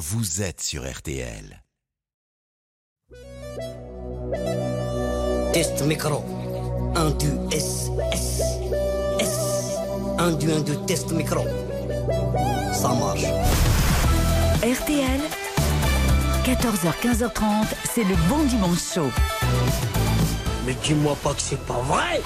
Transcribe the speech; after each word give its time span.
vous 0.00 0.40
êtes 0.40 0.62
sur 0.62 0.90
RTL. 0.90 1.62
Test 5.52 5.82
micro. 5.82 6.24
1, 6.96 7.10
2, 7.10 7.26
S, 7.52 7.90
S, 8.10 8.40
S. 9.20 9.38
1, 10.18 10.30
2, 10.32 10.52
1, 10.52 10.60
2, 10.60 10.86
test 10.86 11.12
micro. 11.12 11.44
Ça 12.72 12.88
marche. 12.94 13.24
RTL, 14.62 15.20
14h, 16.46 16.94
15h30, 17.02 17.66
c'est 17.94 18.04
le 18.04 18.16
bon 18.30 18.42
dimanche 18.44 18.94
chaud. 18.94 19.10
Mais 20.70 20.76
dis-moi 20.84 21.16
pas 21.20 21.34
que 21.34 21.42
c'est 21.42 21.58
pas 21.66 21.80
vrai 21.82 22.20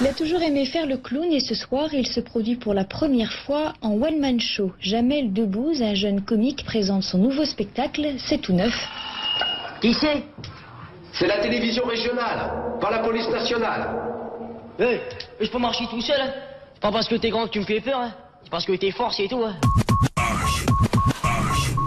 Il 0.00 0.06
a 0.06 0.12
toujours 0.12 0.40
aimé 0.42 0.64
faire 0.64 0.86
le 0.86 0.96
clown 0.96 1.24
et 1.32 1.40
ce 1.40 1.56
soir, 1.56 1.92
il 1.92 2.06
se 2.06 2.20
produit 2.20 2.54
pour 2.54 2.72
la 2.72 2.84
première 2.84 3.32
fois 3.44 3.72
en 3.82 3.94
one-man 4.00 4.38
show. 4.38 4.70
Jamel 4.78 5.32
Debbouze, 5.32 5.82
un 5.82 5.94
jeune 5.94 6.20
comique, 6.20 6.64
présente 6.64 7.02
son 7.02 7.18
nouveau 7.18 7.44
spectacle, 7.44 8.14
C'est 8.28 8.38
tout 8.38 8.52
neuf. 8.52 8.72
Qui 9.80 9.92
c'est? 9.94 10.22
C'est 11.14 11.26
la 11.26 11.40
télévision 11.40 11.84
régionale, 11.84 12.52
pas 12.80 12.92
la 12.92 13.00
police 13.00 13.28
nationale. 13.28 13.88
Hey, 14.78 15.00
je 15.40 15.50
peux 15.50 15.58
marcher 15.58 15.88
tout 15.90 16.00
seul, 16.00 16.20
hein 16.20 16.30
C'est 16.74 16.82
pas 16.82 16.92
parce 16.92 17.08
que 17.08 17.16
t'es 17.16 17.30
grand 17.30 17.46
que 17.46 17.50
tu 17.50 17.58
me 17.58 17.64
fais 17.64 17.80
peur, 17.80 17.98
hein 17.98 18.12
C'est 18.44 18.50
parce 18.50 18.66
que 18.66 18.72
t'es 18.76 18.92
fort, 18.92 19.12
c'est 19.12 19.26
tout, 19.26 19.42
hein 19.42 19.56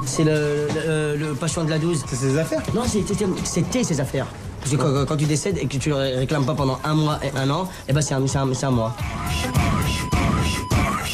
C'est 0.06 0.26
le, 0.26 0.68
le, 0.86 1.16
le 1.16 1.34
patient 1.34 1.64
de 1.64 1.70
la 1.70 1.80
12. 1.80 2.04
C'est 2.08 2.18
ses 2.18 2.38
affaires? 2.38 2.62
Non, 2.76 2.84
c'était 2.84 3.84
ses 3.86 4.02
affaires. 4.02 4.28
Parce 4.64 4.78
que 4.78 5.04
quand, 5.04 5.18
tu 5.18 5.26
décèdes 5.26 5.58
et 5.58 5.68
que 5.68 5.76
tu 5.76 5.90
le 5.90 5.96
réclames 5.96 6.46
pas 6.46 6.54
pendant 6.54 6.80
un 6.86 6.94
mois 6.94 7.20
et 7.22 7.38
un 7.38 7.50
an, 7.50 7.70
eh 7.90 7.92
ben 7.92 8.00
c'est 8.00 8.14
un, 8.14 8.26
c'est 8.28 8.38
un, 8.38 8.54
c'est 8.54 8.66
un 8.66 8.72
mois. 8.72 8.96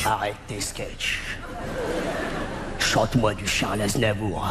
Arrête 0.05 0.35
tes 0.48 0.62
sketchs. 0.62 1.22
Chante-moi 2.77 3.34
du 3.34 3.48
Charles 3.48 3.81
Aznavour. 3.81 4.48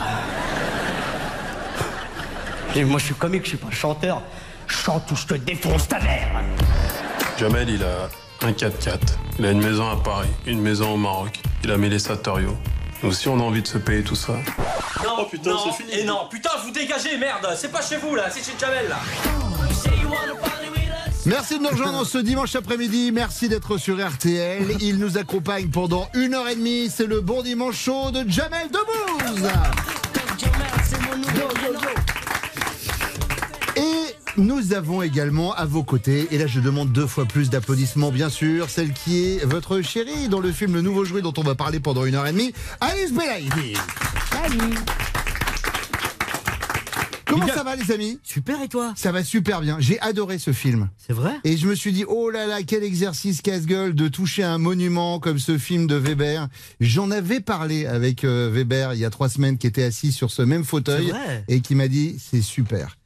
Et 2.75 2.85
moi, 2.85 2.99
je 2.99 3.05
suis 3.05 3.15
comique, 3.15 3.45
je 3.45 3.51
suis 3.51 3.57
pas 3.57 3.71
chanteur. 3.71 4.21
Chante 4.67 5.11
ou 5.13 5.17
je 5.17 5.27
te 5.27 5.35
défonce 5.35 5.89
ta 5.89 6.01
mère 6.01 6.29
Jamel, 7.39 7.71
il 7.71 7.83
a 7.85 8.09
un 8.47 8.51
4x4. 8.51 8.99
Il 9.39 9.47
a 9.47 9.53
une 9.53 9.63
maison 9.63 9.89
à 9.89 9.97
Paris, 9.97 10.29
une 10.45 10.61
maison 10.61 10.95
au 10.95 10.97
Maroc. 10.97 11.41
Il 11.63 11.71
a 11.71 11.77
mis 11.77 11.89
les 11.89 12.01
Satorio. 12.01 12.57
Donc 13.03 13.15
si 13.15 13.29
on 13.29 13.39
a 13.39 13.43
envie 13.43 13.63
de 13.63 13.69
se 13.69 13.79
payer 13.79 14.03
tout 14.03 14.17
ça, 14.17 14.35
Non, 15.05 15.15
Oh, 15.21 15.25
putain, 15.31 15.57
c'est 15.65 15.83
fini. 15.85 16.01
Et 16.01 16.05
non, 16.05 16.29
putain, 16.31 16.51
vous 16.65 16.71
dégagez, 16.71 17.17
merde 17.19 17.49
C'est 17.57 17.71
pas 17.71 17.83
chez 17.83 17.97
vous, 17.97 18.15
là, 18.15 18.25
c'est 18.31 18.45
chez 18.45 18.59
Jamel, 18.59 18.89
là 18.89 18.99
Merci 21.27 21.59
de 21.59 21.63
nous 21.63 21.69
rejoindre 21.69 22.05
ce 22.07 22.19
dimanche 22.19 22.55
après-midi. 22.57 23.11
Merci 23.13 23.49
d'être 23.49 23.77
sur 23.77 23.97
RTL. 23.97 24.77
Il 24.81 24.99
nous 24.99 25.19
accompagne 25.19 25.69
pendant 25.69 26.09
une 26.15 26.35
heure 26.35 26.49
et 26.49 26.55
demie. 26.57 26.89
C'est 26.95 27.07
le 27.07 27.21
bon 27.21 27.43
dimanche 27.43 27.77
chaud 27.77 28.11
de 28.11 28.25
Jamel 28.29 28.69
Debbouze. 28.69 29.49
Nous 34.39 34.73
avons 34.73 35.03
également 35.03 35.53
à 35.55 35.65
vos 35.65 35.83
côtés, 35.83 36.29
et 36.31 36.39
là 36.39 36.47
je 36.47 36.61
demande 36.61 36.93
deux 36.93 37.09
fois 37.09 37.25
plus 37.27 37.51
d'applaudissements 37.51 38.13
bien 38.13 38.31
sûr, 38.31 38.71
celle 38.71 38.93
qui 38.93 39.25
est 39.25 39.45
votre 39.45 39.83
chérie 39.83 40.29
dans 40.29 40.39
le 40.39 40.53
film 40.53 40.75
Le 40.75 40.81
Nouveau 40.81 41.05
Jouet 41.05 41.23
dont 41.23 41.33
on 41.37 41.43
va 41.43 41.57
parler 41.57 41.81
pendant 41.81 42.05
une 42.05 42.15
heure 42.15 42.27
et 42.27 42.33
demie, 42.33 42.53
Alice 42.81 43.13
Belaïdi. 43.13 43.75
Comment 47.27 47.49
ça 47.49 47.63
va 47.65 47.75
les 47.77 47.91
amis? 47.93 48.21
Super 48.23 48.63
et 48.63 48.69
toi? 48.69 48.93
Ça 48.97 49.13
va 49.13 49.23
super 49.25 49.61
bien. 49.61 49.77
J'ai 49.81 50.01
adoré 50.01 50.39
ce 50.39 50.53
film. 50.53 50.89
C'est 50.97 51.13
vrai? 51.13 51.33
Et 51.45 51.57
je 51.57 51.67
me 51.67 51.75
suis 51.75 51.93
dit, 51.93 52.05
oh 52.09 52.31
là 52.31 52.47
là, 52.47 52.63
quel 52.67 52.83
exercice 52.83 53.43
casse-gueule 53.43 53.95
de 53.95 54.09
toucher 54.09 54.45
un 54.45 54.57
monument 54.59 55.19
comme 55.21 55.39
ce 55.39 55.59
film 55.59 55.87
de 55.87 55.97
Weber. 55.97 56.49
J'en 56.81 57.11
avais 57.11 57.41
parlé 57.41 57.87
avec 57.87 58.25
euh, 58.25 58.51
Weber 58.51 58.95
il 58.95 59.01
y 59.01 59.05
a 59.05 59.11
trois 59.11 59.29
semaines, 59.29 59.59
qui 59.59 59.67
était 59.67 59.83
assis 59.83 60.11
sur 60.13 60.31
ce 60.31 60.43
même 60.43 60.65
fauteuil 60.65 61.07
C'est 61.09 61.13
vrai? 61.13 61.45
et 61.49 61.61
qui 61.61 61.75
m'a 61.75 61.89
dit, 61.89 62.17
c'est 62.19 62.41
super. 62.43 62.97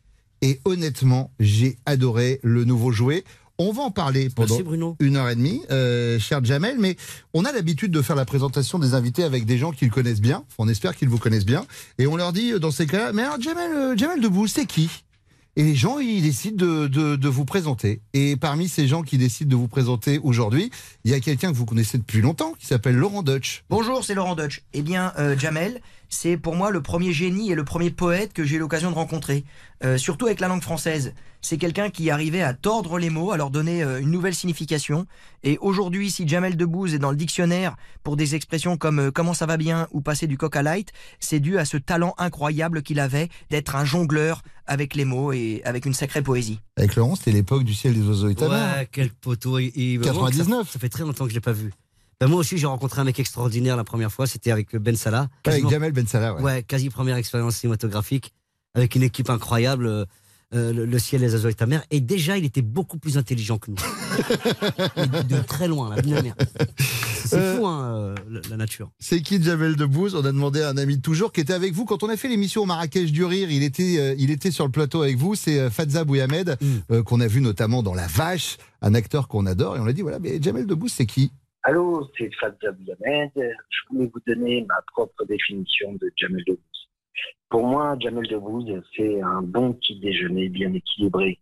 Et 0.43 0.61
honnêtement, 0.65 1.31
j'ai 1.41 1.77
adoré 1.87 2.41
le 2.43 2.65
nouveau 2.65 2.91
jouet. 2.93 3.25
On 3.59 3.71
va 3.71 3.83
en 3.83 3.91
parler 3.93 4.29
pendant 4.29 4.49
Merci 4.49 4.63
Bruno. 4.65 4.97
une 4.99 5.17
heure 5.17 5.29
et 5.29 5.37
demie, 5.37 5.63
euh, 5.71 6.19
cher 6.19 6.45
Jamel, 6.45 6.77
mais 6.81 6.97
on 7.33 7.45
a 7.45 7.53
l'habitude 7.53 7.93
de 7.93 8.03
faire 8.03 8.17
la 8.17 8.25
présentation 8.25 8.81
des 8.81 8.95
invités 8.95 9.23
avec 9.23 9.45
des 9.45 9.57
gens 9.57 9.71
qu'ils 9.71 9.91
connaissent 9.91 10.21
bien. 10.23 10.39
Enfin, 10.39 10.57
on 10.59 10.69
espère 10.69 10.97
qu'ils 10.97 11.09
vous 11.09 11.19
connaissent 11.19 11.47
bien. 11.47 11.65
Et 11.99 12.09
on 12.09 12.17
leur 12.17 12.33
dit, 12.33 12.53
euh, 12.53 12.59
dans 12.59 12.73
ces 12.73 12.87
cas-là, 12.87 13.13
mais 13.13 13.23
alors 13.23 13.41
Jamel, 13.41 13.71
euh, 13.73 13.97
Jamel 13.97 14.21
Debbouze, 14.21 14.51
c'est 14.53 14.67
qui? 14.67 14.91
Et 15.55 15.65
les 15.65 15.75
gens, 15.77 15.99
ils 15.99 16.23
décident 16.23 16.57
de, 16.57 16.87
de, 16.89 17.15
de 17.15 17.29
vous 17.29 17.45
présenter. 17.45 18.01
Et 18.15 18.37
parmi 18.37 18.69
ces 18.71 18.89
gens 18.89 19.03
qui 19.03 19.19
décident 19.19 19.51
de 19.51 19.57
vous 19.57 19.69
présenter 19.69 20.19
aujourd'hui, 20.23 20.71
il 21.05 21.11
y 21.11 21.15
a 21.15 21.21
quelqu'un 21.21 21.53
que 21.53 21.57
vous 21.57 21.67
connaissez 21.67 21.99
depuis 21.99 22.23
longtemps, 22.23 22.55
qui 22.59 22.67
s'appelle 22.67 22.97
Laurent 22.97 23.23
Deutsch. 23.23 23.63
Bonjour, 23.69 24.03
c'est 24.03 24.15
Laurent 24.15 24.35
Deutsch. 24.35 24.63
Eh 24.73 24.81
bien, 24.81 25.13
euh, 25.19 25.37
Jamel, 25.39 25.83
c'est 26.15 26.37
pour 26.37 26.55
moi 26.57 26.71
le 26.71 26.83
premier 26.83 27.11
génie 27.13 27.51
et 27.51 27.55
le 27.55 27.65
premier 27.65 27.91
poète 27.91 28.35
que 28.35 28.45
j'ai 28.45 28.57
eu 28.57 28.59
l'occasion 28.59 28.91
de 28.91 28.95
rencontrer, 28.97 29.45
Euh, 29.85 29.99
surtout 29.99 30.27
avec 30.27 30.39
la 30.39 30.47
langue 30.47 30.63
française. 30.63 31.13
C'est 31.41 31.57
quelqu'un 31.59 31.91
qui 31.91 32.09
arrivait 32.09 32.43
à 32.43 32.55
tordre 32.55 33.01
les 33.01 33.11
mots, 33.11 33.33
à 33.33 33.37
leur 33.37 33.51
donner 33.51 33.83
euh, 33.83 34.01
une 34.01 34.13
nouvelle 34.13 34.35
signification. 34.37 35.07
Et 35.43 35.59
aujourd'hui, 35.61 36.09
si 36.09 36.29
Jamel 36.29 36.57
Debbouze 36.57 36.95
est 36.95 37.01
dans 37.01 37.11
le 37.11 37.17
dictionnaire 37.17 37.75
pour 38.05 38.17
des 38.17 38.37
expressions 38.37 38.77
comme 38.77 39.01
euh, 39.01 39.11
comment 39.11 39.35
ça 39.35 39.45
va 39.47 39.57
bien 39.57 39.89
ou 39.91 40.01
passer 40.01 40.29
du 40.29 40.39
coq 40.39 40.55
à 40.55 40.63
light, 40.63 40.93
c'est 41.19 41.41
dû 41.41 41.59
à 41.59 41.65
ce 41.65 41.79
talent 41.79 42.15
incroyable 42.17 42.83
qu'il 42.85 43.01
avait 43.01 43.29
d'être 43.51 43.75
un 43.75 43.85
jongleur 43.85 44.43
avec 44.69 44.95
les 44.95 45.05
mots 45.05 45.33
et 45.33 45.63
avec 45.65 45.85
une 45.85 45.95
sacrée 45.95 46.23
poésie. 46.23 46.61
Avec 46.77 46.95
Laurent, 46.95 47.17
c'était 47.17 47.33
l'époque 47.33 47.65
du 47.65 47.75
ciel 47.75 47.95
des 47.95 48.07
oiseaux 48.07 48.29
étonnants. 48.29 48.55
Ouais, 48.55 48.89
quel 48.93 49.11
poteau. 49.11 49.59
Il- 49.59 49.73
il- 49.75 50.01
99. 50.01 50.67
Ça, 50.69 50.75
ça 50.75 50.79
fait 50.79 50.89
très 50.91 51.03
longtemps 51.03 51.25
que 51.25 51.31
je 51.31 51.35
l'ai 51.35 51.41
pas 51.41 51.51
vu. 51.51 51.73
Ben, 52.23 52.29
moi 52.29 52.39
aussi, 52.39 52.57
j'ai 52.57 52.69
rencontré 52.69 53.01
un 53.01 53.05
mec 53.05 53.19
extraordinaire 53.19 53.77
la 53.77 53.83
première 53.83 54.13
fois. 54.13 54.29
C'était 54.29 54.53
avec 54.53 54.77
Ben 54.77 54.95
Salah. 54.95 55.29
Avec 55.45 55.69
Jamel 55.69 55.91
Ben 55.91 56.07
Salah, 56.07 56.35
ouais. 56.37 56.41
Ouais, 56.43 56.63
quasi 56.63 56.89
première 56.89 57.17
expérience 57.17 57.57
cinématographique 57.57 58.33
avec 58.77 58.95
une 58.95 59.03
équipe 59.03 59.29
incroyable. 59.29 59.87
euh, 59.89 60.05
euh, 60.55 60.73
le, 60.73 60.85
le 60.85 60.99
ciel, 61.01 61.23
les 61.23 61.33
oiseaux 61.33 61.49
et 61.49 61.55
ta 61.55 61.67
mère. 61.67 61.83
Et 61.91 62.01
déjà, 62.01 62.37
il 62.39 62.45
était 62.45 62.61
beaucoup 62.63 62.99
plus 62.99 63.17
intelligent 63.19 63.57
que 63.59 63.71
nous. 63.73 63.77
De, 64.97 65.23
de 65.37 65.41
très 65.43 65.67
loin, 65.67 65.97
la 65.97 66.03
vie 66.03 66.11
de 66.11 66.15
la 66.17 66.23
mère. 66.23 66.35
C'est 67.25 67.39
Euh, 67.39 67.57
fou, 67.57 67.67
hein, 67.67 67.95
euh, 67.97 68.15
la, 68.51 68.57
nature. 68.59 68.91
C'est 69.01 69.21
qui 69.23 69.43
Jamel 69.43 69.75
Debbouze? 69.77 70.15
On 70.15 70.21
a 70.21 70.31
demandé 70.31 70.61
à 70.61 70.69
un 70.69 70.77
ami 70.77 70.99
de 70.99 71.03
toujours 71.03 71.33
qui 71.33 71.41
était 71.41 71.55
avec 71.55 71.73
vous 71.73 71.87
quand 71.87 72.03
on 72.03 72.09
a 72.11 72.17
fait 72.19 72.29
l'émission 72.29 72.63
au 72.63 72.67
Marrakech 72.67 73.11
du 73.11 73.25
Rire. 73.25 73.51
Il 73.51 73.63
était, 73.63 73.97
euh, 73.99 74.15
il 74.19 74.31
était 74.31 74.51
sur 74.53 74.67
le 74.67 74.71
plateau 74.71 75.01
avec 75.03 75.17
vous. 75.17 75.35
C'est 75.35 75.59
euh, 75.59 75.71
Fadza 75.71 76.05
Bouyamed 76.05 76.57
Mm. 76.61 76.67
euh, 76.93 77.03
qu'on 77.03 77.21
a 77.21 77.27
vu 77.27 77.41
notamment 77.41 77.83
dans 77.83 77.95
La 77.95 78.07
Vache, 78.07 78.59
un 78.83 78.95
acteur 78.95 79.27
qu'on 79.29 79.47
adore. 79.47 79.77
Et 79.79 79.81
on 79.81 79.87
a 79.87 79.93
dit 79.95 80.03
voilà, 80.03 80.19
mais 80.21 80.39
Jamel 80.41 80.67
Debbouze, 80.67 80.93
c'est 80.93 81.07
qui? 81.07 81.33
Allô, 81.65 82.11
c'est 82.19 82.31
Fadza 82.41 82.73
Bouyamed. 82.73 83.31
Je 83.37 83.79
voulais 83.91 84.11
vous 84.13 84.21
donner 84.27 84.65
ma 84.69 84.81
propre 84.93 85.25
définition 85.27 85.93
de 85.95 86.11
Jamel 86.17 86.43
Debbouze. 86.47 86.59
Pour 87.49 87.67
moi, 87.67 87.97
Jamel 88.01 88.27
Debbouze, 88.29 88.83
c'est 88.97 89.21
un 89.23 89.43
bon 89.43 89.73
petit 89.75 90.01
déjeuner 90.01 90.49
bien 90.49 90.73
équilibré. 90.73 91.39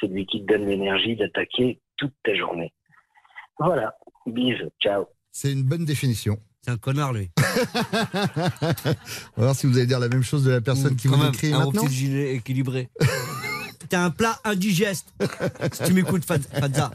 C'est 0.00 0.08
lui 0.08 0.26
qui 0.26 0.44
te 0.44 0.52
donne 0.52 0.66
l'énergie 0.66 1.14
d'attaquer 1.16 1.80
toute 1.96 2.14
ta 2.24 2.34
journée. 2.34 2.72
Voilà. 3.58 3.94
Bise. 4.26 4.56
Ciao. 4.82 5.04
C'est 5.30 5.52
une 5.52 5.62
bonne 5.62 5.84
définition. 5.84 6.38
C'est 6.62 6.72
un 6.72 6.76
connard, 6.76 7.12
lui. 7.12 7.30
On 7.38 9.40
va 9.40 9.44
voir 9.44 9.54
si 9.54 9.66
vous 9.66 9.76
allez 9.78 9.86
dire 9.86 10.00
la 10.00 10.08
même 10.08 10.22
chose 10.22 10.44
de 10.44 10.50
la 10.50 10.60
personne 10.60 10.96
qui 10.96 11.08
Quand 11.08 11.16
vous 11.16 11.22
même, 11.22 11.32
décrit 11.32 11.52
un 11.52 11.60
bon 11.60 11.66
maintenant. 11.66 11.84
petit 11.84 11.94
gilet 11.94 12.34
équilibré. 12.34 12.88
T'es 13.88 13.96
un 13.96 14.10
plat 14.10 14.38
indigeste. 14.44 15.12
si 15.72 15.82
tu 15.84 15.92
m'écoutes, 15.94 16.24
Fad- 16.24 16.42
Fadza. 16.42 16.90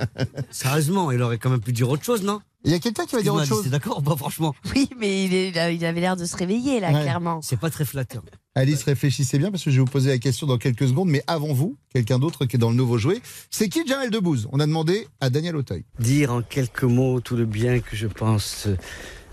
Sérieusement, 0.50 1.12
il 1.12 1.22
aurait 1.22 1.38
quand 1.40 1.50
même 1.50 1.62
pu 1.62 1.74
dire 1.74 1.90
autre 1.90 2.04
chose, 2.04 2.24
non? 2.24 2.42
Il 2.66 2.72
y 2.72 2.74
a 2.74 2.80
quelqu'un 2.80 3.06
qui 3.06 3.16
va 3.16 3.22
dire 3.22 3.34
autre 3.34 3.46
chose. 3.46 3.64
C'est 3.64 3.70
d'accord 3.70 4.02
Bah, 4.02 4.16
franchement, 4.18 4.56
Oui, 4.76 4.90
mais 5.00 5.24
il, 5.26 5.34
est- 5.34 5.58
avait 5.58 6.02
l'air 6.02 6.16
de 6.16 6.26
se 6.26 6.36
réveiller, 6.36 6.80
là, 6.80 6.92
Ouais. 6.92 7.02
clairement. 7.04 7.40
c'est 7.44 7.60
pas 7.60 7.70
très 7.70 7.86
flatteur. 7.86 8.24
Alice, 8.56 8.84
réfléchissez 8.84 9.38
bien 9.38 9.52
parce 9.52 9.64
que 9.64 9.70
je 9.70 9.76
vais 9.76 9.82
vous 9.86 9.92
poser 9.92 10.10
la 10.10 10.18
question 10.18 10.48
dans 10.48 10.58
quelques 10.58 10.88
secondes. 10.88 11.10
Mais 11.10 11.22
avant 11.28 11.54
vous, 11.54 11.78
quelqu'un 11.94 12.18
d'autre 12.20 12.46
qui 12.46 12.56
est 12.56 12.60
dans 12.60 12.70
le 12.72 12.76
nouveau 12.76 12.98
jouet. 12.98 13.22
C'est 13.52 13.70
qui 13.70 13.86
Jamel 13.86 14.10
Debbouze 14.10 14.48
On 14.52 14.60
a 14.60 14.66
demandé 14.66 15.08
à 15.22 15.30
Daniel 15.30 15.56
Auteuil. 15.58 15.84
dire 16.00 16.32
en 16.32 16.42
quelques 16.42 16.84
mots 16.84 17.20
tout 17.20 17.36
le 17.36 17.46
bien 17.46 17.80
que 17.82 17.96
je 17.96 18.08
pense 18.08 18.68
euh, 18.68 18.78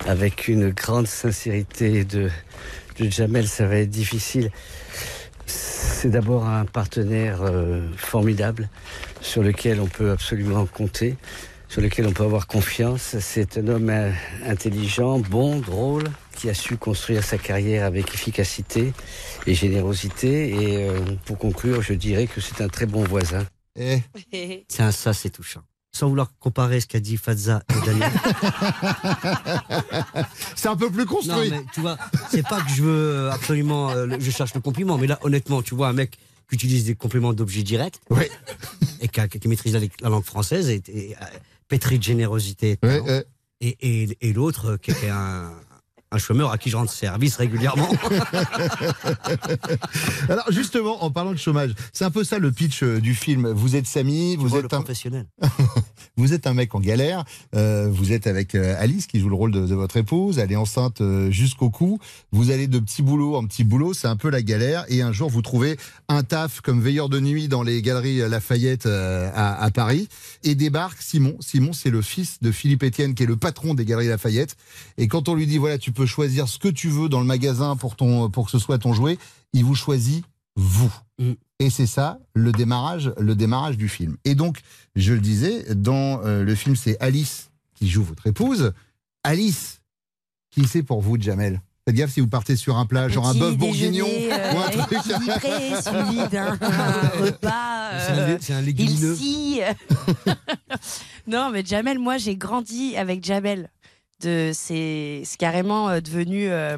avec 0.07 0.49
une 0.49 0.71
grande 0.71 1.07
sincérité 1.07 2.05
de, 2.05 2.29
de 2.99 3.09
Jamel, 3.11 3.47
ça 3.49 3.67
va 3.67 3.77
être 3.77 3.91
difficile. 3.91 4.51
C'est 5.47 6.11
d'abord 6.11 6.47
un 6.47 6.65
partenaire 6.65 7.43
euh, 7.43 7.87
formidable 7.97 8.69
sur 9.21 9.43
lequel 9.43 9.81
on 9.81 9.87
peut 9.87 10.11
absolument 10.11 10.67
compter, 10.67 11.17
sur 11.73 11.81
lequel 11.81 12.07
on 12.07 12.13
peut 12.13 12.25
avoir 12.25 12.47
confiance. 12.47 13.17
C'est 13.21 13.57
un 13.57 13.67
homme 13.69 13.89
euh, 13.89 14.11
intelligent, 14.45 15.19
bon, 15.21 15.59
drôle, 15.59 16.05
qui 16.37 16.51
a 16.51 16.55
su 16.55 16.77
construire 16.77 17.25
sa 17.25 17.39
carrière 17.39 17.87
avec 17.87 18.13
efficacité 18.13 18.93
et 19.47 19.55
générosité. 19.55 20.51
Et 20.51 20.87
euh, 20.87 21.01
pour 21.25 21.39
conclure, 21.39 21.81
je 21.81 21.95
dirais 21.95 22.27
que 22.27 22.43
c'est 22.43 22.61
un 22.61 22.69
très 22.69 22.85
bon 22.85 23.05
voisin. 23.05 23.47
Eh, 23.79 24.01
C'est 24.69 24.83
un 24.83 24.93
ça, 24.93 25.15
c'est 25.15 25.31
touchant. 25.31 25.63
Sans 25.95 26.09
vouloir 26.11 26.31
comparer 26.41 26.79
ce 26.81 26.87
qu'a 26.87 27.01
dit 27.01 27.17
Fadza 27.17 27.63
et 27.71 27.87
Daniel. 27.87 28.11
c'est 30.57 30.69
un 30.69 30.77
peu 30.77 30.91
plus 30.91 31.01
non, 31.05 31.07
construit. 31.07 31.51
mais 31.51 31.63
tu 31.73 31.81
vois, 31.81 31.97
c'est 32.31 32.43
pas 32.47 32.61
que 32.63 32.71
je 32.71 32.83
veux 32.83 33.31
absolument. 33.31 33.91
euh, 33.91 34.07
le- 34.07 34.21
je 34.21 34.31
cherche 34.31 34.55
le 34.55 34.61
compliment, 34.61 34.99
mais 34.99 35.07
là, 35.07 35.19
honnêtement, 35.23 35.63
tu 35.63 35.75
vois, 35.75 35.89
un 35.89 35.93
mec 35.95 36.19
qui 36.49 36.57
utilise 36.57 36.85
des 36.85 36.95
compléments 36.95 37.33
d'objet 37.33 37.63
direct 37.63 38.01
Ouais. 38.11 38.31
et 39.01 39.09
qui, 39.09 39.49
maîtrise 39.49 39.73
la, 39.75 39.81
la 40.03 40.09
langue 40.11 40.25
française 40.25 40.69
et, 40.71 40.83
et, 40.89 41.15
pétri 41.73 41.99
de 41.99 42.03
générosité. 42.03 42.73
et 42.73 42.77
de 42.77 42.87
Ouais, 42.87 42.99
talent. 43.01 43.07
ouais. 43.07 43.25
Et, 43.63 43.77
et, 44.03 44.19
et 44.29 44.33
l'autre, 44.33 44.77
qui 44.77 44.91
est 44.91 45.09
un, 45.09 45.51
un 46.13 46.19
chômeur 46.19 46.53
à 46.53 46.59
qui 46.59 46.71
je 46.71 46.77
rends 46.77 46.87
service 46.87 47.37
régulièrement. 47.37 47.89
Alors 50.29 50.51
justement, 50.51 51.03
en 51.03 51.11
parlant 51.11 51.33
de 51.33 51.39
chômage, 51.39 51.75
c'est 51.93 52.05
un 52.05 52.11
peu 52.11 52.25
ça 52.25 52.39
le 52.39 52.53
pitch 52.53 52.83
euh, 52.83 53.01
du 53.01 53.15
film. 53.15 53.49
Vous 53.49 53.77
êtes 53.77 53.87
Samy, 53.87 54.37
vous 54.37 54.57
êtes 54.57 54.73
un 54.73 54.83
professionnel. 54.83 55.27
vous 56.17 56.33
êtes 56.33 56.47
un 56.47 56.55
mec 56.55 56.75
en 56.75 56.81
galère. 56.81 57.25
euh, 57.55 57.89
vous 57.91 58.13
êtes 58.13 58.27
avec 58.27 58.55
euh, 58.55 58.75
Alice 58.79 59.07
qui 59.07 59.21
joue 59.21 59.29
le 59.29 59.35
rôle 59.35 59.53
de, 59.53 59.67
de 59.67 59.75
votre 59.75 59.97
épouse. 59.97 60.39
Elle 60.39 60.53
est 60.53 60.57
enceinte 60.57 61.03
jusqu'au 61.31 61.71
cou. 61.71 61.99
Vous 62.31 62.51
allez 62.51 62.67
de 62.67 62.79
petit 62.79 63.03
boulot 63.03 63.37
en 63.37 63.47
petit 63.47 63.65
boulot, 63.65 63.95
c'est 63.95 64.09
un 64.09 64.17
peu 64.17 64.31
la 64.31 64.43
galère. 64.43 64.85
Et 64.89 65.03
un 65.03 65.13
jour, 65.13 65.31
vous 65.31 65.43
trouvez 65.43 65.77
un 66.09 66.23
taf 66.23 66.61
comme 66.61 66.81
veilleur 66.81 67.09
de 67.09 67.21
nuit 67.21 67.49
dans 67.49 67.63
les 67.63 67.83
galeries 67.83 68.19
Lafayette 68.29 68.87
euh, 68.87 69.31
à, 69.35 69.63
à 69.63 69.71
Paris. 69.71 70.09
Et 70.45 70.55
débarque 70.55 71.01
Simon. 71.01 71.37
Simon, 71.41 71.73
c'est 71.73 71.91
le 71.91 72.03
fils 72.03 72.39
de 72.43 72.51
Philippe 72.53 72.85
Etienne 72.85 73.15
qui 73.15 73.23
est 73.23 73.27
le 73.27 73.37
patron 73.37 73.75
des 73.75 73.85
galeries 73.85 74.09
Lafayette. 74.09 74.57
Et 74.99 75.09
quand 75.09 75.29
on 75.29 75.35
lui 75.35 75.47
dit 75.47 75.59
voilà, 75.59 75.79
tu 75.79 75.93
peux 75.93 76.02
choisir 76.07 76.49
ce 76.49 76.59
que 76.59 76.69
tu 76.69 76.89
veux 76.89 77.09
dans 77.09 77.21
le 77.21 77.27
magasin 77.27 77.77
pour 77.77 77.97
ton 77.97 78.31
pour 78.31 78.47
que 78.47 78.51
ce 78.51 78.59
soit 78.59 78.79
ton 78.79 78.93
jouet, 78.93 79.19
il 79.53 79.65
vous 79.65 79.75
choisit 79.75 80.25
vous. 80.57 80.93
Et 81.59 81.71
c'est 81.71 81.87
ça 81.87 82.19
le 82.35 82.51
démarrage, 82.51 83.13
le 83.19 83.35
démarrage 83.35 83.77
du 83.77 83.89
film. 83.89 84.17
Et 84.25 84.35
donc, 84.35 84.61
je 84.97 85.13
le 85.13 85.21
disais, 85.21 85.75
dans 85.75 86.21
euh, 86.25 86.43
le 86.43 86.55
film, 86.55 86.75
c'est 86.75 86.97
Alice 87.01 87.51
qui 87.75 87.89
joue 87.89 88.03
votre 88.03 88.27
épouse. 88.27 88.73
Alice, 89.23 89.81
qui 90.51 90.67
c'est 90.67 90.83
pour 90.83 91.01
vous, 91.01 91.21
Jamel? 91.21 91.61
Faites 91.87 91.97
gaffe 91.97 92.13
si 92.13 92.21
vous 92.21 92.29
partez 92.29 92.55
sur 92.55 92.77
un 92.77 92.87
plat, 92.87 93.09
genre 93.09 93.27
un 93.27 93.35
bœuf 93.35 93.57
bourguignon 93.57 94.07
euh, 94.09 94.55
ou 94.55 94.59
un 94.59 94.71
truc. 94.71 94.93
équilibré, 94.93 95.83
suivi 95.83 96.29
d'un 96.31 96.51
repas. 97.21 97.99
C'est 97.99 98.13
un 98.13 98.19
euh, 98.19 98.39
c'est 98.41 98.55
un 98.55 98.61
légumineux. 98.61 99.17
non, 101.27 101.51
mais 101.51 101.65
Jamel, 101.65 101.99
moi, 101.99 102.19
j'ai 102.19 102.37
grandi 102.37 102.97
avec 102.97 103.25
Jamel. 103.25 103.69
De, 104.23 104.53
c'est, 104.55 105.23
carrément 105.39 105.89
euh, 105.89 106.01
devenu. 106.01 106.49
euh, 106.51 106.77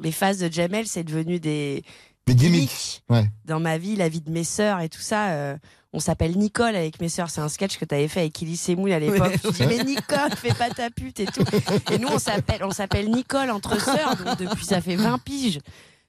les 0.00 0.12
phases 0.12 0.38
de 0.38 0.52
Jamel, 0.52 0.86
c'est 0.86 1.04
devenu 1.04 1.40
des. 1.40 1.82
Des 2.26 2.34
gimmicks. 2.34 3.02
Ouais. 3.08 3.24
Dans 3.44 3.60
ma 3.60 3.78
vie, 3.78 3.96
la 3.96 4.08
vie 4.08 4.20
de 4.20 4.30
mes 4.30 4.44
sœurs 4.44 4.80
et 4.80 4.88
tout 4.88 5.00
ça. 5.00 5.30
euh, 5.30 5.56
on 5.94 6.00
s'appelle 6.00 6.36
Nicole 6.38 6.74
avec 6.76 7.00
mes 7.00 7.08
sœurs. 7.10 7.28
C'est 7.28 7.40
un 7.42 7.48
sketch 7.50 7.76
que 7.76 7.84
tu 7.84 7.94
avais 7.94 8.08
fait 8.08 8.20
avec 8.20 8.42
Ellie 8.42 8.56
Semoul 8.56 8.92
à 8.92 8.98
l'époque. 8.98 9.28
Ouais. 9.28 9.38
Tu 9.38 9.50
dis, 9.52 9.66
mais 9.66 9.84
Nicole, 9.84 10.30
fais 10.36 10.54
pas 10.54 10.70
ta 10.70 10.88
pute 10.88 11.20
et 11.20 11.26
tout. 11.26 11.44
Et 11.92 11.98
nous, 11.98 12.08
on 12.08 12.18
s'appelle, 12.18 12.64
on 12.64 12.70
s'appelle 12.70 13.10
Nicole 13.10 13.50
entre 13.50 13.78
sœurs. 13.80 14.16
Donc 14.16 14.38
depuis, 14.38 14.64
ça 14.64 14.80
fait 14.80 14.96
20 14.96 15.18
piges. 15.18 15.60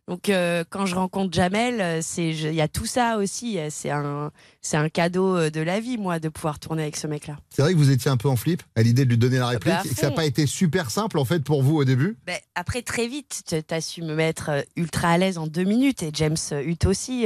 Donc 0.09 0.27
euh, 0.27 0.65
quand 0.69 0.85
je 0.85 0.95
rencontre 0.95 1.33
Jamel, 1.33 1.79
euh, 1.79 2.00
c'est 2.01 2.29
il 2.31 2.53
y 2.53 2.61
a 2.61 2.67
tout 2.67 2.85
ça 2.85 3.17
aussi. 3.17 3.57
euh, 3.57 3.67
C'est 3.69 3.89
un 3.89 4.31
c'est 4.61 4.75
un 4.77 4.89
cadeau 4.89 5.50
de 5.50 5.61
la 5.61 5.79
vie, 5.79 5.97
moi, 5.97 6.19
de 6.19 6.29
pouvoir 6.29 6.59
tourner 6.59 6.83
avec 6.83 6.95
ce 6.97 7.07
mec-là. 7.07 7.38
C'est 7.50 7.61
vrai 7.61 7.73
que 7.73 7.77
vous 7.77 7.91
étiez 7.91 8.09
un 8.11 8.17
peu 8.17 8.29
en 8.29 8.35
flip 8.35 8.63
à 8.75 8.81
l'idée 8.81 9.05
de 9.05 9.09
lui 9.09 9.17
donner 9.17 9.38
la 9.38 9.47
réplique 9.47 9.73
bah, 9.73 9.81
et 9.85 9.89
que 9.89 9.95
ça 9.95 10.09
n'a 10.09 10.15
pas 10.15 10.25
été 10.25 10.45
super 10.45 10.89
simple 10.89 11.19
en 11.19 11.25
fait 11.25 11.39
pour 11.39 11.63
vous 11.63 11.77
au 11.77 11.83
début? 11.83 12.17
Ben, 12.25 12.38
après, 12.55 12.81
très 12.81 13.07
vite, 13.07 13.44
tu 13.47 13.73
as 13.73 13.81
su 13.81 14.01
me 14.01 14.15
mettre 14.15 14.51
ultra 14.77 15.09
à 15.09 15.17
l'aise 15.17 15.38
en 15.38 15.47
deux 15.47 15.63
minutes 15.65 16.03
et 16.03 16.11
James 16.13 16.38
Hutt 16.51 16.85
aussi. 16.85 17.25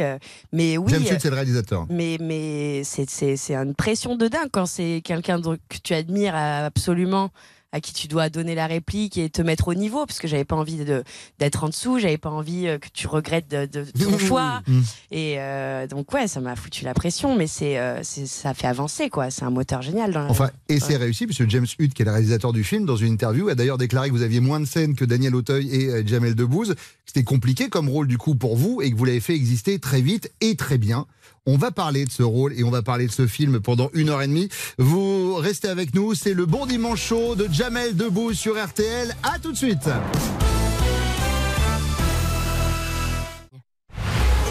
mais 0.52 0.78
oui. 0.78 0.92
James 0.92 1.04
Hutt, 1.04 1.22
c'est 1.22 1.30
le 1.30 1.36
réalisateur. 1.36 1.86
Mais, 1.90 2.18
mais 2.20 2.84
c'est, 2.84 3.10
c'est, 3.10 3.38
c'est 3.38 3.56
une 3.56 3.76
pression 3.76 4.16
de 4.16 4.28
dingue 4.28 4.50
quand 4.52 4.66
c'est 4.66 5.02
quelqu'un 5.04 5.40
que 5.42 5.78
tu 5.84 5.94
admires 5.94 6.36
absolument, 6.36 7.32
à 7.74 7.82
qui 7.82 7.94
tu 7.94 8.08
dois 8.08 8.30
donner 8.30 8.56
la 8.56 8.66
réplique 8.66 9.18
et 9.18 9.30
te 9.30 9.42
mettre 9.42 9.68
au 9.68 9.74
niveau, 9.74 10.06
parce 10.06 10.20
que 10.20 10.28
j'avais 10.28 10.46
pas 10.46 10.56
envie 10.56 10.78
de, 10.86 11.04
d'être 11.38 11.66
en 11.66 11.68
dessous, 11.70 12.00
j'avais 12.00 12.18
pas 12.18 12.30
envie 12.30 12.66
euh, 12.68 12.78
que 12.78 12.88
tu 12.94 13.08
regrettes 13.08 13.50
de, 13.52 13.66
de 13.66 13.84
ton 14.06 14.18
choix. 14.18 14.62
Mm. 14.68 14.82
Et 15.12 15.36
euh, 15.40 15.86
donc, 15.86 16.14
ouais, 16.14 16.28
ça 16.28 16.40
m'a 16.40 16.56
foutu 16.56 16.86
la 16.86 16.94
pression, 16.94 17.36
mais 17.38 17.46
c'est, 17.48 17.78
euh, 17.78 18.00
c'est, 18.04 18.26
ça 18.26 18.54
fait 18.54 18.68
avancer, 18.68 19.10
quoi. 19.10 19.30
C'est 19.32 19.44
un 19.44 19.50
moteur 19.50 19.82
génial. 19.82 20.14
Dans 20.14 20.22
la- 20.24 20.30
Enfin, 20.32 20.50
et 20.70 20.80
c'est 20.80 20.94
Ouais. 20.94 20.98
réussi, 20.98 21.26
puisque 21.26 21.48
James 21.50 21.66
Hutt, 21.78 21.94
qui 21.94 22.02
est 22.04 22.06
le 22.06 22.12
réalisateur 22.12 22.54
du 22.54 22.64
film, 22.64 22.86
dans 22.86 22.96
une 22.96 23.12
interview, 23.12 23.50
a 23.50 23.56
d'ailleurs 23.56 23.78
déclaré 23.78 24.08
que 24.08 24.14
vous 24.14 24.22
aviez 24.24 24.40
moins 24.40 24.62
de 24.62 24.66
scènes 24.66 24.96
que 24.96 25.04
Daniel 25.06 25.36
Auteuil 25.36 25.70
et 25.76 26.08
Jamel 26.08 26.36
Debbouze. 26.36 26.74
que 26.76 26.80
C'était 27.06 27.24
compliqué 27.26 27.68
comme 27.68 27.90
rôle, 27.90 28.08
du 28.08 28.18
coup, 28.18 28.36
pour 28.36 28.56
vous, 28.56 28.82
et 28.82 28.90
que 28.92 28.96
vous 28.96 29.06
l'avez 29.06 29.20
fait 29.20 29.36
exister 29.36 29.78
très 29.80 30.02
vite 30.02 30.32
et 30.40 30.56
très 30.56 30.78
bien. 30.78 31.06
On 31.50 31.56
va 31.56 31.72
parler 31.72 32.04
de 32.04 32.12
ce 32.12 32.24
rôle 32.24 32.52
et 32.60 32.66
on 32.66 32.70
va 32.70 32.82
parler 32.82 33.08
de 33.08 33.12
ce 33.12 33.26
film 33.26 33.62
pendant 33.62 33.90
une 33.94 34.10
heure 34.10 34.22
et 34.22 34.28
demie. 34.28 34.50
Vous 34.78 35.36
restez 35.36 35.70
avec 35.70 35.96
nous, 35.96 36.14
c'est 36.14 36.34
le 36.34 36.46
Bon 36.46 36.66
Dimanche 36.66 37.02
Show 37.02 37.36
de 37.36 37.48
Jamel 37.50 37.96
Debbouze 37.96 38.38
sur 38.38 38.62
RTL. 38.62 39.16
À 39.24 39.40
tout 39.40 39.54
de 39.54 39.58
suite 39.58 39.90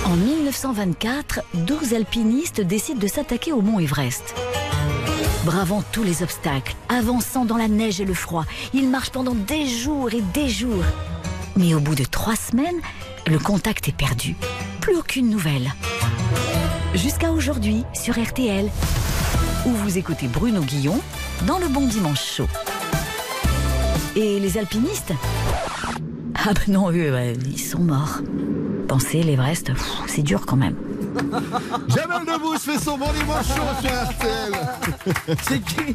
En 0.06 0.16
1924, 0.16 1.40
12 1.52 1.92
alpinistes 1.92 2.62
décident 2.62 2.98
de 2.98 3.08
s'attaquer 3.08 3.52
au 3.52 3.60
mont 3.60 3.78
Everest. 3.78 4.34
Bravant 5.44 5.84
tous 5.92 6.02
les 6.02 6.22
obstacles, 6.22 6.74
avançant 6.88 7.44
dans 7.44 7.58
la 7.58 7.68
neige 7.68 8.00
et 8.00 8.06
le 8.06 8.14
froid, 8.14 8.46
ils 8.72 8.88
marchent 8.88 9.10
pendant 9.10 9.34
des 9.34 9.68
jours 9.68 10.14
et 10.14 10.22
des 10.32 10.48
jours. 10.48 10.84
Mais 11.58 11.74
au 11.74 11.80
bout 11.80 11.94
de 11.94 12.04
trois 12.04 12.36
semaines, 12.36 12.80
le 13.26 13.38
contact 13.38 13.86
est 13.86 13.96
perdu. 13.96 14.34
Plus 14.80 14.96
aucune 14.96 15.28
nouvelle. 15.28 15.70
Jusqu'à 16.94 17.30
aujourd'hui 17.30 17.84
sur 17.94 18.20
RTL, 18.20 18.70
où 19.66 19.70
vous 19.70 19.98
écoutez 19.98 20.28
Bruno 20.28 20.62
Guillon 20.62 20.98
dans 21.46 21.58
le 21.58 21.68
Bon 21.68 21.86
Dimanche 21.86 22.22
Chaud. 22.24 22.48
Et 24.14 24.40
les 24.40 24.56
alpinistes 24.58 25.12
Ah 26.34 26.52
ben 26.54 26.72
non, 26.72 26.90
eux, 26.90 27.12
ouais, 27.12 27.34
ils 27.46 27.60
sont 27.60 27.80
morts. 27.80 28.20
Penser 28.88 29.22
l'Everest, 29.22 29.72
c'est 30.06 30.22
dur 30.22 30.46
quand 30.46 30.56
même. 30.56 30.76
Jamel 31.88 32.26
Debbouze 32.26 32.60
fait 32.60 32.78
son 32.78 32.98
Bon 32.98 33.06
Dimanche 33.12 33.46
sur 33.46 33.64
RTL 33.64 34.52
C'est 35.48 35.60
qui, 35.60 35.94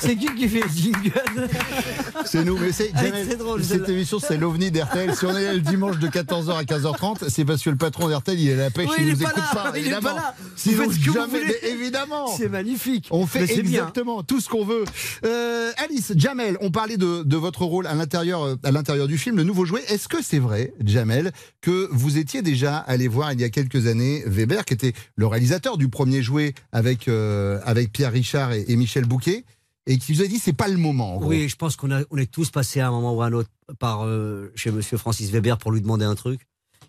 c'est 0.00 0.16
qui 0.16 0.34
qui 0.34 0.48
fait 0.48 0.60
le 0.60 0.68
jingle 0.68 1.48
C'est 2.24 2.44
nous, 2.44 2.58
mais 2.58 2.72
c'est 2.72 2.90
Ah, 2.94 3.04
Jamel, 3.04 3.36
drôle, 3.38 3.64
Cette 3.64 3.88
émission, 3.88 4.18
c'est 4.18 4.36
l'OVNI 4.36 4.70
d'RTL. 4.70 5.14
Si 5.14 5.24
on 5.24 5.36
est 5.36 5.44
là 5.44 5.54
le 5.54 5.60
dimanche 5.60 5.98
de 5.98 6.08
14h 6.08 6.50
à 6.56 6.62
15h30, 6.64 7.28
c'est 7.28 7.44
parce 7.44 7.62
que 7.62 7.70
le 7.70 7.76
patron 7.76 8.08
d'RTL, 8.08 8.38
il 8.38 8.48
est 8.50 8.52
à 8.54 8.56
la 8.56 8.70
pêche, 8.70 8.88
Oui, 8.90 8.96
il, 8.98 9.04
il 9.06 9.08
est 9.10 9.12
nous 9.14 9.18
pas 9.24 9.30
écoute 9.30 9.42
là, 9.54 9.62
pas, 9.62 9.70
il 9.70 9.76
est 9.76 9.80
évidemment. 9.80 10.08
pas 10.10 10.14
là. 10.14 10.34
Vous 10.38 10.70
que 10.72 10.84
vous 11.00 11.12
jamais, 11.12 11.40
mais 11.46 11.68
évidemment. 11.70 12.26
C'est 12.36 12.48
magnifique. 12.48 13.08
On 13.10 13.26
fait 13.26 13.40
Mais 13.40 13.46
c'est 13.46 13.62
bien. 13.62 13.80
exactement 13.80 14.22
tout 14.22 14.40
ce 14.40 14.48
qu'on 14.48 14.64
veut. 14.64 14.84
Euh, 15.24 15.70
Alice, 15.84 16.12
Jamel, 16.16 16.56
on 16.60 16.70
parlait 16.70 16.96
de, 16.96 17.22
de 17.22 17.36
votre 17.36 17.62
rôle 17.62 17.86
à 17.86 17.94
l'intérieur, 17.94 18.42
euh, 18.44 18.56
à 18.64 18.70
l'intérieur 18.70 19.06
du 19.06 19.18
film, 19.18 19.36
le 19.36 19.44
nouveau 19.44 19.64
jouet. 19.64 19.82
Est-ce 19.88 20.08
que 20.08 20.22
c'est 20.22 20.38
vrai, 20.38 20.74
Jamel, 20.84 21.32
que 21.60 21.88
vous 21.92 22.18
étiez 22.18 22.42
déjà 22.42 22.76
allé 22.76 23.08
voir 23.08 23.32
il 23.32 23.40
y 23.40 23.44
a 23.44 23.48
quelques 23.50 23.86
années 23.86 24.22
Weber, 24.26 24.57
qui 24.64 24.74
était 24.74 24.92
le 25.16 25.26
réalisateur 25.26 25.76
du 25.78 25.88
premier 25.88 26.22
jouet 26.22 26.54
avec, 26.72 27.08
euh, 27.08 27.60
avec 27.64 27.92
Pierre 27.92 28.12
Richard 28.12 28.52
et, 28.52 28.64
et 28.68 28.76
Michel 28.76 29.04
Bouquet, 29.04 29.44
et 29.86 29.98
qui 29.98 30.12
vous 30.12 30.22
a 30.22 30.26
dit 30.26 30.38
c'est 30.38 30.52
pas 30.52 30.68
le 30.68 30.76
moment. 30.76 31.14
en 31.14 31.18
gros. 31.20 31.28
Oui, 31.30 31.48
je 31.48 31.56
pense 31.56 31.76
qu'on 31.76 31.90
a, 31.90 32.02
on 32.10 32.16
est 32.18 32.30
tous 32.30 32.50
passés 32.50 32.80
à 32.80 32.88
un 32.88 32.90
moment 32.90 33.14
ou 33.14 33.22
à 33.22 33.26
un 33.26 33.32
autre 33.32 33.48
par 33.78 34.04
euh, 34.06 34.52
chez 34.54 34.70
Monsieur 34.70 34.98
Francis 34.98 35.30
Weber 35.30 35.56
pour 35.58 35.72
lui 35.72 35.80
demander 35.80 36.04
un 36.04 36.14
truc. 36.14 36.40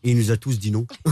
Et 0.03 0.11
il 0.11 0.17
nous 0.17 0.31
a 0.31 0.37
tous 0.37 0.59
dit 0.59 0.71
non. 0.71 0.85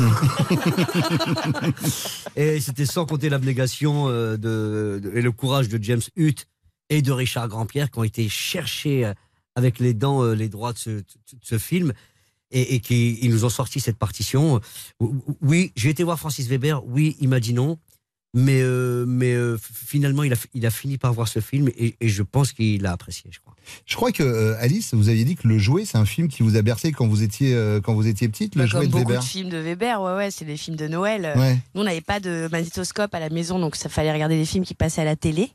et 2.35 2.59
c'était 2.61 2.85
sans 2.85 3.05
compter 3.05 3.29
l'abnégation 3.29 4.07
euh, 4.09 4.37
de, 4.37 4.99
de- 5.03 5.11
et 5.17 5.21
le 5.21 5.31
courage 5.31 5.69
de 5.69 5.81
James 5.83 6.01
Hutt 6.15 6.45
et 6.89 7.01
de 7.01 7.11
Richard 7.11 7.47
Grandpierre 7.47 7.91
qui 7.91 7.99
ont 7.99 8.03
été 8.03 8.29
chercher 8.29 9.11
avec 9.55 9.79
les 9.79 9.93
dents 9.93 10.23
euh, 10.23 10.33
les 10.35 10.49
droits 10.49 10.73
de 10.73 10.77
ce, 10.77 10.89
de 10.89 11.03
ce 11.41 11.57
film 11.57 11.93
et, 12.51 12.75
et 12.75 12.79
qui 12.79 13.17
ils 13.21 13.31
nous 13.31 13.45
ont 13.45 13.49
sorti 13.49 13.79
cette 13.79 13.97
partition. 13.97 14.59
Oui, 15.41 15.71
j'ai 15.75 15.89
été 15.89 16.03
voir 16.03 16.19
Francis 16.19 16.47
Weber. 16.47 16.85
Oui, 16.85 17.17
il 17.19 17.29
m'a 17.29 17.39
dit 17.39 17.53
non. 17.53 17.77
Mais, 18.33 18.61
euh, 18.61 19.05
mais 19.07 19.33
euh, 19.33 19.57
finalement, 19.61 20.21
il 20.23 20.33
a, 20.33 20.35
il 20.53 20.65
a 20.65 20.69
fini 20.69 20.97
par 20.97 21.13
voir 21.13 21.27
ce 21.27 21.39
film 21.39 21.69
et, 21.77 21.95
et 22.01 22.09
je 22.09 22.21
pense 22.23 22.51
qu'il 22.51 22.81
l'a 22.81 22.91
apprécié, 22.91 23.29
je 23.31 23.39
crois. 23.39 23.55
Je 23.85 23.95
crois 23.95 24.11
que 24.11 24.21
euh, 24.21 24.55
Alice, 24.59 24.93
vous 24.93 25.09
aviez 25.09 25.23
dit 25.23 25.35
que 25.35 25.47
le 25.47 25.57
jouet, 25.57 25.85
c'est 25.85 25.97
un 25.97 26.05
film 26.05 26.27
qui 26.27 26.43
vous 26.43 26.55
a 26.57 26.61
bercé 26.61 26.91
quand 26.91 27.07
vous 27.07 27.23
étiez 27.23 27.53
euh, 27.55 27.79
quand 27.81 27.93
vous 27.95 28.05
étiez 28.05 28.27
petite, 28.27 28.55
le 28.55 28.61
Bah, 28.63 28.65
jouet 28.67 28.79
comme 28.81 28.87
de 28.87 28.91
beaucoup 28.91 29.07
Weber. 29.09 29.21
de 29.23 29.25
films 29.27 29.49
de 29.49 29.57
Weber, 29.57 30.01
ouais, 30.01 30.13
ouais, 30.15 30.31
c'est 30.31 30.45
des 30.45 30.57
films 30.57 30.75
de 30.77 30.87
Noël. 30.87 31.33
Ouais. 31.37 31.57
Nous, 31.73 31.81
on 31.81 31.83
n'avait 31.85 32.01
pas 32.01 32.19
de 32.19 32.47
magnétoscope 32.51 33.13
à 33.15 33.19
la 33.19 33.29
maison, 33.29 33.59
donc 33.59 33.75
ça 33.75 33.89
fallait 33.89 34.11
regarder 34.13 34.37
des 34.37 34.45
films 34.45 34.65
qui 34.65 34.75
passaient 34.75 35.01
à 35.01 35.05
la 35.05 35.15
télé. 35.15 35.49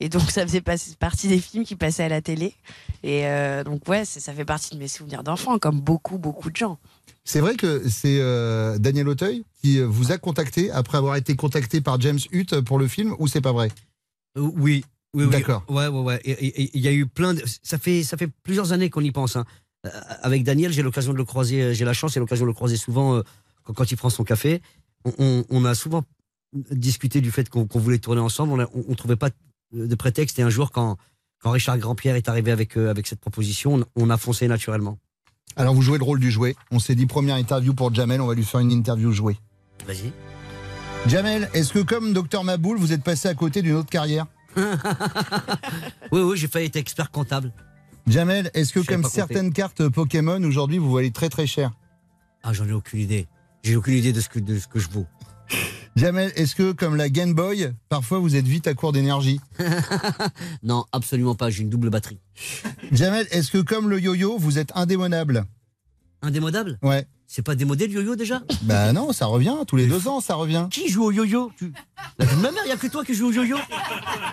Et 0.00 0.08
donc, 0.08 0.30
ça 0.30 0.42
faisait 0.46 0.60
pas- 0.60 0.76
partie 0.98 1.28
des 1.28 1.38
films 1.40 1.64
qui 1.64 1.74
passaient 1.76 2.04
à 2.04 2.08
la 2.08 2.20
télé. 2.20 2.54
Et 3.02 3.26
euh, 3.26 3.64
donc, 3.64 3.88
ouais, 3.88 4.04
ça 4.04 4.32
fait 4.32 4.44
partie 4.44 4.74
de 4.74 4.80
mes 4.80 4.86
souvenirs 4.88 5.22
d'enfant, 5.22 5.58
comme 5.58 5.80
beaucoup, 5.80 6.18
beaucoup 6.18 6.50
de 6.50 6.56
gens. 6.56 6.78
C'est 7.24 7.40
vrai 7.40 7.54
que 7.56 7.88
c'est 7.88 8.18
euh, 8.20 8.78
Daniel 8.78 9.08
Auteuil 9.08 9.44
qui 9.62 9.78
euh, 9.78 9.86
vous 9.86 10.12
a 10.12 10.18
contacté 10.18 10.70
après 10.70 10.98
avoir 10.98 11.16
été 11.16 11.36
contacté 11.36 11.80
par 11.80 12.00
James 12.00 12.18
Hutt 12.32 12.60
pour 12.60 12.78
le 12.78 12.88
film, 12.88 13.14
ou 13.18 13.26
c'est 13.28 13.40
pas 13.40 13.52
vrai? 13.52 13.70
Euh, 14.36 14.42
oui, 14.56 14.84
oui, 15.14 15.24
oui. 15.24 15.30
D'accord. 15.30 15.64
Ouais, 15.68 15.86
ouais, 15.88 16.00
ouais. 16.00 16.22
Il 16.74 16.80
y 16.80 16.88
a 16.88 16.92
eu 16.92 17.06
plein 17.06 17.34
de. 17.34 17.42
Ça 17.62 17.78
fait, 17.78 18.02
ça 18.02 18.16
fait 18.16 18.28
plusieurs 18.42 18.72
années 18.72 18.90
qu'on 18.90 19.00
y 19.02 19.10
pense. 19.10 19.36
hein. 19.36 19.44
Euh, 19.86 19.90
Avec 20.22 20.44
Daniel, 20.44 20.72
j'ai 20.72 20.82
l'occasion 20.82 21.12
de 21.12 21.18
le 21.18 21.24
croiser, 21.24 21.74
j'ai 21.74 21.84
la 21.84 21.92
chance 21.92 22.16
et 22.16 22.20
l'occasion 22.20 22.44
de 22.44 22.50
le 22.50 22.54
croiser 22.54 22.76
souvent 22.76 23.22
quand, 23.64 23.90
il 23.90 23.96
prend 23.96 24.10
son 24.10 24.24
café. 24.24 24.60
On, 25.04 25.12
on- 25.18 25.44
on 25.50 25.64
a 25.64 25.74
souvent 25.74 26.02
discuté 26.70 27.20
du 27.20 27.30
fait 27.30 27.48
qu'on 27.48 27.66
voulait 27.74 27.98
tourner 27.98 28.20
ensemble. 28.20 28.66
On 28.74 28.84
ne 28.90 28.94
trouvait 28.94 29.16
pas 29.16 29.30
de 29.72 29.94
prétexte. 29.94 30.38
Et 30.38 30.42
un 30.42 30.50
jour, 30.50 30.70
quand, 30.72 30.96
quand 31.42 31.50
Richard 31.50 31.78
Grandpierre 31.78 32.16
est 32.16 32.28
arrivé 32.28 32.50
avec, 32.50 32.76
euh, 32.76 32.90
avec 32.90 33.06
cette 33.06 33.20
proposition, 33.20 33.74
on, 33.96 34.04
on 34.04 34.10
a 34.10 34.16
foncé 34.16 34.48
naturellement. 34.48 34.98
Alors 35.56 35.74
vous 35.74 35.82
jouez 35.82 35.98
le 35.98 36.04
rôle 36.04 36.20
du 36.20 36.30
jouet. 36.30 36.54
On 36.70 36.78
s'est 36.78 36.94
dit 36.94 37.06
première 37.06 37.36
interview 37.36 37.74
pour 37.74 37.92
Jamel, 37.94 38.20
on 38.20 38.26
va 38.26 38.34
lui 38.34 38.44
faire 38.44 38.60
une 38.60 38.70
interview 38.70 39.12
jouet. 39.12 39.36
Vas-y. 39.86 40.12
Jamel, 41.06 41.48
est-ce 41.54 41.72
que 41.72 41.78
comme 41.78 42.12
Docteur 42.12 42.44
Maboul, 42.44 42.78
vous 42.78 42.92
êtes 42.92 43.02
passé 43.02 43.28
à 43.28 43.34
côté 43.34 43.62
d'une 43.62 43.74
autre 43.74 43.90
carrière 43.90 44.26
Oui, 46.12 46.20
oui, 46.20 46.36
j'ai 46.36 46.48
failli 46.48 46.66
être 46.66 46.76
expert 46.76 47.10
comptable. 47.10 47.52
Jamel, 48.06 48.50
est-ce 48.54 48.72
que 48.72 48.82
Je 48.82 48.86
comme 48.86 49.04
certaines 49.04 49.52
cartes 49.52 49.88
Pokémon, 49.88 50.42
aujourd'hui, 50.42 50.78
vous 50.78 50.92
valez 50.92 51.10
très 51.10 51.28
très 51.28 51.46
cher 51.46 51.72
Ah, 52.42 52.52
j'en 52.52 52.66
ai 52.66 52.72
aucune 52.72 53.00
idée. 53.00 53.26
J'ai 53.62 53.76
aucune 53.76 53.94
idée 53.94 54.12
de 54.12 54.20
ce 54.20 54.28
que, 54.28 54.38
de 54.38 54.58
ce 54.58 54.66
que 54.66 54.78
je 54.78 54.88
vaux. 54.88 55.06
Jamel, 55.96 56.32
est-ce 56.36 56.54
que 56.54 56.72
comme 56.72 56.96
la 56.96 57.08
Game 57.08 57.34
Boy, 57.34 57.72
parfois 57.88 58.18
vous 58.18 58.36
êtes 58.36 58.46
vite 58.46 58.66
à 58.66 58.74
court 58.74 58.92
d'énergie 58.92 59.40
non, 60.62 60.84
absolument 60.92 61.34
pas. 61.34 61.50
J'ai 61.50 61.62
une 61.62 61.70
double 61.70 61.90
batterie. 61.90 62.18
Jamel, 62.92 63.26
est-ce 63.30 63.50
que 63.50 63.58
comme 63.58 63.90
le 63.90 64.00
yo-yo, 64.00 64.38
vous 64.38 64.58
êtes 64.58 64.72
indémodable 64.74 65.44
Indémodable? 66.22 66.78
Ouais. 66.82 67.06
C'est 67.30 67.42
pas 67.42 67.54
démodé 67.54 67.86
le 67.86 67.92
yo-yo 67.92 68.16
déjà 68.16 68.40
Bah 68.62 68.90
non, 68.94 69.12
ça 69.12 69.26
revient, 69.26 69.54
tous 69.66 69.76
les 69.76 69.86
deux 69.86 70.08
ans, 70.08 70.20
ça 70.20 70.34
revient. 70.34 70.66
Qui 70.70 70.88
joue 70.88 71.04
au 71.04 71.12
yo-yo? 71.12 71.52
Tu- 71.58 71.72
La 72.18 72.24
vie 72.24 72.34
de 72.36 72.40
ma 72.40 72.50
mère, 72.50 72.62
il 72.64 72.70
y 72.70 72.72
a 72.72 72.76
que 72.78 72.86
toi 72.86 73.04
qui 73.04 73.12
joue 73.12 73.28
au 73.28 73.32
yo-yo? 73.32 73.58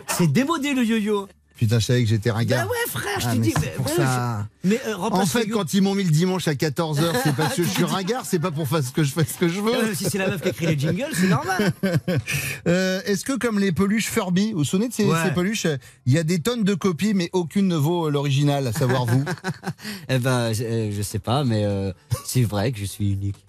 C'est 0.07 0.27
démodé 0.31 0.73
le 0.73 0.81
yo-yo. 0.85 1.27
Putain, 1.57 1.79
je 1.79 1.85
savais 1.85 2.03
que 2.03 2.09
j'étais 2.09 2.31
ringard. 2.31 2.65
Bah 2.65 2.71
ouais, 2.71 2.89
frère, 2.91 3.19
je 3.19 3.27
Ah, 3.27 3.31
te 3.31 3.37
mais 3.37 3.47
dis. 3.47 3.53
c'est 3.53 3.77
mais- 3.79 3.85
ouais, 3.85 3.95
ça. 3.95 4.45
je- 4.63 4.69
Mais 4.69 4.81
euh, 4.87 4.95
En 4.97 5.25
fait, 5.25 5.47
quand 5.47 5.73
ils 5.73 5.81
m'ont 5.81 5.95
mis 5.95 6.03
le 6.03 6.09
dimanche 6.11 6.47
à 6.49 6.53
14h, 6.55 7.13
c'est 7.23 7.33
parce 7.37 7.55
que 7.55 7.63
je 7.63 7.69
suis 7.69 7.83
ringard, 7.85 8.25
c'est 8.25 8.39
pas 8.39 8.51
pour 8.51 8.67
faire 8.67 8.83
ce 8.83 8.91
que 8.91 9.03
je 9.03 9.13
fais 9.13 9.23
ce 9.23 9.37
que 9.37 9.47
je 9.47 9.61
veux. 9.61 9.73
Euh, 9.73 9.93
si 9.95 10.05
c'est 10.09 10.17
la 10.17 10.27
meuf 10.29 10.41
qui 10.41 10.47
a 10.49 10.51
écrit 10.51 10.65
les 10.67 10.77
jingles, 10.77 11.07
c'est 11.13 11.27
normal. 11.27 11.71
Euh, 12.67 13.01
Est-ce 13.05 13.23
que 13.25 13.37
comme 13.37 13.59
les 13.59 13.71
peluches 13.71 14.07
Furby, 14.07 14.51
vous 14.51 14.59
vous 14.59 14.63
souvenez 14.65 14.89
de 14.89 14.93
ces, 14.93 15.05
Ouais. 15.05 15.17
ces 15.23 15.31
peluches 15.31 15.67
Il 16.05 16.13
y 16.13 16.17
a 16.17 16.23
des 16.23 16.39
tonnes 16.39 16.63
de 16.63 16.73
copies, 16.73 17.13
mais 17.13 17.29
aucune 17.33 17.67
ne 17.67 17.75
vaut 17.75 18.09
l'original, 18.09 18.67
à 18.67 18.73
savoir 18.73 19.05
vous? 19.05 19.23
Eh 20.09 20.17
ben, 20.19 20.51
je, 20.53 20.63
euh, 20.63 20.91
je 20.91 21.01
sais 21.01 21.19
pas, 21.19 21.43
mais 21.43 21.63
euh, 21.65 21.91
c'est 22.25 22.43
vrai 22.43 22.71
que 22.71 22.79
je 22.79 22.85
suis 22.85 23.11
unique. 23.13 23.45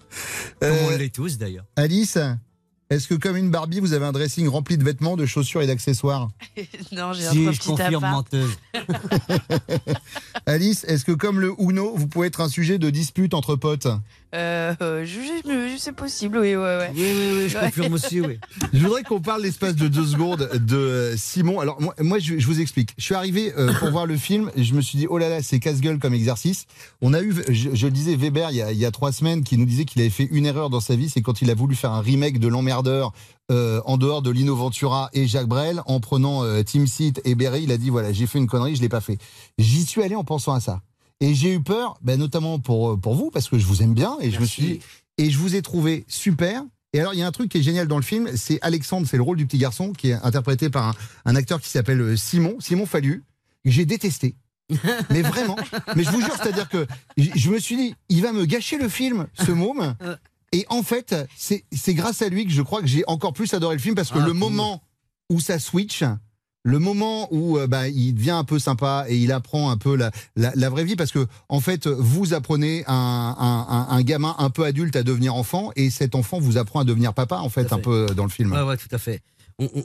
Comme 0.61 0.71
on 0.87 0.91
Euh, 0.91 0.97
l'est 0.97 1.13
tous 1.13 1.37
d'ailleurs. 1.37 1.65
Alice, 1.75 2.17
est-ce 2.89 3.07
que 3.07 3.15
comme 3.15 3.35
une 3.35 3.51
Barbie, 3.51 3.79
vous 3.79 3.93
avez 3.93 4.05
un 4.05 4.11
dressing 4.11 4.47
rempli 4.47 4.77
de 4.77 4.83
vêtements, 4.83 5.17
de 5.17 5.25
chaussures 5.25 5.61
et 5.61 5.67
d'accessoires 5.67 6.29
non, 6.91 7.13
j'ai 7.13 7.27
un 7.27 7.31
Si, 7.31 7.43
trop 7.43 7.51
je 7.53 7.57
petit 7.59 7.67
confirme, 7.69 8.03
appart. 8.03 8.33
menteuse. 8.33 8.57
Alice, 10.45 10.83
est-ce 10.85 11.05
que 11.05 11.11
comme 11.11 11.39
le 11.39 11.53
Uno, 11.59 11.93
vous 11.95 12.07
pouvez 12.07 12.27
être 12.27 12.41
un 12.41 12.49
sujet 12.49 12.77
de 12.77 12.89
dispute 12.89 13.33
entre 13.33 13.55
potes? 13.55 13.87
Euh, 14.35 14.73
euh, 14.81 15.05
c'est 15.77 15.95
possible, 15.95 16.37
oui, 16.39 16.55
ouais, 16.55 16.61
ouais. 16.61 16.91
Oui, 16.93 17.01
oui, 17.01 17.29
oui, 17.43 17.49
je 17.49 17.57
Ouais. 17.57 17.65
confirme 17.65 17.93
aussi, 17.93 18.19
oui. 18.19 18.39
Je 18.73 18.79
voudrais 18.79 19.03
qu'on 19.03 19.21
parle 19.21 19.41
l'espace 19.43 19.75
de 19.75 19.87
deux 19.87 20.05
secondes 20.05 20.49
de 20.53 20.75
euh, 20.75 21.17
Simon. 21.17 21.59
Alors 21.61 21.81
moi, 21.81 21.93
moi 22.01 22.19
je, 22.19 22.37
je 22.37 22.45
vous 22.45 22.59
explique. 22.59 22.93
Je 22.97 23.03
suis 23.05 23.15
arrivé 23.15 23.53
euh, 23.57 23.71
pour 23.79 23.89
voir 23.89 24.05
le 24.05 24.17
film 24.17 24.51
je 24.57 24.73
me 24.73 24.81
suis 24.81 24.97
dit 24.97 25.07
oh 25.09 25.17
là 25.17 25.29
là 25.29 25.41
c'est 25.41 25.59
casse-gueule 25.59 25.97
comme 25.99 26.13
exercice. 26.13 26.65
On 27.01 27.13
a 27.13 27.21
eu, 27.21 27.33
je, 27.47 27.69
je 27.73 27.85
le 27.85 27.91
disais 27.91 28.15
Weber 28.15 28.51
il 28.51 28.57
y, 28.57 28.61
a, 28.61 28.71
il 28.73 28.77
y 28.77 28.85
a 28.85 28.91
trois 28.91 29.11
semaines 29.13 29.43
qui 29.43 29.57
nous 29.57 29.65
disait 29.65 29.85
qu'il 29.85 30.01
avait 30.01 30.09
fait 30.09 30.27
une 30.29 30.45
erreur 30.45 30.69
dans 30.69 30.81
sa 30.81 30.95
vie, 30.97 31.09
c'est 31.09 31.21
quand 31.21 31.41
il 31.41 31.49
a 31.49 31.53
voulu 31.55 31.75
faire 31.75 31.91
un 31.93 32.01
remake 32.01 32.39
de 32.39 32.47
l'emmerdeur 32.49 33.13
euh, 33.49 33.81
en 33.85 33.97
dehors 33.97 34.21
de 34.21 34.29
Lino 34.29 34.55
Ventura 34.55 35.09
et 35.13 35.25
Jacques 35.25 35.47
Brel 35.47 35.81
en 35.85 35.99
prenant 36.01 36.43
Tim 36.63 36.85
Seat 36.85 37.21
et 37.23 37.35
Berry. 37.35 37.63
Il 37.63 37.71
a 37.71 37.77
dit 37.77 37.89
voilà 37.89 38.11
j'ai 38.11 38.27
fait 38.27 38.39
une 38.39 38.47
connerie, 38.47 38.75
je 38.75 38.81
l'ai 38.81 38.89
pas 38.89 39.01
fait. 39.01 39.17
J'y 39.57 39.85
suis 39.85 40.03
allé 40.03 40.15
en 40.15 40.25
pensant 40.25 40.53
à 40.53 40.59
ça. 40.59 40.81
Et 41.19 41.33
j'ai 41.33 41.55
eu 41.55 41.61
peur, 41.61 41.97
ben, 42.01 42.19
notamment 42.19 42.59
pour, 42.59 42.99
pour 42.99 43.15
vous, 43.15 43.31
parce 43.31 43.49
que 43.49 43.57
je 43.57 43.65
vous 43.65 43.81
aime 43.81 43.93
bien, 43.93 44.17
et 44.21 44.29
je 44.31 44.39
me 44.39 44.45
suis 44.45 44.63
dit, 44.63 44.79
et 45.17 45.29
je 45.29 45.37
vous 45.37 45.55
ai 45.55 45.61
trouvé 45.61 46.05
super. 46.07 46.63
Et 46.93 46.99
alors, 46.99 47.13
il 47.13 47.19
y 47.19 47.23
a 47.23 47.27
un 47.27 47.31
truc 47.31 47.49
qui 47.51 47.57
est 47.57 47.63
génial 47.63 47.87
dans 47.87 47.97
le 47.97 48.03
film, 48.03 48.29
c'est 48.35 48.59
Alexandre, 48.61 49.07
c'est 49.09 49.17
le 49.17 49.23
rôle 49.23 49.37
du 49.37 49.45
petit 49.45 49.57
garçon, 49.57 49.93
qui 49.93 50.09
est 50.09 50.13
interprété 50.13 50.69
par 50.69 50.89
un, 50.89 50.93
un 51.25 51.35
acteur 51.35 51.59
qui 51.59 51.69
s'appelle 51.69 52.01
euh, 52.01 52.15
Simon, 52.15 52.55
Simon 52.59 52.85
Fallu, 52.85 53.23
que 53.65 53.71
j'ai 53.71 53.85
détesté. 53.85 54.35
Mais 55.09 55.21
vraiment, 55.21 55.55
mais 55.95 56.03
je 56.03 56.09
vous 56.09 56.19
jure, 56.19 56.35
c'est-à-dire 56.35 56.67
que 56.67 56.85
je 57.15 57.49
me 57.49 57.57
suis 57.57 57.77
dit, 57.77 57.95
il 58.09 58.21
va 58.21 58.33
me 58.33 58.43
gâcher 58.45 58.77
le 58.77 58.89
film, 58.89 59.27
ce 59.33 59.51
môme. 59.51 59.95
Et 60.51 60.65
en 60.69 60.83
fait, 60.83 61.15
c'est 61.37 61.93
grâce 61.93 62.21
à 62.21 62.29
lui 62.29 62.45
que 62.45 62.51
je 62.51 62.61
crois 62.61 62.81
que 62.81 62.87
j'ai 62.87 63.03
encore 63.07 63.31
plus 63.33 63.53
adoré 63.53 63.75
le 63.75 63.81
film, 63.81 63.95
parce 63.95 64.11
que 64.11 64.19
Ah, 64.19 64.25
le 64.25 64.33
moment 64.33 64.81
où 65.29 65.39
ça 65.39 65.59
switch, 65.59 66.03
le 66.67 66.79
moment 66.79 67.27
où 67.33 67.57
euh, 67.57 67.65
bah, 67.67 67.87
il 67.87 68.13
devient 68.13 68.31
un 68.31 68.43
peu 68.43 68.59
sympa 68.59 69.05
et 69.07 69.17
il 69.17 69.31
apprend 69.31 69.69
un 69.71 69.77
peu 69.77 69.95
la, 69.95 70.11
la, 70.35 70.51
la 70.55 70.69
vraie 70.69 70.83
vie, 70.83 70.95
parce 70.97 71.11
que 71.11 71.25
en 71.47 71.59
fait, 71.61 71.87
vous 71.87 72.33
apprenez 72.33 72.83
un, 72.87 72.93
un, 72.93 73.65
un- 73.69 73.87
un 73.97 74.01
gamin 74.03 74.35
un 74.37 74.49
peu 74.49 74.65
adulte 74.65 74.95
à 74.97 75.03
devenir 75.03 75.33
enfant, 75.35 75.71
et 75.75 75.89
cet 75.89 76.13
enfant 76.13 76.39
vous 76.39 76.57
apprend 76.57 76.81
à 76.81 76.83
devenir 76.83 77.13
papa, 77.13 77.37
en 77.37 77.49
fait, 77.49 77.71
un 77.71 77.79
peu 77.79 78.07
dans 78.15 78.23
le 78.25 78.29
film. 78.29 78.51
Ouais, 78.51 78.61
ouais, 78.63 78.77
tout 78.77 78.89
à 78.91 78.97
fait. 78.97 79.21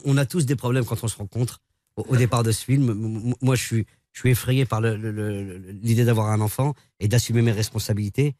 On, 0.05 0.17
a 0.17 0.25
tous 0.25 0.45
des 0.45 0.55
problèmes 0.55 0.85
quand 0.85 1.03
on 1.03 1.07
se 1.07 1.17
rencontre 1.17 1.61
au, 1.95 2.05
au 2.09 2.15
départ 2.17 2.43
de 2.43 2.51
ce 2.51 2.63
film. 2.63 3.33
Moi, 3.41 3.55
je 3.55 3.63
suis, 3.63 3.85
je 4.11 4.19
suis 4.19 4.29
effrayé 4.29 4.65
par 4.65 4.81
l'idée 4.81 6.05
d'avoir 6.05 6.29
un 6.31 6.41
enfant 6.41 6.73
et 6.99 7.07
d'assumer 7.07 7.41
mes 7.41 7.51
responsabilités. 7.51 8.35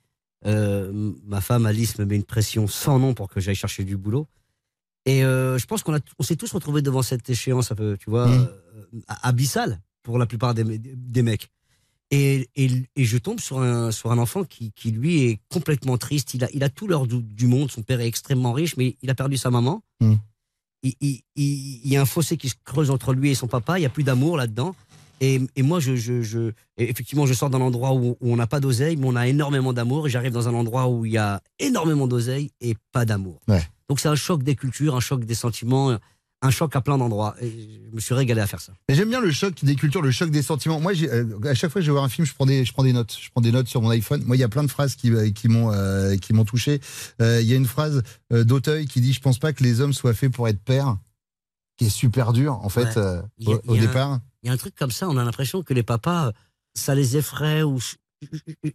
Euh, 0.46 1.12
ma 1.26 1.40
femme 1.42 1.66
Alice 1.66 1.98
me 1.98 2.06
met 2.06 2.18
une 2.18 2.24
pression 2.26 2.68
sans 2.68 3.00
nom 3.00 3.14
pour 3.14 3.30
que 3.30 3.40
j'aille 3.40 3.56
chercher 3.56 3.84
du 3.84 3.96
boulot. 3.98 4.28
Et 5.06 5.24
euh, 5.24 5.58
je 5.58 5.66
pense 5.66 5.84
qu'on 5.84 5.98
on 6.20 6.24
s'est 6.24 6.36
tous 6.38 6.52
retrouvés 6.54 6.82
devant 6.82 7.02
cette 7.02 7.30
échéance 7.30 7.72
un 7.72 7.76
peu, 7.76 7.98
tu 7.98 8.10
vois, 8.10 8.28
Mhm. 8.28 8.48
euh, 8.98 9.00
abyssale 9.22 9.82
pour 10.02 10.18
la 10.18 10.26
plupart 10.26 10.54
des, 10.54 10.64
des 10.80 11.22
mecs. 11.22 11.50
Et, 12.12 12.48
et, 12.56 12.70
et 12.96 13.06
je 13.06 13.18
tombe 13.18 13.40
sur 13.40 13.60
un, 13.60 13.92
sur 13.92 14.12
un 14.12 14.18
enfant 14.20 14.44
qui, 14.44 14.72
qui, 14.74 14.92
lui, 14.92 15.24
est 15.24 15.40
complètement 15.52 15.98
triste. 15.98 16.34
Il 16.36 16.44
a, 16.44 16.48
il 16.54 16.64
a 16.64 16.70
tout 16.70 16.88
l'or 16.88 17.08
du, 17.08 17.22
du 17.24 17.48
monde. 17.48 17.72
Son 17.72 17.82
père 17.82 18.00
est 18.02 18.08
extrêmement 18.08 18.52
riche, 18.54 18.78
mais 18.78 18.98
il 19.02 19.10
a 19.10 19.16
perdu 19.16 19.36
sa 19.38 19.50
maman. 19.50 19.82
Mm. 20.00 20.14
Il, 20.84 20.94
il- 21.02 21.22
il- 21.36 21.88
y 21.90 21.98
a 21.98 22.02
un 22.02 22.06
fossé 22.06 22.38
qui 22.38 22.50
se 22.50 22.56
creuse 22.64 22.92
entre 22.92 23.14
lui 23.14 23.32
et 23.32 23.36
son 23.36 23.48
papa. 23.48 23.78
Il 23.80 23.82
n'y 23.82 23.86
a 23.88 23.90
plus 23.90 24.04
d'amour 24.04 24.38
là-dedans. 24.38 24.76
Et, 25.22 25.42
et 25.56 25.64
moi, 25.64 25.80
je, 25.80 25.96
je, 25.96 26.22
je- 26.22 26.52
effectivement, 26.78 27.26
je 27.26 27.34
sors 27.34 27.50
d'un 27.50 27.62
endroit 27.62 27.94
où, 27.94 28.18
où 28.20 28.34
on 28.34 28.36
n'a 28.36 28.48
pas 28.48 28.60
d'oseille, 28.60 28.96
mais 28.98 29.08
on 29.08 29.16
a 29.16 29.28
énormément 29.28 29.74
d'amour. 29.74 30.06
Et 30.06 30.10
j'arrive 30.10 30.34
dans 30.34 30.48
un 30.48 30.54
endroit 30.54 30.88
où 30.90 31.06
il 31.06 31.14
y 31.14 31.18
a 31.18 31.42
énormément 31.60 32.06
d'oseille 32.06 32.52
et 32.62 32.76
pas 32.92 33.06
d'amour. 33.06 33.40
Ouais. 33.48 33.64
Donc 33.90 34.00
c'est 34.00 34.10
un 34.10 34.16
choc 34.16 34.44
des 34.44 34.56
cultures, 34.56 34.96
un 34.96 35.00
choc 35.00 35.24
des 35.26 35.36
sentiments, 35.36 35.98
un 36.42 36.50
choc 36.52 36.76
à 36.76 36.82
plein 36.82 36.98
d'endroits. 36.98 37.36
Et 37.42 37.82
je 37.90 37.96
me 37.96 38.00
suis 38.02 38.14
régalé 38.14 38.42
à 38.42 38.48
faire 38.48 38.60
ça. 38.62 38.74
Mais 38.90 38.96
J'aime 38.96 39.10
bien 39.10 39.22
le 39.22 39.32
choc 39.32 39.64
des 39.64 39.76
cultures, 39.76 40.02
le 40.02 40.12
choc 40.12 40.30
des 40.30 40.42
sentiments. 40.42 40.80
Moi, 40.80 40.94
euh, 41.04 41.26
à 41.46 41.54
chaque 41.54 41.72
fois 41.72 41.80
que 41.80 41.86
je 41.86 41.92
vais 41.92 41.94
voir 41.94 42.04
un 42.04 42.10
film, 42.10 42.26
je 42.26 42.34
prends 42.34 42.46
des, 42.46 42.66
je 42.66 42.74
prends 42.74 42.84
des 42.84 42.94
notes. 42.94 43.18
Je 43.22 43.30
prends 43.30 43.42
des 43.42 43.52
notes 43.52 43.68
sur 43.68 43.82
mon 43.82 43.90
iPhone. 43.92 44.24
Moi, 44.26 44.36
il 44.36 44.40
y 44.40 44.44
a 44.44 44.50
plein 44.50 44.64
de 44.64 44.70
phrases 44.72 44.96
qui, 44.96 45.10
euh, 45.12 45.30
qui 45.32 45.48
m'ont, 45.48 45.72
euh, 45.72 46.16
m'ont 46.32 46.46
touché. 46.46 46.82
Euh, 47.22 47.40
Il 47.42 47.48
y 47.48 47.54
a 47.54 47.56
une 47.56 47.66
phrase 47.68 48.04
d'Auteuil 48.32 48.86
qui 48.88 49.00
dit 49.02 49.14
"Je 49.14 49.22
pense 49.22 49.40
pas 49.40 49.54
que 49.54 49.64
les 49.64 49.80
hommes 49.82 49.94
soient 49.94 50.14
faits 50.14 50.32
pour 50.32 50.48
être 50.48 50.62
pères", 50.62 50.98
qui 51.78 51.86
est 51.86 51.90
super 51.90 52.34
dur 52.34 52.54
en 52.62 52.70
fait 52.70 52.96
Ouais. 52.98 52.98
a- 52.98 53.26
au, 53.48 53.62
au 53.68 53.78
départ. 53.78 54.20
Il 54.44 54.48
y 54.48 54.50
a 54.50 54.54
un 54.54 54.58
truc 54.58 54.76
comme 54.76 54.92
ça, 54.92 55.08
on 55.10 55.16
a 55.18 55.24
l'impression 55.24 55.64
que 55.64 55.74
les 55.74 55.84
papas, 55.84 56.32
ça 56.76 56.94
les 56.96 57.16
effraie 57.18 57.64
ou. 57.64 57.80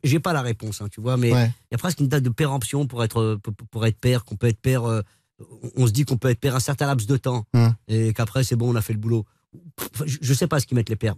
J'ai 0.04 0.20
pas 0.20 0.32
la 0.32 0.42
réponse, 0.42 0.80
hein, 0.80 0.88
tu 0.90 1.00
vois, 1.00 1.16
mais 1.16 1.28
il 1.28 1.34
Ouais. 1.34 1.50
y 1.72 1.74
a 1.74 1.78
presque 1.78 2.00
une 2.00 2.08
date 2.08 2.22
de 2.22 2.30
péremption 2.30 2.86
pour 2.86 3.02
être, 3.04 3.20
euh, 3.20 3.36
pour, 3.38 3.54
pour 3.54 3.86
être 3.86 3.98
père, 3.98 4.24
qu'on 4.24 4.36
peut 4.36 4.46
être 4.48 4.60
père. 4.60 4.84
euh, 4.84 5.02
on 5.76 5.86
se 5.86 5.92
dit 5.92 6.04
qu'on 6.04 6.16
peut 6.16 6.28
être 6.30 6.40
père 6.40 6.56
un 6.56 6.60
certain 6.60 6.86
laps 6.86 7.06
de 7.06 7.16
temps 7.16 7.44
et 7.86 8.12
qu'après 8.12 8.42
c'est 8.42 8.56
bon, 8.56 8.72
on 8.72 8.74
a 8.76 8.82
fait 8.82 8.92
le 8.92 8.98
boulot. 8.98 9.24
Je, 10.04 10.18
je 10.20 10.34
sais 10.34 10.48
pas 10.48 10.58
ce 10.58 10.66
qu'ils 10.66 10.74
mettent 10.76 10.88
les 10.90 10.96
pères. 10.96 11.14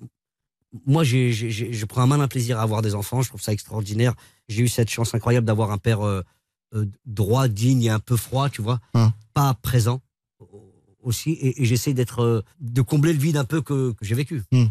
Moi, 0.87 1.03
j'ai- 1.05 1.33
je 1.33 1.85
prends 1.87 2.03
un 2.03 2.07
malin 2.07 2.29
plaisir 2.29 2.59
à 2.59 2.63
avoir 2.63 2.83
des 2.83 2.95
enfants. 2.95 3.23
Je 3.23 3.29
trouve 3.31 3.41
ça 3.41 3.53
extraordinaire. 3.53 4.15
J'ai 4.49 4.63
eu 4.63 4.69
cette 4.69 4.91
chance 4.91 5.15
incroyable 5.15 5.47
d'avoir 5.47 5.71
un 5.73 5.79
père 5.79 6.03
euh, 6.07 6.23
euh, 6.75 6.85
droit, 7.07 7.49
digne 7.49 7.83
et 7.85 7.91
un 7.91 7.99
peu 7.99 8.17
froid, 8.17 8.49
tu 8.51 8.61
vois, 8.63 8.79
pas 9.35 9.55
présent 9.55 10.01
aussi. 11.03 11.31
Et, 11.33 11.63
et 11.63 11.65
j'essaie 11.65 11.95
d'être, 11.95 12.45
de 12.61 12.83
combler 12.83 13.13
le 13.13 13.19
vide 13.19 13.37
un 13.37 13.45
peu 13.45 13.63
que, 13.63 13.93
que 13.93 14.05
j'ai 14.05 14.15
vécu. 14.15 14.43
Hum. 14.53 14.71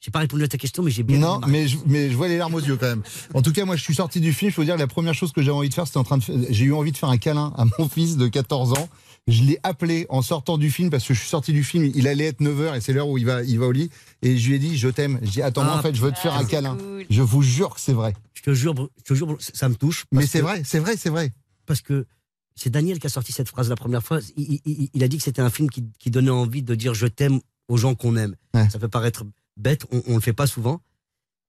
J'ai 0.00 0.10
pas 0.12 0.20
répondu 0.20 0.44
à 0.44 0.48
ta 0.48 0.58
question, 0.58 0.82
mais 0.84 0.90
j'ai 0.92 1.02
bien. 1.02 1.18
Non, 1.18 1.40
mais 1.48 1.66
je, 1.66 1.76
mais 1.86 2.08
je 2.10 2.16
vois 2.16 2.28
les 2.28 2.38
larmes 2.38 2.54
aux 2.54 2.60
yeux 2.60 2.76
quand 2.76 2.86
même. 2.86 3.02
En 3.34 3.42
tout 3.42 3.52
cas, 3.52 3.64
moi, 3.64 3.74
je 3.74 3.82
suis 3.82 3.94
sorti 3.96 4.20
du 4.20 4.32
film. 4.32 4.52
Je 4.52 4.56
veux 4.60 4.64
dire, 4.64 4.76
la 4.76 4.86
première 4.86 5.12
chose 5.14 5.32
que 5.32 5.42
j'avais 5.42 5.56
envie 5.56 5.68
de 5.68 5.74
faire, 5.74 5.86
c'était 5.86 5.98
en 5.98 6.04
train 6.04 6.18
de. 6.18 6.24
J'ai 6.50 6.66
eu 6.66 6.72
envie 6.72 6.92
de 6.92 6.96
faire 6.96 7.08
un 7.08 7.18
câlin 7.18 7.52
à 7.56 7.64
mon 7.78 7.88
fils 7.88 8.16
de 8.16 8.28
14 8.28 8.74
ans. 8.78 8.88
Je 9.26 9.42
l'ai 9.42 9.58
appelé 9.64 10.06
en 10.08 10.22
sortant 10.22 10.56
du 10.56 10.70
film 10.70 10.88
parce 10.88 11.04
que 11.06 11.12
je 11.14 11.18
suis 11.20 11.28
sorti 11.28 11.52
du 11.52 11.64
film. 11.64 11.90
Il 11.94 12.06
allait 12.08 12.26
être 12.26 12.40
9h 12.40 12.76
et 12.76 12.80
c'est 12.80 12.92
l'heure 12.92 13.08
où 13.08 13.18
il 13.18 13.26
va, 13.26 13.42
il 13.42 13.58
va 13.58 13.66
au 13.66 13.72
lit. 13.72 13.90
Et 14.22 14.38
je 14.38 14.48
lui 14.48 14.54
ai 14.54 14.58
dit, 14.58 14.78
je 14.78 14.88
t'aime. 14.88 15.18
J'ai 15.22 15.30
dit, 15.30 15.42
attends, 15.42 15.62
Ah, 15.66 15.78
en 15.78 15.82
fait, 15.82 15.94
je 15.94 16.00
veux 16.00 16.12
te 16.12 16.18
faire 16.18 16.34
un 16.34 16.44
câlin. 16.44 16.76
cool. 16.76 17.04
Je 17.10 17.20
vous 17.22 17.42
jure 17.42 17.74
que 17.74 17.80
c'est 17.80 17.92
vrai. 17.92 18.14
Je 18.34 18.42
te 18.42 18.54
jure, 18.54 18.74
je 18.98 19.02
te 19.02 19.14
jure, 19.14 19.36
ça 19.40 19.68
me 19.68 19.74
touche. 19.74 20.04
Mais 20.12 20.26
c'est 20.26 20.40
vrai, 20.40 20.62
c'est 20.64 20.78
vrai, 20.78 20.96
c'est 20.96 21.10
vrai. 21.10 21.32
Parce 21.66 21.80
que 21.82 22.06
c'est 22.54 22.70
Daniel 22.70 22.98
qui 23.00 23.06
a 23.08 23.10
sorti 23.10 23.32
cette 23.32 23.48
phrase 23.48 23.68
la 23.68 23.76
première 23.76 24.02
fois. 24.02 24.20
Il, 24.36 24.60
il- 24.64 24.88
il 24.94 25.02
a 25.02 25.08
dit 25.08 25.18
que 25.18 25.24
c'était 25.24 25.42
un 25.42 25.50
film 25.50 25.68
qui, 25.68 25.84
qui 25.98 26.10
donnait 26.10 26.30
envie 26.30 26.62
de 26.62 26.74
dire 26.76 26.94
je 26.94 27.06
t'aime 27.08 27.40
aux 27.68 27.76
gens 27.76 27.94
qu'on 27.94 28.16
aime. 28.16 28.34
Ouais. 28.54 28.70
Ça 28.70 28.78
peut 28.78 28.88
paraître 28.88 29.24
bête, 29.58 29.86
on, 29.92 30.02
on 30.06 30.14
le 30.14 30.20
fait 30.20 30.32
pas 30.32 30.46
souvent. 30.46 30.80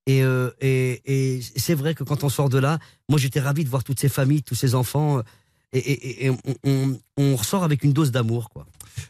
Et, 0.07 0.23
euh, 0.23 0.49
et, 0.59 1.01
et 1.37 1.41
c'est 1.41 1.75
vrai 1.75 1.93
que 1.95 2.03
quand 2.03 2.23
on 2.23 2.29
sort 2.29 2.49
de 2.49 2.57
là, 2.57 2.79
moi 3.09 3.19
j'étais 3.19 3.39
ravi 3.39 3.63
de 3.63 3.69
voir 3.69 3.83
toutes 3.83 3.99
ces 3.99 4.09
familles, 4.09 4.43
tous 4.43 4.55
ces 4.55 4.73
enfants. 4.75 5.19
euh, 5.19 5.23
Et, 5.71 5.77
et- 5.79 6.25
et 6.25 6.29
on, 6.31 6.37
on- 6.63 6.99
on 7.17 7.35
ressort 7.35 7.63
avec 7.63 7.83
une 7.83 7.93
dose 7.93 8.09
d'amour, 8.11 8.49
quoi. 8.49 8.65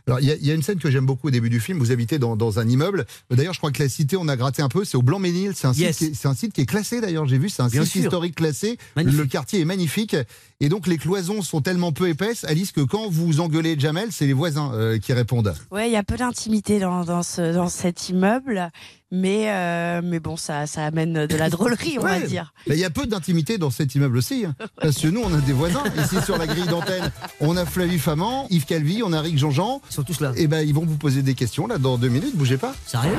Alors, 0.07 0.19
il 0.19 0.27
y, 0.27 0.31
a- 0.31 0.35
il 0.35 0.45
y 0.45 0.51
a 0.51 0.53
une 0.53 0.61
scène 0.63 0.79
que 0.79 0.89
j'aime 0.91 1.05
beaucoup 1.05 1.27
au 1.27 1.31
début 1.31 1.49
du 1.49 1.59
film. 1.59 1.79
Vous 1.79 1.91
habitez 1.91 2.19
dans, 2.19 2.35
dans 2.35 2.59
un 2.59 2.67
immeuble. 2.67 3.05
D'ailleurs, 3.31 3.53
je 3.53 3.59
crois 3.59 3.71
que 3.71 3.81
la 3.81 3.89
cité, 3.89 4.17
on 4.17 4.27
a 4.27 4.35
gratté 4.37 4.61
un 4.61 4.69
peu. 4.69 4.83
C'est 4.85 4.97
au 4.97 5.01
Blanc-Ménil. 5.01 5.53
C'est 5.55 5.67
un, 5.67 5.73
Yes. 5.73 5.97
site 5.97 6.07
qui 6.07 6.11
est- 6.11 6.15
c'est 6.15 6.27
un 6.27 6.33
site 6.35 6.53
qui 6.53 6.61
est 6.61 6.65
classé, 6.65 7.01
d'ailleurs. 7.01 7.25
J'ai 7.27 7.37
vu, 7.37 7.49
c'est 7.49 7.61
un 7.61 7.67
Bien 7.67 7.83
site 7.83 7.91
sûr. 7.93 8.01
historique 8.03 8.35
classé. 8.35 8.77
Magnifique. 8.95 9.19
Le 9.19 9.25
quartier 9.27 9.59
est 9.61 9.65
magnifique. 9.65 10.15
Et 10.61 10.67
donc, 10.69 10.87
les 10.87 10.97
cloisons 10.97 11.41
sont 11.41 11.61
tellement 11.61 11.91
peu 11.93 12.09
épaisses, 12.09 12.43
Alice, 12.43 12.71
que 12.71 12.81
quand 12.81 13.09
vous 13.09 13.39
engueulez 13.39 13.79
Jamel, 13.79 14.09
c'est 14.11 14.25
les 14.27 14.33
voisins 14.33 14.71
euh, 14.73 14.97
qui 14.99 15.13
répondent. 15.13 15.53
Ouais, 15.71 15.89
il 15.89 15.93
y 15.93 15.97
a 15.97 16.03
peu 16.03 16.17
d'intimité 16.17 16.79
dans, 16.79 17.05
dans, 17.05 17.23
ce, 17.23 17.53
dans 17.53 17.69
cet 17.69 18.09
immeuble, 18.09 18.69
mais, 19.11 19.49
euh, 19.49 20.01
mais 20.03 20.19
bon, 20.19 20.37
ça, 20.37 20.67
ça 20.67 20.85
amène 20.85 21.25
de 21.25 21.35
la 21.37 21.49
drôlerie, 21.49 21.97
on 21.99 22.03
va 22.03 22.19
dire. 22.19 22.53
Mais 22.67 22.75
Il 22.75 22.79
y 22.79 22.85
a 22.85 22.89
peu 22.89 23.05
d'intimité 23.07 23.57
dans 23.57 23.69
cet 23.71 23.95
immeuble 23.95 24.17
aussi. 24.17 24.45
hein. 24.45 24.53
Parce 24.81 24.97
que 24.97 25.07
nous, 25.07 25.21
on 25.23 25.33
a 25.33 25.41
des 25.41 25.53
voisins. 25.53 25.83
Ici, 26.03 26.17
sur 26.23 26.37
la 26.37 26.45
grille 26.47 26.67
d'antenne, 26.67 27.11
on 27.39 27.57
a 27.57 27.65
Flavie 27.65 27.97
Faman, 27.99 28.45
Yves 28.49 28.65
Calvi, 28.65 29.01
on 29.03 29.11
a 29.13 29.21
Rick 29.21 29.37
Jean-Jean. 29.37 29.81
Ils 29.89 29.93
sont 29.93 30.03
tous 30.03 30.19
là. 30.21 30.31
Et 30.35 30.47
ben, 30.47 30.61
ils 30.61 30.73
vont 30.73 30.85
vous 30.85 30.97
poser 30.97 31.21
des 31.23 31.33
questions, 31.33 31.65
là, 31.67 31.77
dans 31.77 31.97
deux 31.97 32.09
minutes. 32.09 32.35
Bougez 32.35 32.57
pas. 32.57 32.73
Sérieux? 32.85 33.17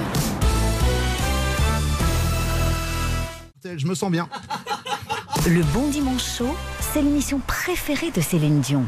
Je 3.76 3.87
me 3.87 3.94
sens 3.94 4.11
bien. 4.11 4.28
Le 5.47 5.62
Bon 5.73 5.88
Dimanche 5.90 6.25
Show, 6.38 6.54
c'est 6.92 7.02
l'émission 7.02 7.40
préférée 7.47 8.11
de 8.11 8.20
Céline 8.20 8.61
Dion. 8.61 8.85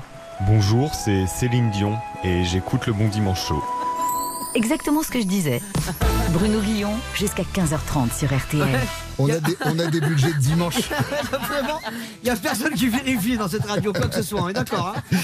Bonjour, 0.47 0.93
c'est 0.95 1.27
Céline 1.27 1.71
Dion 1.71 1.97
et 2.25 2.45
j'écoute 2.45 2.87
le 2.87 2.93
Bon 2.93 3.09
Dimanche 3.09 3.47
Show. 3.47 3.63
Exactement 4.55 5.03
ce 5.03 5.11
que 5.11 5.21
je 5.21 5.27
disais. 5.27 5.63
Bruno 6.31 6.61
Guillon, 6.61 6.93
jusqu'à 7.15 7.43
15h30 7.43 8.17
sur 8.17 8.29
RTL. 8.35 8.81
On 9.19 9.29
a, 9.29 9.39
des, 9.39 9.57
on 9.65 9.79
a 9.79 9.87
des 9.87 10.01
budgets 10.01 10.33
de 10.33 10.39
dimanche. 10.39 10.75
Vraiment, 11.49 11.81
il 12.23 12.25
n'y 12.25 12.31
a 12.31 12.37
personne 12.37 12.75
qui 12.75 12.89
vérifie 12.89 13.37
dans 13.37 13.49
cette 13.49 13.65
radio, 13.65 13.93
quoi 13.93 14.09
que 14.09 14.15
ce 14.15 14.23
soit, 14.23 14.43
on 14.43 14.49
est 14.49 14.53
d'accord 14.55 14.95
hein 14.97 15.17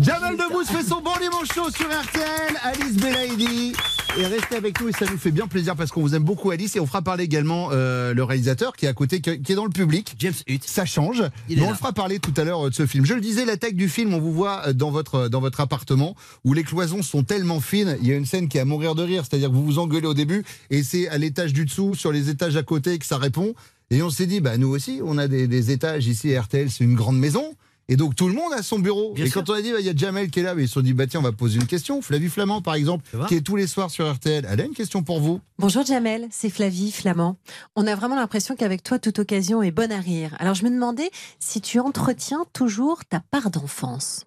Jamel 0.00 0.36
Debbouze 0.36 0.68
fait 0.68 0.82
son 0.82 1.00
bon 1.00 1.12
dimanche 1.20 1.48
chaud 1.54 1.70
sur 1.70 1.86
RTL. 1.86 2.56
Alice 2.62 2.96
Belaïdi. 2.96 3.74
Et 4.18 4.26
restez 4.26 4.56
avec 4.56 4.80
nous 4.80 4.88
et 4.88 4.92
ça 4.92 5.06
nous 5.08 5.16
fait 5.16 5.30
bien 5.30 5.46
plaisir 5.46 5.76
parce 5.76 5.92
qu'on 5.92 6.00
vous 6.00 6.16
aime 6.16 6.24
beaucoup 6.24 6.50
Alice 6.50 6.74
et 6.74 6.80
on 6.80 6.86
fera 6.86 7.00
parler 7.00 7.24
également 7.24 7.68
euh, 7.70 8.12
le 8.12 8.24
réalisateur 8.24 8.74
qui 8.74 8.86
est 8.86 8.88
à 8.88 8.92
côté, 8.92 9.20
qui 9.20 9.30
est 9.30 9.54
dans 9.54 9.64
le 9.64 9.70
public. 9.70 10.16
James 10.18 10.34
Hutt. 10.48 10.64
Ça 10.64 10.84
change. 10.84 11.22
Il 11.48 11.58
est 11.58 11.62
on 11.62 11.66
là. 11.66 11.70
le 11.70 11.76
fera 11.76 11.92
parler 11.92 12.18
tout 12.18 12.34
à 12.36 12.42
l'heure 12.42 12.66
euh, 12.66 12.70
de 12.70 12.74
ce 12.74 12.86
film. 12.86 13.06
Je 13.06 13.14
le 13.14 13.20
disais, 13.20 13.44
l'attaque 13.44 13.76
du 13.76 13.88
film, 13.88 14.12
on 14.12 14.18
vous 14.18 14.32
voit 14.32 14.62
euh, 14.66 14.72
dans 14.72 14.90
votre, 14.90 15.28
dans 15.28 15.40
votre 15.40 15.60
appartement 15.60 16.16
où 16.44 16.54
les 16.54 16.64
cloisons 16.64 17.02
sont 17.02 17.22
tellement 17.22 17.60
fines. 17.60 17.96
Il 18.02 18.08
y 18.08 18.12
a 18.12 18.16
une 18.16 18.26
scène 18.26 18.48
qui 18.48 18.58
est 18.58 18.60
à 18.60 18.64
mourir 18.64 18.96
de 18.96 19.04
rire, 19.04 19.24
c'est-à-dire 19.28 19.48
que 19.48 19.54
vous 19.54 19.64
vous 19.64 19.78
engueulez 19.78 20.08
au 20.08 20.14
début 20.14 20.44
et 20.70 20.82
c'est 20.82 21.08
à 21.08 21.16
l'étage 21.16 21.52
du 21.52 21.64
dessous, 21.64 21.94
sur 21.94 22.10
les 22.10 22.30
étages 22.30 22.56
à 22.56 22.64
côté 22.64 22.98
que 22.98 23.06
ça 23.06 23.16
répond. 23.16 23.54
Et 23.92 24.02
on 24.02 24.10
s'est 24.10 24.26
dit, 24.26 24.40
bah 24.40 24.56
nous 24.56 24.68
aussi, 24.68 25.00
on 25.04 25.18
a 25.18 25.28
des, 25.28 25.46
des 25.46 25.70
étages 25.70 26.06
ici. 26.08 26.36
RTL, 26.36 26.68
c'est 26.70 26.84
une 26.84 26.94
grande 26.94 27.18
maison. 27.18 27.54
Et 27.92 27.96
donc 27.96 28.14
tout 28.14 28.28
le 28.28 28.34
monde 28.34 28.52
a 28.52 28.62
son 28.62 28.78
bureau. 28.78 29.12
Bien 29.14 29.24
et 29.24 29.28
sûr. 29.28 29.42
quand 29.44 29.50
on 29.52 29.54
a 29.54 29.60
dit, 29.60 29.72
bah, 29.72 29.80
il 29.80 29.84
y 29.86 29.88
a 29.88 29.94
Jamel 29.96 30.30
qui 30.30 30.38
est 30.38 30.42
là, 30.44 30.54
mais 30.54 30.62
ils 30.62 30.68
se 30.68 30.74
sont 30.74 30.80
dit, 30.80 30.92
bah 30.94 31.08
tiens, 31.08 31.18
on 31.18 31.24
va 31.24 31.32
poser 31.32 31.56
une 31.58 31.66
question. 31.66 32.00
Flavie 32.00 32.28
Flamand, 32.28 32.62
par 32.62 32.74
exemple, 32.74 33.04
qui 33.26 33.34
est 33.34 33.40
tous 33.40 33.56
les 33.56 33.66
soirs 33.66 33.90
sur 33.90 34.08
RTL, 34.10 34.46
elle 34.48 34.60
a 34.60 34.64
une 34.64 34.74
question 34.74 35.02
pour 35.02 35.20
vous. 35.20 35.40
Bonjour 35.58 35.84
Jamel, 35.84 36.28
c'est 36.30 36.50
Flavie 36.50 36.92
Flamand. 36.92 37.36
On 37.74 37.86
a 37.88 37.94
vraiment 37.96 38.14
l'impression 38.14 38.54
qu'avec 38.54 38.84
toi, 38.84 39.00
toute 39.00 39.18
occasion 39.18 39.60
est 39.62 39.72
bonne 39.72 39.90
à 39.92 39.98
rire. 39.98 40.36
Alors 40.38 40.54
je 40.54 40.64
me 40.64 40.70
demandais 40.70 41.10
si 41.40 41.60
tu 41.60 41.80
entretiens 41.80 42.44
toujours 42.52 43.04
ta 43.04 43.18
part 43.18 43.50
d'enfance. 43.50 44.24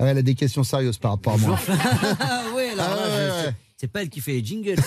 Ah, 0.00 0.06
elle 0.06 0.18
a 0.18 0.22
des 0.22 0.34
questions 0.34 0.64
sérieuses 0.64 0.98
par 0.98 1.12
rapport 1.12 1.34
à 1.34 1.36
moi. 1.38 1.58
Ouais, 2.56 2.70
alors 2.70 2.86
Ah 2.90 2.96
là, 2.96 3.02
ouais, 3.02 3.08
je- 3.08 3.16
ouais. 3.20 3.44
c'est- 3.46 3.54
c'est 3.76 3.88
pas 3.88 4.02
elle 4.02 4.10
qui 4.10 4.20
fait 4.20 4.32
les 4.32 4.44
jingles. 4.44 4.76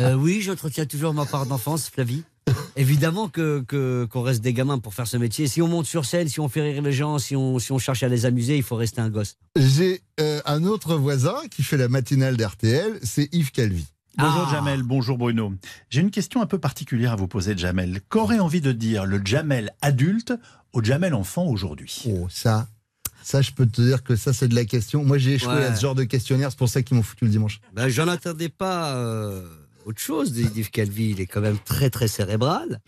Euh, 0.00 0.14
oui, 0.14 0.40
j'entretiens 0.40 0.86
toujours 0.86 1.12
ma 1.14 1.26
part 1.26 1.46
d'enfance, 1.46 1.88
Flavie. 1.90 2.22
Évidemment 2.76 3.28
que 3.28 3.62
que- 3.68 4.06
qu'on 4.10 4.22
reste 4.22 4.40
des 4.42 4.52
gamins 4.52 4.78
pour 4.78 4.94
faire 4.94 5.06
ce 5.06 5.16
métier. 5.16 5.46
Si 5.46 5.60
on 5.60 5.68
monte 5.68 5.86
sur 5.86 6.04
scène, 6.04 6.28
si 6.28 6.40
on 6.40 6.48
fait 6.48 6.62
rire 6.62 6.82
les 6.82 6.92
gens, 6.92 7.18
si 7.18 7.36
on, 7.36 7.58
si 7.58 7.70
on 7.72 7.78
cherche 7.78 8.02
à 8.02 8.08
les 8.08 8.24
amuser, 8.26 8.56
il 8.56 8.62
faut 8.62 8.76
rester 8.76 9.00
un 9.00 9.10
gosse. 9.10 9.36
J'ai 9.56 10.00
euh, 10.20 10.40
un 10.46 10.64
autre 10.64 10.94
voisin 10.96 11.36
qui 11.50 11.62
fait 11.62 11.76
la 11.76 11.88
matinale 11.88 12.36
d'RTL, 12.36 12.98
c'est 13.02 13.28
Yves 13.32 13.52
Calvi. 13.52 13.86
Bonjour 14.18 14.46
Ah. 14.48 14.52
Jamel, 14.52 14.82
bonjour 14.82 15.18
Bruno. 15.18 15.52
J'ai 15.90 16.00
une 16.00 16.10
question 16.10 16.40
un 16.42 16.46
peu 16.46 16.58
particulière 16.58 17.12
à 17.12 17.16
vous 17.16 17.28
poser, 17.28 17.56
Jamel. 17.56 18.00
Qu'aurait 18.08 18.40
envie 18.40 18.60
de 18.60 18.72
dire 18.72 19.04
le 19.04 19.20
Jamel 19.24 19.72
adulte 19.82 20.32
au 20.72 20.82
Jamel 20.82 21.14
enfant 21.14 21.44
aujourd'hui? 21.46 22.02
Oh, 22.08 22.26
ça, 22.30 22.68
ça, 23.22 23.42
je 23.42 23.52
peux 23.52 23.66
te 23.66 23.80
dire 23.80 24.02
que 24.02 24.16
ça, 24.16 24.32
c'est 24.32 24.48
de 24.48 24.54
la 24.54 24.64
question. 24.64 25.04
Moi, 25.04 25.18
j'ai 25.18 25.34
échoué 25.34 25.54
Ouais. 25.54 25.64
à 25.66 25.76
ce 25.76 25.82
genre 25.82 25.94
de 25.94 26.04
questionnaire, 26.04 26.50
c'est 26.50 26.58
pour 26.58 26.68
ça 26.68 26.82
qu'ils 26.82 26.96
m'ont 26.96 27.02
foutu 27.02 27.26
le 27.26 27.30
dimanche. 27.30 27.60
Ben, 27.74 27.88
J'en 27.88 28.08
attendais 28.08 28.48
pas 28.48 28.94
euh, 28.96 29.46
autre 29.86 30.00
chose 30.00 30.32
d'Yves 30.32 30.70
Calvi. 30.70 31.10
Il 31.10 31.20
est 31.20 31.26
quand 31.26 31.40
même 31.40 31.58
très 31.58 31.90
très 31.90 32.08
cérébral 32.08 32.80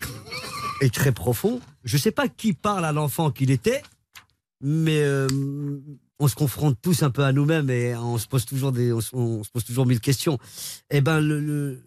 et 0.81 0.89
très 0.89 1.11
profond. 1.11 1.59
Je 1.83 1.97
sais 1.97 2.11
pas 2.11 2.27
qui 2.27 2.53
parle 2.53 2.85
à 2.85 2.91
l'enfant 2.91 3.31
qu'il 3.31 3.51
était, 3.51 3.81
mais 4.61 5.01
euh, 5.01 5.27
on 6.19 6.27
se 6.27 6.35
confronte 6.35 6.77
tous 6.81 7.03
un 7.03 7.09
peu 7.09 7.23
à 7.23 7.31
nous-mêmes 7.33 7.69
et 7.69 7.95
on 7.95 8.17
se 8.17 8.27
pose 8.27 8.45
toujours 8.45 8.71
des, 8.71 8.93
on, 8.93 9.01
se- 9.01 9.15
on 9.15 9.43
se 9.43 9.49
pose 9.49 9.63
toujours 9.65 9.85
mille 9.85 9.99
questions. 9.99 10.37
Et 10.89 11.01
ben 11.01 11.19
le, 11.19 11.39
le- 11.39 11.81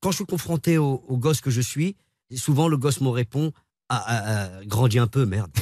quand 0.00 0.10
je 0.10 0.16
suis 0.16 0.26
confronté 0.26 0.78
au, 0.78 1.02
au 1.08 1.16
gosse 1.16 1.40
que 1.40 1.50
je 1.50 1.60
suis, 1.60 1.96
souvent 2.34 2.68
le 2.68 2.76
gosse 2.76 3.00
me 3.00 3.08
répond. 3.08 3.52
Ah, 3.90 4.04
ah, 4.06 4.22
ah, 4.26 4.64
grandis 4.66 4.98
un 4.98 5.06
peu, 5.06 5.24
merde. 5.24 5.50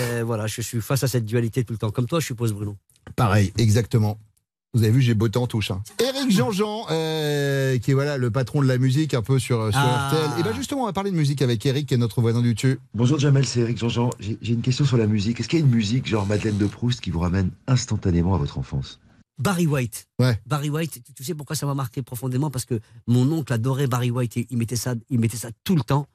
Euh, 0.00 0.22
voilà, 0.24 0.46
je 0.46 0.62
suis 0.62 0.80
face 0.80 1.02
à 1.02 1.08
cette 1.08 1.24
dualité 1.26 1.64
tout 1.64 1.72
le 1.74 1.78
temps. 1.78 1.90
Comme 1.90 2.06
toi, 2.06 2.20
je 2.20 2.26
suppose, 2.26 2.52
Bruno. 2.54 2.76
Pareil, 3.16 3.52
exactement. 3.58 4.18
Vous 4.74 4.82
avez 4.82 4.92
vu, 4.92 5.00
j'ai 5.00 5.14
beauté 5.14 5.38
en 5.38 5.46
touche. 5.46 5.70
Hein. 5.70 5.82
Éric 5.98 6.30
Jean-Jean, 6.36 6.84
euh, 6.90 7.78
qui 7.78 7.90
est 7.90 7.94
voilà, 7.94 8.18
le 8.18 8.30
patron 8.30 8.60
de 8.60 8.66
la 8.66 8.76
musique 8.76 9.14
un 9.14 9.22
peu 9.22 9.38
sur, 9.38 9.70
sur 9.70 9.80
Ah. 9.80 10.10
RTL. 10.12 10.40
Et 10.40 10.42
bien 10.42 10.52
justement, 10.52 10.82
on 10.82 10.86
va 10.86 10.92
parler 10.92 11.10
de 11.10 11.16
musique 11.16 11.40
avec 11.40 11.64
Eric, 11.64 11.86
qui 11.88 11.94
est 11.94 11.98
notre 11.98 12.20
voisin 12.20 12.42
du 12.42 12.52
dessus. 12.54 12.78
Bonjour 12.94 13.18
Jamel, 13.18 13.46
c'est 13.46 13.60
Eric 13.60 13.78
Jean-Jean. 13.78 14.10
J'ai 14.20 14.36
j'ai 14.42 14.52
une 14.52 14.60
question 14.60 14.84
sur 14.84 14.98
la 14.98 15.06
musique. 15.06 15.40
Est-ce 15.40 15.48
qu'il 15.48 15.58
y 15.58 15.62
a 15.62 15.64
une 15.64 15.70
musique 15.72 16.06
genre 16.06 16.26
Madeleine 16.26 16.58
de 16.58 16.66
Proust 16.66 17.00
qui 17.00 17.10
vous 17.10 17.20
ramène 17.20 17.50
instantanément 17.66 18.34
à 18.34 18.38
votre 18.38 18.58
enfance? 18.58 19.00
Barry 19.38 19.66
White. 19.66 20.06
Ouais. 20.18 20.38
Barry 20.46 20.68
White, 20.68 21.02
tu, 21.04 21.14
tu 21.14 21.24
sais 21.24 21.34
pourquoi 21.34 21.56
ça 21.56 21.64
m'a 21.64 21.74
marqué 21.74 22.02
profondément? 22.02 22.50
Parce 22.50 22.64
que 22.66 22.78
mon 23.06 23.30
oncle 23.32 23.52
adorait 23.52 23.86
Barry 23.86 24.10
White 24.10 24.36
et 24.36 24.46
il 24.50 24.58
mettait 24.58 24.76
ça, 24.76 24.94
il 25.08 25.18
mettait 25.18 25.36
ça 25.38 25.48
tout 25.64 25.76
le 25.76 25.82
temps. 25.82 26.06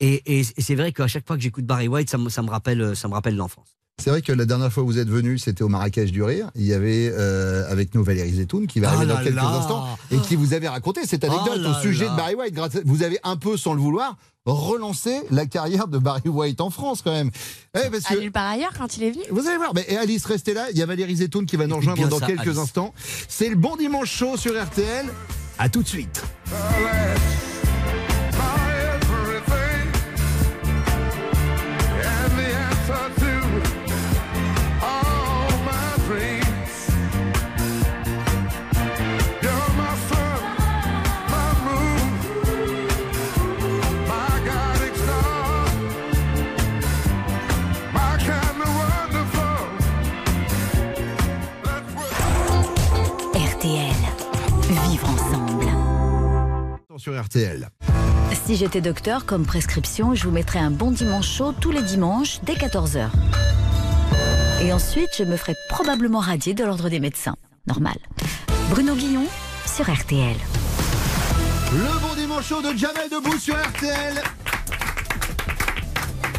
Et, 0.00 0.22
et- 0.26 0.40
et 0.56 0.62
c'est 0.62 0.74
vrai 0.74 0.92
qu'à 0.92 1.06
chaque 1.06 1.26
fois 1.26 1.36
que 1.36 1.42
j'écoute 1.42 1.66
Barry 1.66 1.88
White, 1.88 2.08
ça 2.08 2.16
me, 2.18 2.28
ça 2.30 2.42
me 2.42 2.48
rappelle, 2.50 2.96
ça 2.96 3.08
me 3.08 3.12
rappelle 3.14 3.36
l'enfance. 3.36 3.76
C'est 4.02 4.10
vrai 4.10 4.22
que 4.22 4.32
la 4.32 4.44
dernière 4.44 4.72
fois 4.72 4.82
où 4.82 4.86
vous 4.86 4.98
êtes 4.98 5.08
venu, 5.08 5.38
c'était 5.38 5.62
au 5.62 5.68
Marrakech 5.68 6.10
du 6.10 6.22
Rire. 6.22 6.50
Il 6.56 6.64
y 6.66 6.74
avait 6.74 7.10
euh, 7.12 7.70
avec 7.70 7.94
nous 7.94 8.02
Valérie 8.02 8.34
Zetoun 8.34 8.66
qui 8.66 8.80
va 8.80 8.88
Ah 8.90 8.96
arriver 8.96 9.12
dans 9.14 9.22
quelques 9.22 9.36
là. 9.36 9.46
instants 9.46 9.86
et 10.10 10.18
qui 10.18 10.34
vous 10.36 10.52
avait 10.52 10.68
raconté 10.68 11.06
cette 11.06 11.22
anecdote 11.24 11.52
Oh 11.56 11.58
là 11.60 11.70
au 11.78 11.82
sujet 11.82 12.06
là. 12.06 12.10
de 12.10 12.16
Barry 12.16 12.34
White. 12.34 12.54
Grâce 12.54 12.74
à- 12.76 12.80
Vous 12.84 13.02
avez 13.04 13.18
un 13.22 13.36
peu, 13.36 13.56
sans 13.56 13.72
le 13.72 13.80
vouloir, 13.80 14.16
relancé 14.46 15.20
la 15.30 15.46
carrière 15.46 15.86
de 15.86 15.98
Barry 15.98 16.28
White 16.28 16.60
en 16.60 16.70
France 16.70 17.02
quand 17.02 17.12
même. 17.12 17.30
Eh, 17.76 17.88
parce 17.88 18.04
que 18.04 18.18
nulle 18.18 18.32
part 18.32 18.48
ailleurs 18.50 18.72
quand 18.76 18.96
il 18.96 19.04
est 19.04 19.10
venu. 19.12 19.22
Vous 19.30 19.46
allez 19.46 19.56
voir, 19.58 19.72
mais 19.74 19.84
et 19.88 19.96
Alice, 19.96 20.26
restez 20.26 20.54
là. 20.54 20.66
Il 20.72 20.76
y 20.76 20.82
a 20.82 20.86
Valérie 20.86 21.16
Zetoun 21.16 21.46
qui 21.46 21.56
va 21.56 21.66
nous 21.68 21.76
rejoindre 21.76 22.06
dans 22.08 22.18
ça, 22.18 22.26
quelques 22.26 22.40
Alice. 22.48 22.58
instants. 22.58 22.92
C'est 23.28 23.48
le 23.48 23.56
bon 23.56 23.76
dimanche 23.76 24.10
chaud 24.10 24.36
sur 24.36 24.60
RTL. 24.60 25.06
À 25.56 25.68
tout 25.68 25.82
de 25.84 25.88
suite. 25.88 26.20
Sur 56.96 57.20
RTL. 57.20 57.70
Si 58.44 58.54
j'étais 58.54 58.80
docteur, 58.80 59.26
comme 59.26 59.44
prescription, 59.44 60.14
je 60.14 60.24
vous 60.24 60.30
mettrais 60.30 60.60
un 60.60 60.70
bon 60.70 60.92
dimanche 60.92 61.28
chaud 61.28 61.52
tous 61.52 61.72
les 61.72 61.82
dimanches 61.82 62.38
dès 62.44 62.52
14h. 62.54 63.08
Et 64.62 64.72
ensuite, 64.72 65.08
je 65.18 65.24
me 65.24 65.36
ferais 65.36 65.56
probablement 65.68 66.20
radier 66.20 66.54
de 66.54 66.62
l'ordre 66.62 66.88
des 66.88 67.00
médecins. 67.00 67.34
Normal. 67.66 67.96
Bruno 68.70 68.94
Guillon 68.94 69.24
sur 69.66 69.92
RTL. 69.92 70.36
Le 71.72 72.00
bon 72.00 72.14
dimanche 72.14 72.46
chaud 72.46 72.62
de 72.62 72.76
Jamel 72.76 73.10
Debout 73.10 73.38
sur 73.38 73.56
RTL. 73.56 74.22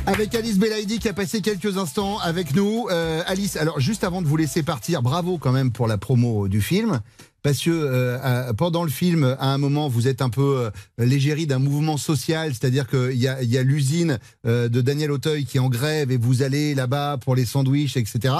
Avec 0.06 0.36
Alice 0.36 0.58
Belaïdi 0.58 1.00
qui 1.00 1.10
a 1.10 1.14
passé 1.14 1.42
quelques 1.42 1.78
instants 1.78 2.20
avec 2.20 2.56
nous. 2.56 2.88
Euh, 2.92 3.24
Alice, 3.26 3.58
alors 3.58 3.82
juste 3.82 4.06
avant 4.06 4.22
de 4.22 4.28
vous 4.28 4.38
laisser 4.38 4.64
partir, 4.64 5.02
bravo 5.02 5.38
quand 5.38 5.52
même 5.52 5.72
pour 5.72 5.88
la 5.88 5.98
promo 5.98 6.48
du 6.48 6.62
film. 6.62 7.02
Parce 7.46 7.60
que 7.60 7.70
euh, 7.70 8.54
pendant 8.54 8.84
le 8.84 8.90
film, 8.90 9.38
à 9.40 9.54
un 9.54 9.60
moment, 9.60 9.88
vous 9.88 10.08
êtes 10.08 10.24
un 10.24 10.32
peu 10.32 10.58
euh, 10.58 10.72
l'égérie 10.98 11.46
d'un 11.46 11.60
mouvement 11.60 11.96
social, 11.96 12.52
c'est-à-dire 12.56 12.88
qu'il 12.88 13.18
y 13.18 13.28
a, 13.28 13.44
il 13.44 13.52
y 13.52 13.60
a 13.60 13.62
l'usine 13.62 14.18
euh, 14.48 14.68
de 14.68 14.82
Daniel 14.82 15.12
Auteuil 15.12 15.46
qui 15.46 15.58
est 15.58 15.60
en 15.60 15.70
grève 15.70 16.12
et 16.12 16.18
vous 16.18 16.42
allez 16.42 16.74
là-bas 16.74 17.18
pour 17.18 17.36
les 17.36 17.46
sandwichs, 17.46 17.98
etc. 17.98 18.34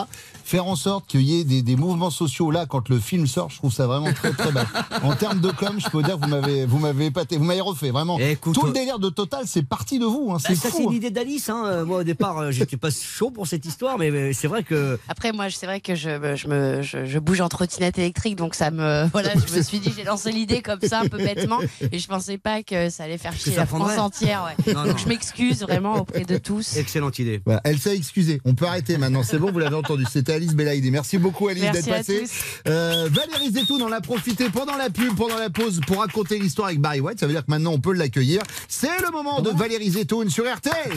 Faire 0.44 0.66
en 0.66 0.76
sorte 0.76 1.06
qu'il 1.06 1.22
y 1.22 1.40
ait 1.40 1.44
des, 1.44 1.62
des 1.62 1.76
mouvements 1.76 2.10
sociaux 2.10 2.50
là 2.50 2.66
quand 2.68 2.90
le 2.90 2.98
film 2.98 3.28
sort, 3.28 3.52
je 3.52 3.58
trouve 3.58 3.72
ça 3.72 3.86
vraiment 3.86 4.12
très 4.12 4.32
très 4.32 4.52
bas. 4.52 4.66
En 5.04 5.16
termes 5.16 5.40
de 5.40 5.52
com, 5.52 5.76
je 5.78 5.88
peux 5.88 6.02
dire 6.02 6.18
que 6.18 6.24
vous 6.26 6.32
m'avez 6.32 6.66
vous 6.66 6.80
m'avez 6.80 7.06
épaté, 7.06 7.38
vous 7.38 7.44
m'avez 7.44 7.62
refait 7.62 7.92
vraiment. 7.92 8.18
Écoute, 8.18 8.56
Tout 8.56 8.66
le 8.66 8.74
délire 8.74 8.98
de 8.98 9.10
Total, 9.10 9.44
c'est 9.46 9.68
parti 9.68 10.00
de 10.00 10.06
vous. 10.06 10.32
Hein, 10.32 10.38
Bah, 10.38 10.46
c'est 10.48 10.56
ça, 10.56 10.70
fou, 10.70 10.78
c'est 10.78 10.84
une 10.84 10.90
hein. 10.90 10.94
idée 10.94 11.12
d'Alice. 11.12 11.48
Hein. 11.50 11.84
Moi, 11.86 12.00
au 12.00 12.04
départ, 12.04 12.52
j'étais 12.52 12.78
pas 12.78 12.90
chaud 12.90 13.30
pour 13.30 13.46
cette 13.46 13.68
histoire, 13.68 14.00
mais 14.00 14.10
mais 14.10 14.34
c'est 14.34 14.48
vrai 14.48 14.64
que. 14.64 14.98
Après, 15.10 15.32
moi, 15.32 15.52
c'est 15.52 15.68
vrai 15.68 15.80
que 15.80 15.94
je, 15.94 16.36
je, 16.36 16.48
me, 16.48 16.82
je, 16.82 17.06
je 17.06 17.20
bouge 17.20 17.42
en 17.42 17.50
trottinette 17.50 18.00
électrique, 18.00 18.36
donc 18.36 18.56
ça 18.56 18.72
me. 18.72 18.95
Voilà, 19.12 19.32
je 19.34 19.56
me 19.56 19.62
suis 19.62 19.80
dit, 19.80 19.92
j'ai 19.96 20.04
lancé 20.04 20.32
l'idée 20.32 20.62
comme 20.62 20.80
ça, 20.82 21.02
un 21.02 21.08
peu 21.08 21.18
bêtement, 21.18 21.60
et 21.92 22.00
je 22.00 22.08
pensais 22.08 22.38
pas 22.38 22.64
que 22.64 22.90
ça 22.90 23.04
allait 23.04 23.18
faire 23.18 23.34
chier 23.34 23.56
la 23.56 23.66
France 23.66 23.82
prendrait. 23.82 24.00
entière. 24.00 24.56
Ouais. 24.66 24.74
Non, 24.74 24.86
donc 24.86 24.98
je 24.98 25.08
m'excuse 25.08 25.62
vraiment 25.62 26.00
auprès 26.00 26.26
de 26.26 26.38
tous. 26.38 26.78
Excellente 26.78 27.20
idée. 27.20 27.42
Voilà, 27.46 27.62
elle 27.64 27.80
s'est 27.80 27.96
excusée. 27.96 28.42
On 28.46 28.54
peut 28.56 28.66
arrêter 28.66 28.98
maintenant. 28.98 29.24
C'est 29.24 29.38
bon, 29.40 29.52
vous 29.52 29.60
l'avez 29.60 29.76
entendu. 29.76 30.06
C'était 30.12 30.34
Alice 30.34 30.54
Belaïdi. 30.54 30.92
Merci 30.92 31.18
beaucoup, 31.18 31.48
Alice, 31.48 31.64
d'être 31.72 31.90
passée. 31.90 32.26
Euh, 32.68 33.10
Valérie 33.12 33.52
Zetoun 33.52 33.82
en 33.82 33.92
a 33.92 34.02
profité 34.02 34.50
pendant 34.50 34.76
la 34.78 34.90
pub, 34.90 35.16
pendant 35.16 35.38
la 35.38 35.50
pause, 35.50 35.82
pour 35.88 36.00
raconter 36.00 36.40
l'histoire 36.40 36.68
avec 36.68 36.80
Barry 36.80 37.00
White. 37.00 37.20
Ça 37.20 37.28
veut 37.28 37.34
dire 37.34 37.46
que 37.46 37.52
maintenant, 37.52 37.72
on 37.72 37.80
peut 37.80 37.94
l'accueillir. 37.94 38.42
C'est 38.68 38.88
le 39.04 39.12
moment 39.12 39.42
de 39.42 39.50
Valérie 39.52 39.92
Zetoun 39.92 40.30
sur 40.30 40.44
RTL. 40.46 40.92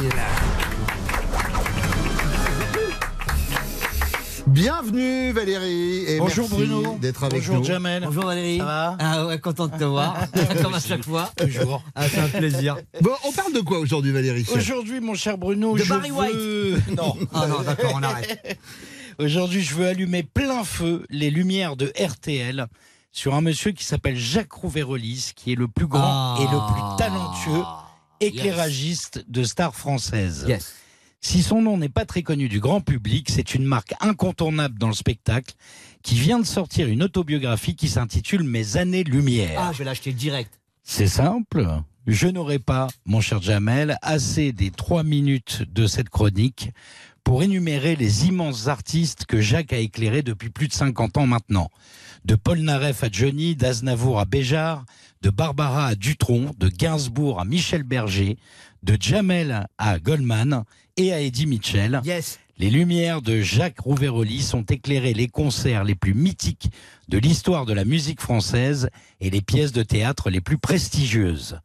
Bienvenue 4.52 5.30
Valérie 5.32 6.04
et 6.06 6.18
Bonjour 6.18 6.48
merci 6.50 6.66
Bruno. 6.66 6.98
d'être 7.00 7.22
avec 7.24 7.40
Bonjour 7.40 7.56
nous. 7.56 7.64
Jamel. 7.64 8.02
Bonjour 8.04 8.24
Valérie. 8.24 8.58
Ça 8.58 8.64
va 8.64 8.96
Ah 8.98 9.26
ouais, 9.26 9.38
content 9.38 9.66
de 9.68 9.76
te 9.76 9.84
voir. 9.84 10.16
Comme 10.62 10.74
à 10.74 10.80
chaque 10.80 11.04
fois. 11.04 11.30
Toujours. 11.36 11.82
Ah, 11.94 12.08
c'est 12.08 12.18
un 12.18 12.28
plaisir. 12.28 12.76
Bon, 13.02 13.10
on 13.24 13.32
parle 13.32 13.52
de 13.52 13.60
quoi 13.60 13.78
aujourd'hui 13.78 14.10
Valérie? 14.10 14.46
Aujourd'hui, 14.54 15.00
mon 15.00 15.14
cher 15.14 15.36
Bruno, 15.38 15.76
De 15.76 15.82
je 15.84 15.88
Barry 15.88 16.10
veux... 16.10 16.80
Non. 16.96 17.14
Ah 17.34 17.46
non, 17.46 17.60
d'accord, 17.60 17.92
on 17.94 18.02
arrête. 18.02 18.58
Aujourd'hui, 19.18 19.62
je 19.62 19.74
veux 19.74 19.86
allumer 19.86 20.22
plein 20.22 20.64
feu 20.64 21.04
les 21.10 21.30
lumières 21.30 21.76
de 21.76 21.92
RTL 22.00 22.66
sur 23.12 23.34
un 23.34 23.40
monsieur 23.40 23.72
qui 23.72 23.84
s'appelle 23.84 24.16
Jacques 24.16 24.52
Rouvérolis, 24.52 25.32
qui 25.36 25.52
est 25.52 25.56
le 25.56 25.68
plus 25.68 25.86
grand 25.88 26.36
Ah. 26.36 26.38
et 26.40 26.44
le 26.44 26.72
plus 26.72 26.96
talentueux 26.96 27.64
éclairagiste 28.20 29.24
de 29.28 29.42
stars 29.44 29.74
françaises. 29.74 30.44
Yes. 30.48 30.74
Si 31.20 31.42
son 31.42 31.62
nom 31.62 31.76
n'est 31.76 31.88
pas 31.88 32.04
très 32.04 32.22
connu 32.22 32.48
du 32.48 32.60
grand 32.60 32.80
public, 32.80 33.28
c'est 33.30 33.54
une 33.54 33.64
marque 33.64 33.94
incontournable 34.00 34.78
dans 34.78 34.86
le 34.88 34.94
spectacle 34.94 35.54
qui 36.02 36.14
vient 36.14 36.38
de 36.38 36.46
sortir 36.46 36.86
une 36.86 37.02
autobiographie 37.02 37.74
qui 37.74 37.88
s'intitule 37.88 38.44
Mes 38.44 38.76
années-lumière. 38.76 39.58
Ah, 39.58 39.70
je 39.72 39.78
vais 39.78 39.84
l'acheter 39.84 40.12
direct. 40.12 40.60
C'est 40.84 41.08
simple. 41.08 41.66
Je 42.06 42.28
n'aurai 42.28 42.58
pas, 42.58 42.88
mon 43.04 43.20
cher 43.20 43.42
Jamel, 43.42 43.98
assez 44.00 44.52
des 44.52 44.70
trois 44.70 45.02
minutes 45.02 45.64
de 45.70 45.86
cette 45.86 46.08
chronique 46.08 46.70
pour 47.24 47.42
énumérer 47.42 47.96
les 47.96 48.26
immenses 48.26 48.68
artistes 48.68 49.26
que 49.26 49.40
Jacques 49.40 49.74
a 49.74 49.78
éclairés 49.78 50.22
depuis 50.22 50.48
plus 50.48 50.68
de 50.68 50.72
50 50.72 51.18
ans 51.18 51.26
maintenant. 51.26 51.68
De 52.24 52.36
Paul 52.36 52.60
Naref 52.60 53.04
à 53.04 53.08
Johnny, 53.12 53.54
d'Aznavour 53.56 54.20
à 54.20 54.24
Béjart, 54.24 54.86
de 55.20 55.30
Barbara 55.30 55.88
à 55.88 55.94
Dutronc, 55.94 56.52
de 56.56 56.68
Gainsbourg 56.68 57.40
à 57.40 57.44
Michel 57.44 57.82
Berger, 57.82 58.38
de 58.82 58.96
Jamel 58.98 59.66
à 59.76 59.98
Goldman 59.98 60.64
et 60.98 61.12
à 61.12 61.20
Eddie 61.20 61.46
Mitchell. 61.46 62.00
Yes. 62.04 62.40
Les 62.58 62.70
lumières 62.70 63.22
de 63.22 63.40
Jacques 63.40 63.78
Rouvérolis 63.78 64.50
ont 64.52 64.62
éclairé 64.62 65.14
les 65.14 65.28
concerts 65.28 65.84
les 65.84 65.94
plus 65.94 66.12
mythiques 66.12 66.70
de 67.08 67.18
l'histoire 67.18 67.66
de 67.66 67.72
la 67.72 67.84
musique 67.84 68.20
française 68.20 68.90
et 69.20 69.30
les 69.30 69.40
pièces 69.40 69.70
de 69.70 69.84
théâtre 69.84 70.28
les 70.28 70.40
plus 70.40 70.58
prestigieuses. 70.58 71.60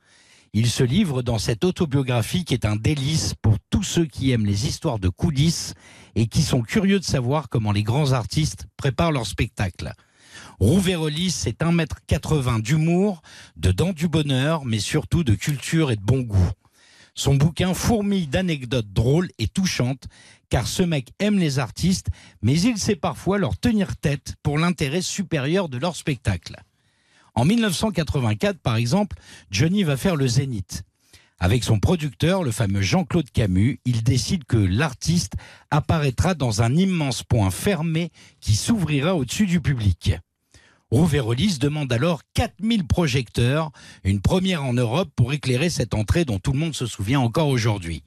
Il 0.53 0.69
se 0.69 0.83
livre 0.83 1.23
dans 1.23 1.39
cette 1.39 1.63
autobiographie 1.63 2.45
qui 2.45 2.53
est 2.53 2.65
un 2.65 2.75
délice 2.75 3.33
pour 3.41 3.57
tous 3.71 3.81
ceux 3.81 4.05
qui 4.05 4.29
aiment 4.29 4.45
les 4.45 4.67
histoires 4.67 4.99
de 4.99 5.09
coulisses 5.09 5.73
et 6.13 6.27
qui 6.27 6.43
sont 6.43 6.61
curieux 6.61 6.99
de 6.99 7.03
savoir 7.03 7.49
comment 7.49 7.71
les 7.71 7.81
grands 7.81 8.11
artistes 8.11 8.67
préparent 8.77 9.11
leur 9.11 9.25
spectacle. 9.25 9.93
Rouvérolis, 10.59 11.31
c'est 11.31 11.59
1m80 11.59 12.61
d'humour, 12.61 13.23
de 13.57 13.71
dents 13.71 13.93
du 13.93 14.07
bonheur, 14.07 14.63
mais 14.63 14.79
surtout 14.79 15.23
de 15.23 15.33
culture 15.33 15.89
et 15.89 15.95
de 15.95 16.03
bon 16.03 16.21
goût. 16.21 16.51
Son 17.15 17.35
bouquin 17.35 17.73
fourmille 17.73 18.27
d'anecdotes 18.27 18.91
drôles 18.91 19.29
et 19.37 19.47
touchantes, 19.47 20.07
car 20.49 20.67
ce 20.67 20.81
mec 20.81 21.09
aime 21.19 21.37
les 21.37 21.59
artistes, 21.59 22.07
mais 22.41 22.59
il 22.59 22.77
sait 22.77 22.95
parfois 22.95 23.37
leur 23.37 23.57
tenir 23.57 23.95
tête 23.97 24.35
pour 24.41 24.57
l'intérêt 24.57 25.01
supérieur 25.01 25.69
de 25.69 25.77
leur 25.77 25.95
spectacle. 25.95 26.55
En 27.35 27.45
1984, 27.45 28.59
par 28.59 28.75
exemple, 28.75 29.17
Johnny 29.51 29.83
va 29.83 29.97
faire 29.97 30.15
le 30.15 30.27
Zénith. 30.27 30.83
Avec 31.39 31.63
son 31.63 31.79
producteur, 31.79 32.43
le 32.43 32.51
fameux 32.51 32.81
Jean-Claude 32.81 33.29
Camus, 33.29 33.79
il 33.85 34.03
décide 34.03 34.45
que 34.45 34.57
l'artiste 34.57 35.33
apparaîtra 35.71 36.35
dans 36.35 36.61
un 36.61 36.75
immense 36.75 37.23
point 37.23 37.51
fermé 37.51 38.11
qui 38.39 38.55
s'ouvrira 38.55 39.15
au-dessus 39.15 39.45
du 39.45 39.59
public. 39.59 40.13
Rouvérolis 40.93 41.57
demande 41.57 41.91
alors 41.91 42.21
4000 42.35 42.85
projecteurs, 42.85 43.71
une 44.03 44.21
première 44.21 44.63
en 44.63 44.73
Europe 44.73 45.09
pour 45.15 45.33
éclairer 45.33 45.71
cette 45.71 45.95
entrée 45.95 46.23
dont 46.23 46.37
tout 46.37 46.53
le 46.53 46.59
monde 46.59 46.75
se 46.75 46.85
souvient 46.85 47.19
encore 47.19 47.47
aujourd'hui. 47.47 48.03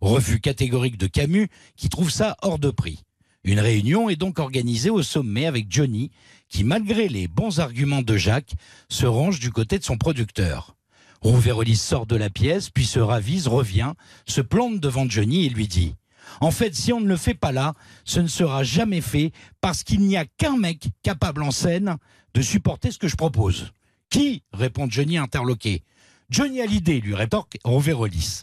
Refus 0.00 0.40
catégorique 0.40 0.96
de 0.96 1.08
Camus 1.08 1.50
qui 1.76 1.90
trouve 1.90 2.10
ça 2.10 2.38
hors 2.40 2.58
de 2.58 2.70
prix. 2.70 3.02
Une 3.44 3.60
réunion 3.60 4.08
est 4.08 4.16
donc 4.16 4.38
organisée 4.38 4.88
au 4.88 5.02
sommet 5.02 5.44
avec 5.44 5.66
Johnny 5.68 6.10
qui, 6.48 6.64
malgré 6.64 7.06
les 7.06 7.28
bons 7.28 7.60
arguments 7.60 8.00
de 8.00 8.16
Jacques, 8.16 8.54
se 8.88 9.04
range 9.04 9.38
du 9.38 9.50
côté 9.50 9.78
de 9.78 9.84
son 9.84 9.98
producteur. 9.98 10.74
Rouvérolis 11.20 11.76
sort 11.76 12.06
de 12.06 12.16
la 12.16 12.30
pièce, 12.30 12.70
puis 12.70 12.86
se 12.86 12.98
ravise, 12.98 13.46
revient, 13.46 13.92
se 14.26 14.40
plante 14.40 14.80
devant 14.80 15.06
Johnny 15.06 15.44
et 15.44 15.50
lui 15.50 15.68
dit 15.68 15.96
En 16.40 16.50
fait, 16.50 16.74
si 16.74 16.92
on 16.92 17.00
ne 17.00 17.06
le 17.06 17.16
fait 17.16 17.34
pas 17.34 17.52
là, 17.52 17.74
ce 18.04 18.20
ne 18.20 18.26
sera 18.26 18.64
jamais 18.64 19.00
fait 19.00 19.32
parce 19.60 19.82
qu'il 19.82 20.00
n'y 20.00 20.16
a 20.16 20.24
qu'un 20.24 20.56
mec 20.56 20.88
capable 21.02 21.42
en 21.42 21.50
scène 21.50 21.96
de 22.34 22.42
supporter 22.42 22.90
ce 22.90 22.98
que 22.98 23.08
je 23.08 23.16
propose. 23.16 23.72
Qui 24.10 24.42
répond 24.52 24.88
Johnny 24.88 25.18
interloqué. 25.18 25.82
Johnny 26.30 26.60
a 26.60 26.66
l'idée, 26.66 27.00
lui 27.00 27.14
rétorque 27.14 27.58
Rouvérolis. 27.64 28.42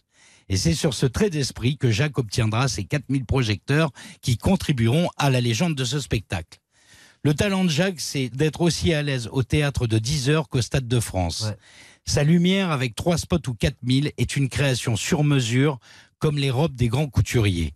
Et 0.50 0.58
c'est 0.58 0.74
sur 0.74 0.94
ce 0.94 1.06
trait 1.06 1.30
d'esprit 1.30 1.78
que 1.78 1.92
Jacques 1.92 2.18
obtiendra 2.18 2.68
ses 2.68 2.84
4000 2.84 3.26
projecteurs 3.26 3.92
qui 4.22 4.38
contribueront 4.38 5.10
à 5.18 5.30
la 5.30 5.42
légende 5.42 5.76
de 5.76 5.86
ce 5.86 6.00
spectacle. 6.00 6.60
Le 7.24 7.34
talent 7.34 7.66
de 7.66 7.70
Jacques, 7.70 8.00
c'est 8.00 8.30
d'être 8.30 8.62
aussi 8.62 8.94
à 8.94 9.04
l'aise 9.04 9.30
au 9.32 9.44
théâtre 9.44 9.88
de 9.88 10.00
10 10.00 10.30
heures 10.30 10.50
qu'au 10.50 10.62
Stade 10.62 10.88
de 10.88 11.00
France. 11.00 11.52
Sa 12.06 12.24
lumière 12.24 12.72
avec 12.72 12.96
trois 12.96 13.18
spots 13.18 13.48
ou 13.48 13.54
4000 13.54 14.14
est 14.18 14.36
une 14.36 14.50
création 14.50 14.96
sur 14.96 15.24
mesure, 15.24 15.80
comme 16.18 16.38
les 16.38 16.50
robes 16.50 16.76
des 16.76 16.88
grands 16.88 17.10
couturiers. 17.10 17.74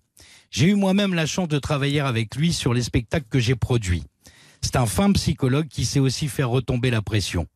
J'ai 0.53 0.67
eu 0.67 0.75
moi-même 0.75 1.15
la 1.15 1.25
chance 1.25 1.47
de 1.47 1.57
travailler 1.57 1.99
avec 1.99 2.35
lui 2.35 2.53
sur 2.53 2.75
les 2.75 2.83
spectacles 2.83 3.25
que 3.27 3.39
j'ai 3.39 3.55
produits. 3.55 4.03
C'est 4.61 4.75
un 4.75 4.85
fin 4.85 5.11
psychologue 5.13 5.67
qui 5.67 5.83
sait 5.83 5.99
aussi 5.99 6.27
faire 6.27 6.49
retomber 6.49 6.91
la 6.91 7.01
pression. 7.01 7.47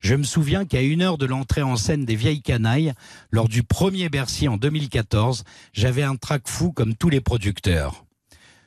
Je 0.00 0.16
me 0.16 0.24
souviens 0.24 0.64
qu'à 0.64 0.82
une 0.82 1.02
heure 1.02 1.18
de 1.18 1.26
l'entrée 1.26 1.62
en 1.62 1.76
scène 1.76 2.04
des 2.04 2.16
Vieilles 2.16 2.42
Canailles, 2.42 2.94
lors 3.30 3.48
du 3.48 3.62
premier 3.62 4.08
Bercy 4.08 4.48
en 4.48 4.56
2014, 4.56 5.44
j'avais 5.72 6.02
un 6.02 6.16
trac 6.16 6.48
fou 6.48 6.72
comme 6.72 6.96
tous 6.96 7.10
les 7.10 7.20
producteurs. 7.20 8.04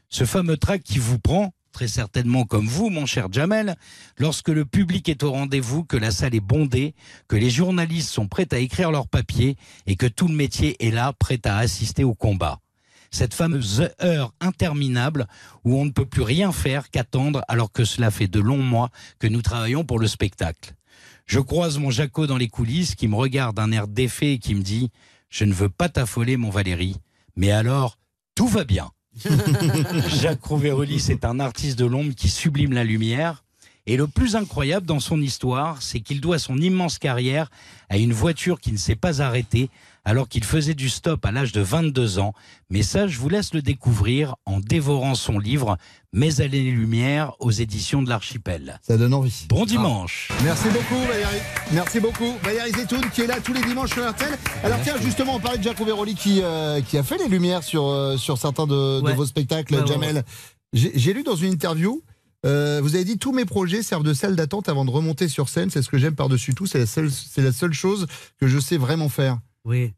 Ce 0.08 0.24
fameux 0.24 0.56
trac 0.56 0.82
qui 0.82 0.98
vous 0.98 1.20
prend, 1.20 1.54
très 1.74 1.90
certainement 1.90 2.46
comme 2.46 2.68
vous, 2.68 2.90
mon 2.90 3.06
cher 3.06 3.28
Jamel, 3.30 3.76
lorsque 4.18 4.48
le 4.48 4.64
public 4.64 5.10
est 5.10 5.22
au 5.24 5.32
rendez-vous, 5.32 5.84
que 5.84 5.98
la 5.98 6.12
salle 6.12 6.34
est 6.34 6.40
bondée, 6.40 6.96
que 7.28 7.36
les 7.36 7.50
journalistes 7.50 8.10
sont 8.10 8.30
prêts 8.30 8.48
à 8.54 8.60
écrire 8.60 8.90
leur 8.90 9.10
papier 9.10 9.58
et 9.86 9.98
que 9.98 10.08
tout 10.08 10.30
le 10.30 10.34
métier 10.34 10.78
est 10.80 10.92
là, 10.92 11.12
prêt 11.12 11.42
à 11.44 11.58
assister 11.58 12.06
au 12.06 12.14
combat. 12.14 12.62
Cette 13.12 13.34
fameuse 13.34 13.90
heure 14.02 14.34
interminable 14.40 15.28
où 15.64 15.78
on 15.78 15.86
ne 15.86 15.92
peut 15.92 16.06
plus 16.06 16.22
rien 16.22 16.52
faire 16.52 16.90
qu'attendre 16.90 17.44
alors 17.48 17.72
que 17.72 17.86
cela 17.86 18.12
fait 18.12 18.28
de 18.28 18.40
longs 18.40 18.58
mois 18.58 18.90
que 19.20 19.28
nous 19.28 19.42
travaillons 19.42 19.84
pour 19.84 20.00
le 20.00 20.08
spectacle. 20.08 20.74
Je 21.26 21.40
croise 21.40 21.80
mon 21.80 21.90
Jaco 21.90 22.28
dans 22.28 22.38
les 22.38 22.50
coulisses 22.50 22.96
qui 22.96 23.08
me 23.08 23.16
regarde 23.16 23.56
d'un 23.56 23.72
air 23.72 23.88
défait 23.88 24.34
et 24.34 24.40
qui 24.40 24.54
me 24.54 24.62
dit 24.62 24.92
Je 25.30 25.46
ne 25.46 25.54
veux 25.54 25.70
pas 25.70 25.90
t'affoler, 25.90 26.38
mon 26.38 26.50
Valérie, 26.50 26.98
mais 27.36 27.52
alors, 27.52 27.98
tout 28.36 28.48
va 28.48 28.64
bien. 28.64 28.92
Jacques 30.20 30.44
Rouvérolis 30.44 31.08
est 31.10 31.26
un 31.26 31.40
artiste 31.40 31.80
de 31.80 31.86
l'ombre 31.86 32.14
qui 32.14 32.30
sublime 32.30 32.74
la 32.74 32.84
lumière. 32.84 33.44
Et 33.88 33.98
le 33.98 34.08
plus 34.08 34.36
incroyable 34.36 34.86
dans 34.86 35.00
son 35.00 35.22
histoire, 35.22 35.82
c'est 35.82 36.00
qu'il 36.00 36.20
doit 36.20 36.40
son 36.40 36.58
immense 36.58 36.98
carrière 36.98 37.52
à 37.90 37.98
une 37.98 38.14
voiture 38.14 38.60
qui 38.60 38.72
ne 38.72 38.78
s'est 38.78 38.96
pas 38.96 39.22
arrêtée 39.22 39.70
alors 40.06 40.30
qu'il 40.30 40.44
faisait 40.44 40.76
du 40.76 40.88
stop 40.90 41.26
à 41.26 41.32
l'âge 41.32 41.52
de 41.52 41.62
22 41.62 42.20
ans. 42.20 42.34
Mais 42.70 42.84
ça, 42.84 43.08
je 43.08 43.20
vous 43.20 43.28
laisse 43.30 43.54
le 43.54 43.62
découvrir 43.62 44.36
en 44.46 44.60
dévorant 44.60 45.16
son 45.16 45.40
livre 45.40 45.78
Mes 46.14 46.40
années-lumière 46.42 47.34
aux 47.40 47.52
éditions 47.52 48.02
de 48.02 48.10
l'Archipel. 48.10 48.80
Ça 48.82 48.98
donne 48.98 49.14
envie. 49.14 49.46
Bon 49.50 49.66
dimanche. 49.66 50.30
Merci 50.44 50.70
beaucoup 50.70 51.02
Valérie. 51.08 51.42
Merci 51.74 52.00
beaucoup. 52.00 52.34
Valérie 52.44 52.72
Zetoun 52.72 53.02
qui 53.14 53.22
est 53.22 53.28
là 53.28 53.40
tous 53.42 53.54
les 53.54 53.64
dimanches 53.64 53.94
sur 53.94 54.08
RTL. 54.10 54.38
Alors 54.64 54.80
tiens, 54.84 54.96
justement, 55.02 55.36
on 55.36 55.40
parlait 55.40 55.58
de 55.58 55.64
Jacques 55.64 55.78
Rouvérolis 55.80 56.16
qui, 56.16 56.40
euh, 56.42 56.82
qui 56.82 56.98
a 56.98 57.04
fait 57.04 57.18
les 57.18 57.28
lumières 57.28 57.64
sur, 57.64 57.86
euh, 57.88 58.16
sur 58.18 58.38
certains 58.38 58.68
de, 58.68 59.14
vos 59.14 59.26
spectacles, 59.26 59.76
Ouais, 59.76 59.88
Jamel. 59.88 60.16
ouais. 60.18 60.24
J'ai 60.74 60.92
j'ai 60.96 61.14
lu 61.14 61.24
dans 61.24 61.36
une 61.36 61.52
interview, 61.54 62.02
euh, 62.46 62.80
vous 62.84 62.96
avez 62.96 63.06
dit 63.06 63.18
tous 63.18 63.32
mes 63.32 63.46
projets 63.46 63.82
servent 63.82 64.04
de 64.04 64.14
salle 64.14 64.36
d'attente 64.36 64.68
avant 64.70 64.86
de 64.86 64.92
remonter 64.92 65.28
sur 65.30 65.50
scène. 65.50 65.70
C'est 65.70 65.82
ce 65.82 65.90
que 65.90 65.98
j'aime 65.98 66.16
par-dessus 66.16 66.54
tout. 66.54 66.66
C'est 66.68 66.80
la, 66.80 66.86
seule- 66.86 67.12
c'est 67.12 67.42
la 67.42 67.52
seule 67.52 67.74
chose 67.74 68.08
que 68.40 68.48
je 68.48 68.60
sais 68.60 68.78
vraiment 68.78 69.10
faire. 69.10 69.40
Oui. 69.66 69.94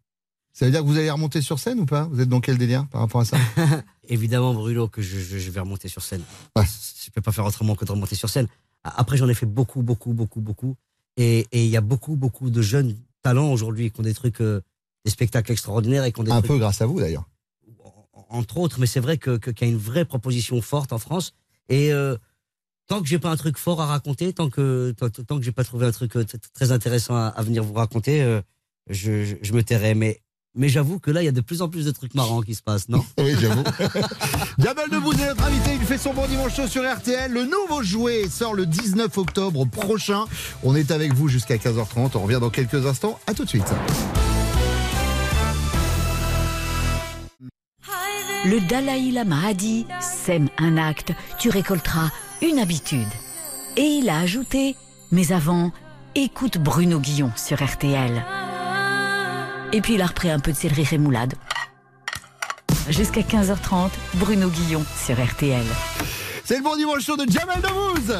Ça 0.54 0.66
veut 0.66 0.72
dire 0.72 0.82
que 0.82 0.88
vous 0.88 0.98
allez 0.98 1.12
remonter 1.12 1.42
sur 1.42 1.60
scène 1.60 1.80
ou 1.82 1.86
pas? 1.86 2.06
Vous 2.06 2.20
êtes 2.20 2.30
dans 2.30 2.40
quel 2.42 2.58
délire 2.58 2.88
par 2.88 3.02
rapport 3.02 3.22
à 3.22 3.26
ça? 3.26 3.38
Évidemment, 4.10 4.54
Bruno, 4.54 4.88
que 4.88 5.02
je, 5.02 5.20
je- 5.20 5.38
je 5.38 5.52
vais 5.52 5.60
remonter 5.60 5.88
sur 5.88 6.02
scène. 6.02 6.24
Je 6.56 6.62
ne 6.62 7.12
peux 7.14 7.22
pas 7.22 7.32
faire 7.32 7.46
autrement 7.46 7.76
que 7.76 7.86
de 7.86 7.92
remonter 7.92 8.16
sur 8.16 8.30
scène. 8.30 8.48
A- 8.84 9.00
Après, 9.00 9.18
j'en 9.18 9.28
ai 9.30 9.34
fait 9.36 9.46
beaucoup, 9.46 9.84
beaucoup, 9.84 10.14
beaucoup, 10.14 10.42
beaucoup. 10.42 10.76
Et 11.18 11.48
il 11.52 11.66
y 11.68 11.78
a 11.78 11.82
beaucoup, 11.82 12.16
beaucoup 12.16 12.50
de 12.50 12.62
jeunes 12.62 12.96
talents 13.22 13.52
aujourd'hui 13.52 13.92
qui 13.92 14.00
ont 14.00 14.04
des 14.04 14.14
trucs, 14.14 14.42
euh, 14.42 14.62
des 15.06 15.12
spectacles 15.12 15.52
extraordinaires 15.52 16.06
et 16.06 16.12
qui 16.12 16.20
ont 16.20 16.24
des 16.24 16.32
Un 16.32 16.40
trucs- 16.40 16.48
peu 16.52 16.58
grâce 16.58 16.82
à 16.82 16.86
vous 16.86 17.00
d'ailleurs. 17.00 17.26
entre 18.30 18.58
autres, 18.58 18.80
mais 18.80 18.88
c'est 18.88 19.00
vrai 19.00 19.18
que- 19.18 19.38
que- 19.38 19.52
qu'il 19.52 19.68
y 19.68 19.70
a 19.70 19.74
une 19.74 19.80
vraie 19.80 20.04
proposition 20.06 20.62
forte 20.62 20.92
en 20.92 20.98
France. 20.98 21.34
Et 21.70 21.94
euh, 21.94 22.18
tant 22.88 23.00
que 23.02 23.08
j'ai 23.08 23.20
pas 23.20 23.30
un 23.32 23.38
truc 23.38 23.58
fort 23.58 23.80
à 23.80 23.86
raconter, 23.86 24.34
tant 24.34 24.50
que 24.50 24.92
tant, 24.98 25.10
tant 25.10 25.38
que 25.38 25.44
j'ai 25.46 25.52
pas 25.54 25.64
trouvé 25.64 25.86
un 25.86 25.92
truc 25.92 26.16
euh, 26.18 26.26
très 26.54 26.72
intéressant 26.74 27.16
à, 27.16 27.28
à 27.28 27.42
venir 27.44 27.64
vous 27.64 27.74
raconter, 27.74 28.22
euh, 28.22 28.42
je, 28.90 29.26
je, 29.26 29.36
je 29.42 29.54
me 29.54 29.64
tairai. 29.64 29.96
Mais 29.96 30.22
mais 30.58 30.70
j'avoue 30.70 31.00
que 31.00 31.12
là, 31.12 31.22
il 31.22 31.26
y 31.26 31.30
a 31.30 31.32
de 31.32 31.42
plus 31.42 31.62
en 31.62 31.70
plus 31.70 31.86
de 31.86 31.92
trucs 31.92 32.16
marrants 32.16 32.42
qui 32.42 32.56
se 32.56 32.64
passent, 32.64 32.90
non? 32.90 33.06
Oui, 33.20 33.36
j'avoue. 33.40 33.64
Jamel 34.58 34.90
Debbouze 34.90 35.20
est 35.22 35.28
notre 35.28 35.44
invité, 35.44 35.76
il 35.80 35.86
fait 35.86 36.00
son 36.00 36.14
bon 36.14 36.26
dimanche 36.26 36.56
chaud 36.56 36.68
sur 36.68 36.82
RTL. 36.84 37.32
Le 37.32 37.46
nouveau 37.46 37.84
jouet 37.84 38.28
sort 38.28 38.56
le 38.56 38.66
19 38.66 39.16
octobre 39.20 39.66
prochain. 39.66 40.26
On 40.64 40.76
est 40.76 40.90
avec 40.90 41.14
vous 41.14 41.28
jusqu'à 41.28 41.58
15h30. 41.58 42.12
On 42.16 42.22
revient 42.22 42.40
dans 42.42 42.50
quelques 42.50 42.88
instants. 42.88 43.20
À 43.28 43.36
tout 43.36 43.44
de 43.46 43.50
suite. 43.50 43.72
Le 48.46 48.68
Dalai 48.68 49.12
Lama 49.12 49.48
a 49.50 49.54
dit 49.54 49.86
sèmes 50.02 50.50
un 50.58 50.78
acte, 50.78 51.12
tu 51.38 51.50
récolteras 51.50 52.10
une 52.42 52.58
habitude. 52.58 53.08
Et 53.76 53.84
il 53.84 54.10
a 54.10 54.20
ajouté, 54.20 54.76
mais 55.12 55.32
avant, 55.32 55.72
écoute 56.16 56.58
Bruno 56.58 57.00
Guillon 57.00 57.32
sur 57.36 57.64
RTL. 57.64 58.26
Et 59.74 59.82
puis 59.82 59.96
il 59.96 60.02
a 60.02 60.08
repris 60.08 60.30
un 60.30 60.40
peu 60.40 60.52
de 60.52 60.58
céleri 60.58 60.84
rémoulade. 60.84 61.34
Jusqu'à 62.90 63.22
15h30, 63.22 63.90
Bruno 64.16 64.50
Guillon 64.50 64.84
sur 65.06 65.16
RTL. 65.22 65.66
C'est 66.46 66.58
le 66.58 66.64
bon 66.64 66.78
dimanche 66.78 67.04
show 67.04 67.18
de 67.18 67.30
Jamel 67.30 67.62
Debbouze 67.62 68.20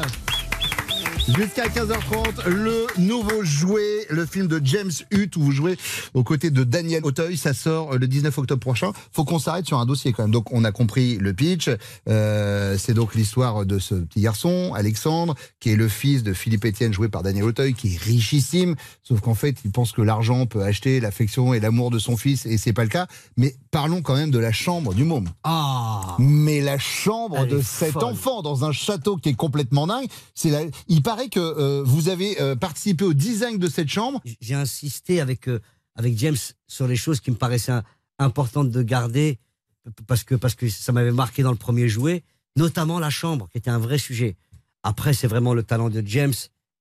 Jusqu'à 1.36 1.68
15h30, 1.68 2.48
le 2.48 2.86
nouveau 2.96 3.44
jouet, 3.44 4.06
le 4.08 4.24
film 4.24 4.46
de 4.46 4.62
James 4.64 4.90
Hutt 5.12 5.36
où 5.36 5.42
vous 5.42 5.52
jouez 5.52 5.76
aux 6.14 6.24
côtés 6.24 6.50
de 6.50 6.64
Daniel 6.64 7.04
Auteuil. 7.04 7.36
Ça 7.36 7.52
sort 7.52 7.92
euh, 7.92 7.98
le 7.98 8.08
19 8.08 8.38
octobre 8.38 8.60
prochain. 8.60 8.92
Faut 9.12 9.24
qu'on 9.24 9.38
s'arrête 9.38 9.66
sur 9.66 9.78
un 9.78 9.84
dossier 9.84 10.14
quand 10.14 10.22
même. 10.22 10.32
Donc 10.32 10.50
on 10.54 10.64
a 10.64 10.72
compris 10.72 11.18
le 11.18 11.34
pitch. 11.34 11.68
Euh, 12.08 12.78
c'est 12.78 12.94
donc 12.94 13.14
l'histoire 13.14 13.66
de 13.66 13.78
ce 13.78 13.94
petit 13.94 14.22
garçon, 14.22 14.72
Alexandre, 14.74 15.34
qui 15.60 15.70
est 15.70 15.76
le 15.76 15.88
fils 15.88 16.22
de 16.22 16.32
Philippe 16.32 16.64
Etienne, 16.64 16.94
joué 16.94 17.08
par 17.08 17.22
Daniel 17.22 17.44
Auteuil, 17.44 17.74
qui 17.74 17.94
est 17.94 17.98
richissime. 17.98 18.74
Sauf 19.02 19.20
qu'en 19.20 19.34
fait, 19.34 19.56
il 19.66 19.70
pense 19.70 19.92
que 19.92 20.00
l'argent 20.00 20.46
peut 20.46 20.62
acheter 20.62 20.98
l'affection 20.98 21.52
et 21.52 21.60
l'amour 21.60 21.90
de 21.90 21.98
son 21.98 22.16
fils, 22.16 22.46
et 22.46 22.56
c'est 22.56 22.72
pas 22.72 22.84
le 22.84 22.90
cas. 22.90 23.06
Mais 23.36 23.54
parlons 23.70 24.00
quand 24.00 24.16
même 24.16 24.30
de 24.30 24.38
la 24.38 24.52
chambre 24.52 24.94
du 24.94 25.04
môme. 25.04 25.28
Ah 25.44 26.16
Mais 26.18 26.62
la 26.62 26.78
chambre 26.78 27.44
de 27.46 27.60
cet 27.60 27.92
folle. 27.92 28.04
enfant 28.04 28.40
dans 28.40 28.64
un 28.64 28.72
château 28.72 29.16
qui 29.16 29.28
est 29.28 29.34
complètement 29.34 29.86
dingue. 29.86 30.06
C'est 30.34 30.48
la... 30.48 30.60
Il 30.88 31.02
paraît 31.02 31.17
que 31.26 31.40
euh, 31.40 31.82
vous 31.84 32.08
avez 32.08 32.40
euh, 32.40 32.54
participé 32.54 33.04
au 33.04 33.12
design 33.14 33.58
de 33.58 33.68
cette 33.68 33.88
chambre. 33.88 34.20
J'ai 34.40 34.54
insisté 34.54 35.20
avec, 35.20 35.48
euh, 35.48 35.60
avec 35.96 36.16
James 36.18 36.36
sur 36.68 36.86
les 36.86 36.96
choses 36.96 37.20
qui 37.20 37.30
me 37.32 37.36
paraissaient 37.36 37.72
importantes 38.18 38.70
de 38.70 38.82
garder 38.82 39.38
parce 40.06 40.22
que, 40.24 40.34
parce 40.36 40.54
que 40.54 40.68
ça 40.68 40.92
m'avait 40.92 41.12
marqué 41.12 41.42
dans 41.42 41.50
le 41.50 41.56
premier 41.56 41.88
jouet, 41.88 42.22
notamment 42.56 42.98
la 42.98 43.10
chambre, 43.10 43.48
qui 43.50 43.58
était 43.58 43.70
un 43.70 43.78
vrai 43.78 43.98
sujet. 43.98 44.36
Après, 44.82 45.12
c'est 45.12 45.26
vraiment 45.26 45.54
le 45.54 45.62
talent 45.62 45.90
de 45.90 46.02
James 46.06 46.34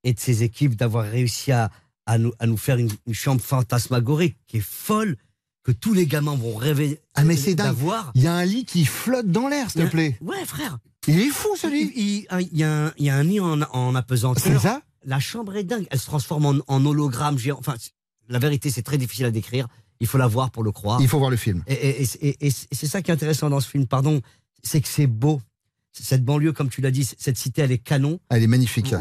et 0.04 0.14
de 0.14 0.20
ses 0.20 0.44
équipes 0.44 0.76
d'avoir 0.76 1.06
réussi 1.06 1.52
à, 1.52 1.72
à, 2.06 2.18
nous, 2.18 2.34
à 2.40 2.48
nous 2.48 2.58
faire 2.58 2.78
une, 2.78 2.92
une 3.08 3.14
chambre 3.14 3.42
fantasmagorique 3.42 4.38
qui 4.48 4.58
est 4.58 4.62
folle, 4.62 5.18
que 5.64 5.72
tous 5.74 5.94
les 5.94 6.06
gamins 6.08 6.36
vont 6.36 6.56
rêver 6.56 7.02
Ah 7.16 7.24
mais 7.24 7.36
c'est 7.36 7.56
dingue. 7.56 7.68
d'avoir. 7.68 8.12
Il 8.16 8.24
y 8.24 8.28
a 8.28 8.34
un 8.34 8.46
lit 8.46 8.64
qui 8.66 8.86
flotte 8.86 9.28
dans 9.28 9.48
l'air, 9.50 9.70
s'il 9.70 9.84
te 9.84 9.90
plaît. 9.90 10.18
Ouais, 10.22 10.46
frère. 10.46 10.78
Il 11.08 11.20
est 11.20 11.30
fou 11.30 11.50
ce 11.56 11.68
lit. 11.68 11.92
Il, 11.96 12.28
il- 12.52 12.58
y, 12.58 12.64
a 12.64 12.86
un- 12.88 12.94
il 12.98 13.06
y 13.06 13.10
a 13.10 13.16
un 13.16 13.24
nid 13.24 13.40
en, 13.40 13.62
en 13.62 13.96
apesanteur. 13.96 14.44
C'est 14.44 14.60
ça? 14.60 14.82
La 15.06 15.20
chambre 15.20 15.56
est 15.56 15.64
dingue. 15.64 15.88
Elle 15.90 16.00
se 16.00 16.06
transforme 16.06 16.46
en, 16.46 16.56
en 16.68 16.86
hologramme 16.86 17.38
géant. 17.38 17.58
Enfin, 17.60 17.76
la 18.30 18.40
vérité, 18.40 18.70
c'est 18.70 18.82
très 18.84 18.98
difficile 18.98 19.26
à 19.26 19.32
décrire. 19.32 19.68
Il 20.00 20.08
faut 20.08 20.18
la 20.18 20.28
voir 20.28 20.52
pour 20.52 20.64
le 20.64 20.72
croire. 20.72 21.02
Il 21.02 21.08
faut 21.08 21.18
voir 21.18 21.32
le 21.32 21.38
film. 21.38 21.64
Et, 21.68 21.74
et- 21.74 22.02
et- 22.04 22.28
et- 22.30 22.48
et 22.48 22.52
c'est 22.76 22.88
ça 22.88 23.02
qui 23.02 23.10
est 23.12 23.14
intéressant 23.14 23.50
dans 23.50 23.60
ce 23.60 23.70
film, 23.70 23.88
pardon, 23.88 24.22
c'est 24.64 24.82
que 24.82 24.88
c'est 24.88 25.08
beau. 25.08 25.42
Cette 25.94 26.24
banlieue, 26.24 26.52
comme 26.54 26.70
tu 26.70 26.82
l'as 26.82 26.92
dit, 26.92 27.04
cette 27.18 27.38
cité, 27.38 27.62
elle 27.64 27.72
est 27.72 27.78
canon. 27.80 28.20
Elle 28.30 28.44
est 28.44 28.48
magnifique. 28.48 28.94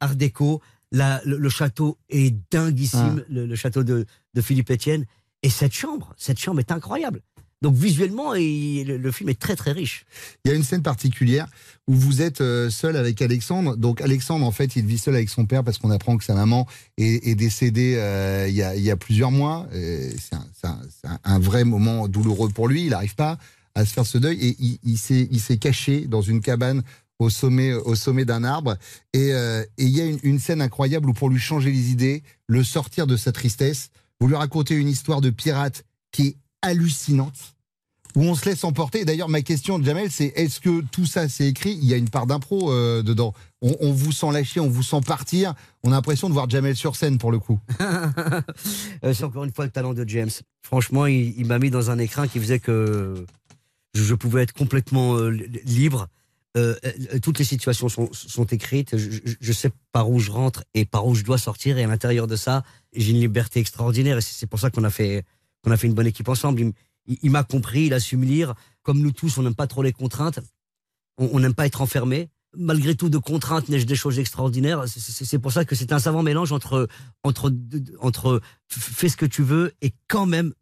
Art 0.00 0.16
déco. 0.16 0.60
La- 0.90 1.22
le, 1.24 1.38
le 1.38 1.48
château 1.48 1.96
est 2.10 2.36
dinguissime, 2.52 3.24
le, 3.30 3.46
le 3.46 3.56
château 3.56 3.82
de, 3.82 4.04
de 4.34 4.40
Philippe 4.42 4.70
Etienne. 4.70 5.06
Et 5.42 5.48
cette 5.48 5.72
chambre, 5.72 6.12
cette 6.18 6.38
chambre 6.38 6.60
est 6.60 6.70
incroyable. 6.70 7.22
Donc 7.62 7.76
visuellement, 7.76 8.32
le, 8.34 9.10
film 9.12 9.30
est 9.30 9.38
très 9.38 9.54
très 9.54 9.70
riche. 9.70 10.04
Il 10.44 10.50
y 10.50 10.52
a 10.52 10.56
une 10.56 10.64
scène 10.64 10.82
particulière 10.82 11.46
où 11.86 11.94
vous 11.94 12.20
êtes 12.20 12.40
euh, 12.40 12.68
seul 12.70 12.96
avec 12.96 13.22
Alexandre. 13.22 13.76
Donc 13.76 14.00
Alexandre, 14.00 14.44
en 14.44 14.50
fait, 14.50 14.74
il 14.74 14.84
vit 14.84 14.98
seul 14.98 15.14
avec 15.14 15.28
son 15.28 15.46
père 15.46 15.62
parce 15.62 15.78
qu'on 15.78 15.90
apprend 15.90 16.16
que 16.16 16.24
sa 16.24 16.34
maman 16.34 16.66
est, 16.98 17.36
décédée 17.36 17.94
euh, 17.96 18.46
il, 18.48 18.56
y 18.56 18.90
a, 18.90 18.96
plusieurs 18.96 19.30
mois. 19.30 19.68
C'est 19.72 21.08
un, 21.24 21.38
vrai 21.38 21.64
moment 21.64 22.08
douloureux 22.08 22.48
pour 22.48 22.66
lui. 22.66 22.82
Il 22.82 22.90
n'arrive 22.90 23.14
pas 23.14 23.38
à 23.76 23.86
se 23.86 23.92
faire 23.92 24.06
ce 24.06 24.18
deuil 24.18 24.38
et 24.44 24.56
il, 24.82 24.98
s'est 24.98 25.56
caché 25.56 26.06
dans 26.06 26.20
une 26.20 26.40
cabane 26.40 26.82
au 27.20 27.30
sommet, 27.30 28.24
d'un 28.24 28.42
arbre. 28.42 28.76
Et 29.12 29.32
euh, 29.32 29.62
et 29.78 29.84
il 29.84 29.96
y 29.96 30.00
a 30.00 30.04
une, 30.04 30.18
une 30.24 30.40
scène 30.40 30.60
incroyable 30.60 31.08
où 31.10 31.12
pour 31.12 31.30
lui 31.30 31.38
changer 31.38 31.70
les 31.70 31.92
idées, 31.92 32.24
le 32.48 32.64
sortir 32.64 33.06
de 33.06 33.16
sa 33.16 33.30
tristesse, 33.30 33.90
vous 34.20 34.26
lui 34.26 34.34
racontez 34.34 34.74
une 34.74 34.88
histoire 34.88 35.20
de 35.20 35.30
pirate 35.30 35.84
qui 36.10 36.26
est 36.26 36.36
hallucinante 36.62 37.54
où 38.14 38.22
on 38.22 38.34
se 38.34 38.44
laisse 38.44 38.64
emporter. 38.64 39.04
D'ailleurs, 39.04 39.28
ma 39.28 39.42
question, 39.42 39.82
Jamel, 39.82 40.10
c'est 40.10 40.32
est-ce 40.36 40.60
que 40.60 40.82
tout 40.92 41.06
ça, 41.06 41.28
c'est 41.28 41.46
écrit? 41.48 41.78
Il 41.80 41.84
y 41.84 41.94
a 41.94 41.96
une 41.96 42.10
part 42.10 42.26
d'impro 42.26 42.70
euh, 42.72 43.02
dedans. 43.02 43.34
On, 43.62 43.92
vous 43.92 44.10
sent 44.10 44.32
lâcher, 44.32 44.58
on 44.60 44.68
vous 44.68 44.82
sent 44.82 45.00
partir. 45.06 45.54
On 45.84 45.92
a 45.92 45.94
l'impression 45.94 46.28
de 46.28 46.34
voir 46.34 46.50
Jamel 46.50 46.74
sur 46.76 46.96
scène 46.96 47.18
pour 47.18 47.32
le 47.32 47.38
coup. 47.38 47.58
Euh, 49.04 49.12
c'est 49.14 49.24
encore 49.24 49.42
une 49.44 49.52
fois 49.52 49.64
le 49.64 49.70
talent 49.70 49.94
de 49.94 50.08
James. 50.08 50.30
Franchement, 50.62 51.06
il, 51.06 51.44
m'a 51.46 51.58
mis 51.58 51.70
dans 51.70 51.90
un 51.90 51.98
écrin 51.98 52.28
qui 52.28 52.38
faisait 52.38 52.60
que 52.60 53.24
je, 53.94 54.14
pouvais 54.14 54.42
être 54.42 54.52
complètement 54.52 55.16
euh, 55.16 55.30
li- 55.30 55.60
libre. 55.64 56.08
Toutes 57.22 57.38
les 57.38 57.44
situations 57.44 57.88
sont, 57.88 58.44
écrites. 58.44 58.96
Je, 58.96 59.18
je- 59.40 59.52
sais 59.52 59.70
par 59.90 60.08
où 60.10 60.20
je 60.20 60.30
rentre 60.30 60.62
et 60.74 60.84
par 60.84 61.06
où 61.06 61.14
je 61.16 61.24
dois 61.24 61.38
sortir. 61.38 61.78
Et 61.78 61.84
à 61.84 61.86
l'intérieur 61.88 62.28
de 62.28 62.36
ça, 62.36 62.62
j'ai 62.94 63.10
une 63.10 63.20
liberté 63.20 63.58
extraordinaire. 63.58 64.18
Et 64.18 64.20
c'est 64.20 64.46
pour 64.46 64.60
ça 64.60 64.70
qu'on 64.70 64.84
a 64.84 64.90
fait 64.90 65.24
qu'on 65.62 65.70
a 65.70 65.76
fait 65.76 65.86
une 65.86 65.94
bonne 65.94 66.06
équipe 66.06 66.28
ensemble. 66.28 66.60
Il, 66.60 66.66
m- 66.66 66.72
il- 67.06 67.18
il 67.22 67.30
m'a 67.30 67.44
compris, 67.44 67.86
il 67.86 67.94
a 67.94 68.00
su 68.00 68.16
me 68.16 68.24
lire. 68.24 68.54
Comme 68.82 69.00
nous 69.00 69.12
tous, 69.12 69.38
on 69.38 69.42
n'aime 69.42 69.54
pas 69.54 69.66
trop 69.66 69.82
les 69.82 69.92
contraintes. 69.92 70.40
On 71.18 71.38
n'aime 71.40 71.54
pas 71.54 71.66
être 71.66 71.80
enfermé. 71.82 72.28
Malgré 72.56 72.94
tout, 72.94 73.08
de 73.08 73.18
contraintes 73.18 73.68
naissent 73.68 73.86
des 73.86 73.94
choses 73.96 74.18
extraordinaires. 74.18 74.84
C'est- 74.86 75.38
pour 75.38 75.52
ça 75.52 75.64
que 75.64 75.74
c'est 75.74 75.92
un 75.92 75.98
savant 75.98 76.22
mélange 76.22 76.52
entre 76.52 76.88
entre 77.22 77.52
entre 78.00 78.40
fais 78.68 79.08
ce 79.08 79.16
que 79.16 79.26
tu 79.26 79.42
veux 79.42 79.72
et 79.82 79.92
quand 80.08 80.26
même 80.26 80.52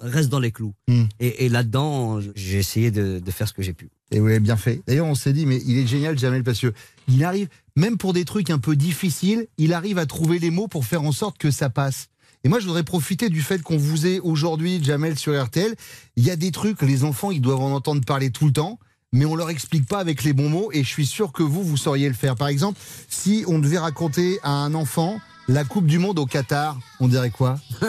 reste 0.00 0.30
dans 0.30 0.40
les 0.40 0.50
clous. 0.50 0.74
Hmm. 0.88 1.04
Et, 1.20 1.44
et 1.44 1.48
là-dedans, 1.50 2.20
j'ai 2.34 2.56
essayé 2.58 2.90
de, 2.90 3.18
de 3.18 3.30
faire 3.30 3.46
ce 3.46 3.52
que 3.52 3.62
j'ai 3.62 3.74
pu. 3.74 3.90
Et 4.10 4.18
oui, 4.18 4.40
bien 4.40 4.56
fait. 4.56 4.80
D'ailleurs, 4.86 5.06
on 5.06 5.14
s'est 5.14 5.34
dit, 5.34 5.44
mais 5.44 5.60
il 5.66 5.76
est 5.78 5.86
génial, 5.86 6.18
Jamel, 6.18 6.42
parce 6.42 6.58
que 6.60 6.72
il 7.06 7.22
arrive, 7.22 7.48
même 7.76 7.98
pour 7.98 8.14
des 8.14 8.24
trucs 8.24 8.48
un 8.50 8.58
peu 8.58 8.74
difficiles, 8.76 9.46
il 9.58 9.74
arrive 9.74 9.98
à 9.98 10.06
trouver 10.06 10.38
les 10.38 10.50
mots 10.50 10.68
pour 10.68 10.86
faire 10.86 11.02
en 11.02 11.12
sorte 11.12 11.36
que 11.38 11.50
ça 11.50 11.68
passe. 11.68 12.08
Et 12.44 12.48
moi, 12.48 12.60
je 12.60 12.66
voudrais 12.66 12.84
profiter 12.84 13.28
du 13.28 13.42
fait 13.42 13.62
qu'on 13.62 13.76
vous 13.76 14.06
ait 14.06 14.20
aujourd'hui, 14.20 14.82
Jamel, 14.82 15.18
sur 15.18 15.40
RTL. 15.40 15.74
Il 16.16 16.24
y 16.24 16.30
a 16.30 16.36
des 16.36 16.52
trucs, 16.52 16.80
les 16.82 17.04
enfants, 17.04 17.30
ils 17.30 17.40
doivent 17.40 17.60
en 17.60 17.74
entendre 17.74 18.04
parler 18.04 18.30
tout 18.30 18.46
le 18.46 18.52
temps, 18.52 18.78
mais 19.12 19.24
on 19.24 19.34
leur 19.34 19.50
explique 19.50 19.86
pas 19.86 19.98
avec 19.98 20.22
les 20.22 20.32
bons 20.32 20.48
mots, 20.48 20.70
et 20.72 20.84
je 20.84 20.88
suis 20.88 21.06
sûr 21.06 21.32
que 21.32 21.42
vous, 21.42 21.62
vous 21.64 21.76
sauriez 21.76 22.08
le 22.08 22.14
faire. 22.14 22.36
Par 22.36 22.48
exemple, 22.48 22.78
si 23.08 23.44
on 23.48 23.58
devait 23.58 23.78
raconter 23.78 24.38
à 24.42 24.50
un 24.50 24.74
enfant 24.74 25.20
la 25.48 25.64
Coupe 25.64 25.86
du 25.86 25.98
Monde 25.98 26.18
au 26.18 26.26
Qatar, 26.26 26.78
on 27.00 27.08
dirait 27.08 27.30
quoi? 27.30 27.58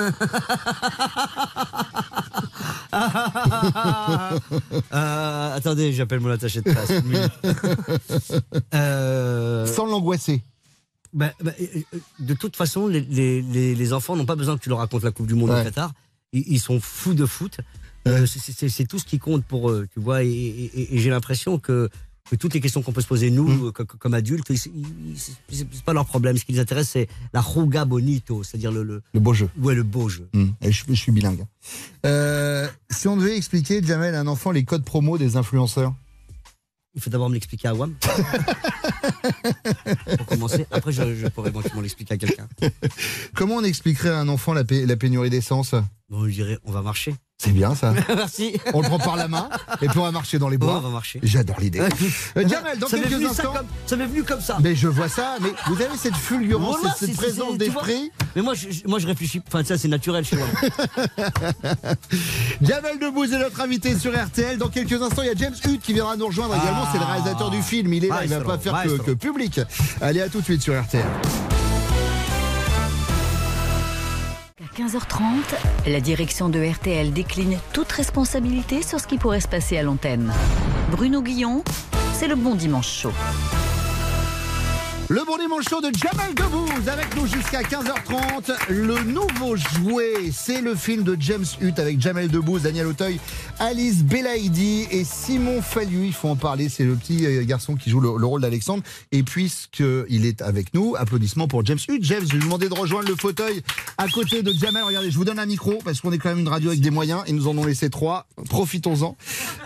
Euh, 4.92 5.56
attendez, 5.56 5.94
j'appelle 5.94 6.20
mon 6.20 6.32
attaché 6.32 6.62
de 6.62 6.72
presse. 6.72 6.92
Euh, 8.74 9.66
Sans 9.66 9.86
l'angoisser. 9.86 10.42
Bah, 11.14 11.34
bah, 11.44 11.52
de 12.20 12.34
toute 12.34 12.56
façon, 12.56 12.88
les, 12.88 13.02
les- 13.02 13.94
enfants 13.94 14.16
n'ont 14.16 14.26
pas 14.26 14.36
besoin 14.36 14.58
que 14.58 14.64
tu 14.64 14.70
leur 14.70 14.78
racontes 14.80 15.04
la 15.04 15.12
Coupe 15.12 15.28
du 15.28 15.34
Monde 15.36 15.50
Ouais. 15.50 15.62
au 15.62 15.64
Qatar. 15.64 15.92
Ils, 16.34 16.44
ils 16.48 16.60
sont 16.60 16.80
fous 16.80 17.14
de 17.14 17.26
foot. 17.26 17.58
Euh, 18.08 18.26
c'est- 18.26 18.88
tout 18.88 19.00
ce 19.00 19.06
qui 19.06 19.20
compte 19.20 19.44
pour 19.44 19.70
eux, 19.72 19.88
tu 19.94 20.00
vois. 20.00 20.24
Et, 20.24 20.30
et- 20.30 20.66
et- 20.82 20.96
et 20.96 20.98
j'ai 21.00 21.10
l'impression 21.10 21.60
que, 21.60 21.90
que 22.30 22.36
toutes 22.36 22.54
les 22.54 22.62
questions 22.62 22.82
qu'on 22.84 22.92
peut 22.94 23.02
se 23.02 23.08
poser 23.08 23.32
nous, 23.32 23.48
Mm. 23.48 23.66
euh, 23.68 23.72
co- 23.72 23.86
co- 23.86 23.98
comme 23.98 24.14
adultes, 24.14 24.52
c'est 24.56 24.72
pas 25.84 25.94
leur 25.94 26.06
problème. 26.06 26.38
Ce 26.38 26.46
qui 26.46 26.54
les 26.54 26.60
intéresse, 26.60 26.90
c'est 26.90 27.08
la 27.34 27.42
ruga 27.42 27.86
bonito, 27.86 28.44
c'est-à-dire 28.44 28.72
le, 28.72 28.84
le, 28.84 29.02
Le 29.14 29.20
beau 29.20 29.34
jeu. 29.34 29.50
ouais, 29.60 29.74
le 29.76 29.84
beau 29.84 30.08
jeu. 30.10 30.30
Et 30.62 30.72
je, 30.72 30.84
je 30.88 30.94
suis 30.94 31.12
bilingue. 31.12 31.46
Euh, 32.06 32.68
si 32.90 33.08
on 33.08 33.18
devait 33.18 33.36
expliquer, 33.36 33.82
Jamel, 33.84 34.16
à 34.16 34.20
un 34.22 34.28
enfant 34.28 34.52
les 34.52 34.64
codes 34.64 34.84
promo 34.86 35.18
des 35.18 35.36
influenceurs? 35.38 35.94
Il 36.96 37.02
faut 37.02 37.10
d'abord 37.10 37.30
me 37.30 37.36
l'expliquer 37.36 37.68
à 37.68 37.76
WAM. 37.76 37.94
pour 40.18 40.26
commencer. 40.26 40.66
Après, 40.72 40.92
je, 40.92 41.16
je 41.16 41.28
pourrais 41.28 41.50
éventuellement 41.50 41.82
l'expliquer 41.82 42.16
à 42.16 42.18
quelqu'un. 42.18 42.48
Comment 43.36 43.56
on 43.56 43.64
expliquerait 43.64 44.10
à 44.10 44.20
un 44.20 44.28
enfant 44.28 44.54
la, 44.54 44.64
pé- 44.64 44.86
la 44.86 44.96
pénurie 44.96 45.30
d'essence? 45.30 45.76
Bon, 46.10 46.28
je 46.28 46.34
dirais, 46.34 46.58
on 46.66 46.72
va 46.72 46.82
marcher. 46.82 47.14
C'est 47.42 47.52
bien 47.52 47.74
ça. 47.74 47.94
Merci. 48.10 48.60
On 48.74 48.82
le 48.82 48.88
prend 48.88 49.00
par 49.00 49.16
la 49.16 49.30
main 49.30 49.50
et 49.82 49.88
puis 49.88 49.98
on 49.98 50.04
va 50.04 50.12
marcher 50.12 50.40
dans 50.40 50.50
les 50.50 50.58
Ouais, 50.58 50.66
bois. 50.66 50.78
on 50.78 50.82
va 50.82 50.90
marcher. 50.90 51.20
J'adore 51.24 51.60
l'idée. 51.62 51.80
Euh, 52.38 52.48
Jamel, 52.48 52.78
dans 52.78 52.88
Ça 52.88 53.00
quelques 53.00 53.22
ça 53.24 53.30
instants. 53.30 53.54
comme- 53.54 53.66
ça 53.88 53.96
m'est 53.96 54.06
venu 54.06 54.24
comme 54.24 54.42
ça. 54.42 54.58
Mais 54.62 54.76
je 54.76 54.88
vois 54.88 55.08
ça, 55.10 55.38
mais 55.42 55.52
vous 55.68 55.82
avez 55.82 55.98
cette 55.98 56.16
fulgurance, 56.16 56.78
Voilà, 56.82 56.96
cette, 57.00 57.16
présence 57.16 57.58
d'esprit. 57.58 58.12
Mais 58.36 58.42
moi, 58.42 58.54
je, 58.54 58.70
je- 58.70 58.88
moi, 58.88 59.00
je 59.00 59.08
réfléchis. 59.08 59.42
Enfin, 59.48 59.64
ça, 59.64 59.78
c'est 59.78 59.88
naturel 59.88 60.24
chez 60.26 60.36
moi. 60.36 60.46
Jamel 62.62 63.00
Debbouze 63.00 63.32
est 63.34 63.40
notre 63.40 63.60
invité 63.62 63.98
sur 63.98 64.12
RTL. 64.14 64.58
Dans 64.58 64.70
quelques 64.70 65.02
instants, 65.02 65.22
il 65.24 65.28
y 65.28 65.32
a 65.32 65.36
James 65.36 65.56
Hutt 65.66 65.82
qui 65.82 65.94
viendra 65.94 66.16
nous 66.18 66.28
rejoindre 66.28 66.56
également. 66.56 66.86
C'est 66.92 67.00
le 67.00 67.06
réalisateur 67.06 67.50
du 67.50 67.62
film. 67.62 67.94
Il 67.94 68.06
est 68.06 68.10
là, 68.10 68.20
il 68.24 68.30
va 68.30 68.36
Maestro, 68.40 68.52
pas 68.52 68.58
faire 68.60 69.04
que 69.06 69.12
public. 69.12 69.62
Allez, 70.02 70.22
à 70.22 70.30
tout 70.30 70.40
de 70.40 70.46
suite 70.46 70.62
sur 70.62 70.80
RTL. 70.80 71.06
15h30, 74.80 75.90
la 75.90 76.00
direction 76.00 76.48
de 76.48 76.64
RTL 76.64 77.12
décline 77.12 77.58
toute 77.74 77.92
responsabilité 77.92 78.82
sur 78.82 79.02
ce 79.02 79.08
qui 79.08 79.18
pourrait 79.18 79.42
se 79.42 79.48
passer 79.50 79.78
à 79.78 79.84
l'antenne. 79.84 80.32
Bruno 80.90 81.22
Guillon, 81.22 81.66
c'est 82.14 82.30
le 82.30 82.36
bon 82.36 82.56
dimanche 82.56 82.88
chaud. 82.90 83.12
Le 85.12 85.26
bon 85.26 85.38
dimanche 85.40 85.66
chaud 85.68 85.82
de 85.82 85.90
Jamel 85.98 86.36
Debbouze 86.36 86.88
avec 86.88 87.16
nous 87.16 87.26
jusqu'à 87.26 87.64
15h30. 87.64 88.70
Le 88.70 89.04
nouveau 89.06 89.56
jouet, 89.56 90.30
c'est 90.32 90.62
le 90.62 90.76
film 90.76 91.02
de 91.02 91.18
James 91.20 91.46
Hutt 91.60 91.80
avec 91.80 92.00
Jamel 92.00 92.30
Debbouze, 92.30 92.62
Daniel 92.62 92.86
Auteuil, 92.86 93.20
Alice 93.58 94.04
Belaïdi 94.04 94.86
et 94.92 95.04
Simon 95.04 95.64
Fallu. 95.64 96.06
Il 96.06 96.14
faut 96.14 96.28
en 96.28 96.36
parler, 96.36 96.70
c'est 96.70 96.84
le 96.84 96.94
petit 96.94 97.26
euh, 97.26 97.44
garçon 97.44 97.76
qui 97.76 97.90
joue 97.90 98.00
le, 98.00 98.20
le 98.20 98.26
rôle 98.28 98.42
d'Alexandre. 98.42 98.84
Et 99.12 99.24
puisqu'il 99.24 100.28
est 100.28 100.44
avec 100.44 100.76
nous, 100.76 100.96
applaudissements 100.96 101.48
pour 101.48 101.66
James 101.66 101.80
Hutt. 101.90 102.04
James, 102.04 102.26
je 102.28 102.34
vais 102.34 102.38
vous 102.38 102.46
demander 102.46 102.70
de 102.70 102.76
rejoindre 102.76 103.10
le 103.10 103.16
fauteuil 103.16 103.64
à 103.98 104.08
côté 104.10 104.44
de 104.44 104.54
Jamel. 104.54 104.84
Regardez, 104.84 105.10
je 105.10 105.18
vous 105.18 105.26
donne 105.26 105.40
un 105.40 105.48
micro 105.48 105.80
parce 105.84 106.02
qu'on 106.02 106.12
est 106.12 106.20
quand 106.20 106.30
même 106.30 106.40
une 106.40 106.50
radio 106.50 106.70
avec 106.70 106.82
des 106.82 106.92
moyens 106.92 107.24
et 107.26 107.34
nous 107.34 107.48
en 107.48 107.58
ont 107.58 107.66
laissé 107.66 107.90
trois. 107.90 108.28
Profitons-en. 108.48 109.18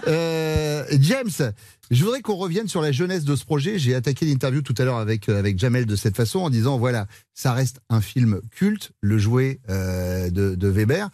Euh, 0.07 0.85
James, 1.01 1.51
je 1.91 2.03
voudrais 2.03 2.21
qu'on 2.21 2.35
revienne 2.35 2.67
sur 2.67 2.81
la 2.81 2.91
jeunesse 2.91 3.25
de 3.25 3.35
ce 3.35 3.45
projet. 3.45 3.77
J'ai 3.77 3.95
attaqué 3.95 4.25
l'interview 4.25 4.61
tout 4.61 4.75
à 4.77 4.85
l'heure 4.85 4.97
avec, 4.97 5.29
euh, 5.29 5.37
avec 5.37 5.59
Jamel 5.59 5.85
de 5.85 5.95
cette 5.95 6.15
façon 6.15 6.39
en 6.39 6.49
disant 6.49 6.77
voilà, 6.77 7.07
ça 7.33 7.53
reste 7.53 7.81
un 7.89 8.01
film 8.01 8.41
culte, 8.51 8.91
le 9.01 9.17
jouet 9.17 9.59
euh, 9.69 10.29
de, 10.29 10.67
Weber. 10.67 11.09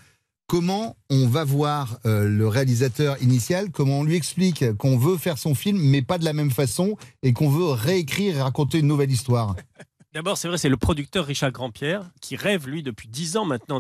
Comment 0.48 0.98
on 1.10 1.28
va 1.28 1.44
voir 1.44 2.00
euh, 2.06 2.28
le 2.28 2.48
réalisateur 2.48 3.22
initial, 3.22 3.70
comment 3.72 4.00
on 4.00 4.04
lui 4.04 4.16
explique 4.16 4.74
qu'on 4.78 4.98
veut 4.98 5.18
faire 5.18 5.38
son 5.38 5.54
film, 5.54 5.78
mais 5.80 6.02
pas 6.02 6.18
de 6.18 6.26
la 6.26 6.34
même 6.34 6.50
façon, 6.50 6.98
et 7.22 7.34
qu'on 7.34 7.50
veut 7.50 7.70
réécrire 7.70 8.38
et 8.38 8.42
raconter 8.42 8.80
une 8.80 8.88
nouvelle 8.88 9.12
histoire? 9.12 9.56
D'abord, 10.14 10.40
c'est 10.40 10.48
vrai, 10.48 10.58
c'est 10.58 10.70
le 10.70 10.78
producteur 10.78 11.26
Richard 11.26 11.52
Grandpierre 11.52 12.10
qui 12.20 12.36
rêve, 12.36 12.68
lui, 12.68 12.82
depuis 12.82 13.08
dix 13.08 13.38
ans 13.38 13.46
maintenant, 13.46 13.80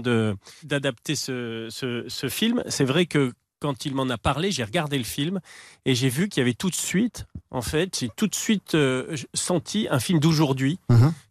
d'adapter 0.64 1.16
ce, 1.16 1.70
ce 1.72 2.30
film. 2.30 2.64
C'est 2.68 2.84
vrai 2.84 3.08
que 3.08 3.34
quand 3.60 3.86
il 3.86 3.94
m'en 3.96 4.10
a 4.10 4.18
parlé, 4.18 4.52
j'ai 4.52 4.64
regardé 4.64 4.98
le 4.98 5.04
film 5.04 5.40
et 5.86 5.96
j'ai 5.96 6.10
vu 6.10 6.30
qu'il 6.30 6.42
y 6.42 6.44
avait 6.44 6.54
tout 6.54 6.70
de 6.70 6.76
suite, 6.76 7.26
en 7.52 7.62
fait, 7.62 7.98
j'ai 8.00 8.10
tout 8.16 8.28
de 8.28 8.36
suite 8.36 8.76
euh, 8.76 9.16
senti 9.34 9.88
un 9.90 10.00
film 10.00 10.20
d'aujourd'hui. 10.20 10.80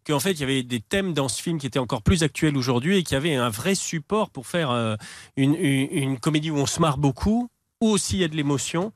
Qu'en 0.05 0.19
fait, 0.19 0.31
il 0.31 0.39
y 0.41 0.43
avait 0.43 0.63
des 0.63 0.79
thèmes 0.79 1.13
dans 1.13 1.27
ce 1.27 1.41
film 1.41 1.57
qui 1.59 1.67
étaient 1.67 1.79
encore 1.79 2.01
plus 2.01 2.23
actuels 2.23 2.57
aujourd'hui 2.57 2.97
et 2.97 3.03
qu'il 3.03 3.13
y 3.13 3.17
avait 3.17 3.35
un 3.35 3.49
vrai 3.49 3.75
support 3.75 4.29
pour 4.29 4.47
faire 4.47 4.71
euh, 4.71 4.95
une, 5.37 5.55
une- 5.55 5.89
une 5.91 6.19
comédie 6.19 6.51
où 6.51 6.57
on 6.57 6.65
se 6.65 6.79
marre 6.79 6.97
beaucoup, 6.97 7.49
où 7.81 7.87
aussi 7.89 8.17
il 8.17 8.19
y 8.21 8.23
a 8.23 8.27
de 8.27 8.35
l'émotion 8.35 8.91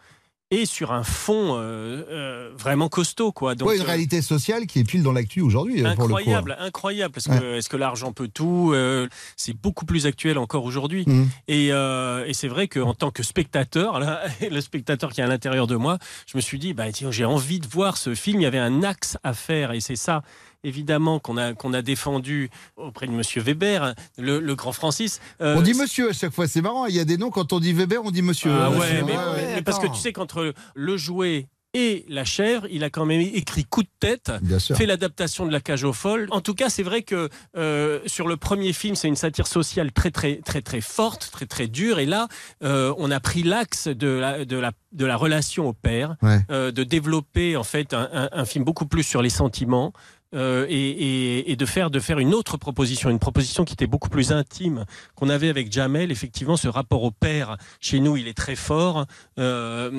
et 0.54 0.66
sur 0.68 0.92
un 0.92 1.04
fond 1.04 1.56
euh, 1.56 2.04
euh, 2.12 2.52
vraiment 2.56 2.88
costaud, 2.88 3.32
quoi. 3.32 3.56
Donc, 3.56 3.70
Ouais, 3.70 3.78
une 3.78 3.82
euh, 3.82 3.86
réalité 3.86 4.22
sociale 4.22 4.68
qui 4.68 4.80
est 4.80 4.84
pile 4.84 5.02
dans 5.02 5.12
l'actu 5.12 5.42
aujourd'hui, 5.42 5.82
pour 5.82 5.96
coup. 5.96 6.04
Incroyable, 6.04 6.56
incroyable, 6.60 7.12
parce 7.12 7.28
que 7.28 7.56
est-ce 7.56 7.70
que 7.70 7.78
l'argent 7.78 8.12
peut 8.12 8.28
tout 8.28 8.74
C'est 9.36 9.56
beaucoup 9.56 9.86
plus 9.86 10.06
actuel 10.06 10.38
encore 10.38 10.66
aujourd'hui. 10.66 11.06
Mhm. 11.08 11.30
Et, 11.48 11.68
et 11.70 12.34
c'est 12.34 12.48
vrai 12.48 12.68
qu'en 12.68 12.94
tant 12.94 13.10
que 13.10 13.24
spectateur, 13.24 14.00
là, 14.00 14.22
le 14.52 14.62
spectateur 14.62 15.12
qui 15.12 15.22
est 15.22 15.24
à 15.24 15.28
l'intérieur 15.28 15.66
de 15.66 15.76
moi, 15.76 15.98
je 16.28 16.38
me 16.38 16.42
suis 16.42 16.60
dit, 16.60 16.74
bah, 16.74 16.86
j'ai 16.92 17.26
envie 17.26 17.60
de 17.60 17.68
voir 17.68 17.98
ce 17.98 18.14
film. 18.14 18.40
Il 18.40 18.44
y 18.44 18.48
avait 18.48 18.60
un 18.60 18.84
axe 18.84 19.18
à 19.24 19.34
faire, 19.34 19.72
et 19.72 19.80
c'est 19.80 19.96
ça. 19.96 20.22
Évidemment 20.64 21.20
qu'on 21.20 21.36
a 21.38 21.54
qu'on 21.54 21.74
a 21.74 21.82
défendu 21.82 22.50
auprès 22.78 23.08
de 23.08 23.12
Monsieur 23.12 23.42
Weber, 23.42 23.94
le, 24.18 24.40
le 24.40 24.56
grand 24.56 24.72
Francis. 24.72 25.20
Euh, 25.42 25.56
On 25.58 25.62
dit 25.62 25.74
monsieur 25.74 26.10
à 26.10 26.14
chaque 26.14 26.34
fois, 26.34 26.48
c'est 26.48 26.62
marrant. 26.62 26.86
Il 26.86 26.96
y 26.96 27.00
a 27.00 27.06
des 27.06 27.18
noms, 27.18 27.32
quand 27.32 27.52
on 27.52 27.60
dit 27.60 27.74
Weber, 27.74 28.02
on 28.04 28.12
dit 28.12 28.22
monsieur. 28.22 28.52
ah 28.52 28.68
Euh, 28.72 28.80
ouais, 28.80 29.04
mais, 29.04 29.12
ouais, 29.12 29.18
ouais. 29.18 29.52
mais 29.56 29.62
parce 29.62 29.80
que 29.80 29.88
tu 29.88 29.96
sais 30.00 30.14
qu'entre 30.14 30.54
le 30.76 30.98
jouet 30.98 31.48
et 31.76 32.06
la 32.08 32.24
chèvre, 32.24 32.68
il 32.70 32.84
a 32.84 32.92
quand 32.92 33.04
même 33.06 33.20
écrit 33.20 33.66
coup 33.66 33.82
de 33.82 33.90
tête, 34.00 34.32
fait 34.76 34.86
l'adaptation 34.86 35.48
de 35.48 35.52
la 35.52 35.60
cage 35.60 35.84
aux 35.84 35.92
folles. 35.92 36.28
En 36.30 36.40
tout 36.40 36.54
cas, 36.54 36.70
c'est 36.70 36.84
vrai 36.84 37.02
que 37.02 37.30
euh, 37.58 38.00
sur 38.06 38.28
le 38.28 38.38
premier 38.38 38.74
film, 38.74 38.94
c'est 38.96 39.08
une 39.08 39.16
satire 39.16 39.48
sociale 39.48 39.92
très 39.92 40.12
très 40.12 40.36
très 40.46 40.62
très 40.62 40.82
forte, 40.82 41.30
très 41.32 41.48
très 41.48 41.68
dure. 41.68 41.98
Et 42.00 42.06
là, 42.06 42.28
euh, 42.64 42.94
on 43.00 43.10
a 43.12 43.20
pris 43.20 43.42
l'axe 43.44 43.88
de 43.88 44.08
la, 44.08 44.46
de 44.46 44.56
la 44.58 44.72
de 44.92 45.06
la 45.06 45.16
relation 45.18 45.68
au 45.68 45.74
père, 45.74 46.16
Ouais. 46.22 46.40
euh, 46.52 46.72
de 46.72 46.84
développer 46.84 47.58
en 47.58 47.64
fait 47.64 47.94
un, 47.96 48.08
un- 48.14 48.30
un 48.32 48.46
film 48.46 48.64
beaucoup 48.64 48.86
plus 48.86 49.02
sur 49.04 49.22
les 49.24 49.32
sentiments. 49.32 49.92
Euh, 50.34 50.66
et, 50.70 51.56
de 51.56 51.66
faire 52.00 52.20
une 52.20 52.34
autre 52.34 52.58
proposition, 52.58 53.10
une 53.10 53.20
proposition 53.20 53.64
qui 53.64 53.74
était 53.74 53.88
beaucoup 53.88 54.10
plus 54.10 54.32
intime 54.32 54.86
qu'on 55.16 55.30
avait 55.30 55.50
avec 55.50 55.72
Jamel. 55.72 56.12
Effectivement, 56.12 56.58
ce 56.58 56.68
rapport 56.68 57.04
au 57.04 57.12
père 57.12 57.58
chez 57.80 58.00
nous, 58.00 58.18
il 58.18 58.28
est 58.28 58.34
très 58.34 58.56
fort. 58.56 59.06
Euh, 59.40 59.92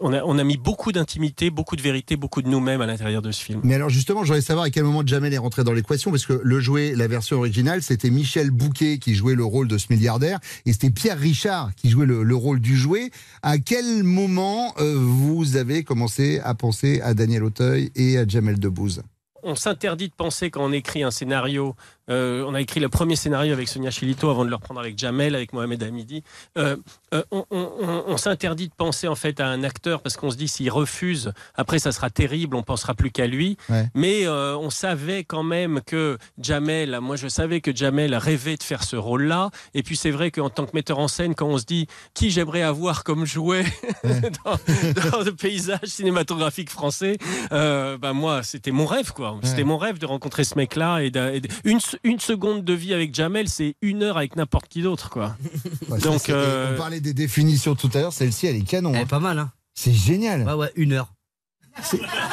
on, 0.00 0.38
a, 0.38 0.44
mis 0.44 0.56
beaucoup 0.56 0.92
d'intimité, 0.92 1.50
beaucoup 1.50 1.76
de 1.76 1.82
vérité, 1.82 2.16
beaucoup 2.16 2.42
de 2.42 2.48
nous-mêmes 2.48 2.80
à 2.80 2.86
l'intérieur 2.86 3.22
de 3.22 3.30
ce 3.30 3.42
film. 3.42 3.60
Mais 3.64 3.74
alors 3.74 3.90
justement, 3.90 4.24
j'aurais 4.24 4.40
savoir 4.40 4.66
à 4.66 4.70
quel 4.70 4.84
moment 4.84 5.02
Jamel 5.04 5.32
est 5.34 5.38
rentré 5.38 5.64
dans 5.64 5.72
l'équation, 5.72 6.10
parce 6.10 6.26
que 6.26 6.40
le 6.42 6.60
jouet, 6.60 6.94
la 6.96 7.08
version 7.08 7.36
originale, 7.38 7.82
c'était 7.82 8.10
Michel 8.10 8.50
Bouquet 8.50 8.98
qui 8.98 9.14
jouait 9.14 9.34
le 9.34 9.44
rôle 9.44 9.68
de 9.68 9.78
ce 9.78 9.86
milliardaire, 9.90 10.38
et 10.66 10.72
c'était 10.72 10.90
Pierre 10.90 11.18
Richard 11.18 11.74
qui 11.74 11.90
jouait 11.90 12.06
le, 12.06 12.22
le 12.22 12.36
rôle 12.36 12.60
du 12.60 12.76
jouet. 12.76 13.10
À 13.42 13.58
quel 13.58 14.02
moment 14.02 14.74
euh, 14.78 14.94
vous 14.96 15.56
avez 15.56 15.84
commencé 15.84 16.40
à 16.44 16.54
penser 16.54 17.00
à 17.02 17.14
Daniel 17.14 17.44
Auteuil 17.44 17.90
et 17.94 18.18
à 18.18 18.26
Jamel 18.26 18.58
Debbouze? 18.58 19.02
On 19.42 19.54
s'interdit 19.54 20.08
de 20.08 20.14
penser 20.14 20.50
quand 20.50 20.64
on 20.64 20.72
écrit 20.72 21.02
un 21.02 21.10
scénario. 21.10 21.74
Euh, 22.08 22.44
on 22.46 22.54
a 22.54 22.60
écrit 22.60 22.80
le 22.80 22.88
premier 22.88 23.16
scénario 23.16 23.52
avec 23.52 23.68
Sonia 23.68 23.90
Chilito 23.90 24.30
avant 24.30 24.44
de 24.44 24.50
le 24.50 24.56
reprendre 24.56 24.80
avec 24.80 24.98
Jamel, 24.98 25.34
avec 25.34 25.52
Mohamed 25.52 25.82
Hamidi. 25.82 26.22
Euh, 26.58 26.76
euh, 27.14 27.22
on 27.30 27.44
on- 27.50 27.70
on- 27.80 28.04
on 28.08 28.16
s'interdit 28.16 28.68
de 28.68 28.74
penser 28.74 29.08
en 29.08 29.14
fait 29.14 29.40
à 29.40 29.46
un 29.48 29.62
acteur 29.64 30.00
parce 30.02 30.16
qu'on 30.16 30.30
se 30.30 30.36
dit 30.36 30.48
s'il 30.48 30.70
refuse, 30.70 31.32
après 31.54 31.78
ça 31.78 31.92
sera 31.92 32.10
terrible, 32.10 32.56
on 32.56 32.62
pensera 32.62 32.94
plus 32.94 33.10
qu'à 33.10 33.26
lui. 33.26 33.56
Ouais. 33.68 33.86
Mais 33.94 34.26
on 34.28 34.70
savait 34.70 35.24
quand 35.24 35.42
même 35.42 35.80
que 35.84 36.18
Jamel, 36.38 36.98
moi 37.00 37.16
je 37.16 37.28
savais 37.28 37.60
que 37.60 37.74
Jamel 37.74 38.14
rêvait 38.14 38.56
de 38.56 38.62
faire 38.62 38.82
ce 38.84 38.96
rôle-là. 38.96 39.50
Et 39.74 39.82
puis 39.82 39.96
c'est 39.96 40.10
vrai 40.10 40.30
qu'en 40.30 40.50
tant 40.50 40.66
que 40.66 40.72
metteur 40.74 40.98
en 40.98 41.08
scène, 41.08 41.34
quand 41.34 41.46
on 41.46 41.58
se 41.58 41.64
dit 41.64 41.86
qui 42.14 42.30
j'aimerais 42.30 42.62
avoir 42.62 43.04
comme 43.04 43.24
jouet 43.24 43.64
dans, 44.44 44.58
dans 45.10 45.20
le 45.24 45.32
paysage 45.34 45.84
cinématographique 45.86 46.70
français, 46.70 47.16
ben 47.50 48.12
moi 48.12 48.42
c'était 48.42 48.70
mon 48.70 48.86
rêve 48.86 49.12
quoi. 49.12 49.38
C'était 49.42 49.58
Ouais. 49.60 49.64
mon 49.64 49.78
rêve 49.78 49.98
de 49.98 50.06
rencontrer 50.06 50.44
ce 50.44 50.54
mec-là 50.56 51.00
et, 51.02 51.08
et 51.08 51.42
une, 51.64 51.78
une 52.04 52.20
seconde 52.20 52.64
de 52.64 52.72
vie 52.72 52.94
avec 52.94 53.14
Jamel, 53.14 53.48
c'est 53.48 53.74
une 53.82 54.02
heure 54.02 54.16
avec 54.16 54.36
n'importe 54.36 54.68
qui 54.68 54.82
d'autre 54.82 55.10
quoi. 55.10 55.36
Ouais, 55.88 55.98
Donc 56.00 56.20
c'est- 56.22 56.32
euh, 56.32 56.74
On 56.74 56.78
parlait 56.78 57.00
des 57.00 57.14
définitions 57.14 57.74
tout 57.74 57.90
à 57.94 57.98
l'heure, 58.00 58.12
celle-ci, 58.12 58.46
elle 58.46 58.56
est 58.56 58.60
canon. 58.68 58.90
Elle 58.90 59.00
est 59.00 59.02
hein. 59.02 59.06
pas 59.06 59.20
mal, 59.20 59.38
hein 59.38 59.52
C'est 59.74 59.92
génial. 59.92 60.44
Ouais, 60.44 60.54
ouais, 60.54 60.72
une 60.76 60.92
heure. 60.92 61.12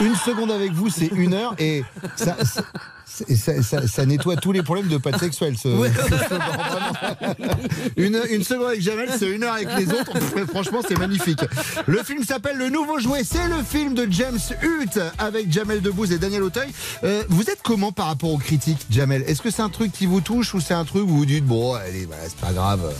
Une 0.02 0.16
seconde 0.16 0.52
avec 0.52 0.72
vous, 0.74 0.90
c'est 0.90 1.08
une 1.14 1.34
heure, 1.34 1.56
et 1.60 1.84
ça, 2.16 2.36
ça- 2.44 2.64
c'est- 3.06 3.36
ça- 3.36 3.62
ça- 3.64 3.88
ça 3.88 4.06
nettoie 4.06 4.36
tous 4.36 4.52
les 4.52 4.62
problèmes 4.64 4.88
de 4.88 4.98
patte 4.98 5.20
sexuelle. 5.20 5.56
Ce, 5.58 5.68
Ouais. 5.68 5.90
ce 5.92 6.18
slogan, 6.26 6.40
vraiment. 6.58 7.56
une, 7.98 8.22
une 8.30 8.44
seconde 8.44 8.68
avec 8.68 8.82
Jamel, 8.82 9.10
c'est 9.18 9.30
une 9.30 9.44
heure 9.44 9.54
avec 9.54 9.68
les 9.78 9.88
autres. 9.92 10.18
Franchement, 10.50 10.82
c'est 10.88 10.98
magnifique. 10.98 11.40
Le 11.88 12.04
film 12.04 12.24
s'appelle 12.24 12.58
Le 12.58 12.70
Nouveau 12.70 13.00
Jouet. 13.00 13.24
C'est 13.24 13.48
le 13.48 13.64
film 13.64 13.94
de 13.94 14.08
James 14.12 14.40
Hutt 14.62 15.00
avec 15.18 15.52
Jamel 15.52 15.82
Debbouze 15.82 16.12
et 16.12 16.18
Daniel 16.20 16.44
Auteuil. 16.44 16.70
Euh, 17.04 17.24
vous 17.30 17.44
êtes 17.50 17.60
comment 17.64 17.92
par 17.92 18.08
rapport 18.08 18.32
aux 18.32 18.38
critiques, 18.38 18.86
Jamel? 18.90 19.24
Est-ce 19.28 19.42
que 19.42 19.50
c'est 19.52 19.62
un 19.62 19.70
truc 19.70 19.92
qui 19.92 20.06
vous 20.06 20.22
touche 20.22 20.54
ou 20.54 20.60
c'est 20.60 20.74
un 20.74 20.86
truc 20.86 21.04
où 21.04 21.08
vous 21.18 21.26
dites 21.26 21.46
bon, 21.46 21.74
allez, 21.74 22.06
voilà, 22.06 22.24
c'est 22.26 22.38
pas 22.40 22.54
grave? 22.54 22.94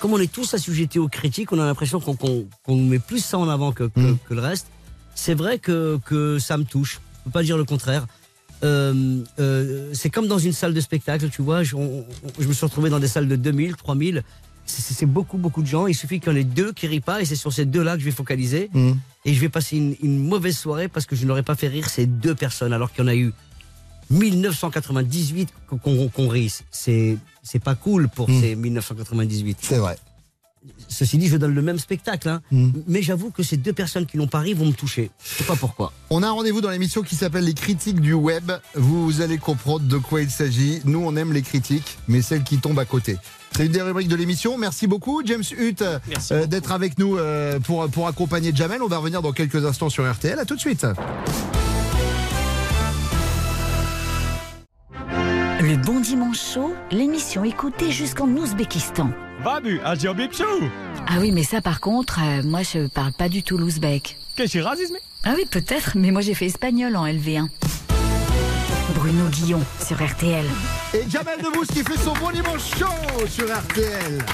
Comme 0.00 0.12
on 0.12 0.18
est 0.20 0.30
tous 0.30 0.54
assujettis 0.54 1.00
aux 1.00 1.08
critiques, 1.08 1.50
on 1.52 1.58
a 1.58 1.64
l'impression 1.66 1.98
qu'on 1.98 2.16
qu'on 2.16 2.76
met 2.76 3.00
plus 3.00 3.18
ça 3.24 3.36
en 3.38 3.48
avant 3.48 3.72
que, 3.72 3.84
que- 3.84 3.98
Mm. 3.98 4.18
que 4.28 4.34
le 4.34 4.40
reste. 4.40 4.66
C'est 5.20 5.34
vrai 5.34 5.58
que, 5.58 5.98
que 6.04 6.38
ça 6.38 6.56
me 6.56 6.62
touche. 6.64 7.00
Je 7.18 7.24
peux 7.24 7.30
pas 7.32 7.42
dire 7.42 7.58
le 7.58 7.64
contraire. 7.64 8.06
Euh, 8.62 9.18
euh, 9.40 9.90
c'est 9.92 10.10
comme 10.10 10.28
dans 10.28 10.38
une 10.38 10.52
salle 10.52 10.74
de 10.74 10.80
spectacle, 10.80 11.28
tu 11.28 11.42
vois. 11.42 11.64
Je, 11.64 11.74
on- 11.74 12.00
on- 12.00 12.06
je 12.38 12.46
me 12.46 12.52
suis 12.52 12.64
retrouvé 12.64 12.88
dans 12.88 13.00
des 13.00 13.08
salles 13.08 13.26
de 13.26 13.34
2000, 13.34 13.74
3000. 13.74 14.22
C'est- 14.64 15.06
beaucoup, 15.06 15.36
beaucoup 15.36 15.62
de 15.62 15.66
gens. 15.66 15.88
Il 15.88 15.94
suffit 15.94 16.20
qu'il 16.20 16.30
y 16.30 16.34
en 16.34 16.38
ait 16.38 16.44
deux 16.44 16.72
qui 16.72 16.86
rient 16.86 17.00
pas 17.00 17.20
et 17.20 17.24
c'est 17.24 17.34
sur 17.36 17.52
ces 17.52 17.64
deux-là 17.64 17.94
que 17.94 18.00
je 18.00 18.04
vais 18.04 18.12
focaliser. 18.12 18.70
Mm. 18.72 18.92
Et 19.24 19.34
je 19.34 19.40
vais 19.40 19.48
passer 19.48 19.76
une, 19.76 19.96
une 20.02 20.18
mauvaise 20.24 20.56
soirée 20.56 20.86
parce 20.88 21.04
que 21.04 21.16
je 21.16 21.26
n'aurais 21.26 21.42
pas 21.42 21.56
fait 21.56 21.68
rire 21.68 21.88
ces 21.88 22.06
deux 22.06 22.36
personnes 22.36 22.72
alors 22.72 22.92
qu'il 22.92 23.02
y 23.02 23.04
en 23.04 23.08
a 23.10 23.16
eu 23.16 23.32
1998 24.10 25.48
qu'on 25.68 26.08
qu'on 26.08 26.28
rit. 26.28 26.54
C'est 26.70 27.18
pas 27.64 27.74
cool 27.74 28.08
pour 28.08 28.30
Mm. 28.30 28.40
ces 28.40 28.54
1998. 28.56 29.58
C'est 29.62 29.78
vrai. 29.78 29.98
Ceci 30.88 31.18
dit, 31.18 31.28
je 31.28 31.36
donne 31.36 31.54
le 31.54 31.62
même 31.62 31.78
spectacle, 31.78 32.28
hein. 32.28 32.40
Mm. 32.50 32.70
mais 32.86 33.02
j'avoue 33.02 33.30
que 33.30 33.42
ces 33.42 33.56
deux 33.56 33.72
personnes 33.72 34.06
qui 34.06 34.16
n'ont 34.16 34.26
pas 34.26 34.40
ri 34.40 34.54
vont 34.54 34.66
me 34.66 34.72
toucher. 34.72 35.10
Je 35.24 35.38
sais 35.38 35.44
pas 35.44 35.56
pourquoi. 35.56 35.92
On 36.10 36.22
a 36.22 36.28
un 36.28 36.32
rendez-vous 36.32 36.60
dans 36.60 36.70
l'émission 36.70 37.02
qui 37.02 37.14
s'appelle 37.14 37.44
Les 37.44 37.54
critiques 37.54 38.00
du 38.00 38.12
web. 38.12 38.52
Vous 38.74 39.20
allez 39.20 39.38
comprendre 39.38 39.86
de 39.86 39.98
quoi 39.98 40.22
il 40.22 40.30
s'agit. 40.30 40.80
Nous, 40.84 41.00
on 41.00 41.16
aime 41.16 41.32
les 41.32 41.42
critiques, 41.42 41.98
mais 42.08 42.22
celles 42.22 42.42
qui 42.42 42.58
tombent 42.58 42.78
à 42.78 42.84
côté. 42.84 43.16
C'est 43.56 43.66
une 43.66 43.72
des 43.72 43.82
rubriques 43.82 44.08
de 44.08 44.16
l'émission. 44.16 44.58
Merci 44.58 44.86
beaucoup, 44.86 45.22
James 45.24 45.42
Hutt, 45.58 45.82
euh, 45.82 46.46
d'être 46.46 46.72
avec 46.72 46.98
nous 46.98 47.16
euh, 47.16 47.58
pour, 47.60 47.88
pour 47.88 48.06
accompagner 48.06 48.52
Jamel. 48.54 48.82
On 48.82 48.88
va 48.88 48.98
revenir 48.98 49.22
dans 49.22 49.32
quelques 49.32 49.64
instants 49.64 49.88
sur 49.88 50.10
RTL. 50.10 50.38
À 50.38 50.44
tout 50.44 50.54
de 50.54 50.60
suite. 50.60 50.86
Le 55.68 55.76
Bon 55.76 56.00
Dimanche 56.00 56.54
Chaud, 56.54 56.74
l'émission 56.90 57.44
écoutée 57.44 57.90
jusqu'en 57.90 58.26
Ouzbékistan. 58.26 59.10
Babu, 59.44 59.82
Ah 59.84 59.96
oui, 61.20 61.30
mais 61.30 61.42
ça 61.42 61.60
par 61.60 61.80
contre, 61.80 62.20
euh, 62.22 62.42
moi 62.42 62.62
je 62.62 62.86
parle 62.86 63.12
pas 63.12 63.28
du 63.28 63.42
tout 63.42 63.58
l'ouzbek. 63.58 64.16
Qu'est-ce 64.34 64.54
que 64.56 64.62
racisme 64.62 64.96
Ah 65.24 65.34
oui, 65.36 65.44
peut-être, 65.50 65.92
mais 65.94 66.10
moi 66.10 66.22
j'ai 66.22 66.32
fait 66.32 66.46
espagnol 66.46 66.96
en 66.96 67.04
LV1. 67.06 67.48
Bruno 68.94 69.26
Guillon 69.30 69.60
sur 69.86 70.02
RTL. 70.02 70.46
Et 70.94 71.04
Jamel 71.06 71.38
Debbouze 71.42 71.66
qui 71.66 71.84
fait 71.84 71.98
son 71.98 72.14
bon 72.14 72.30
dimanche 72.30 72.70
chaud 72.78 73.26
sur 73.28 73.44
RTL. 73.44 74.24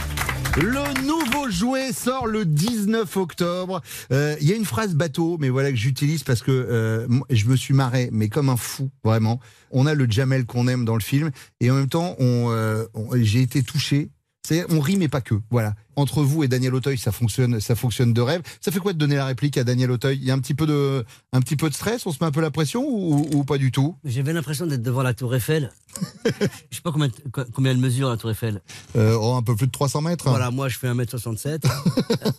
Le 0.56 1.02
nouveau 1.02 1.50
Jouet 1.50 1.92
sort 1.92 2.28
le 2.28 2.44
19 2.44 3.16
octobre. 3.16 3.82
Euh, 4.12 4.36
Il 4.40 4.48
y 4.48 4.52
a 4.52 4.56
une 4.56 4.64
phrase 4.64 4.94
bateau, 4.94 5.36
mais 5.40 5.48
voilà 5.48 5.70
que 5.70 5.76
j'utilise 5.76 6.22
parce 6.22 6.42
que 6.42 6.52
euh, 6.52 7.08
je 7.28 7.46
me 7.46 7.56
suis 7.56 7.74
marré, 7.74 8.08
mais 8.12 8.28
comme 8.28 8.48
un 8.48 8.56
fou, 8.56 8.88
vraiment. 9.02 9.40
On 9.72 9.86
a 9.86 9.94
le 9.94 10.06
Jamel 10.08 10.46
qu'on 10.46 10.68
aime 10.68 10.84
dans 10.84 10.94
le 10.94 11.00
film, 11.00 11.32
et 11.60 11.72
en 11.72 11.74
même 11.74 11.88
temps, 11.88 12.14
on, 12.20 12.50
euh, 12.52 12.84
j'ai 13.14 13.42
été 13.42 13.64
touché. 13.64 14.10
C'est, 14.46 14.70
on 14.70 14.80
rit 14.80 14.96
mais 14.96 15.08
pas 15.08 15.22
que. 15.22 15.34
Voilà. 15.50 15.74
Entre 15.96 16.22
vous 16.22 16.44
et 16.44 16.48
Daniel 16.48 16.74
Auteuil, 16.74 16.98
ça 16.98 17.12
fonctionne, 17.12 17.60
ça 17.60 17.74
fonctionne 17.74 18.12
de 18.12 18.20
rêve. 18.20 18.42
Ça 18.60 18.70
fait 18.70 18.78
quoi 18.78 18.92
de 18.92 18.98
donner 18.98 19.16
la 19.16 19.24
réplique 19.24 19.56
à 19.56 19.64
Daniel 19.64 19.90
Auteuil? 19.90 20.18
Il 20.20 20.24
y 20.24 20.30
a 20.30 20.34
un 20.34 20.38
petit 20.38 20.54
peu 20.54 20.66
de, 20.66 21.04
un 21.32 21.40
petit 21.40 21.56
peu 21.56 21.70
de 21.70 21.74
stress? 21.74 22.04
On 22.04 22.12
se 22.12 22.18
met 22.20 22.26
un 22.26 22.30
peu 22.30 22.42
la 22.42 22.50
pression 22.50 22.84
ou, 22.86 23.26
ou 23.32 23.44
pas 23.44 23.56
du 23.56 23.72
tout? 23.72 23.96
J'avais 24.04 24.34
l'impression 24.34 24.66
d'être 24.66 24.82
devant 24.82 25.02
la 25.02 25.14
Tour 25.14 25.34
Eiffel. 25.34 25.72
Je 26.70 26.76
sais 26.76 26.82
pas 26.82 26.92
combien, 26.92 27.08
combien 27.54 27.70
elle 27.72 27.78
mesure 27.78 28.10
la 28.10 28.18
Tour 28.18 28.32
Eiffel. 28.32 28.60
Euh, 28.96 29.16
oh, 29.18 29.34
un 29.34 29.42
peu 29.42 29.56
plus 29.56 29.66
de 29.66 29.72
300 29.72 30.02
mètres. 30.02 30.28
Voilà, 30.28 30.50
moi 30.50 30.68
je 30.68 30.78
fais 30.78 30.88
1m67. 30.88 31.64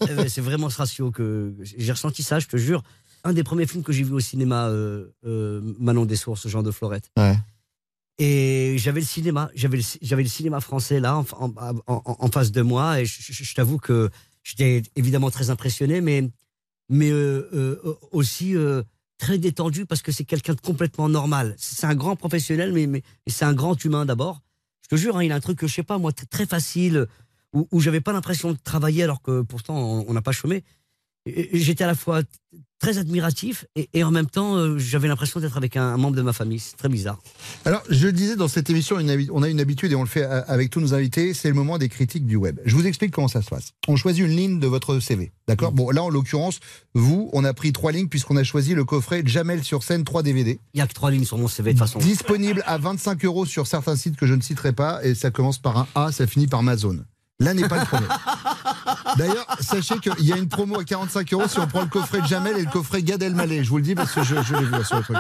Euh, 0.10 0.26
c'est 0.28 0.42
vraiment 0.42 0.70
ce 0.70 0.78
ratio 0.78 1.12
que 1.12 1.54
j'ai 1.62 1.92
ressenti 1.92 2.22
ça, 2.22 2.40
je 2.40 2.48
te 2.48 2.58
jure. 2.58 2.84
Un 3.24 3.34
des 3.34 3.44
premiers 3.44 3.66
films 3.66 3.84
que 3.84 3.92
j'ai 3.92 4.04
vu 4.04 4.14
au 4.14 4.20
cinéma, 4.20 4.68
euh, 4.68 5.08
euh, 5.26 5.62
Manon 5.80 6.06
des 6.06 6.16
Sources, 6.16 6.48
Jean 6.48 6.62
de 6.62 6.72
Florette. 6.72 7.10
Ouais. 7.18 7.36
Et 8.18 8.76
j'avais 8.78 9.02
le 9.02 9.06
cinéma, 9.06 9.50
j'avais 9.56 9.78
le, 9.78 10.30
cinéma 10.30 10.62
français 10.62 11.02
là 11.02 11.22
en, 11.38 12.32
face 12.32 12.52
de 12.52 12.62
moi, 12.62 13.02
et 13.02 13.06
je, 13.06 13.54
t'avoue 13.54 13.78
que 13.78 14.10
j'étais 14.44 14.84
évidemment 14.96 15.30
très 15.32 15.50
impressionné, 15.50 16.00
mais, 16.00 16.30
mais 16.88 17.12
euh, 17.12 17.50
euh, 17.54 17.98
aussi 18.12 18.56
euh, 18.56 18.84
très 19.18 19.38
détendu 19.38 19.86
parce 19.86 20.02
que 20.02 20.14
c'est 20.14 20.24
quelqu'un 20.24 20.54
de 20.54 20.62
complètement 20.62 21.10
normal. 21.10 21.56
C'est 21.58 21.88
un 21.88 21.96
grand 21.96 22.16
professionnel, 22.16 22.72
mais, 22.72 23.04
c'est 23.28 23.46
un 23.46 23.54
grand 23.54 23.84
humain 23.84 24.06
d'abord. 24.06 24.42
Je 24.84 24.88
te 24.88 24.96
jure, 24.96 25.18
hein, 25.18 25.24
il 25.24 25.32
a 25.34 25.36
un 25.36 25.42
truc 25.42 25.60
que 25.60 25.68
je 25.68 25.74
sais 25.74 25.84
pas 25.84 25.98
moi 25.98 26.14
très, 26.14 26.46
facile 26.46 27.08
où, 27.52 27.68
où 27.72 27.82
j'avais 27.82 28.02
pas 28.02 28.14
l'impression 28.14 28.54
de 28.54 28.58
travailler 28.64 29.04
alors 29.04 29.22
que 29.22 29.42
pourtant 29.42 30.06
on 30.08 30.14
n'a 30.14 30.22
pas 30.22 30.32
chômé. 30.32 30.64
J'étais 31.26 31.84
à 31.84 31.88
la 31.88 31.96
fois 31.96 32.22
très 32.78 32.98
admiratif 33.00 33.66
et, 33.76 33.90
et 33.94 34.04
en 34.04 34.12
même 34.12 34.28
temps 34.28 34.58
euh, 34.58 34.78
j'avais 34.78 35.08
l'impression 35.08 35.40
d'être 35.40 35.56
avec 35.58 35.76
un, 35.78 35.82
un 35.94 35.98
membre 35.98 36.16
de 36.18 36.22
ma 36.22 36.34
famille. 36.34 36.60
C'est 36.60 36.76
très 36.76 36.90
bizarre. 36.90 37.18
Alors, 37.64 37.82
je 37.90 38.06
le 38.06 38.12
disais 38.12 38.36
dans 38.36 38.48
cette 38.50 38.70
émission, 38.70 39.00
une 39.00 39.28
on 39.32 39.42
a 39.42 39.50
une 39.50 39.60
habitude 39.62 39.92
et 39.92 39.96
on 39.96 40.02
le 40.04 40.08
fait 40.10 40.24
a- 40.24 40.40
avec 40.42 40.70
tous 40.70 40.82
nos 40.82 40.94
invités, 40.94 41.34
c'est 41.34 41.48
le 41.48 41.56
moment 41.56 41.78
des 41.80 41.90
critiques 41.90 42.28
du 42.28 42.36
web. 42.36 42.60
Je 42.66 42.76
vous 42.76 42.86
explique 42.86 43.12
comment 43.12 43.30
ça 43.30 43.42
se 43.42 43.50
passe. 43.50 43.72
On 43.88 43.96
choisit 43.96 44.24
une 44.26 44.36
ligne 44.36 44.60
de 44.60 44.68
votre 44.68 45.00
CV, 45.00 45.32
d'accord 45.48 45.72
Bon, 45.72 45.90
là, 45.90 46.04
en 46.04 46.10
l'occurrence, 46.10 46.60
vous, 46.94 47.30
on 47.34 47.44
a 47.44 47.54
pris 47.54 47.72
trois 47.74 47.92
lignes 47.92 48.10
puisqu'on 48.10 48.36
a 48.38 48.44
choisi 48.44 48.76
le 48.76 48.84
coffret 48.86 49.24
Jamel 49.26 49.64
sur 49.64 49.82
scène 49.82 50.04
3 50.04 50.22
DVD. 50.22 50.60
Il 50.74 50.78
y 50.78 50.82
a 50.82 50.88
que 50.88 50.94
trois 50.94 51.10
lignes 51.12 51.26
sur 51.26 51.38
mon 51.40 51.48
CV 51.48 51.74
de 51.74 51.80
toute 51.80 51.88
façon. 51.88 52.00
Disponible 52.00 52.62
à 52.68 52.78
25 52.78 53.24
euros 53.26 53.46
sur 53.48 53.66
certains 53.68 53.96
sites 53.96 54.18
que 54.18 54.28
je 54.28 54.34
ne 54.36 54.42
citerai 54.42 54.74
pas 54.74 55.04
et 55.04 55.16
ça 55.16 55.32
commence 55.32 55.58
par 55.60 55.78
un 55.78 55.88
A, 55.96 56.12
ça 56.12 56.28
finit 56.28 56.46
par 56.48 56.60
Amazon. 56.60 57.00
Là 57.40 57.54
n'est 57.54 57.68
pas 57.68 57.80
le 57.80 57.86
premier. 57.86 58.08
D'ailleurs, 59.18 59.46
sachez 59.60 59.96
qu'il 60.00 60.26
y 60.26 60.32
a 60.32 60.38
une 60.38 60.48
promo 60.48 60.80
à 60.80 60.84
45 60.86 61.34
euros 61.34 61.44
si 61.50 61.60
on 61.60 61.68
prend 61.68 61.82
le 61.82 61.88
coffret 61.88 62.22
de 62.22 62.26
Jamel 62.28 62.58
et 62.58 62.64
le 62.64 62.72
coffret 62.72 63.04
Gad 63.04 63.22
Elmaleh. 63.22 63.64
Je 63.64 63.70
vous 63.70 63.78
le 63.78 63.84
dis 63.84 63.94
parce 63.96 64.14
que 64.14 64.24
je, 64.24 64.36
je 64.42 64.54
l'ai 64.56 64.64
vu 64.64 64.72
là, 64.72 64.84
sur 64.86 64.98
le 64.98 65.04
truc. 65.04 65.18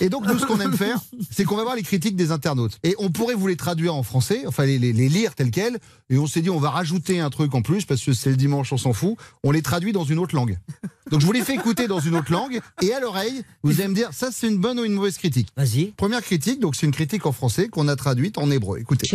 Et 0.00 0.08
donc, 0.08 0.26
nous, 0.26 0.38
ce 0.38 0.46
qu'on 0.46 0.60
aime 0.60 0.76
faire, 0.76 0.98
c'est 1.30 1.44
qu'on 1.44 1.56
va 1.56 1.62
voir 1.64 1.74
les 1.74 1.82
critiques 1.82 2.14
des 2.16 2.30
internautes. 2.30 2.78
Et 2.84 2.94
on 2.98 3.10
pourrait 3.10 3.34
vous 3.34 3.46
les 3.48 3.56
traduire 3.56 3.94
en 3.94 4.02
français, 4.04 4.44
enfin 4.46 4.64
les, 4.66 4.78
les- 4.78 4.92
les 4.92 5.08
lire 5.08 5.34
telles 5.34 5.50
quelles. 5.50 5.78
Et 6.10 6.18
on 6.18 6.26
s'est 6.26 6.42
dit, 6.42 6.50
on 6.50 6.58
va 6.60 6.70
rajouter 6.70 7.20
un 7.20 7.30
truc 7.30 7.54
en 7.54 7.62
plus 7.62 7.84
parce 7.86 8.02
que 8.04 8.12
c'est 8.12 8.30
le 8.30 8.36
dimanche, 8.36 8.72
on 8.72 8.76
s'en 8.78 8.92
fout. 8.92 9.16
On 9.42 9.50
les 9.50 9.62
traduit 9.62 9.92
dans 9.92 10.04
une 10.04 10.18
autre 10.18 10.34
langue. 10.36 10.58
Donc, 11.10 11.20
je 11.20 11.26
vous 11.26 11.32
les 11.32 11.42
fais 11.42 11.54
écouter 11.54 11.88
dans 11.88 12.00
une 12.00 12.14
autre 12.16 12.32
langue. 12.32 12.60
Et 12.82 12.92
à 12.94 13.00
l'oreille, 13.00 13.42
vous 13.62 13.80
allez 13.80 13.88
me 13.88 13.94
dire, 13.94 14.10
ça, 14.12 14.28
c'est 14.32 14.48
une 14.48 14.58
bonne 14.58 14.78
ou 14.78 14.84
une 14.84 14.92
mauvaise 14.94 15.18
critique? 15.18 15.48
Vas-y. 15.56 15.86
Première 15.96 16.22
critique, 16.22 16.60
donc 16.60 16.76
c'est 16.76 16.86
une 16.86 16.92
critique 16.92 17.26
en 17.26 17.32
français 17.32 17.68
qu'on 17.68 17.88
a 17.88 17.96
traduite 17.96 18.38
en 18.38 18.50
hébreu. 18.50 18.78
Écoutez. 18.78 19.06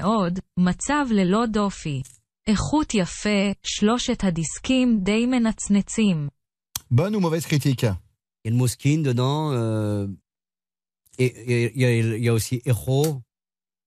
שירות 0.00 0.02
מעולה, 0.02 0.30
מוצר 0.30 0.34
טוב 0.36 0.36
מאוד, 0.36 0.38
מצב 0.58 1.06
ללא 1.10 1.46
דופי. 1.46 2.02
איכות 2.46 2.94
יפה, 2.94 3.52
שלושת 3.62 4.24
הדיסקים 4.24 5.00
די 5.02 5.26
מנצנצים. 5.26 6.28
Bonne 6.92 7.16
ou 7.16 7.20
mauvaise 7.20 7.46
critique 7.46 7.82
Il 7.82 8.44
y 8.44 8.48
a 8.48 8.50
le 8.50 8.56
mot 8.56 8.68
skin 8.68 9.02
dedans. 9.02 9.50
euh, 9.52 10.06
et 11.18 11.26
et 11.52 11.72
il 11.74 11.82
y, 11.82 11.84
a- 11.84 11.96
il 12.16 12.24
y 12.24 12.28
a 12.28 12.32
aussi 12.32 12.62
Echo. 12.64 13.02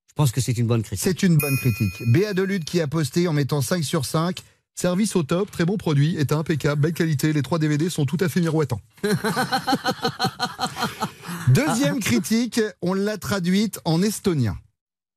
Je 0.09 0.13
pense 0.15 0.31
que 0.33 0.41
c'est 0.41 0.57
une 0.57 0.67
bonne 0.67 0.83
critique. 0.83 1.03
C'est 1.05 1.23
une 1.23 1.37
bonne 1.37 1.57
critique. 1.63 1.95
Béa 2.13 2.33
Delude 2.33 2.65
qui 2.65 2.81
a 2.81 2.87
posté 2.87 3.27
en 3.29 3.33
mettant 3.33 3.61
5 3.61 3.83
sur 3.85 4.03
5. 4.05 4.41
Service 4.75 5.15
au 5.15 5.23
top, 5.23 5.49
très 5.51 5.65
bon 5.65 5.77
produit, 5.77 6.15
est 6.17 6.31
impeccable, 6.31 6.81
belle 6.81 6.93
qualité, 6.93 7.33
les 7.33 7.41
trois 7.41 7.59
DVD 7.59 7.89
sont 7.89 8.05
tout 8.05 8.17
à 8.21 8.27
fait 8.29 8.39
miroitants. 8.41 8.79
Deuxième 11.49 11.99
critique, 11.99 12.59
on 12.81 12.93
l'a 12.93 13.17
traduite 13.17 13.79
en 13.85 14.01
estonien. 14.01 14.57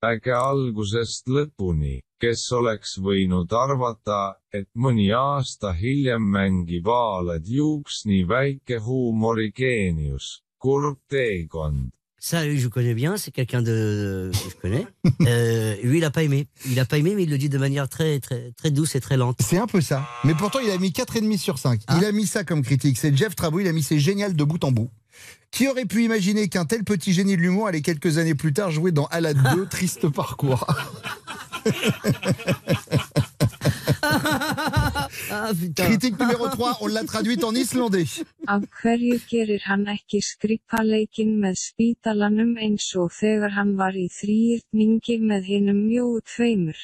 äge 0.06 0.34
algusest 0.36 1.28
lõpuni, 1.28 2.00
kes 2.22 2.46
oleks 2.54 2.98
võinud 3.02 3.54
arvata, 3.54 4.38
et 4.54 4.70
mõni 4.76 5.10
aasta 5.14 5.74
hiljem 5.74 6.24
mängib 6.34 6.88
Aalad 6.88 7.46
juuks 7.50 8.04
nii 8.06 8.24
väike 8.30 8.82
huumorigeenius, 8.86 10.42
kurb 10.62 11.00
teekond. 11.10 11.90
Ça, 12.20 12.44
lui, 12.46 12.58
je 12.58 12.68
connais 12.68 12.96
bien. 12.96 13.16
C'est 13.16 13.32
quelqu'un 13.32 13.62
de 13.62 14.32
que 14.34 14.50
je 14.50 14.56
connais. 14.56 14.88
Euh, 15.28 15.76
lui, 15.84 16.00
il 16.00 16.06
a 16.06 16.12
pas 16.12 16.24
aimé. 16.24 16.48
Il 16.66 16.80
a 16.80 16.86
pas 16.86 16.98
aimé, 16.98 17.14
mais 17.16 17.24
il 17.24 17.30
le 17.30 17.38
dit 17.38 17.50
de 17.50 17.58
manière 17.58 17.88
très, 17.88 18.20
très, 18.20 18.52
très 18.52 18.72
douce 18.72 18.96
et 18.96 19.00
très 19.00 19.18
lente. 19.18 19.38
C'est 19.42 19.58
un 19.58 19.68
peu 19.68 19.82
ça. 19.82 20.08
Mais 20.24 20.34
pourtant, 20.34 20.60
il 20.60 20.70
a 20.72 20.78
mis 20.78 20.90
4,5 20.90 21.38
sur 21.38 21.60
5. 21.60 21.82
Il 21.98 22.06
a 22.06 22.12
mis 22.12 22.26
ça 22.26 22.44
comme 22.44 22.64
critique. 22.64 22.98
C'est 22.98 23.16
Jeff 23.16 23.36
Trabou, 23.36 23.60
il 23.60 23.68
a 23.68 23.72
mis 23.72 23.84
c'est 23.84 24.00
génial 24.00 24.36
de 24.36 24.44
bout 24.44 24.64
en 24.64 24.72
bout. 24.72 24.90
Qui 25.52 25.68
aurait 25.68 25.86
pu 25.86 26.04
imaginer 26.04 26.50
qu'un 26.50 26.66
tel 26.66 26.84
petit 26.84 27.14
génie 27.14 27.36
de 27.38 27.42
l'humour 27.42 27.68
allait 27.68 27.82
quelques 27.82 28.18
années 28.18 28.36
plus 28.36 28.54
tard 28.54 28.70
jouer 28.72 28.92
dans 28.92 29.06
Alad 29.06 29.38
2, 29.56 29.66
Triste 29.70 30.08
Parcours? 30.10 30.66
Ah. 35.32 35.52
Critique 35.76 36.20
numéro 36.20 36.48
3, 36.48 36.78
on 36.82 36.88
l'a 36.88 37.04
traduite 37.04 37.44
en 37.44 37.54
islandais. 37.54 38.24
Af 38.48 38.64
hverju 38.82 39.18
gerir 39.30 39.62
hann 39.68 39.86
ekki 39.92 40.22
skrippaleikinn 40.24 41.34
með 41.42 41.58
spítalanum 41.62 42.56
eins 42.62 42.88
og 43.00 43.12
þegar 43.16 43.56
hann 43.58 43.76
var 43.80 43.98
í 43.98 44.08
þrýrningi 44.14 45.18
með 45.24 45.50
hinum 45.52 45.82
mjóu 45.90 46.22
tveimur? 46.24 46.78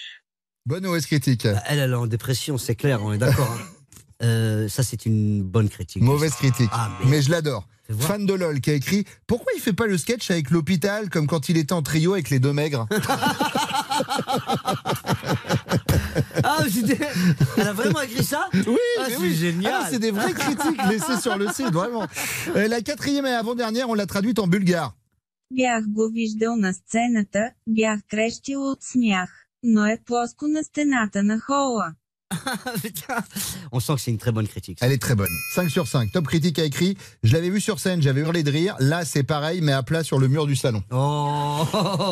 Bonne 0.66 0.88
OS 0.88 1.05
critique. 1.07 1.45
Elle, 1.68 1.80
elle 1.80 1.91
est 1.91 1.95
en 1.95 2.07
dépression, 2.07 2.57
c'est 2.57 2.76
clair, 2.76 3.03
on 3.03 3.14
est 3.14 3.18
d'accord. 3.20 3.51
hein. 3.51 3.64
Euh, 4.22 4.70
ça, 4.70 4.84
c'est 4.84 5.05
une 5.05 5.43
bonne 5.43 5.68
critique. 5.68 6.01
Mauvaise 6.01 6.34
critique. 6.36 6.70
Ah, 6.72 6.97
mais 7.07 7.22
je 7.22 7.30
l'adore 7.30 7.68
Fan 7.99 8.26
de 8.26 8.34
LOL 8.34 8.61
qui 8.61 8.70
a 8.70 8.74
écrit 8.74 9.07
Pourquoi 9.26 9.51
il 9.57 9.61
fait 9.62 9.72
pas 9.72 9.86
le 9.86 9.96
sketch 9.96 10.30
avec 10.30 10.51
l'hôpital 10.51 11.09
comme 11.09 11.26
quand 11.26 11.49
il 11.49 11.57
était 11.57 11.72
en 11.72 11.80
trio 11.82 12.12
avec 12.12 12.28
les 12.28 12.38
deux 12.38 12.53
maigres 12.53 12.86
Ah, 16.44 16.59
c'était- 16.70 16.99
elle 17.57 17.68
a 17.68 17.72
vraiment 17.72 18.01
écrit 18.03 18.24
ça 18.24 18.49
Oui, 18.55 18.76
Ah, 18.99 19.05
mais 19.09 19.14
c'est 19.14 19.20
oui. 19.20 19.34
génial. 19.34 19.72
Ah, 19.74 19.86
c'est 19.90 19.99
des 19.99 20.11
vraies 20.11 20.32
critiques 20.32 20.82
laissées 20.90 21.20
sur 21.20 21.36
le 21.36 21.49
site, 21.49 21.70
vraiment. 21.72 22.07
Euh, 22.57 22.68
la 22.68 22.80
quatrième 22.82 23.26
et 23.26 23.32
avant-dernière, 23.32 23.88
on 23.88 23.94
l'a 23.94 24.07
traduite 24.07 24.38
en 24.38 24.46
bulgare. 24.46 24.94
Бях 25.51 25.84
го 25.88 26.09
виждал 26.11 26.57
на 26.57 26.72
сцената, 26.74 27.51
бях 27.66 28.01
крещил 28.11 28.70
от 28.70 28.82
смях, 28.82 29.30
но 29.62 29.86
е 29.86 29.99
плоско 30.07 30.46
на 30.49 30.62
стената 30.64 31.22
на 31.22 31.40
хола. 31.40 31.94
On 33.71 33.79
sent 33.79 33.95
que 33.95 34.01
c'est 34.01 34.11
une 34.11 34.17
très 34.17 34.31
bonne 34.31 34.47
critique. 34.47 34.79
Elle 34.81 34.91
est 34.91 35.01
très 35.01 35.15
bonne. 35.15 35.29
5 35.55 35.69
sur 35.69 35.88
5. 35.88 36.11
Top 36.11 36.27
critique 36.27 36.59
a 36.59 36.63
écrit 36.63 36.97
Je 37.23 37.34
l'avais 37.34 37.49
vu 37.49 37.61
sur 37.61 37.79
scène, 37.79 38.01
j'avais 38.01 38.21
hurlé 38.21 38.43
de 38.43 38.51
rire. 38.51 38.75
Là, 38.79 39.05
c'est 39.05 39.23
pareil, 39.23 39.61
mais 39.61 39.71
à 39.71 39.84
plat 39.84 40.03
sur 40.03 40.19
le 40.19 40.27
mur 40.27 40.45
du 40.47 40.55
salon. 40.55 40.84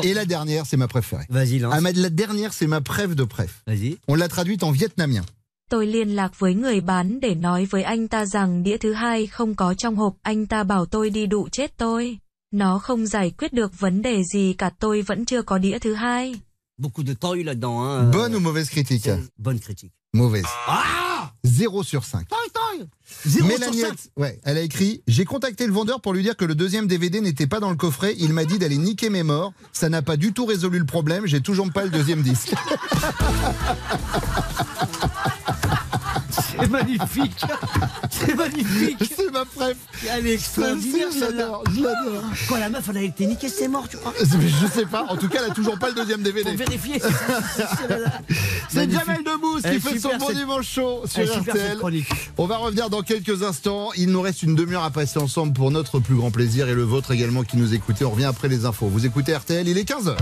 Et 0.03 0.13
la 0.13 0.25
dernière, 0.25 0.65
c'est 0.65 0.77
ma 0.77 0.87
préférée. 0.87 1.25
Vas-y, 1.29 1.59
lance. 1.59 1.73
Ah, 1.75 1.81
mais 1.81 1.93
la 1.93 2.09
dernière, 2.09 2.53
c'est 2.53 2.67
ma 2.67 2.81
préf 2.81 3.15
de 3.15 3.23
préf. 3.23 3.61
Vas-y. 3.67 3.97
On 4.07 4.15
l'a 4.15 4.27
traduite 4.27 4.63
en 4.63 4.71
vietnamien. 4.71 5.23
Tôi 5.69 5.85
liên 5.87 6.15
lạc 6.15 6.39
với 6.39 6.53
người 6.53 6.81
bán 6.81 7.19
để 7.19 7.35
nói 7.35 7.65
với 7.65 7.83
anh 7.83 8.07
ta 8.07 8.25
rằng 8.25 8.63
đĩa 8.63 8.77
thứ 8.77 8.93
hai 8.93 9.27
không 9.27 9.55
có 9.55 9.73
trong 9.73 9.95
hộp. 9.95 10.13
Anh 10.21 10.45
ta 10.47 10.63
bảo 10.63 10.85
tôi 10.85 11.09
đi 11.09 11.25
đụ 11.25 11.49
chết 11.51 11.77
tôi. 11.77 12.17
Nó 12.53 12.79
không 12.79 13.05
giải 13.05 13.31
quyết 13.37 13.53
được 13.53 13.79
vấn 13.79 14.01
đề 14.01 14.23
gì 14.33 14.53
cả 14.57 14.69
tôi 14.79 15.01
vẫn 15.01 15.25
chưa 15.25 15.41
có 15.41 15.57
đĩa 15.57 15.79
thứ 15.79 15.93
hai. 15.93 16.35
Beaucoup 16.77 17.07
de 17.07 17.13
temps 17.13 17.35
eu 17.35 17.43
là-dedans. 17.43 17.77
Hein. 17.83 18.11
Bonne 18.11 18.35
ou 18.35 18.39
mauvaise 18.39 18.69
critique? 18.69 19.11
Bonne 19.37 19.59
critique. 19.59 19.91
Mauvaise. 20.13 20.43
0 21.45 21.83
sur 21.83 22.03
5. 22.03 22.27
Zéro 23.25 23.47
Mélanie, 23.47 23.79
sur 23.79 23.87
cinq. 23.87 23.97
ouais, 24.17 24.39
elle 24.43 24.57
a 24.57 24.61
écrit 24.61 25.03
J'ai 25.07 25.23
contacté 25.25 25.65
le 25.65 25.71
vendeur 25.71 26.01
pour 26.01 26.13
lui 26.13 26.21
dire 26.21 26.35
que 26.35 26.43
le 26.43 26.53
deuxième 26.53 26.85
DVD 26.87 27.21
n'était 27.21 27.47
pas 27.47 27.61
dans 27.61 27.69
le 27.69 27.77
coffret. 27.77 28.15
Il 28.17 28.33
m'a 28.33 28.43
dit 28.43 28.59
d'aller 28.59 28.77
niquer 28.77 29.09
mes 29.09 29.23
morts. 29.23 29.53
Ça 29.71 29.87
n'a 29.87 30.01
pas 30.01 30.17
du 30.17 30.33
tout 30.33 30.45
résolu 30.45 30.79
le 30.79 30.85
problème. 30.85 31.25
J'ai 31.27 31.39
toujours 31.39 31.71
pas 31.71 31.83
le 31.83 31.89
deuxième 31.91 32.23
disque. 32.23 32.53
C'est 36.31 36.69
magnifique. 36.69 37.41
C'est 38.09 38.35
magnifique. 38.35 39.13
C'est 39.15 39.31
ma 39.31 39.45
préf. 39.45 39.77
Elle 40.09 40.27
est 40.27 40.33
extraordinaire, 40.33 41.07
Je 41.13 41.19
l'adore, 41.19 41.63
je 41.73 41.81
l'adore. 41.81 42.23
Quoi, 42.47 42.59
la 42.59 42.69
meuf, 42.69 42.87
elle 42.89 42.97
a 42.97 43.01
été 43.01 43.25
niquée, 43.25 43.49
c'est 43.49 43.67
mort, 43.67 43.87
tu 43.87 43.97
crois 43.97 44.13
Je 44.19 44.67
sais 44.67 44.85
pas. 44.85 45.05
En 45.09 45.17
tout 45.17 45.29
cas, 45.29 45.39
elle 45.43 45.51
a 45.51 45.53
toujours 45.53 45.77
pas 45.77 45.89
le 45.89 45.95
deuxième 45.95 46.21
DVD. 46.21 46.49
Faut 46.49 46.57
vérifier. 46.57 47.01
C'est. 48.69 48.89
Jamel 48.91 49.23
Debbouze 49.23 49.63
qui 49.63 49.79
fait 49.79 49.99
son 49.99 50.17
bon 50.17 50.31
dimanche 50.31 50.67
chaud 50.67 51.03
sur 51.05 51.23
RTL. 51.23 51.77
On 52.37 52.45
va 52.45 52.57
revenir 52.57 52.89
dans 52.89 53.01
quelques 53.01 53.43
instants. 53.43 53.89
Il 53.95 54.09
nous 54.09 54.21
reste 54.21 54.43
une 54.43 54.55
demi-heure 54.55 54.83
à 54.83 54.91
passer 54.91 55.19
ensemble 55.19 55.53
pour 55.53 55.71
notre 55.71 55.99
plus 55.99 56.15
grand 56.15 56.31
plaisir 56.31 56.67
et 56.67 56.73
le 56.73 56.83
vôtre 56.83 57.11
également 57.11 57.43
qui 57.43 57.57
nous 57.57 57.73
écoutez. 57.73 58.05
On 58.05 58.11
revient 58.11 58.25
après 58.25 58.47
les 58.47 58.65
infos. 58.65 58.87
Vous 58.87 59.05
écoutez 59.05 59.35
RTL, 59.35 59.67
il 59.67 59.77
est 59.77 59.89
15h. 59.89 60.15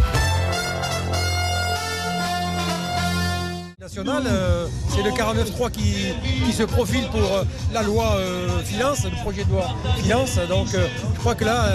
Euh, 4.08 4.68
c'est 4.90 5.04
le 5.04 5.12
49.3 5.12 5.72
qui, 5.72 6.54
se 6.54 6.64
profile 6.64 7.08
pour 7.12 7.22
euh, 7.22 7.44
la 7.74 7.84
loi 7.84 8.16
euh, 8.16 8.60
finance, 8.60 9.06
le 9.06 9.16
projet 9.22 9.44
de 9.44 9.52
loi 9.52 9.68
finance. 9.98 10.38
Donc 10.50 10.68
je 10.72 11.20
crois 11.20 11.36
que 11.36 11.46
là, 11.46 11.70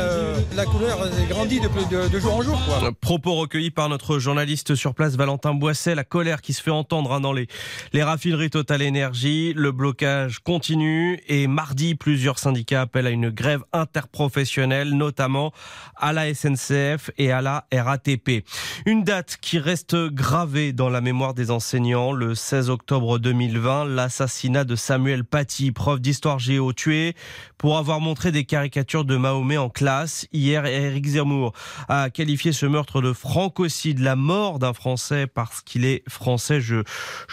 la 0.55 0.65
couleur 0.65 0.99
grandit 1.29 1.61
de, 1.61 2.19
jour 2.19 2.35
en 2.35 2.43
jour. 2.43 2.59
Propos 3.01 3.35
recueillis 3.35 3.71
par 3.71 3.89
notre 3.89 4.19
journaliste 4.19 4.75
sur 4.75 4.95
place, 4.95 5.17
Valentin 5.17 5.55
Boisset. 5.55 5.95
La 5.95 6.05
colère 6.05 6.43
qui 6.43 6.53
se 6.53 6.63
fait 6.63 6.71
entendre 6.71 7.13
hein, 7.13 7.21
dans 7.21 7.33
les, 7.33 7.47
les 7.93 8.03
raffineries 8.03 8.51
Total 8.51 8.83
Énergie. 8.83 9.53
Le 9.55 9.73
blocage 9.73 10.41
continue 10.41 11.21
et 11.29 11.47
mardi, 11.47 11.95
plusieurs 11.95 12.39
syndicats 12.39 12.83
appellent 12.83 13.07
à 13.07 13.11
une 13.11 13.31
grève 13.31 13.63
interprofessionnelle, 13.73 14.91
notamment 14.91 15.53
à 15.97 16.13
la 16.13 16.33
SNCF 16.35 17.11
et 17.17 17.33
à 17.33 17.41
la 17.41 17.67
RATP. 17.73 18.45
Une 18.87 19.05
date 19.05 19.39
qui 19.41 19.59
reste 19.59 19.97
gravée 19.97 20.73
dans 20.73 20.91
la 20.91 21.01
mémoire 21.01 21.35
des 21.35 21.51
enseignants. 21.51 22.13
Le 22.15 22.35
16 22.35 22.71
octobre 22.71 23.19
2020, 23.19 23.87
l'assassinat 23.87 24.65
de 24.65 24.77
Samuel 24.77 25.25
Paty, 25.25 25.73
prof 25.73 26.01
d'histoire 26.01 26.39
géo, 26.39 26.73
tué 26.73 27.15
pour 27.59 27.77
avoir 27.77 28.01
montré 28.01 28.31
des 28.31 28.45
caricatures 28.45 29.05
de 29.05 29.17
Mahomet 29.17 29.57
en 29.57 29.69
classe. 29.69 30.27
Hier, 30.33 30.65
Eric 30.67 31.07
Zemmour 31.07 31.53
a 31.89 32.11
qualifié 32.11 32.53
ce 32.53 32.67
meurtre 32.67 33.03
de 33.03 33.13
francocide, 33.13 33.99
la 33.99 34.17
mort 34.17 34.59
d'un 34.59 34.73
Français 34.73 35.27
parce 35.27 35.61
qu'il 35.61 35.85
est 35.85 36.03
français. 36.09 36.61
Je, 36.61 36.83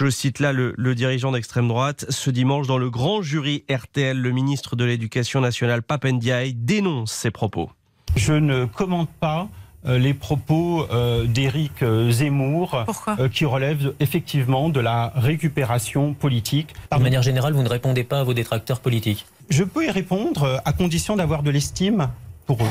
cite 0.09 0.39
là 0.39 0.53
le, 0.53 0.73
le 0.77 0.95
dirigeant 0.95 1.31
d'extrême 1.31 1.67
droite. 1.67 2.05
Ce 2.09 2.29
dimanche, 2.29 2.67
dans 2.67 2.77
le 2.77 2.89
grand 2.89 3.21
jury 3.21 3.63
RTL, 3.69 4.19
le 4.19 4.31
ministre 4.31 4.75
de 4.75 4.83
l'Éducation 4.83 5.41
nationale, 5.41 5.83
Papendiaï, 5.83 6.53
dénonce 6.53 7.11
ces 7.11 7.31
propos. 7.31 7.69
Je 8.15 8.33
ne 8.33 8.65
commente 8.65 9.09
pas 9.19 9.47
les 9.85 10.13
propos 10.13 10.85
euh, 10.91 11.25
d'Éric 11.25 11.81
euh, 11.81 12.11
Zemmour 12.11 12.85
euh, 13.19 13.29
qui 13.29 13.45
relèvent 13.45 13.93
effectivement 13.99 14.69
de 14.69 14.79
la 14.79 15.11
récupération 15.15 16.13
politique. 16.13 16.73
De 16.95 17.01
manière 17.01 17.23
générale, 17.23 17.53
vous 17.53 17.63
ne 17.63 17.69
répondez 17.69 18.03
pas 18.03 18.19
à 18.19 18.23
vos 18.23 18.33
détracteurs 18.33 18.79
politiques. 18.79 19.25
Je 19.49 19.63
peux 19.63 19.85
y 19.85 19.91
répondre 19.91 20.43
euh, 20.43 20.57
à 20.65 20.73
condition 20.73 21.15
d'avoir 21.15 21.43
de 21.43 21.51
l'estime 21.51 22.09
pour 22.45 22.63
eux. 22.63 22.69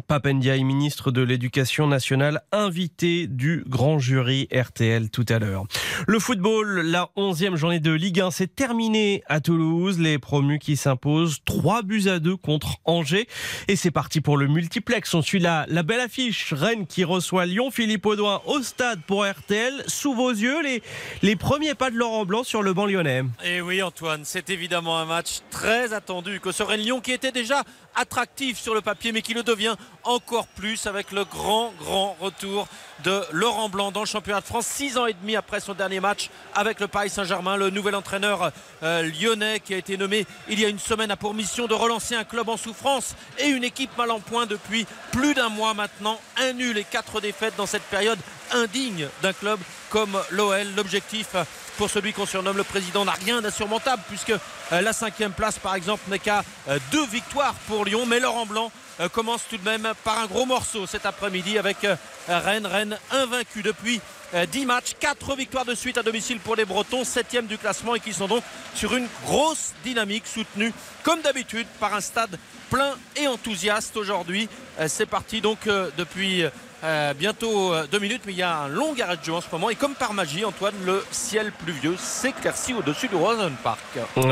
Papendiaï, 0.00 0.64
ministre 0.64 1.10
de 1.10 1.22
l'Éducation 1.22 1.86
nationale, 1.86 2.42
invité 2.52 3.26
du 3.26 3.64
grand 3.66 3.98
jury 3.98 4.48
RTL 4.52 5.10
tout 5.10 5.26
à 5.28 5.38
l'heure. 5.38 5.64
Le 6.06 6.18
football, 6.18 6.80
la 6.80 7.10
11e 7.16 7.56
journée 7.56 7.80
de 7.80 7.92
Ligue 7.92 8.20
1, 8.20 8.30
c'est 8.30 8.54
terminé 8.54 9.22
à 9.26 9.40
Toulouse. 9.40 9.98
Les 9.98 10.18
promus 10.18 10.58
qui 10.58 10.76
s'imposent 10.76 11.38
3 11.44 11.82
buts 11.82 12.08
à 12.08 12.18
2 12.18 12.36
contre 12.36 12.76
Angers. 12.84 13.26
Et 13.66 13.76
c'est 13.76 13.90
parti 13.90 14.20
pour 14.20 14.36
le 14.36 14.46
multiplex. 14.46 15.12
On 15.14 15.22
suit 15.22 15.40
la, 15.40 15.66
la 15.68 15.82
belle 15.82 16.00
affiche. 16.00 16.52
Rennes 16.52 16.86
qui 16.86 17.04
reçoit 17.04 17.46
Lyon. 17.46 17.70
Philippe 17.70 18.06
Audouin 18.06 18.40
au 18.46 18.62
stade 18.62 19.00
pour 19.06 19.24
RTL. 19.26 19.84
Sous 19.86 20.14
vos 20.14 20.30
yeux, 20.30 20.62
les, 20.62 20.82
les 21.22 21.36
premiers 21.36 21.74
pas 21.74 21.90
de 21.90 21.96
Laurent 21.96 22.24
Blanc 22.24 22.44
sur 22.44 22.62
le 22.62 22.72
banc 22.72 22.86
lyonnais. 22.86 23.24
Et 23.44 23.60
oui 23.60 23.82
Antoine, 23.82 24.22
c'est 24.24 24.50
évidemment 24.50 24.98
un 24.98 25.04
match 25.04 25.40
très 25.50 25.92
attendu 25.92 26.40
que 26.40 26.52
serait 26.52 26.76
Lyon 26.76 27.00
qui 27.00 27.12
était 27.12 27.32
déjà 27.32 27.64
attractif 27.98 28.58
sur 28.58 28.74
le 28.74 28.80
papier 28.80 29.12
mais 29.12 29.22
qui 29.22 29.34
le 29.34 29.42
devient 29.42 29.74
encore 30.04 30.46
plus 30.46 30.86
avec 30.86 31.12
le 31.12 31.24
grand 31.24 31.72
grand 31.78 32.16
retour 32.20 32.68
de 33.04 33.22
Laurent 33.32 33.68
Blanc 33.68 33.92
dans 33.92 34.00
le 34.00 34.06
championnat 34.06 34.40
de 34.40 34.46
France. 34.46 34.66
Six 34.66 34.96
ans 34.98 35.06
et 35.06 35.12
demi 35.12 35.36
après 35.36 35.60
son 35.60 35.74
dernier 35.74 36.00
match 36.00 36.30
avec 36.54 36.80
le 36.80 36.88
Paris 36.88 37.10
Saint-Germain 37.10 37.56
le 37.56 37.70
nouvel 37.70 37.94
entraîneur 37.94 38.52
euh, 38.82 39.02
lyonnais 39.20 39.60
qui 39.60 39.74
a 39.74 39.76
été 39.76 39.96
nommé 39.96 40.26
il 40.48 40.60
y 40.60 40.64
a 40.64 40.68
une 40.68 40.78
semaine 40.78 41.10
a 41.10 41.16
pour 41.16 41.34
mission 41.34 41.66
de 41.66 41.74
relancer 41.74 42.14
un 42.14 42.24
club 42.24 42.48
en 42.48 42.56
souffrance 42.56 43.14
et 43.38 43.46
une 43.46 43.64
équipe 43.64 43.96
mal 43.98 44.10
en 44.10 44.20
point 44.20 44.46
depuis 44.46 44.86
plus 45.12 45.34
d'un 45.34 45.48
mois 45.48 45.74
maintenant. 45.74 46.20
Un 46.36 46.52
nul 46.52 46.78
et 46.78 46.84
quatre 46.84 47.20
défaites 47.20 47.56
dans 47.56 47.66
cette 47.66 47.82
période 47.82 48.18
indigne 48.52 49.08
d'un 49.22 49.32
club 49.32 49.58
comme 49.90 50.18
l'OL 50.30 50.66
l'objectif 50.76 51.34
pour 51.78 51.88
celui 51.88 52.12
qu'on 52.12 52.26
surnomme 52.26 52.56
le 52.56 52.64
président 52.64 53.04
n'a 53.04 53.12
rien 53.12 53.40
d'insurmontable 53.40 54.02
puisque 54.08 54.30
euh, 54.30 54.80
la 54.80 54.92
cinquième 54.92 55.30
place 55.30 55.60
par 55.60 55.76
exemple 55.76 56.10
n'est 56.10 56.18
qu'à 56.18 56.42
euh, 56.68 56.78
deux 56.90 57.06
victoires 57.06 57.54
pour 57.68 57.84
Lyon. 57.84 58.04
Mais 58.04 58.18
Laurent 58.18 58.46
Blanc 58.46 58.72
euh, 58.98 59.08
commence 59.08 59.42
tout 59.48 59.56
de 59.56 59.64
même 59.64 59.88
par 60.02 60.18
un 60.18 60.26
gros 60.26 60.44
morceau 60.44 60.86
cet 60.86 61.06
après-midi 61.06 61.56
avec 61.56 61.78
Rennes. 62.26 62.66
Rennes 62.66 62.98
invaincu 63.12 63.62
depuis 63.62 64.00
euh, 64.34 64.44
10 64.44 64.66
matchs. 64.66 64.94
4 64.98 65.36
victoires 65.36 65.64
de 65.64 65.74
suite 65.76 65.96
à 65.98 66.02
domicile 66.02 66.40
pour 66.40 66.56
les 66.56 66.64
Bretons 66.64 67.04
7 67.04 67.46
du 67.46 67.58
classement 67.58 67.94
et 67.94 68.00
qui 68.00 68.12
sont 68.12 68.26
donc 68.26 68.42
sur 68.74 68.96
une 68.96 69.06
grosse 69.24 69.72
dynamique 69.84 70.26
soutenue 70.26 70.72
comme 71.04 71.20
d'habitude 71.22 71.68
par 71.78 71.94
un 71.94 72.00
stade 72.00 72.36
plein 72.70 72.96
et 73.14 73.28
enthousiaste 73.28 73.96
aujourd'hui. 73.96 74.48
C'est 74.88 75.06
parti 75.06 75.40
donc 75.40 75.60
depuis 75.96 76.44
euh, 76.84 77.12
bientôt 77.14 77.74
euh, 77.74 77.86
deux 77.90 77.98
minutes, 77.98 78.22
mais 78.24 78.32
il 78.32 78.38
y 78.38 78.42
a 78.42 78.56
un 78.56 78.68
long 78.68 78.94
arrêt 79.00 79.16
de 79.16 79.24
jeu 79.24 79.32
en 79.32 79.40
ce 79.40 79.46
moment. 79.50 79.68
Et 79.68 79.74
comme 79.74 79.94
par 79.94 80.14
magie, 80.14 80.44
Antoine, 80.44 80.74
le 80.86 81.04
ciel 81.10 81.52
pluvieux 81.64 81.96
s'éclaircit 81.98 82.74
au-dessus 82.74 83.08
du 83.08 83.16
Rosen 83.16 83.52
Park. 83.64 83.80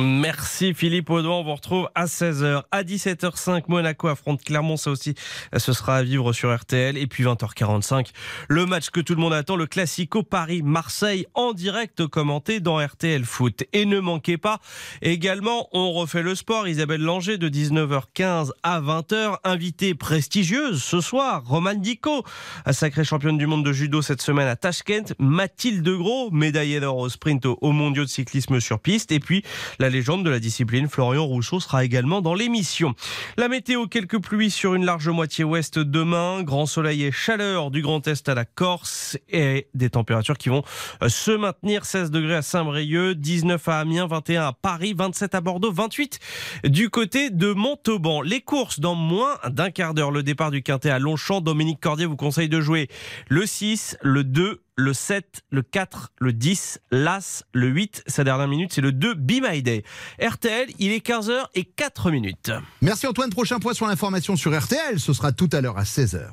Merci 0.00 0.72
Philippe 0.72 1.10
Audouin. 1.10 1.36
On 1.36 1.44
vous 1.44 1.54
retrouve 1.54 1.88
à 1.94 2.06
16h. 2.06 2.62
À 2.70 2.82
17h05, 2.82 3.64
Monaco 3.66 4.08
affronte 4.08 4.44
Clermont. 4.44 4.76
Ça 4.76 4.90
aussi, 4.90 5.14
ce 5.56 5.72
sera 5.72 5.96
à 5.96 6.02
vivre 6.02 6.32
sur 6.32 6.54
RTL. 6.54 6.96
Et 6.96 7.06
puis 7.06 7.24
20h45, 7.24 8.10
le 8.48 8.64
match 8.66 8.90
que 8.90 9.00
tout 9.00 9.14
le 9.14 9.20
monde 9.20 9.34
attend, 9.34 9.56
le 9.56 9.66
Classico 9.66 10.22
Paris-Marseille 10.22 11.26
en 11.34 11.52
direct 11.52 12.06
commenté 12.06 12.60
dans 12.60 12.78
RTL 12.78 13.24
Foot. 13.24 13.64
Et 13.72 13.86
ne 13.86 13.98
manquez 13.98 14.38
pas, 14.38 14.60
également, 15.02 15.68
on 15.72 15.92
refait 15.92 16.22
le 16.22 16.34
sport. 16.34 16.68
Isabelle 16.68 17.00
Langer 17.00 17.38
de 17.38 17.48
19h15 17.48 18.50
à 18.62 18.80
20h. 18.80 19.38
Invitée 19.44 19.94
prestigieuse 19.94 20.82
ce 20.82 21.00
soir, 21.00 21.42
Romane 21.44 21.80
Dico, 21.80 22.24
sacrée 22.72 23.04
championne 23.04 23.38
du 23.38 23.46
monde 23.46 23.64
de 23.64 23.72
judo 23.72 24.02
cette 24.02 24.22
semaine 24.22 24.48
à 24.48 24.56
Tashkent. 24.56 25.14
Mathilde 25.18 25.88
Gros, 25.88 26.30
médaillée 26.30 26.80
d'or 26.80 26.98
au 26.98 27.08
sprint 27.08 27.46
au, 27.46 27.58
au 27.60 27.72
mondiaux 27.72 28.04
de 28.04 28.08
cyclisme 28.08 28.60
sur 28.60 28.80
piste. 28.80 29.12
Et 29.12 29.20
puis, 29.20 29.42
la 29.78 29.88
légende 29.88 30.24
de 30.24 30.30
la 30.30 30.38
discipline, 30.38 30.88
Florian 30.88 31.24
Rousseau, 31.24 31.60
sera 31.60 31.84
également 31.84 32.20
dans 32.20 32.34
l'émission. 32.34 32.94
La 33.36 33.48
météo, 33.48 33.86
quelques 33.86 34.20
pluies 34.20 34.50
sur 34.50 34.74
une 34.74 34.84
large 34.84 35.08
moitié 35.08 35.44
ouest 35.44 35.78
demain. 35.78 36.42
Grand 36.42 36.66
soleil 36.66 37.04
et 37.04 37.12
chaleur 37.12 37.70
du 37.70 37.82
Grand 37.82 38.06
Est 38.06 38.28
à 38.28 38.34
la 38.34 38.44
Corse 38.44 39.16
et 39.28 39.68
des 39.74 39.90
températures 39.90 40.38
qui 40.38 40.48
vont 40.48 40.62
euh, 41.02 41.08
se 41.08 41.30
maintenir. 41.30 41.84
16 41.84 42.10
degrés 42.10 42.36
à 42.36 42.42
Saint-Brieuc, 42.42 43.14
19 43.14 43.68
à 43.68 43.80
Amiens, 43.80 44.06
21 44.06 44.46
à 44.46 44.52
Paris, 44.52 44.94
27 44.96 45.34
à 45.34 45.40
Bordeaux, 45.40 45.72
28 45.72 46.18
du 46.64 46.90
côté 46.90 47.30
de 47.30 47.52
Montauban. 47.52 48.22
Les 48.22 48.40
courses 48.40 48.80
dans 48.80 48.94
moins 48.94 49.36
d'un 49.48 49.70
quart 49.70 49.94
d'heure. 49.94 50.10
Le 50.10 50.22
départ 50.22 50.50
du 50.50 50.62
Quintet 50.62 50.90
à 50.90 50.98
Longchamp. 50.98 51.40
Dominique 51.40 51.80
Cordier 51.80 52.06
vous 52.06 52.16
conseille 52.26 52.48
de 52.48 52.60
jouer 52.60 52.88
le 53.28 53.46
6, 53.46 53.98
le 54.02 54.24
2, 54.24 54.60
le 54.74 54.92
7, 54.92 55.44
le 55.52 55.62
4, 55.62 56.10
le 56.18 56.32
10, 56.32 56.80
l'As, 56.90 57.44
le 57.52 57.68
8. 57.68 58.02
Sa 58.08 58.24
dernière 58.24 58.48
minute, 58.48 58.72
c'est 58.72 58.80
le 58.80 58.90
2, 58.90 59.14
Be 59.14 59.34
My 59.48 59.62
Day. 59.62 59.84
RTL, 60.20 60.70
il 60.80 60.90
est 60.90 61.06
15h 61.06 61.44
et 61.54 61.62
4 61.62 62.10
minutes. 62.10 62.50
Merci 62.82 63.06
Antoine. 63.06 63.30
Prochain 63.30 63.60
point 63.60 63.74
sur 63.74 63.86
l'information 63.86 64.34
sur 64.34 64.58
RTL. 64.60 64.98
Ce 64.98 65.12
sera 65.12 65.30
tout 65.30 65.48
à 65.52 65.60
l'heure 65.60 65.78
à 65.78 65.84
16h. 65.84 66.30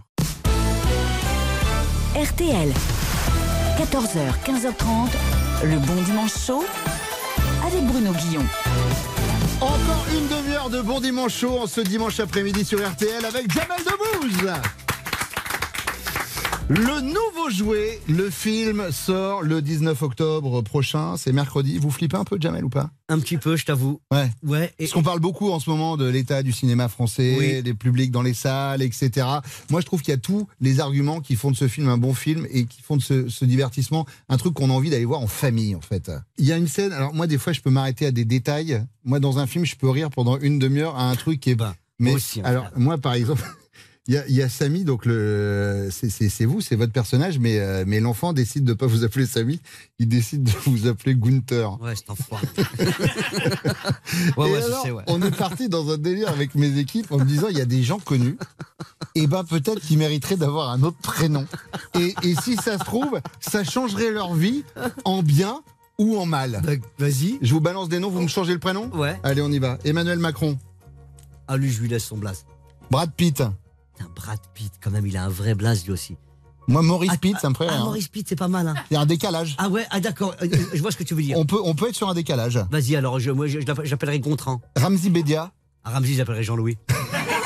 RTL, 2.15 2.73
14h, 3.77 4.33
15h30, 4.45 5.09
le 5.65 5.77
bon 5.77 6.01
dimanche 6.01 6.33
chaud 6.43 6.65
avec 7.67 7.83
Bruno 7.83 8.11
Guillon. 8.13 8.45
Encore 9.61 10.05
une 10.11 10.27
demi-heure 10.27 10.71
de 10.71 10.81
bon 10.81 10.99
dimanche 10.99 11.37
chaud 11.37 11.59
en 11.59 11.67
ce 11.67 11.81
dimanche 11.81 12.19
après-midi 12.19 12.65
sur 12.65 12.79
RTL 12.79 13.23
avec 13.23 13.51
Jamel 13.53 13.77
Debbouze. 13.85 14.82
Le 16.75 17.01
nouveau 17.01 17.51
jouet, 17.51 17.99
le 18.09 18.31
film 18.31 18.91
sort 18.91 19.43
le 19.43 19.61
19 19.61 20.01
octobre 20.01 20.61
prochain, 20.63 21.17
c'est 21.17 21.31
mercredi. 21.31 21.77
Vous 21.77 21.91
flippez 21.91 22.17
un 22.17 22.23
peu, 22.23 22.37
Jamel, 22.39 22.65
ou 22.65 22.69
pas? 22.69 22.89
Un 23.09 23.19
petit 23.19 23.37
peu, 23.37 23.55
je 23.55 23.65
t'avoue. 23.65 24.01
Ouais. 24.11 24.31
Ouais. 24.41 24.73
Parce 24.79 24.91
qu'on 24.91 25.03
parle 25.03 25.19
beaucoup 25.19 25.51
en 25.51 25.59
ce 25.59 25.69
moment 25.69 25.97
de 25.97 26.05
l'état 26.09 26.41
du 26.41 26.51
cinéma 26.51 26.87
français, 26.89 27.35
Oui. 27.37 27.61
des 27.61 27.75
publics 27.75 28.09
dans 28.09 28.23
les 28.23 28.33
salles, 28.33 28.81
etc. 28.81 29.27
Moi, 29.69 29.81
je 29.81 29.85
trouve 29.85 30.01
qu'il 30.01 30.13
y 30.13 30.17
a 30.17 30.19
tous 30.19 30.47
les 30.61 30.79
arguments 30.79 31.19
qui 31.21 31.35
font 31.35 31.51
de 31.51 31.55
ce 31.55 31.67
film 31.67 31.89
un 31.89 31.97
bon 31.99 32.15
film 32.15 32.47
et 32.49 32.65
qui 32.65 32.81
font 32.81 32.97
de 32.97 33.03
ce, 33.03 33.29
ce 33.29 33.45
divertissement 33.45 34.07
un 34.27 34.37
truc 34.37 34.55
qu'on 34.55 34.71
a 34.71 34.73
envie 34.73 34.89
d'aller 34.89 35.05
voir 35.05 35.19
en 35.21 35.27
famille, 35.27 35.75
en 35.75 35.81
fait. 35.81 36.11
Il 36.39 36.45
y 36.45 36.51
a 36.53 36.57
une 36.57 36.67
scène, 36.67 36.91
alors 36.91 37.13
moi, 37.13 37.27
des 37.27 37.37
fois, 37.37 37.53
je 37.53 37.61
peux 37.61 37.69
m'arrêter 37.69 38.07
à 38.07 38.11
des 38.11 38.25
détails. 38.25 38.83
Moi, 39.05 39.19
dans 39.19 39.37
un 39.37 39.45
film, 39.45 39.63
je 39.65 39.75
peux 39.75 39.89
rire 39.89 40.09
pendant 40.09 40.39
une 40.39 40.57
demi-heure 40.57 40.95
à 40.97 41.07
un 41.11 41.15
truc 41.15 41.39
qui 41.39 41.51
est. 41.51 41.57
mais 41.99 42.13
aussi, 42.13 42.41
alors, 42.41 42.65
moi, 42.75 42.97
par 42.97 43.13
exemple. 43.13 43.43
Il 44.07 44.15
y, 44.15 44.17
a, 44.17 44.27
il 44.27 44.35
y 44.35 44.41
a 44.41 44.49
Samy, 44.49 44.83
donc 44.83 45.05
le, 45.05 45.87
c'est- 45.89 46.43
vous, 46.43 46.59
c'est 46.59 46.75
votre 46.75 46.91
personnage, 46.91 47.39
mais, 47.39 47.59
euh, 47.59 47.85
mais 47.87 48.01
l'enfant 48.01 48.33
décide 48.33 48.65
de 48.65 48.71
ne 48.71 48.77
pas 48.77 48.85
vous 48.85 49.05
appeler 49.05 49.25
Samy, 49.25 49.61
il 49.97 50.09
décide 50.09 50.43
de 50.43 50.51
vous 50.65 50.87
appeler 50.87 51.15
Gunther. 51.15 51.81
Ouais, 51.81 51.93
c'est 51.95 52.09
enfoiré. 52.09 52.45
Ouais, 54.37 54.51
ouais, 54.51 54.59
je 54.61 54.65
alors, 54.65 54.83
sais, 54.83 54.91
ouais. 54.91 55.03
On 55.07 55.21
est 55.21 55.35
parti 55.35 55.69
dans 55.69 55.89
un 55.91 55.97
délire 55.97 56.29
avec 56.29 56.55
mes 56.55 56.77
équipes 56.77 57.11
en 57.11 57.17
me 57.17 57.23
disant 57.25 57.47
il 57.49 57.57
y 57.57 57.61
a 57.61 57.65
des 57.65 57.81
gens 57.83 57.99
connus, 57.99 58.37
et 59.15 59.25
ben 59.27 59.43
peut-être 59.43 59.79
qu'ils 59.79 59.97
mériteraient 59.97 60.35
d'avoir 60.37 60.69
un 60.71 60.83
autre 60.83 60.97
prénom. 61.01 61.45
Et, 61.97 62.13
et 62.23 62.35
si 62.35 62.55
ça 62.57 62.77
se 62.77 62.83
trouve, 62.83 63.19
ça 63.39 63.63
changerait 63.63 64.11
leur 64.11 64.33
vie 64.33 64.63
en 65.05 65.23
bien 65.23 65.61
ou 65.97 66.17
en 66.17 66.25
mal. 66.25 66.61
Vas-y. 66.99 67.37
Je 67.41 67.53
vous 67.53 67.61
balance 67.61 67.87
des 67.89 67.99
noms, 67.99 68.09
vous 68.09 68.21
me 68.21 68.27
changez 68.27 68.53
le 68.53 68.59
prénom? 68.59 68.89
Ouais. 68.93 69.17
Allez, 69.23 69.41
on 69.41 69.51
y 69.51 69.59
va. 69.59 69.77
Emmanuel 69.85 70.19
Macron. 70.19 70.57
Ah, 71.47 71.57
lui, 71.57 71.71
je 71.71 71.81
lui 71.81 71.87
laisse 71.89 72.03
son 72.05 72.17
blaze. 72.17 72.45
Brad 72.91 73.11
Pitt. 73.15 73.41
Putain, 74.03 74.11
Brad 74.15 74.39
Pitt, 74.53 74.73
quand 74.81 74.91
même, 74.91 75.05
il 75.07 75.17
a 75.17 75.25
un 75.25 75.29
vrai 75.29 75.55
blaze 75.55 75.85
lui 75.85 75.91
aussi. 75.91 76.17
Moi, 76.67 76.81
Maurice 76.81 77.17
Pitt, 77.17 77.37
ça 77.39 77.49
me 77.49 77.55
ferait. 77.55 77.67
Ah, 77.69 77.75
hein. 77.75 77.83
Maurice 77.83 78.07
Pitt, 78.07 78.25
c'est 78.27 78.35
pas 78.35 78.47
mal. 78.47 78.67
Hein. 78.67 78.75
Il 78.89 78.93
y 78.93 78.97
a 78.97 79.01
un 79.01 79.05
décalage. 79.05 79.55
Ah 79.57 79.69
ouais, 79.69 79.85
ah 79.91 79.99
d'accord, 79.99 80.33
euh, 80.41 80.47
je 80.73 80.81
vois 80.81 80.91
ce 80.91 80.97
que 80.97 81.03
tu 81.03 81.13
veux 81.13 81.21
dire. 81.21 81.37
On 81.37 81.45
peut, 81.45 81.59
on 81.63 81.75
peut 81.75 81.89
être 81.89 81.95
sur 81.95 82.09
un 82.09 82.13
décalage. 82.13 82.59
Vas-y, 82.71 82.95
alors, 82.95 83.19
je, 83.19 83.31
moi, 83.31 83.47
j'appellerai 83.47 84.19
Gontran. 84.19 84.61
Ramzi 84.77 85.09
Bédia, 85.09 85.51
Ah, 85.83 85.91
Ramsey, 85.91 86.13
j'appellerai 86.13 86.43
Jean-Louis. 86.43 86.77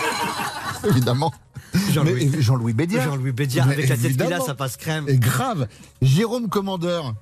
évidemment. 0.87 1.33
Jean-Louis. 1.91 2.29
Mais 2.31 2.41
Jean-Louis 2.41 2.73
Bédia. 2.73 3.03
Jean-Louis 3.03 3.31
Bédia, 3.31 3.65
Mais 3.65 3.73
avec 3.73 3.89
la 3.89 3.97
tête 3.97 4.17
qu'il 4.17 4.33
a, 4.33 4.39
ça 4.39 4.53
passe 4.53 4.77
crème. 4.77 5.05
Et 5.07 5.17
grave. 5.17 5.67
Jérôme 6.01 6.47
Commandeur. 6.47 7.15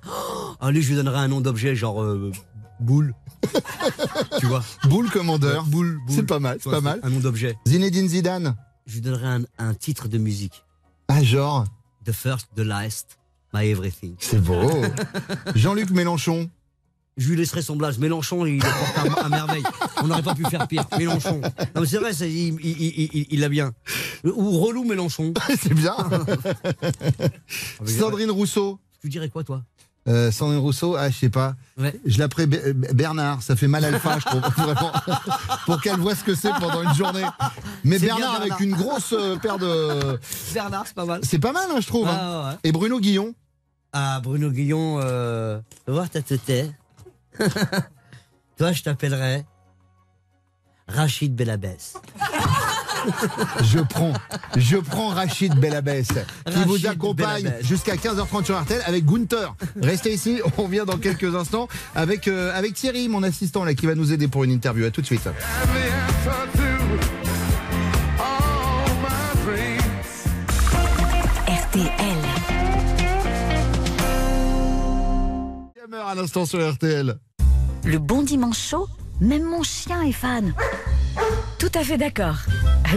Ah, 0.59 0.71
lui, 0.71 0.81
je 0.81 0.89
lui 0.89 0.95
donnerai 0.95 1.19
un 1.19 1.27
nom 1.27 1.41
d'objet, 1.41 1.75
genre 1.75 2.01
euh, 2.03 2.31
boule. 2.79 3.13
tu 4.39 4.45
vois 4.47 4.63
Boule 4.85 5.09
Commandeur. 5.09 5.63
Boule, 5.65 5.99
boule. 6.05 6.15
C'est 6.15 6.23
pas 6.25 6.39
mal, 6.39 6.57
c'est 6.61 6.69
pas 6.69 6.81
mal. 6.81 6.99
Un 7.03 7.09
nom 7.09 7.19
d'objet. 7.19 7.57
Zinedine 7.67 8.07
Zidane. 8.09 8.55
Je 8.85 8.93
lui 8.95 9.01
donnerai 9.01 9.27
un, 9.27 9.41
un 9.57 9.73
titre 9.73 10.07
de 10.07 10.17
musique. 10.17 10.63
Ah, 11.07 11.23
genre. 11.23 11.65
The 12.05 12.11
first, 12.11 12.47
the 12.55 12.59
last, 12.61 13.17
my 13.53 13.65
everything. 13.67 14.15
C'est 14.19 14.39
beau. 14.41 14.69
Jean-Luc 15.55 15.89
Mélenchon. 15.91 16.49
Je 17.17 17.29
lui 17.29 17.37
laisserai 17.37 17.61
son 17.61 17.77
blaze. 17.77 17.97
Mélenchon, 17.97 18.45
il 18.45 18.55
le 18.55 18.59
porte 18.59 19.17
à, 19.17 19.25
à 19.25 19.29
merveille. 19.29 19.63
On 20.03 20.07
n'aurait 20.07 20.21
pas 20.21 20.35
pu 20.35 20.43
faire 20.45 20.67
pire. 20.67 20.85
Mélenchon. 20.97 21.39
Non, 21.73 21.81
mais 21.81 21.85
c'est 21.87 21.97
vrai, 21.97 22.11
il- 22.13 23.27
il 23.31 23.39
l'a 23.39 23.47
bien. 23.49 23.71
Ou 24.25 24.59
relou 24.59 24.83
Mélenchon. 24.83 25.33
c'est 25.61 25.73
bien. 25.73 25.95
Sandrine 27.85 28.31
Rousseau. 28.31 28.79
Tu 29.01 29.09
dirais 29.09 29.29
quoi, 29.29 29.43
toi? 29.43 29.63
Euh, 30.07 30.31
Sandrine 30.31 30.59
Rousseau, 30.59 30.95
ah, 30.95 31.09
je 31.09 31.17
sais 31.17 31.29
pas. 31.29 31.55
Je 32.05 32.19
l'appellerais 32.19 32.45
Be- 32.73 32.93
Bernard. 32.93 33.41
Ça 33.41 33.55
fait 33.55 33.67
mal 33.67 33.83
alpha, 33.85 34.19
je 34.19 34.25
trouve. 34.25 34.41
Vraiment. 34.57 34.91
Pour 35.65 35.81
qu'elle 35.81 35.97
voit 35.99 36.13
ce 36.13 36.23
que 36.23 36.35
c'est 36.35 36.51
pendant 36.59 36.83
une 36.83 36.93
journée. 36.93 37.25
Mais 37.83 37.97
Bernard, 37.97 38.35
avec 38.41 38.59
une 38.59 38.75
grosse 38.75 39.13
euh, 39.13 39.35
paire 39.37 39.57
de. 39.57 40.19
Bernard, 40.53 40.83
c'est 40.85 40.95
pas 40.95 41.05
mal. 41.05 41.21
C'est 41.23 41.39
pas 41.39 41.51
mal, 41.51 41.67
hein, 41.71 41.79
je 41.81 41.87
trouve. 41.87 42.07
hein. 42.07 42.17
Ah, 42.19 42.49
ouais. 42.51 42.57
Et 42.63 42.71
Bruno 42.71 42.99
Guillon. 42.99 43.33
Ah, 43.93 44.19
Bruno 44.21 44.51
Guillon, 44.51 44.99
euh, 45.01 45.59
voir 45.87 46.07
ta 46.09 46.21
tête. 46.21 46.43
Toi, 48.57 48.71
je 48.73 48.83
t'appellerais 48.83 49.43
Rachid 50.87 51.33
Belabès. 51.35 51.93
Je 53.63 53.79
prends, 53.79 54.13
je 54.55 54.77
prends 54.77 55.09
Rachid 55.09 55.55
Belabès 55.55 56.07
qui 56.07 56.13
Rachid 56.45 56.67
vous 56.67 56.87
accompagne 56.87 57.53
jusqu'à 57.61 57.95
15h30 57.95 58.45
sur 58.45 58.59
RTL 58.59 58.81
avec 58.85 59.05
Gunther. 59.05 59.55
Restez 59.81 60.13
ici, 60.13 60.41
on 60.57 60.63
revient 60.63 60.83
dans 60.85 60.97
quelques 60.97 61.35
instants 61.35 61.67
avec, 61.95 62.27
euh, 62.27 62.57
avec 62.57 62.73
Thierry, 62.73 63.07
mon 63.09 63.23
assistant 63.23 63.63
là, 63.63 63.73
qui 63.73 63.85
va 63.85 63.95
nous 63.95 64.13
aider 64.13 64.27
pour 64.27 64.43
une 64.43 64.51
interview. 64.51 64.85
À 64.85 64.91
tout 64.91 65.01
de 65.01 65.05
suite. 65.05 65.27
RTL. 71.47 71.91
À 76.07 76.13
l'instant 76.15 76.45
sur 76.45 76.71
RTL. 76.73 77.17
Le 77.83 77.99
bon 77.99 78.21
dimanche 78.21 78.59
chaud, 78.59 78.87
même 79.21 79.43
mon 79.43 79.63
chien 79.63 80.01
est 80.03 80.11
fan. 80.11 80.53
Tout 81.59 81.71
à 81.73 81.83
fait 81.83 81.97
d'accord. 81.97 82.37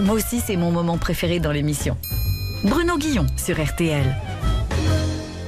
Moi 0.03 0.15
aussi, 0.15 0.41
c'est 0.41 0.57
mon 0.57 0.71
moment 0.71 0.99
préféré 0.99 1.41
dans 1.41 1.53
l'émission. 1.53 1.97
Bruno 2.65 2.97
Guillon 2.99 3.27
sur 3.37 3.63
RTL. 3.63 4.17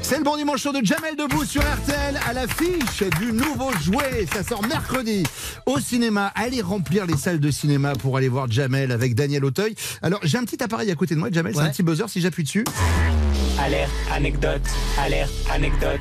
C'est 0.02 0.18
le 0.18 0.24
bon 0.24 0.36
dimanche 0.36 0.62
chaud 0.62 0.72
de 0.72 0.84
Jamel 0.84 1.14
Debbouze 1.16 1.48
sur 1.48 1.62
RTL 1.62 2.18
à 2.28 2.32
l'affiche 2.32 3.04
du 3.20 3.32
nouveau 3.32 3.70
jouet. 3.80 4.26
Ça 4.32 4.42
sort 4.42 4.66
mercredi 4.66 5.22
au 5.66 5.78
cinéma. 5.78 6.32
Allez 6.34 6.62
remplir 6.62 7.06
les 7.06 7.16
salles 7.16 7.38
de 7.38 7.50
cinéma 7.50 7.92
pour 7.92 8.16
aller 8.16 8.28
voir 8.28 8.50
Jamel 8.50 8.90
avec 8.90 9.14
Daniel 9.14 9.44
Auteuil. 9.44 9.76
Alors 10.02 10.18
j'ai 10.24 10.38
un 10.38 10.44
petit 10.44 10.60
appareil 10.62 10.90
à 10.90 10.96
côté 10.96 11.14
de 11.14 11.20
moi, 11.20 11.28
Jamel, 11.30 11.54
c'est 11.54 11.60
un 11.60 11.70
petit 11.70 11.84
buzzer. 11.84 12.08
Si 12.08 12.20
j'appuie 12.20 12.42
dessus, 12.42 12.64
Alerte, 13.60 13.90
anecdote, 14.12 14.62
alerte, 14.98 15.30
anecdote. 15.52 16.00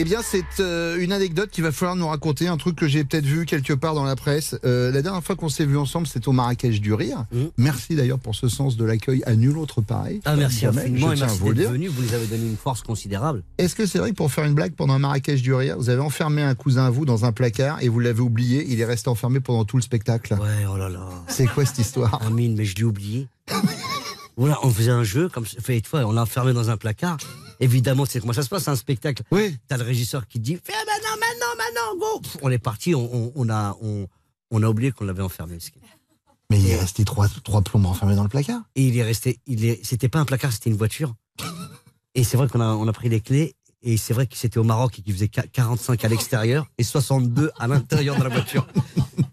Eh 0.00 0.04
bien, 0.04 0.20
c'est 0.22 0.60
euh, 0.60 0.96
une 1.00 1.10
anecdote 1.10 1.50
qu'il 1.50 1.64
va 1.64 1.72
falloir 1.72 1.96
nous 1.96 2.06
raconter, 2.06 2.46
un 2.46 2.56
truc 2.56 2.76
que 2.76 2.86
j'ai 2.86 3.02
peut-être 3.02 3.24
vu 3.24 3.46
quelque 3.46 3.72
part 3.72 3.94
dans 3.94 4.04
la 4.04 4.14
presse. 4.14 4.56
Euh, 4.64 4.92
la 4.92 5.02
dernière 5.02 5.24
fois 5.24 5.34
qu'on 5.34 5.48
s'est 5.48 5.66
vu 5.66 5.76
ensemble, 5.76 6.06
c'était 6.06 6.28
au 6.28 6.32
Marrakech 6.32 6.80
du 6.80 6.94
Rire. 6.94 7.24
Merci 7.56 7.96
d'ailleurs 7.96 8.20
pour 8.20 8.36
ce 8.36 8.46
sens 8.46 8.76
de 8.76 8.84
l'accueil 8.84 9.24
à 9.26 9.34
nul 9.34 9.58
autre 9.58 9.80
pareil. 9.80 10.18
Mmh. 10.18 10.22
Ah, 10.26 10.36
merci 10.36 10.66
infiniment 10.66 11.12
et 11.12 11.16
merci 11.16 11.40
vous 11.40 11.52
d'être 11.52 11.72
venu. 11.72 11.88
Vous 11.88 12.00
nous 12.00 12.14
avez 12.14 12.28
donné 12.28 12.46
une 12.46 12.56
force 12.56 12.82
considérable. 12.82 13.42
Est-ce 13.58 13.74
que 13.74 13.86
c'est 13.86 13.98
vrai 13.98 14.10
que 14.10 14.14
pour 14.14 14.30
faire 14.30 14.44
une 14.44 14.54
blague 14.54 14.74
pendant 14.74 14.94
un 14.94 15.00
Marrakech 15.00 15.42
du 15.42 15.52
Rire, 15.52 15.74
vous 15.76 15.90
avez 15.90 16.00
enfermé 16.00 16.42
un 16.42 16.54
cousin 16.54 16.84
à 16.84 16.90
vous 16.90 17.04
dans 17.04 17.24
un 17.24 17.32
placard 17.32 17.82
et 17.82 17.88
vous 17.88 17.98
l'avez 17.98 18.20
oublié, 18.20 18.66
il 18.68 18.80
est 18.80 18.84
resté 18.84 19.08
enfermé 19.08 19.40
pendant 19.40 19.64
tout 19.64 19.78
le 19.78 19.82
spectacle? 19.82 20.34
Ouais, 20.34 20.64
oh 20.72 20.76
là 20.76 20.88
là. 20.88 21.08
C'est 21.26 21.46
quoi 21.46 21.64
cette 21.64 21.78
histoire? 21.78 22.22
Amine, 22.24 22.54
mais 22.56 22.66
je 22.66 22.76
l'ai 22.76 22.84
oublié. 22.84 23.26
voilà, 24.36 24.60
on 24.62 24.70
faisait 24.70 24.92
un 24.92 25.02
jeu, 25.02 25.28
comme 25.28 25.44
fait 25.44 25.76
une 25.76 25.84
fois, 25.84 26.04
on 26.04 26.12
l'a 26.12 26.22
enfermé 26.22 26.52
dans 26.52 26.70
un 26.70 26.76
placard. 26.76 27.18
Évidemment, 27.60 28.04
c'est 28.06 28.20
comment 28.20 28.32
ça 28.32 28.42
se 28.42 28.48
passe, 28.48 28.68
un 28.68 28.76
spectacle. 28.76 29.22
Oui. 29.30 29.56
T'as 29.68 29.76
le 29.76 29.84
régisseur 29.84 30.26
qui 30.28 30.38
dit 30.38 30.58
Fais 30.62 30.72
maintenant, 30.72 31.16
maintenant, 31.18 31.56
maintenant, 31.56 31.98
go 32.14 32.20
Pff, 32.20 32.36
On 32.42 32.50
est 32.50 32.58
parti, 32.58 32.94
on, 32.94 33.12
on- 33.14 33.32
on 33.34 33.48
a, 33.50 33.76
on, 33.82 34.06
on 34.50 34.62
a 34.62 34.68
oublié 34.68 34.92
qu'on 34.92 35.04
l'avait 35.04 35.22
enfermé. 35.22 35.58
Mais 36.50 36.60
il 36.60 36.68
est 36.70 36.78
resté 36.80 37.04
trois, 37.04 37.28
trois 37.44 37.60
plombes 37.62 37.86
enfermés 37.86 38.14
dans 38.16 38.22
le 38.22 38.28
placard. 38.28 38.60
Et 38.76 38.84
il 38.86 38.96
est 38.96 39.02
resté, 39.02 39.40
il 39.46 39.64
est, 39.64 39.84
c'était 39.84 40.08
pas 40.08 40.18
un 40.20 40.24
placard, 40.24 40.52
c'était 40.52 40.70
une 40.70 40.76
voiture. 40.76 41.14
Et 42.14 42.24
c'est 42.24 42.36
vrai 42.36 42.48
qu'on 42.48 42.60
a, 42.60 42.66
on 42.68 42.88
a 42.88 42.92
pris 42.92 43.08
les 43.08 43.20
clés. 43.20 43.54
Et 43.82 43.96
c'est 43.96 44.12
vrai 44.12 44.26
que 44.26 44.36
c'était 44.36 44.58
au 44.58 44.64
Maroc 44.64 44.98
et 44.98 45.02
qu'il 45.02 45.12
faisait 45.12 45.26
qua- 45.28 45.46
45 45.52 46.04
à 46.04 46.08
l'extérieur 46.08 46.66
et 46.78 46.82
62 46.82 47.52
à 47.60 47.68
l'intérieur 47.68 48.16
de 48.18 48.24
la 48.24 48.28
voiture. 48.28 48.66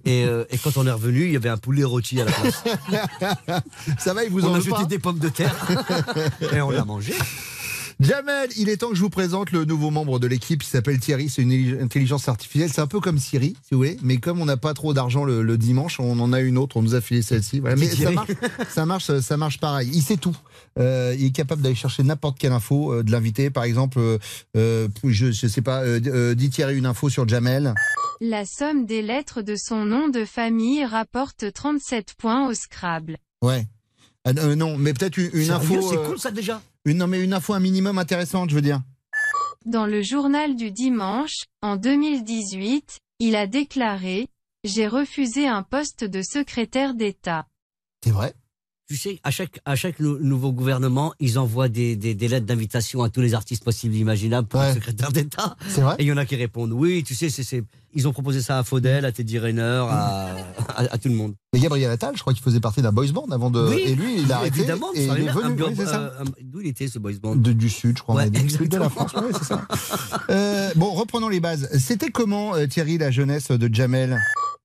Et, 0.03 0.23
euh, 0.26 0.45
et 0.51 0.59
quand 0.59 0.78
on 0.78 0.86
est 0.86 0.91
revenu, 0.91 1.26
il 1.26 1.32
y 1.32 1.36
avait 1.36 1.49
un 1.49 1.57
poulet 1.57 1.84
rôti 1.84 2.21
à 2.21 2.26
la 2.26 2.32
place. 2.32 2.63
Ça 3.99 4.13
va, 4.13 4.23
il 4.23 4.30
vous 4.30 4.45
on 4.45 4.51
en 4.51 4.55
a 4.55 4.59
jeté 4.59 4.86
des 4.86 4.99
pommes 4.99 5.17
de 5.17 5.30
terre 5.30 5.55
et 6.53 6.61
on 6.61 6.69
l'a 6.69 6.86
mangé. 6.86 7.13
Jamel, 8.01 8.49
il 8.57 8.67
est 8.67 8.77
temps 8.77 8.89
que 8.89 8.95
je 8.95 9.01
vous 9.01 9.09
présente 9.09 9.51
le 9.51 9.63
nouveau 9.63 9.89
membre 9.89 10.19
de 10.19 10.27
l'équipe 10.27 10.61
qui 10.61 10.69
s'appelle 10.69 10.99
Thierry. 10.99 11.29
C'est 11.29 11.41
une 11.43 11.81
intelligence 11.81 12.27
artificielle. 12.27 12.69
C'est 12.71 12.81
un 12.81 12.87
peu 12.87 12.99
comme 12.99 13.17
Siri, 13.17 13.55
si 13.61 13.69
vous 13.73 13.77
voulez. 13.77 13.97
Mais 14.03 14.17
comme 14.17 14.41
on 14.41 14.45
n'a 14.45 14.57
pas 14.57 14.73
trop 14.73 14.93
d'argent 14.93 15.23
le, 15.23 15.41
le 15.41 15.57
dimanche, 15.57 15.99
on 16.01 16.19
en 16.19 16.33
a 16.33 16.41
une 16.41 16.57
autre. 16.57 16.75
On 16.75 16.81
nous 16.81 16.93
a 16.93 16.99
filé 17.01 17.21
celle-ci. 17.21 17.61
Voilà. 17.61 17.77
Mais 17.77 17.87
ça 17.87 18.11
marche, 18.11 18.31
ça 18.69 18.85
marche, 18.85 19.19
ça 19.21 19.37
marche 19.37 19.59
pareil. 19.59 19.89
Il 19.93 20.01
sait 20.01 20.17
tout. 20.17 20.35
Euh, 20.77 21.15
il 21.17 21.27
est 21.27 21.31
capable 21.31 21.61
d'aller 21.61 21.75
chercher 21.75 22.03
n'importe 22.03 22.37
quelle 22.37 22.51
info 22.51 22.91
euh, 22.93 23.03
de 23.03 23.11
l'invité. 23.11 23.49
Par 23.49 23.63
exemple, 23.63 23.99
euh, 24.57 24.87
je, 25.05 25.31
je 25.31 25.47
sais 25.47 25.61
pas, 25.61 25.81
euh, 25.83 26.01
euh, 26.07 26.35
dit 26.35 26.49
Thierry 26.49 26.77
une 26.77 26.85
info 26.85 27.09
sur 27.09 27.25
Jamel. 27.27 27.73
La 28.19 28.45
somme 28.45 28.85
des 28.85 29.01
lettres 29.01 29.41
de 29.41 29.55
son 29.55 29.85
nom 29.85 30.09
de 30.09 30.25
famille 30.25 30.83
rapporte 30.83 31.51
37 31.53 32.13
points 32.17 32.49
au 32.49 32.53
Scrabble. 32.53 33.17
Ouais. 33.41 33.65
Ah, 34.25 34.31
euh, 34.37 34.55
non, 34.55 34.77
mais 34.77 34.93
peut-être 34.93 35.17
une, 35.17 35.29
une 35.33 35.51
info. 35.51 35.81
c'est 35.89 36.03
cool 36.03 36.19
ça 36.19 36.31
déjà. 36.31 36.61
Une, 36.86 36.97
non, 36.97 37.07
mais 37.07 37.23
une 37.23 37.33
info 37.33 37.53
un 37.53 37.59
minimum 37.59 37.97
intéressante, 37.97 38.49
je 38.51 38.55
veux 38.55 38.61
dire. 38.61 38.81
Dans 39.65 39.88
le 39.88 40.03
journal 40.03 40.55
du 40.55 40.71
dimanche, 40.71 41.45
en 41.63 41.75
2018, 41.77 42.99
il 43.19 43.36
a 43.36 43.47
déclaré 43.47 44.27
«J'ai 44.63 44.88
refusé 44.88 45.47
un 45.47 45.63
poste 45.63 46.03
de 46.03 46.21
secrétaire 46.21 46.93
d'État». 46.93 47.47
C'est 48.03 48.11
vrai 48.11 48.33
Tu 48.88 48.95
sais, 48.97 49.19
à 49.23 49.31
chaque, 49.31 49.59
à 49.65 49.75
chaque 49.75 49.99
nou- 49.99 50.19
nouveau 50.19 50.51
gouvernement, 50.51 51.15
ils 51.19 51.39
envoient 51.39 51.69
des, 51.69 51.95
des, 51.95 52.13
des 52.13 52.27
lettres 52.27 52.45
d'invitation 52.45 53.01
à 53.01 53.09
tous 53.09 53.21
les 53.21 53.33
artistes 53.33 53.63
possibles 53.63 53.95
et 53.95 53.99
imaginables 53.99 54.47
pour 54.47 54.59
Ouais. 54.59 54.67
le 54.69 54.75
secrétaire 54.75 55.11
d'État. 55.11 55.55
C'est 55.67 55.81
vrai 55.81 55.95
Et 55.97 56.03
il 56.03 56.07
y 56.07 56.11
en 56.11 56.17
a 56.17 56.25
qui 56.25 56.36
répondent 56.36 56.71
oui, 56.71 57.03
tu 57.03 57.15
sais, 57.15 57.29
c'est, 57.31 57.41
c'est- 57.43 57.63
ils 57.95 58.07
ont 58.07 58.11
proposé 58.13 58.41
ça 58.41 58.59
à 58.59 58.63
Faudel, 58.63 59.05
à 59.05 59.11
Teddy 59.11 59.39
Riner, 59.39 59.61
à, 59.89 60.27
à, 60.75 60.81
à 60.93 60.97
tout 60.97 61.07
le 61.09 61.15
monde. 61.15 61.33
Mais 61.53 61.59
Gabriel 61.59 61.89
Attal, 61.89 62.15
je 62.15 62.21
crois 62.21 62.33
qu'il 62.33 62.43
faisait 62.43 62.59
partie 62.59 62.81
d'un 62.81 62.91
boys 62.91 63.07
band 63.13 63.27
avant 63.31 63.49
de. 63.49 63.67
Oui, 63.69 63.81
et 63.85 63.95
lui, 63.95 64.21
il 64.21 64.31
a 64.31 64.37
arrêté. 64.37 64.59
Évidemment, 64.59 64.87
et 64.93 65.05
il 65.05 65.11
est 65.11 65.31
venu. 65.31 65.63
oui, 65.63 65.75
euh, 65.79 66.09
D'où 66.41 66.61
il 66.61 66.67
était 66.67 66.87
ce 66.87 66.99
boys 66.99 67.13
band 67.21 67.35
De- 67.35 67.53
du 67.53 67.69
sud, 67.69 67.97
je 67.97 68.03
crois. 68.03 68.15
Ouais. 68.15 68.29
Du 68.29 68.49
sud 68.49 68.69
de 68.69 68.77
la. 68.77 68.89
France, 68.89 69.13
ouais, 69.13 69.31
c'est 69.33 69.45
ça. 69.45 69.65
Euh, 70.29 70.71
bon, 70.75 70.91
reprenons 70.91 71.29
les 71.29 71.39
bases. 71.39 71.69
C'était 71.79 72.09
comment, 72.09 72.55
euh, 72.55 72.65
Thierry, 72.67 72.97
la 72.97 73.11
jeunesse 73.11 73.49
de 73.51 73.73
Jamel? 73.73 74.19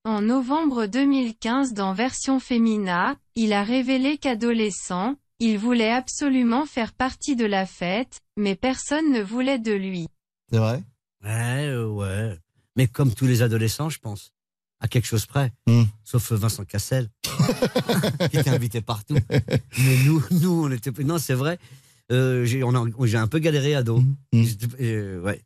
En 0.04 0.22
novembre 0.22 0.86
2015 0.86 1.74
dans 1.74 1.92
Version 1.92 2.40
Femina, 2.40 3.16
il 3.36 3.52
a 3.52 3.62
révélé 3.62 4.16
qu'adolescent, 4.16 5.14
il 5.38 5.58
voulait 5.58 5.92
absolument 5.92 6.64
faire 6.64 6.92
partie 6.94 7.36
de 7.36 7.44
la 7.44 7.66
fête, 7.66 8.20
mais 8.38 8.54
personne 8.54 9.12
ne 9.12 9.20
voulait 9.22 9.58
de 9.58 9.72
lui. 9.72 10.06
C'est 10.50 10.58
vrai? 10.58 10.82
Ouais, 11.22 11.76
ouais. 11.76 12.38
Mais 12.80 12.86
comme 12.86 13.12
tous 13.12 13.26
les 13.26 13.42
adolescents, 13.42 13.90
je 13.90 13.98
pense. 13.98 14.32
À 14.80 14.88
quelque 14.88 15.04
chose 15.04 15.26
près. 15.26 15.52
Hmm. 15.66 15.82
Sauf 16.02 16.32
Vincent 16.32 16.64
Cassel, 16.64 17.10
qui 18.30 18.38
était 18.38 18.48
invité 18.48 18.80
partout. 18.80 19.18
Mais 19.28 19.96
nous, 20.06 20.24
nous, 20.30 20.64
on 20.64 20.70
était. 20.70 20.90
Non, 21.04 21.18
c'est 21.18 21.34
vrai. 21.34 21.58
Euh, 22.10 22.46
j'ai, 22.46 22.64
on 22.64 22.74
a- 22.74 23.06
j'ai 23.06 23.18
un 23.18 23.26
peu 23.26 23.38
galéré 23.38 23.74
ado. 23.74 23.98
Hmm. 24.32 24.42
J'étais- 24.42 24.66
euh, 24.80 25.20
ouais. 25.20 25.42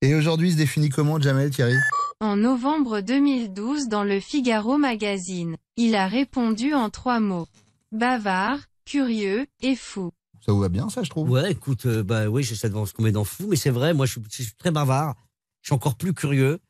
Et 0.00 0.14
aujourd'hui, 0.14 0.48
il 0.48 0.52
se 0.52 0.56
définit 0.56 0.88
comment, 0.88 1.20
Jamel, 1.20 1.50
Thierry? 1.50 1.76
En 2.20 2.36
novembre 2.36 3.02
2012 3.02 3.88
dans 3.88 4.02
le 4.02 4.18
Figaro 4.18 4.78
magazine, 4.78 5.56
il 5.76 5.94
a 5.94 6.08
répondu 6.08 6.72
en 6.72 6.88
trois 6.88 7.20
mots. 7.20 7.48
Bavard, 7.92 8.60
curieux, 8.86 9.44
et 9.60 9.76
fou. 9.76 10.10
Ça 10.46 10.52
vous 10.52 10.60
va 10.60 10.70
bien, 10.70 10.88
ça, 10.88 11.02
je 11.02 11.10
trouve? 11.10 11.28
Ouais, 11.28 11.52
écoute, 11.52 11.84
euh, 11.84 12.02
bah 12.02 12.28
oui, 12.28 12.42
j'essaie 12.42 12.68
de 12.68 12.72
voir 12.72 12.88
ce 12.88 12.94
qu'on 12.94 13.02
met 13.02 13.12
dans 13.12 13.24
fou, 13.24 13.46
mais 13.50 13.56
c'est 13.56 13.68
vrai, 13.68 13.92
moi 13.92 14.06
je 14.06 14.12
suis, 14.12 14.22
je 14.30 14.42
suis 14.44 14.54
très 14.54 14.70
bavard, 14.70 15.14
je 15.66 15.70
suis 15.70 15.74
encore 15.74 15.96
plus 15.96 16.14
curieux, 16.14 16.60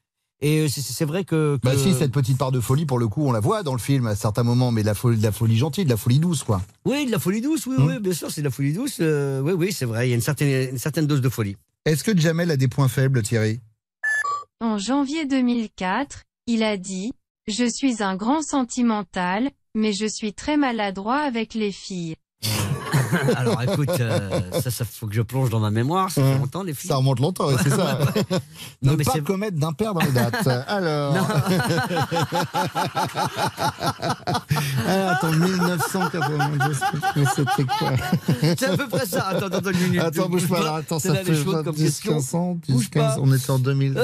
Et 0.40 0.61
euh, 0.61 0.68
c'est- 0.68 1.05
vrai 1.05 1.24
que. 1.24 1.59
Bah 1.62 1.76
si, 1.76 1.92
cette 1.92 2.12
petite 2.12 2.38
part 2.38 2.51
de 2.51 2.61
folie, 2.61 2.86
pour 2.86 2.99
le 2.99 3.09
coup, 3.09 3.26
on 3.26 3.32
la 3.32 3.40
voit 3.40 3.62
dans 3.62 3.72
le 3.74 3.78
film 3.78 4.07
à 4.07 4.14
certains 4.16 4.42
moments, 4.42 4.70
mais 4.72 4.80
de 4.80 4.86
la 4.86 4.94
folie, 4.94 5.18
de 5.18 5.22
la 5.22 5.32
folie 5.32 5.57
gentille, 5.59 5.84
de 5.84 5.90
la 5.90 5.97
folie 5.99 6.18
douce, 6.18 6.42
quoi. 6.44 6.62
Oui, 6.86 7.05
de 7.05 7.11
la 7.11 7.18
folie 7.18 7.42
douce, 7.42 7.66
oui, 7.66 7.76
Hmm. 7.78 7.86
oui, 7.88 7.99
bien 8.01 8.12
sûr, 8.14 8.30
c'est 8.30 8.40
de 8.40 8.47
la 8.47 8.51
folie 8.51 8.72
douce. 8.72 8.99
euh, 9.01 9.40
oui, 9.42 9.53
oui, 9.53 9.72
c'est 9.72 9.84
vrai, 9.84 10.07
il 10.07 10.11
y 10.11 10.12
a 10.12 10.14
une 10.14 10.22
certaine, 10.22 10.70
une 10.72 10.78
certaine 10.78 11.07
dose 11.07 11.20
de 11.20 11.28
folie. 11.28 11.57
Est-ce 11.84 12.03
que 12.05 12.16
Jamel 12.16 12.51
a 12.51 12.57
des 12.57 12.68
points 12.68 12.88
faibles, 12.88 13.22
Thierry? 13.22 13.61
En 14.61 14.78
janvier 14.78 15.26
2004, 15.26 16.22
il 16.47 16.62
a 16.62 16.78
dit 16.78 17.12
«Je 17.49 17.64
suis 17.68 18.03
un 18.03 18.16
grand 18.16 18.40
sentimental, 18.42 19.51
mais 19.74 19.92
je 19.92 20.07
suis 20.07 20.32
très 20.32 20.57
maladroit 20.57 21.18
avec 21.20 21.53
les 21.55 21.72
filles. 21.72 22.16
Alors 23.37 23.63
écoute, 23.63 23.91
euh, 24.01 24.41
ça, 24.61 24.71
ça 24.71 24.85
faut 24.85 25.07
que 25.07 25.15
je 25.15 25.23
plonge 25.23 25.51
dans 25.51 25.61
ma 25.61 25.71
mémoire, 25.71 26.11
ça 26.11 26.23
fait 26.23 26.39
longtemps 26.39 26.63
les 26.63 26.75
filles. 26.75 26.89
Ça 26.89 26.97
remonte 26.97 27.21
longtemps, 27.21 27.49
ouais, 27.49 27.57
c'est 27.63 27.71
ça. 27.71 27.99
Non, 28.83 28.93
ne 28.93 28.97
mais 28.97 29.05
pas 29.05 29.21
commettre 29.21 29.57
d'impair 29.57 29.95
dans 29.95 30.01
les 30.01 30.13
dates. 30.13 30.47
Alors. 30.69 31.15
Ah, 34.87 35.11
attends, 35.13 35.33
1992, 35.33 36.81
mais 37.17 37.25
c'était 37.35 37.65
quoi 37.65 37.93
C'est 38.41 38.63
à 38.65 38.77
peu 38.77 38.89
près 38.89 39.07
ça. 39.07 39.29
Attends, 39.29 39.47
attends, 39.47 39.71
une 39.71 39.79
minute. 39.79 40.01
Attends, 40.01 40.29
bouge 40.29 40.49
pas. 40.49 40.59
alors, 40.61 40.77
Attends, 40.77 40.99
ça 40.99 41.13
là 41.13 41.25
fait 41.25 41.35
choses 41.35 41.63
comme 41.65 41.75
10, 41.75 41.83
question. 41.85 42.13
15 42.15 42.35
ans, 42.35 42.55
10, 42.67 42.73
Bouge 42.73 42.91
15, 42.91 43.15
pas. 43.15 43.21
on 43.21 43.33
était 43.33 43.51
en 43.51 43.59
2000. 43.59 43.95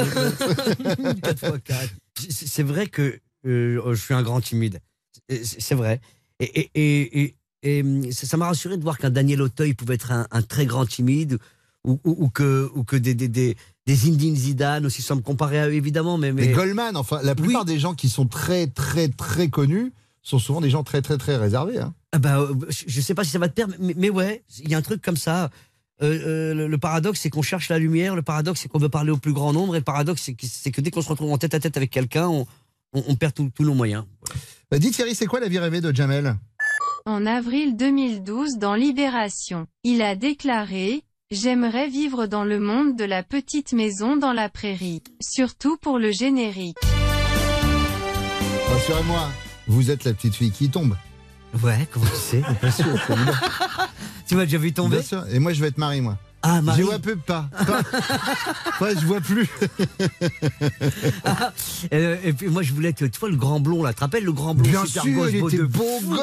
4 1.23 1.39
fois 1.39 1.59
4. 1.59 1.89
C'est 2.31 2.63
vrai 2.63 2.87
que 2.87 3.21
euh, 3.47 3.95
je 3.95 4.01
suis 4.01 4.15
un 4.15 4.23
grand 4.23 4.41
timide. 4.41 4.81
C'est 5.29 5.45
c'est 5.45 5.75
vrai. 5.75 6.01
Et, 6.41 6.71
et, 6.75 7.23
et, 7.23 7.37
et- 7.63 7.79
et, 7.79 7.83
hum, 7.83 8.11
ça 8.13 8.37
m'a 8.37 8.47
rassuré 8.47 8.77
de 8.77 8.83
voir 8.83 8.99
qu'un 8.99 9.11
Daniel 9.11 9.43
Auteuil 9.43 9.75
pouvait 9.75 9.95
être 9.95 10.13
un, 10.13 10.27
un 10.31 10.43
très 10.43 10.67
grand 10.67 10.87
timide 10.87 11.39
ou, 11.85 12.01
ou, 12.05 12.17
ou 12.25 12.29
que, 12.29 12.71
ou 12.75 12.85
que 12.85 12.97
des, 12.97 13.15
des, 13.15 13.29
des, 13.29 13.57
des 13.87 13.95
Zidane 13.97 14.87
aussi, 14.87 15.03
sans 15.03 15.17
me 15.17 15.21
comparer 15.23 15.59
à 15.59 15.69
eux 15.69 15.75
évidemment. 15.75 16.19
Mais, 16.19 16.33
mais... 16.33 16.47
Les 16.47 16.53
Goldman, 16.53 16.97
enfin, 16.97 17.21
la 17.23 17.35
plupart 17.35 17.65
des 17.65 17.79
gens 17.79 17.95
qui 17.95 18.09
sont 18.09 18.27
très, 18.27 18.67
très, 18.69 19.09
très 19.09 19.49
connus 19.49 19.93
sont 20.23 20.39
souvent 20.39 20.61
des 20.61 20.71
gens 20.71 20.85
très, 20.85 21.03
très, 21.03 21.19
très 21.19 21.37
réservés. 21.37 21.79
hein. 21.81 21.95
Ah 22.13 22.19
bah, 22.19 22.39
euh, 22.41 22.55
je 22.69 22.85
je 22.87 23.01
sais 23.01 23.15
pas 23.15 23.25
si 23.25 23.31
ça 23.31 23.39
va 23.41 23.49
te 23.49 23.55
perdre, 23.55 23.75
mais, 23.81 23.95
mais 23.97 24.11
ouais, 24.11 24.45
il 24.61 24.69
y 24.69 24.75
a 24.75 24.79
un 24.79 24.83
truc 24.83 25.03
comme 25.03 25.17
ça. 25.17 25.51
Euh, 26.03 26.19
euh, 26.27 26.55
le, 26.55 26.69
le 26.69 26.79
paradoxe, 26.79 27.21
c'est 27.21 27.31
qu'on 27.31 27.43
cherche 27.43 27.69
la 27.69 27.79
lumière. 27.79 28.15
Le 28.15 28.23
paradoxe, 28.23 28.61
c'est 28.61 28.69
qu'on 28.69 28.79
veut 28.79 28.89
parler 28.89 29.11
au 29.11 29.17
plus 29.17 29.33
grand 29.33 29.53
nombre. 29.53 29.75
Et 29.75 29.79
le 29.79 29.85
paradoxe, 29.85 30.23
c'est 30.41 30.71
que, 30.71 30.81
dès 30.81 30.91
qu'on 30.91 31.03
se 31.03 31.09
retrouve 31.09 31.33
en 31.33 31.39
tête 31.39 31.55
à 31.55 31.61
tête 31.61 31.77
avec 31.77 31.91
quelqu'un, 31.91 32.29
on, 32.29 32.47
on, 32.93 33.03
on 33.09 33.15
perd 33.17 33.33
tous 33.35 33.51
nos 33.65 33.75
moyens. 33.75 34.05
Euh, 34.73 34.79
Dis 34.79 34.91
Thierry, 34.91 35.15
c'est 35.15 35.27
quoi 35.27 35.41
la 35.41 35.49
vie 35.49 35.59
rêvée 35.59 35.81
de 35.81 35.95
Jamel? 35.95 36.37
En 37.05 37.27
avril 37.27 37.77
2012 37.77 38.59
dans 38.59 38.75
Libération, 38.75 39.67
il 39.83 40.03
a 40.03 40.15
déclaré 40.15 41.03
«J'aimerais 41.33 41.89
vivre 41.89 42.27
dans 42.27 42.45
le 42.45 42.61
monde 42.61 42.95
de 42.97 43.03
la 43.03 43.25
petite 43.25 43.73
maison 43.73 44.17
dans 44.17 44.33
la 44.33 44.49
prairie, 44.49 45.03
surtout 45.21 45.77
pour 45.79 45.99
le 45.99 46.13
générique. 46.13 46.77
Rassurez-moi, 48.69 49.29
vous 49.67 49.91
êtes 49.91 50.05
la 50.05 50.15
petite 50.15 50.37
fille 50.37 50.53
qui 50.53 50.71
tombe. 50.71 50.97
Ouais, 51.65 51.89
comment 51.91 52.07
tu 52.07 52.17
sais 52.17 52.43
Bien 52.61 52.71
sûr. 52.71 52.87
Tu 54.29 54.37
m'as 54.37 54.45
déjà 54.45 54.59
vu 54.59 54.73
tomber? 54.73 54.99
Bien 54.99 55.05
sûr. 55.05 55.25
Et 55.33 55.41
moi, 55.41 55.53
je 55.53 55.61
vais 55.61 55.69
être 55.69 55.79
Marie, 55.79 56.01
moi. 56.03 56.19
Ah, 56.43 56.61
Marie. 56.61 56.80
Je 56.80 56.86
vois 56.86 56.99
peu 56.99 57.16
pas. 57.16 57.49
pas. 57.66 57.82
Ouais, 58.80 58.95
je 59.01 59.07
vois 59.07 59.20
plus. 59.20 59.49
Euh, 61.93 62.16
et 62.24 62.32
puis 62.32 62.49
moi, 62.49 62.62
je 62.62 62.72
voulais 62.72 62.88
être, 62.90 63.07
tu 63.07 63.18
vois, 63.20 63.28
le 63.30 63.36
grand 63.36 63.61
blond, 63.61 63.82
là. 63.82 63.90
Tu 63.90 63.97
te 63.97 64.01
rappelles 64.01 64.24
le 64.24 64.32
grand 64.32 64.55
blond 64.55 64.68
Bien 64.68 64.84
super 64.84 65.03
sûr, 65.05 65.28
il 65.30 65.36
était 65.36 65.57
de 65.59 65.64
beau 65.64 66.01
gosse. 66.05 66.20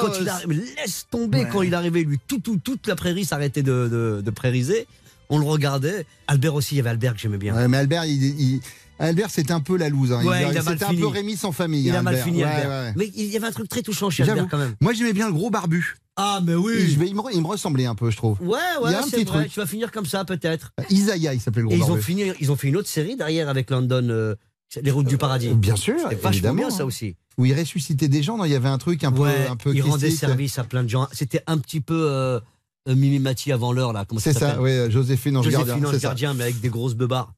Quand 0.00 0.12
il 0.20 0.28
arrive, 0.28 0.50
laisse 0.76 1.06
tomber 1.10 1.38
Ouais. 1.40 1.48
quand 1.52 1.62
il 1.62 1.74
arrivait, 1.74 2.02
lui, 2.02 2.18
tout, 2.26 2.38
tout, 2.38 2.58
toute 2.62 2.86
la 2.86 2.96
prairie 2.96 3.24
s'arrêtait 3.24 3.62
de, 3.62 3.88
de, 3.90 4.22
de 4.24 4.30
prairiser. 4.30 4.86
On 5.28 5.38
le 5.38 5.44
regardait. 5.44 6.06
Albert 6.26 6.54
aussi, 6.54 6.74
il 6.74 6.78
y 6.78 6.80
avait 6.80 6.90
Albert 6.90 7.14
que 7.14 7.20
j'aimais 7.20 7.36
bien. 7.38 7.54
Ouais, 7.54 7.68
mais 7.68 7.76
Albert, 7.76 8.04
il, 8.06 8.22
il- 8.40 8.60
Albert, 8.98 9.30
c'était 9.30 9.52
un 9.52 9.60
peu 9.60 9.76
la 9.76 9.88
loose. 9.88 10.12
hein. 10.12 10.24
Ouais, 10.24 10.46
c'était 10.60 10.84
un 10.84 10.94
peu 10.94 11.06
Rémi 11.06 11.36
sans 11.36 11.52
famille. 11.52 11.86
Il 11.86 11.90
a 11.94 11.98
hein, 11.98 12.02
mal 12.02 12.14
Albert. 12.14 12.24
fini, 12.26 12.38
Ouais, 12.38 12.44
Albert. 12.50 12.68
ouais, 12.68 12.86
ouais. 12.88 12.92
Mais 12.96 13.10
il 13.14 13.26
y 13.26 13.36
avait 13.36 13.46
un 13.46 13.52
truc 13.52 13.68
très 13.68 13.82
touchant 13.82 14.10
chez. 14.10 14.22
Albert, 14.24 14.48
quand 14.50 14.58
même. 14.58 14.74
Moi, 14.80 14.92
j'aimais 14.92 15.12
bien 15.12 15.26
le 15.28 15.32
gros 15.32 15.50
barbu. 15.50 15.96
Ah, 16.16 16.40
mais 16.44 16.54
oui. 16.54 16.72
Et 16.72 16.86
je 16.88 16.98
vais- 16.98 17.06
il, 17.08 17.14
me, 17.14 17.22
il 17.32 17.40
me 17.40 17.46
ressemblait 17.46 17.86
un 17.86 17.94
peu, 17.94 18.10
je 18.10 18.16
trouve. 18.16 18.36
Ouais, 18.42 18.58
Il 18.80 18.84
ouais, 18.84 18.90
y 18.92 18.94
a 18.94 18.98
un 18.98 19.02
c'est 19.02 19.10
petit 19.18 19.24
vrai. 19.24 19.40
truc. 19.42 19.52
Tu 19.52 19.60
vas 19.60 19.66
finir 19.66 19.92
comme 19.92 20.06
ça, 20.06 20.24
peut-être. 20.24 20.72
Isaiah, 20.90 21.32
il 21.32 21.40
s'appelait 21.40 21.62
le 21.62 21.68
gros 21.68 21.76
Et 21.76 21.78
ils 21.78 21.84
ont, 21.84 21.88
barbu. 21.88 22.02
fini, 22.02 22.24
ils 22.40 22.50
ont 22.50 22.56
fait 22.56 22.66
une 22.68 22.76
autre 22.76 22.88
série 22.88 23.14
derrière 23.16 23.48
avec 23.48 23.70
London, 23.70 24.04
euh, 24.10 24.34
Les 24.82 24.90
Routes 24.90 25.06
du 25.06 25.16
Paradis. 25.16 25.50
Bien 25.54 25.76
sûr, 25.76 25.94
vachement 26.20 26.54
bien, 26.54 26.70
ça 26.70 26.84
aussi. 26.84 27.14
Où 27.36 27.44
il 27.46 27.54
ressuscitait 27.56 28.08
des 28.08 28.24
gens, 28.24 28.36
non, 28.36 28.46
il 28.46 28.50
y 28.50 28.56
avait 28.56 28.68
un 28.68 28.78
truc 28.78 29.04
un 29.04 29.12
peu, 29.12 29.24
un 29.26 29.54
peu 29.54 29.72
il 29.72 29.80
rendait 29.82 30.10
service 30.10 30.58
à 30.58 30.64
plein 30.64 30.82
de 30.82 30.88
gens. 30.88 31.06
C'était 31.12 31.42
un 31.46 31.58
petit 31.58 31.80
peu 31.80 31.94
euh, 32.10 32.40
euh, 32.88 32.94
Mimi 32.96 33.20
Mati 33.20 33.52
avant 33.52 33.72
l'heure, 33.72 33.92
là. 33.92 34.04
C'est 34.18 34.32
ça, 34.32 34.60
oui, 34.60 34.70
euh, 34.70 34.90
Joséphine 34.90 35.36
Ange 35.36 35.44
Joséphine 35.44 35.66
Gardien. 35.68 35.86
Ange 35.88 35.94
c'est 35.94 36.00
ça. 36.00 36.08
Gardien, 36.08 36.34
mais 36.34 36.42
avec 36.42 36.60
des 36.60 36.68
grosses 36.68 36.94
beubards. 36.96 37.32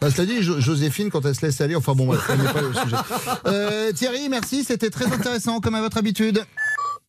Bah, 0.00 0.10
cela 0.10 0.26
dit, 0.26 0.42
Jo- 0.42 0.60
Joséphine, 0.60 1.10
quand 1.10 1.24
elle 1.26 1.34
se 1.34 1.44
laisse 1.44 1.60
aller, 1.60 1.76
enfin 1.76 1.94
bon, 1.94 2.06
bref, 2.06 2.26
n'est 2.30 2.52
pas 2.52 2.62
le 2.62 2.72
sujet. 2.72 2.96
Euh, 3.46 3.92
Thierry, 3.92 4.28
merci, 4.30 4.64
c'était 4.64 4.88
très 4.90 5.06
intéressant, 5.06 5.60
comme 5.60 5.74
à 5.74 5.80
votre 5.82 5.98
habitude. 5.98 6.42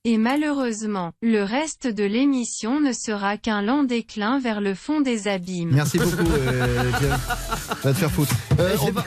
Et 0.04 0.18
malheureusement, 0.18 1.12
le 1.22 1.44
reste 1.44 1.86
de 1.88 2.04
l'émission 2.04 2.82
ne 2.82 2.92
sera 2.92 3.38
qu'un 3.38 3.62
lent 3.62 3.84
déclin 3.84 4.40
vers 4.40 4.60
le 4.60 4.74
fond 4.74 5.00
des 5.00 5.28
abîmes. 5.28 5.70
Merci 5.72 6.00
beaucoup, 6.00 6.26
euh, 6.32 6.92
Thierry. 6.98 7.14
Va 7.84 7.94
te 7.94 7.98
faire 7.98 8.12
foutre. 8.12 8.34
Euh, 8.60 8.76
on 8.82 8.92
va- 8.92 9.06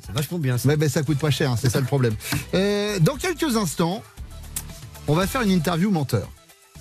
C'est 0.00 0.12
vachement 0.14 0.38
bien 0.38 0.56
ça. 0.58 0.68
Ouais, 0.68 0.76
ben, 0.76 0.88
ça 0.88 1.02
coûte 1.02 1.18
pas 1.18 1.30
cher, 1.30 1.50
hein, 1.50 1.56
c'est 1.60 1.68
ça 1.70 1.80
le 1.80 1.86
problème. 1.86 2.14
Euh, 2.54 2.98
dans 3.00 3.16
quelques 3.16 3.56
instants, 3.56 4.02
on 5.08 5.14
va 5.14 5.26
faire 5.26 5.42
une 5.42 5.50
interview 5.50 5.90
menteur. 5.90 6.28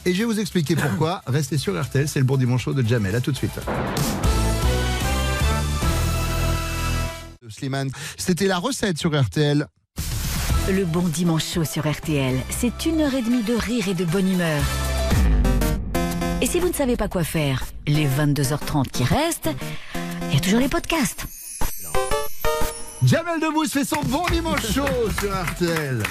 Et 0.06 0.14
je 0.14 0.20
vais 0.20 0.26
vous 0.26 0.40
expliquer 0.40 0.76
pourquoi. 0.76 1.24
Restez 1.28 1.58
sur 1.58 1.80
RTL, 1.82 2.08
c'est 2.08 2.20
le 2.20 2.26
bon 2.26 2.38
dimanche 2.38 2.68
de 2.70 2.88
Jamel. 2.88 3.16
À 3.16 3.22
tout 3.22 3.32
de 3.32 3.38
suite. 3.38 3.52
Slimane, 7.60 7.92
c'était 8.18 8.48
la 8.48 8.58
recette 8.58 8.98
sur 8.98 9.20
RTL. 9.20 9.68
Le 10.70 10.86
bon 10.86 11.02
dimanche 11.02 11.44
chaud 11.54 11.66
sur 11.66 11.90
RTL, 11.90 12.38
c'est 12.50 12.86
une 12.86 13.02
heure 13.02 13.14
et 13.14 13.22
demie 13.22 13.44
de 13.44 13.54
rire 13.54 13.88
et 13.90 13.94
de 13.94 14.06
bonne 14.06 14.32
humeur. 14.32 14.62
Et 16.42 16.46
si 16.46 16.60
vous 16.62 16.70
ne 16.70 16.74
savez 16.74 16.96
pas 16.96 17.10
quoi 17.10 17.24
faire, 17.26 17.66
les 17.86 18.08
22h30 18.08 18.86
qui 18.92 19.04
restent, 19.04 19.50
il 20.30 20.36
y 20.36 20.38
a 20.38 20.40
toujours 20.40 20.60
les 20.60 20.70
podcasts. 20.70 21.26
Jamel 23.04 23.40
Debbouze 23.42 23.72
fait 23.72 23.86
son 23.86 24.02
bon 24.06 24.24
dimanche 24.32 24.62
chaud 24.74 24.86
sur 25.20 25.34
RTL. 25.34 26.02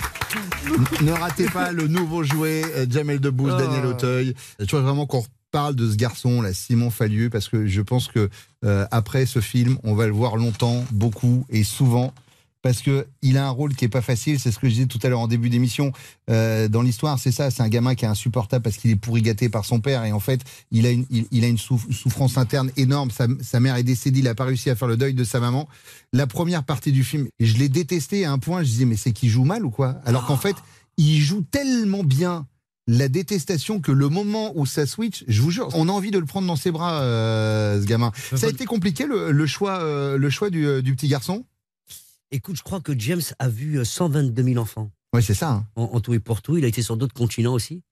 Ne 1.03 1.13
ratez 1.13 1.47
pas 1.47 1.71
le 1.73 1.87
nouveau 1.87 2.25
jouet 2.25 2.63
euh, 2.77 2.87
Jamel 2.91 3.21
Debbouze, 3.21 3.53
Oh. 3.55 3.59
Daniel 3.59 3.87
Auteuil. 3.87 4.35
Je 4.59 4.71
vois 4.71 4.81
vraiment 4.81 5.07
qu'on 5.07 5.25
parle 5.51 5.75
de 5.75 5.91
ce 5.91 5.97
garçon, 5.97 6.43
là, 6.43 6.53
Simon 6.53 6.91
Fallieu, 6.91 7.31
parce 7.31 7.49
que 7.49 7.67
je 7.67 7.81
pense 7.81 8.09
que 8.09 8.29
euh, 8.65 8.87
après 8.91 9.27
ce 9.27 9.41
film, 9.41 9.79
on 9.85 9.95
va 9.95 10.07
le 10.07 10.13
voir 10.13 10.37
longtemps, 10.37 10.85
beaucoup 10.93 11.47
et 11.49 11.65
souvent. 11.65 12.13
Parce 12.61 12.83
que 12.83 13.07
il 13.23 13.39
a 13.39 13.47
un 13.47 13.51
rôle 13.51 13.77
qui 13.77 13.85
est 13.85 13.89
pas 13.89 14.03
facile, 14.03 14.41
c'est 14.41 14.51
ce 14.51 14.59
que 14.59 14.69
je 14.69 14.75
disais 14.75 14.87
tout 14.87 14.99
à 15.05 15.09
l'heure 15.09 15.21
en 15.21 15.29
début 15.29 15.49
d'émission. 15.49 15.93
Euh, 16.29 16.67
dans 16.67 16.83
l'histoire, 16.83 17.17
c'est 17.17 17.31
ça, 17.31 17.53
c'est 17.53 17.63
un 17.63 17.69
gamin 17.69 17.95
qui 17.95 18.05
est 18.05 18.09
insupportable 18.09 18.65
parce 18.65 18.77
qu'il 18.77 18.91
est 18.91 18.97
pourri 18.97 19.23
gâté 19.23 19.49
par 19.49 19.65
son 19.65 19.79
père 19.81 20.05
et 20.05 20.11
en 20.11 20.19
fait, 20.19 20.41
il 20.73 20.85
a 20.85 20.91
une, 20.91 21.07
il, 21.09 21.27
il 21.31 21.45
a 21.45 21.47
une 21.47 21.57
souf- 21.57 21.89
souffrance 21.93 22.37
interne 22.37 22.73
énorme. 22.77 23.13
Sa, 23.13 23.29
sa 23.43 23.61
mère 23.61 23.77
est 23.77 23.85
décédée, 23.85 24.19
il 24.19 24.29
a 24.29 24.35
pas 24.35 24.45
réussi 24.45 24.71
à 24.71 24.75
faire 24.75 24.89
le 24.89 24.97
deuil 24.97 25.15
de 25.15 25.23
sa 25.23 25.39
maman. 25.39 25.69
La 26.13 26.27
première 26.27 26.65
partie 26.65 26.91
du 26.91 27.05
film, 27.05 27.29
je 27.39 27.55
l'ai 27.59 27.69
détesté 27.69 28.25
à 28.25 28.33
un 28.33 28.41
point, 28.41 28.65
je 28.65 28.69
disais 28.69 28.87
mais 28.87 28.97
c'est 28.97 29.13
qu'il 29.13 29.29
joue 29.29 29.45
mal 29.45 29.65
ou 29.65 29.71
quoi? 29.71 30.01
Alors 30.05 30.27
qu'en 30.27 30.37
fait, 30.37 30.57
il 30.97 31.21
joue 31.21 31.43
tellement 31.43 32.03
bien 32.03 32.45
la 32.89 33.09
détestation 33.09 33.81
que 33.81 33.93
le 33.93 34.09
moment 34.09 34.53
où 34.57 34.67
ça 34.67 34.87
switch, 34.87 35.23
je 35.29 35.43
vous 35.43 35.51
jure, 35.51 35.69
on 35.75 35.89
a 35.89 35.93
envie 35.93 36.11
de 36.11 36.19
le 36.19 36.25
prendre 36.27 36.47
dans 36.49 36.57
ses 36.57 36.71
bras, 36.73 37.03
euh, 37.03 37.81
ce 37.81 37.87
gamin. 37.87 38.11
Ça 38.35 38.47
a 38.47 38.51
été 38.51 38.65
compliqué 38.65 39.07
le, 39.07 39.31
le 39.31 39.47
choix, 39.47 39.81
euh, 39.83 40.17
le 40.17 40.31
choix 40.31 40.49
du, 40.51 40.67
euh, 40.67 40.81
du 40.83 40.97
petit 40.97 41.07
garçon? 41.09 41.45
Écoute, 42.31 42.57
je 42.57 42.63
crois 42.63 42.81
que 42.81 42.99
James 42.99 43.21
a 43.39 43.49
vu 43.49 43.79
euh, 43.79 43.85
122 43.85 44.43
000 44.43 44.57
enfants. 44.57 44.91
Oui, 45.15 45.23
c'est 45.23 45.35
ça. 45.35 45.51
hein. 45.51 45.67
En, 45.77 45.85
en 45.85 46.01
tout 46.01 46.15
et 46.15 46.19
pour 46.19 46.43
tout. 46.43 46.57
Il 46.57 46.65
a 46.65 46.69
été 46.69 46.83
sur 46.83 46.97
d'autres 46.97 47.15
continents 47.15 47.53
aussi. 47.55 47.83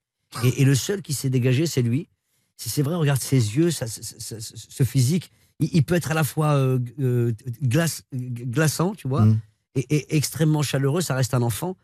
Et, 0.43 0.61
et 0.61 0.65
le 0.65 0.75
seul 0.75 1.01
qui 1.01 1.13
s'est 1.13 1.29
dégagé, 1.29 1.65
c'est 1.67 1.81
lui. 1.81 2.09
C'est 2.57 2.69
c'est 2.69 2.81
vrai, 2.81 2.95
regarde 2.95 3.21
ses 3.21 3.55
yeux, 3.55 3.69
sa- 3.71 3.87
sa- 3.87 4.01
sa- 4.01 4.39
sa- 4.39 4.55
ce 4.55 4.83
physique. 4.83 5.31
Il, 5.59 5.69
il 5.73 5.83
peut 5.83 5.95
être 5.95 6.11
à 6.11 6.13
la 6.15 6.23
fois 6.23 6.53
euh, 6.55 6.79
euh, 6.99 7.33
glace- 7.63 8.01
glaçant, 8.13 8.93
tu 8.95 9.07
vois, 9.07 9.25
Mm. 9.25 9.39
et, 9.75 9.95
et 9.95 10.15
extrêmement 10.17 10.63
chaleureux. 10.63 11.01
Ça 11.01 11.13
reste 11.15 11.33
un 11.35 11.41
enfant. 11.43 11.77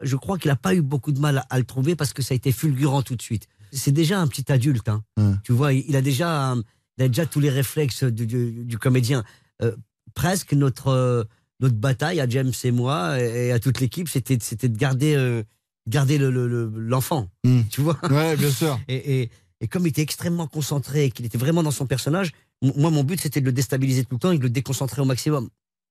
Je 0.00 0.16
crois 0.16 0.38
qu'il 0.38 0.48
n'a 0.50 0.56
pas 0.56 0.74
eu 0.74 0.82
beaucoup 0.82 1.12
de 1.12 1.20
mal 1.20 1.38
à, 1.38 1.46
à 1.50 1.58
le 1.58 1.64
trouver 1.64 1.96
parce 1.96 2.12
que 2.12 2.22
ça 2.22 2.34
a 2.34 2.36
été 2.36 2.52
fulgurant 2.52 3.02
tout 3.02 3.16
de 3.16 3.22
suite. 3.22 3.46
C'est 3.72 3.92
déjà 3.92 4.20
un 4.20 4.26
petit 4.26 4.50
adulte. 4.50 4.88
hein. 4.88 5.02
Tu 5.44 5.52
vois, 5.52 5.72
il, 5.72 5.84
il 5.88 5.96
a 5.96 6.02
déjà, 6.02 6.54
il 6.98 7.04
a 7.04 7.08
déjà 7.08 7.26
tous 7.26 7.40
les 7.40 7.50
réflexes 7.50 8.04
du, 8.04 8.26
du- 8.26 8.64
du 8.64 8.78
comédien. 8.78 9.24
Euh, 9.62 9.76
presque 10.14 10.52
notre, 10.54 10.88
euh, 10.88 11.24
notre 11.60 11.76
bataille 11.76 12.20
à 12.20 12.28
James 12.28 12.52
et 12.64 12.70
moi 12.72 13.20
et, 13.20 13.52
à 13.52 13.58
toute 13.60 13.80
l'équipe, 13.80 14.08
c'était 14.08 14.38
c'était 14.40 14.68
de 14.68 14.76
garder, 14.78 15.14
euh, 15.14 15.42
garder 15.88 16.18
l'enfant. 16.18 16.32
Le, 16.32 16.48
le- 16.48 16.72
l'enfant, 16.88 17.28
Mm. 17.44 17.60
Tu 17.70 17.80
vois? 17.80 17.98
Ouais, 18.10 18.36
bien 18.36 18.50
sûr. 18.50 18.80
et, 18.88 19.20
et, 19.22 19.30
et 19.60 19.68
comme 19.68 19.84
il 19.86 19.90
était 19.90 20.02
extrêmement 20.02 20.46
concentré 20.46 21.04
et 21.04 21.10
qu'il 21.10 21.26
était 21.26 21.38
vraiment 21.38 21.62
dans 21.62 21.70
son 21.70 21.86
personnage, 21.86 22.32
moi, 22.62 22.90
mon 22.90 23.04
but, 23.04 23.20
c'était 23.20 23.40
de 23.40 23.46
le 23.46 23.52
déstabiliser 23.52 24.04
tout 24.04 24.14
le 24.16 24.18
temps 24.18 24.32
et 24.32 24.38
de 24.38 24.42
le 24.42 24.50
déconcentrer 24.50 25.00
au 25.00 25.04
maximum. 25.04 25.48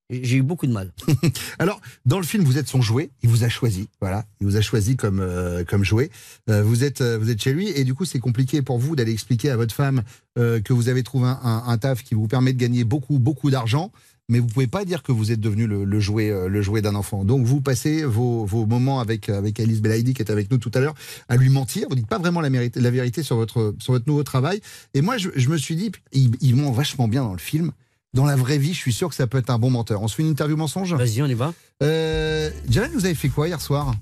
J'ai 0.10 0.38
eu 0.38 0.42
beaucoup 0.42 0.66
de 0.66 0.72
mal. 0.72 0.92
Alors, 1.60 1.80
dans 2.06 2.18
le 2.18 2.26
film, 2.26 2.44
vous 2.44 2.58
êtes 2.58 2.68
son 2.68 2.82
jouet. 2.82 3.12
Il 3.22 3.30
vous 3.30 3.44
a 3.44 3.50
choisi. 3.50 3.90
Voilà. 4.02 4.26
Il 4.42 4.48
vous 4.48 4.56
a 4.58 4.62
choisi 4.62 4.96
comme, 4.96 5.20
euh, 5.20 5.64
comme 5.64 5.84
jouet. 5.84 6.10
Euh, 6.50 6.64
vous, 6.64 6.84
êtes, 6.84 7.02
euh, 7.02 7.18
vous 7.20 7.30
êtes 7.30 7.42
chez 7.42 7.54
lui. 7.54 7.70
Et 7.70 7.84
du 7.84 7.94
coup, 7.94 8.06
c'est 8.06 8.20
compliqué 8.20 8.62
pour 8.64 8.80
vous 8.80 8.96
d'aller 8.96 9.12
expliquer 9.12 9.52
à 9.52 9.58
votre 9.58 9.74
femme 9.76 10.02
que 10.36 10.72
vous 10.72 10.88
avez 10.88 11.04
trouvé 11.04 11.28
un, 11.28 11.64
un- 11.68 11.78
taf 11.78 12.02
qui 12.02 12.16
vous 12.16 12.28
permet 12.30 12.54
de 12.54 12.58
gagner 12.58 12.86
beaucoup, 12.86 13.20
beaucoup 13.20 13.50
d'argent. 13.52 13.92
mais 14.30 14.40
vous 14.40 14.48
pouvez 14.48 14.68
pas 14.68 14.86
dire 14.86 15.04
que 15.04 15.12
vous 15.12 15.34
êtes 15.34 15.42
devenu 15.42 15.68
le, 15.68 16.00
jouet, 16.00 16.32
le 16.48 16.62
jouet 16.62 16.82
d'un 16.82 16.96
enfant. 16.96 17.26
Donc 17.26 17.46
vous 17.46 17.60
passez 17.60 18.06
vos, 18.06 18.46
vos 18.46 18.66
moments 18.66 19.02
avec, 19.02 19.28
avec 19.28 19.60
Alice 19.60 19.82
Belaïdi 19.82 20.14
qui 20.14 20.22
était 20.22 20.32
avec 20.32 20.50
nous 20.50 20.58
tout 20.58 20.72
à 20.76 20.80
l'heure 20.80 20.94
à 21.28 21.36
lui 21.36 21.50
mentir. 21.50 21.88
Vous 21.90 21.96
dites 21.98 22.08
pas 22.08 22.20
vraiment 22.20 22.40
la, 22.40 22.50
mérite- 22.50 22.78
la 22.80 22.90
vérité 22.90 23.22
sur 23.22 23.36
votre, 23.36 23.76
sur 23.80 23.92
votre 23.92 24.08
nouveau 24.08 24.24
travail. 24.24 24.62
Et 24.94 25.02
moi, 25.02 25.18
je, 25.18 25.50
me 25.50 25.58
suis 25.58 25.76
dit, 25.76 25.92
il, 26.14 26.32
il 26.40 26.56
ment 26.56 26.72
vachement 26.72 27.10
bien 27.10 27.24
dans 27.24 27.34
le 27.34 27.40
film. 27.40 27.74
Dans 28.14 28.26
la 28.26 28.36
vraie 28.36 28.58
vie, 28.58 28.74
je 28.74 28.80
suis 28.80 28.94
sûr 28.94 29.10
que 29.10 29.16
ça 29.16 29.28
peut 29.28 29.38
être 29.38 29.52
un 29.52 29.60
bon 29.60 29.70
menteur. 29.70 30.02
On 30.02 30.08
se 30.08 30.16
fait 30.16 30.24
une 30.24 30.30
interview 30.30 30.58
mensonge 30.58 30.94
Vas-y, 30.96 31.22
on 31.22 31.28
y 31.28 31.34
va. 31.36 31.54
Euh, 31.84 32.50
Jamel, 32.68 32.92
vous 32.94 33.06
avez 33.06 33.14
fait 33.16 33.30
quoi 33.30 33.48
hier 33.48 33.62
soir? 33.62 33.94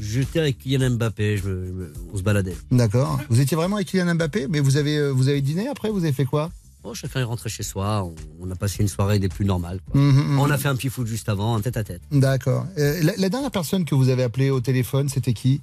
J'étais 0.00 0.40
avec 0.40 0.58
Kylian 0.58 0.90
Mbappé, 0.90 1.36
je 1.36 1.48
me- 1.48 1.66
je 1.66 1.72
me- 1.72 1.92
on 2.12 2.16
se 2.16 2.22
baladait. 2.22 2.56
D'accord. 2.72 3.20
Vous 3.28 3.40
étiez 3.40 3.56
vraiment 3.56 3.76
avec 3.76 3.86
Kylian 3.88 4.16
Mbappé, 4.16 4.48
mais 4.48 4.58
vous 4.58 4.76
avez, 4.76 4.96
euh, 4.96 5.10
vous 5.10 5.28
avez 5.28 5.40
dîné 5.40 5.68
après? 5.68 5.90
Vous 5.90 6.02
avez 6.02 6.12
fait 6.12 6.24
quoi? 6.24 6.50
Oh, 6.82 6.92
chacun 6.94 7.20
est 7.20 7.24
rentré 7.24 7.48
chez 7.48 7.62
soi, 7.62 8.02
on, 8.02 8.14
on 8.40 8.50
a 8.50 8.56
passé 8.56 8.82
une 8.82 8.88
soirée 8.88 9.20
des 9.20 9.28
plus 9.28 9.44
normales. 9.44 9.78
quoi. 9.88 10.00
Mhm, 10.00 10.32
mhm. 10.32 10.38
On 10.40 10.50
a 10.50 10.58
fait 10.58 10.66
un 10.66 10.74
petit 10.74 10.88
foot 10.88 11.06
juste 11.06 11.28
avant, 11.28 11.54
un 11.54 11.60
tête 11.60 11.76
à 11.76 11.84
tête. 11.84 12.02
D'accord. 12.10 12.66
Euh, 12.78 13.00
la, 13.04 13.14
la 13.16 13.28
dernière 13.28 13.52
personne 13.52 13.84
que 13.84 13.94
vous 13.94 14.08
avez 14.08 14.24
appelée 14.24 14.50
au 14.50 14.60
téléphone, 14.60 15.08
c'était 15.08 15.34
qui? 15.34 15.60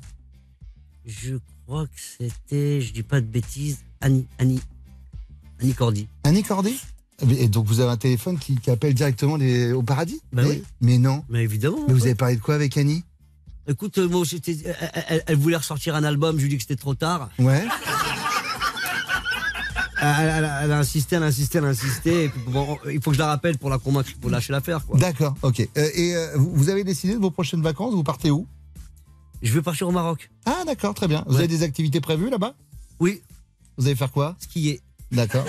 Je 1.05 1.35
crois 1.65 1.85
que 1.87 1.91
c'était, 2.17 2.79
je 2.79 2.93
dis 2.93 3.03
pas 3.03 3.19
de 3.19 3.25
bêtises, 3.25 3.79
Annie, 3.99 4.25
Annie, 4.37 4.61
Annie 5.59 5.73
Cordy. 5.73 6.07
Annie 6.23 6.43
Cordy? 6.43 6.79
Et 7.29 7.47
donc 7.47 7.65
vous 7.67 7.79
avez 7.79 7.91
un 7.91 7.97
téléphone 7.97 8.37
qui, 8.39 8.55
qui 8.55 8.69
appelle 8.71 8.93
directement 8.93 9.35
les, 9.35 9.71
au 9.73 9.83
paradis 9.83 10.21
Bah 10.31 10.43
mais, 10.43 10.49
oui. 10.49 10.63
mais 10.81 10.97
non. 10.97 11.23
Mais 11.29 11.43
évidemment. 11.43 11.79
Mais 11.87 11.93
vous 11.93 12.03
avez 12.03 12.15
parlé 12.15 12.35
de 12.35 12.41
quoi 12.41 12.55
avec 12.55 12.75
Annie? 12.77 13.03
Écoute, 13.67 13.97
euh, 13.99 14.07
moi, 14.07 14.23
j'étais- 14.25 14.57
elle, 15.27 15.35
voulait 15.37 15.57
ressortir 15.57 15.95
un 15.95 16.03
album, 16.03 16.37
je 16.37 16.41
lui 16.45 16.47
ai 16.47 16.49
dit 16.49 16.55
que 16.57 16.63
c'était 16.63 16.75
trop 16.79 16.95
tard. 16.95 17.29
Ouais. 17.37 17.63
Elle, 20.01 20.29
elle 20.29 20.45
a- 20.45 20.63
elle 20.63 20.71
a 20.71 20.79
insisté, 20.79 21.17
elle 21.17 21.23
a 21.23 21.25
insisté, 21.25 21.57
elle 21.57 21.65
a 21.65 21.69
insisté. 21.69 22.23
et 22.25 22.29
puis, 22.29 22.39
bon, 22.47 22.77
il 22.89 23.01
faut 23.01 23.09
que 23.11 23.15
je 23.15 23.19
la 23.21 23.27
rappelle 23.27 23.57
pour 23.57 23.69
la 23.69 23.77
convaincre, 23.79 24.09
pour 24.21 24.29
lâcher 24.29 24.53
l'affaire. 24.53 24.85
quoi. 24.85 24.97
D'accord, 24.97 25.35
ok. 25.41 25.59
Euh, 25.77 25.89
et 25.93 26.15
euh, 26.15 26.37
vous 26.37 26.51
vous 26.55 26.69
avez 26.69 26.85
décidé 26.85 27.15
de 27.15 27.19
vos 27.19 27.31
prochaines 27.31 27.61
vacances 27.61 27.93
Vous 27.93 28.03
partez 28.03 28.31
où? 28.31 28.47
Je 29.41 29.51
vais 29.53 29.61
partir 29.61 29.89
au 29.89 29.91
Maroc. 29.91 30.29
Ah 30.45 30.63
d'accord, 30.65 30.93
très 30.93 31.09
bien. 31.09 31.23
Vous 31.27 31.33
Ouais. 31.33 31.39
avez 31.39 31.47
des 31.49 31.63
activités 31.63 31.99
prévues 31.99 32.29
là-bas? 32.29 32.55
Oui. 33.01 33.21
Vous 33.77 33.87
allez 33.87 33.95
faire 33.97 34.11
quoi? 34.13 34.37
Skier. 34.39 34.79
D'accord. 35.11 35.43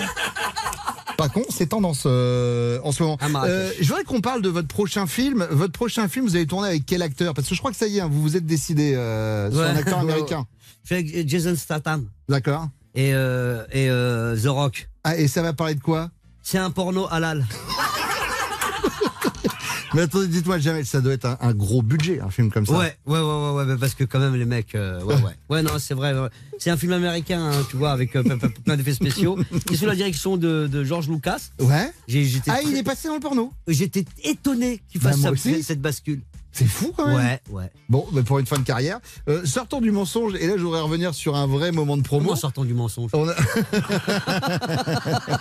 Pas 1.21 1.29
con, 1.29 1.43
c'est 1.49 1.67
tendance 1.67 2.03
euh, 2.07 2.79
en 2.83 2.91
ce 2.91 3.03
moment. 3.03 3.19
Marrakech. 3.29 3.53
Euh, 3.55 3.71
je 3.79 3.87
voudrais 3.87 4.03
qu'on 4.03 4.21
parle 4.21 4.41
de 4.41 4.49
votre 4.49 4.67
prochain 4.67 5.05
film. 5.05 5.45
Votre 5.51 5.73
prochain 5.73 6.07
film, 6.07 6.25
vous 6.25 6.35
allez 6.35 6.47
tourner 6.47 6.69
avec 6.69 6.83
quel 6.87 7.03
acteur? 7.03 7.35
Parce 7.35 7.47
que 7.47 7.53
je 7.53 7.59
crois 7.59 7.69
que 7.69 7.77
ça 7.77 7.85
y 7.85 7.99
est, 7.99 8.01
hein, 8.01 8.09
vous 8.11 8.23
vous 8.23 8.37
êtes 8.37 8.45
décidé 8.47 8.95
euh, 8.95 9.51
sur 9.51 9.59
Ouais. 9.59 9.67
un 9.67 9.75
acteur 9.75 9.99
américain. 10.07 10.47
Je 10.83 10.87
suis 10.87 10.95
avec 10.95 11.29
Jason 11.29 11.55
Statham. 11.55 12.07
D'accord. 12.27 12.69
Et, 12.95 13.13
euh, 13.13 13.63
et 13.71 13.87
euh, 13.91 14.35
The 14.35 14.47
Rock. 14.47 14.89
Ah, 15.03 15.15
et 15.15 15.27
ça 15.27 15.43
va 15.43 15.53
parler 15.53 15.75
de 15.75 15.79
quoi? 15.81 16.09
C'est 16.41 16.57
un 16.57 16.71
porno 16.71 17.05
halal. 17.11 17.45
Mais 19.93 20.01
attendez, 20.01 20.27
dites-moi 20.27 20.57
jamais, 20.59 20.83
ça 20.83 21.01
doit 21.01 21.13
être 21.13 21.25
un, 21.25 21.37
un 21.41 21.53
gros 21.53 21.81
budget, 21.81 22.19
un 22.21 22.29
film 22.29 22.51
comme 22.51 22.65
ça. 22.65 22.77
Ouais, 22.77 22.95
ouais, 23.05 23.19
ouais, 23.19 23.65
ouais, 23.65 23.77
parce 23.77 23.93
que 23.93 24.03
quand 24.03 24.19
même 24.19 24.35
les 24.35 24.45
mecs, 24.45 24.75
euh, 24.75 25.01
ouais, 25.03 25.15
ouais, 25.15 25.35
ouais, 25.49 25.61
non, 25.63 25.71
c'est 25.79 25.93
vrai. 25.93 26.13
C'est 26.59 26.69
un 26.69 26.77
film 26.77 26.93
américain, 26.93 27.51
hein, 27.51 27.65
tu 27.69 27.77
vois, 27.77 27.91
avec 27.91 28.15
euh, 28.15 28.23
plein- 28.23 28.77
d'effets 28.77 28.93
spéciaux. 28.93 29.37
C'est 29.67 29.75
sous 29.75 29.85
la 29.85 29.95
direction 29.95 30.37
de, 30.37 30.67
de 30.71 30.83
George 30.83 31.09
Lucas. 31.09 31.49
Ouais. 31.59 31.91
Ah, 32.47 32.61
il 32.63 32.77
est 32.77 32.83
passé 32.83 33.07
dans 33.07 33.15
le 33.15 33.19
porno 33.19 33.51
J'étais 33.67 34.05
étonné 34.23 34.81
qu'il 34.89 35.01
Bah, 35.01 35.11
fasse 35.11 35.21
ça, 35.21 35.31
aussi. 35.31 35.63
cette 35.63 35.81
bascule. 35.81 36.21
C'est 36.53 36.65
fou 36.65 36.93
quand 36.95 37.07
même. 37.07 37.15
Ouais, 37.15 37.41
ouais. 37.49 37.71
Bon, 37.89 38.05
bah, 38.11 38.21
pour 38.23 38.39
une 38.39 38.45
fin 38.45 38.57
de 38.57 38.63
carrière. 38.63 38.99
Euh, 39.29 39.45
sortons 39.45 39.81
du 39.81 39.91
mensonge, 39.91 40.33
et 40.35 40.47
là 40.47 40.53
je 40.57 40.63
voudrais 40.63 40.81
revenir 40.81 41.13
sur 41.13 41.35
un 41.35 41.47
vrai 41.47 41.71
moment 41.71 41.97
de 41.97 42.01
promo. 42.03 42.23
Comment 42.25 42.35
sortons 42.35 42.65
du 42.65 42.73
mensonge 42.73 43.11
On 43.13 43.27
a- 43.29 43.35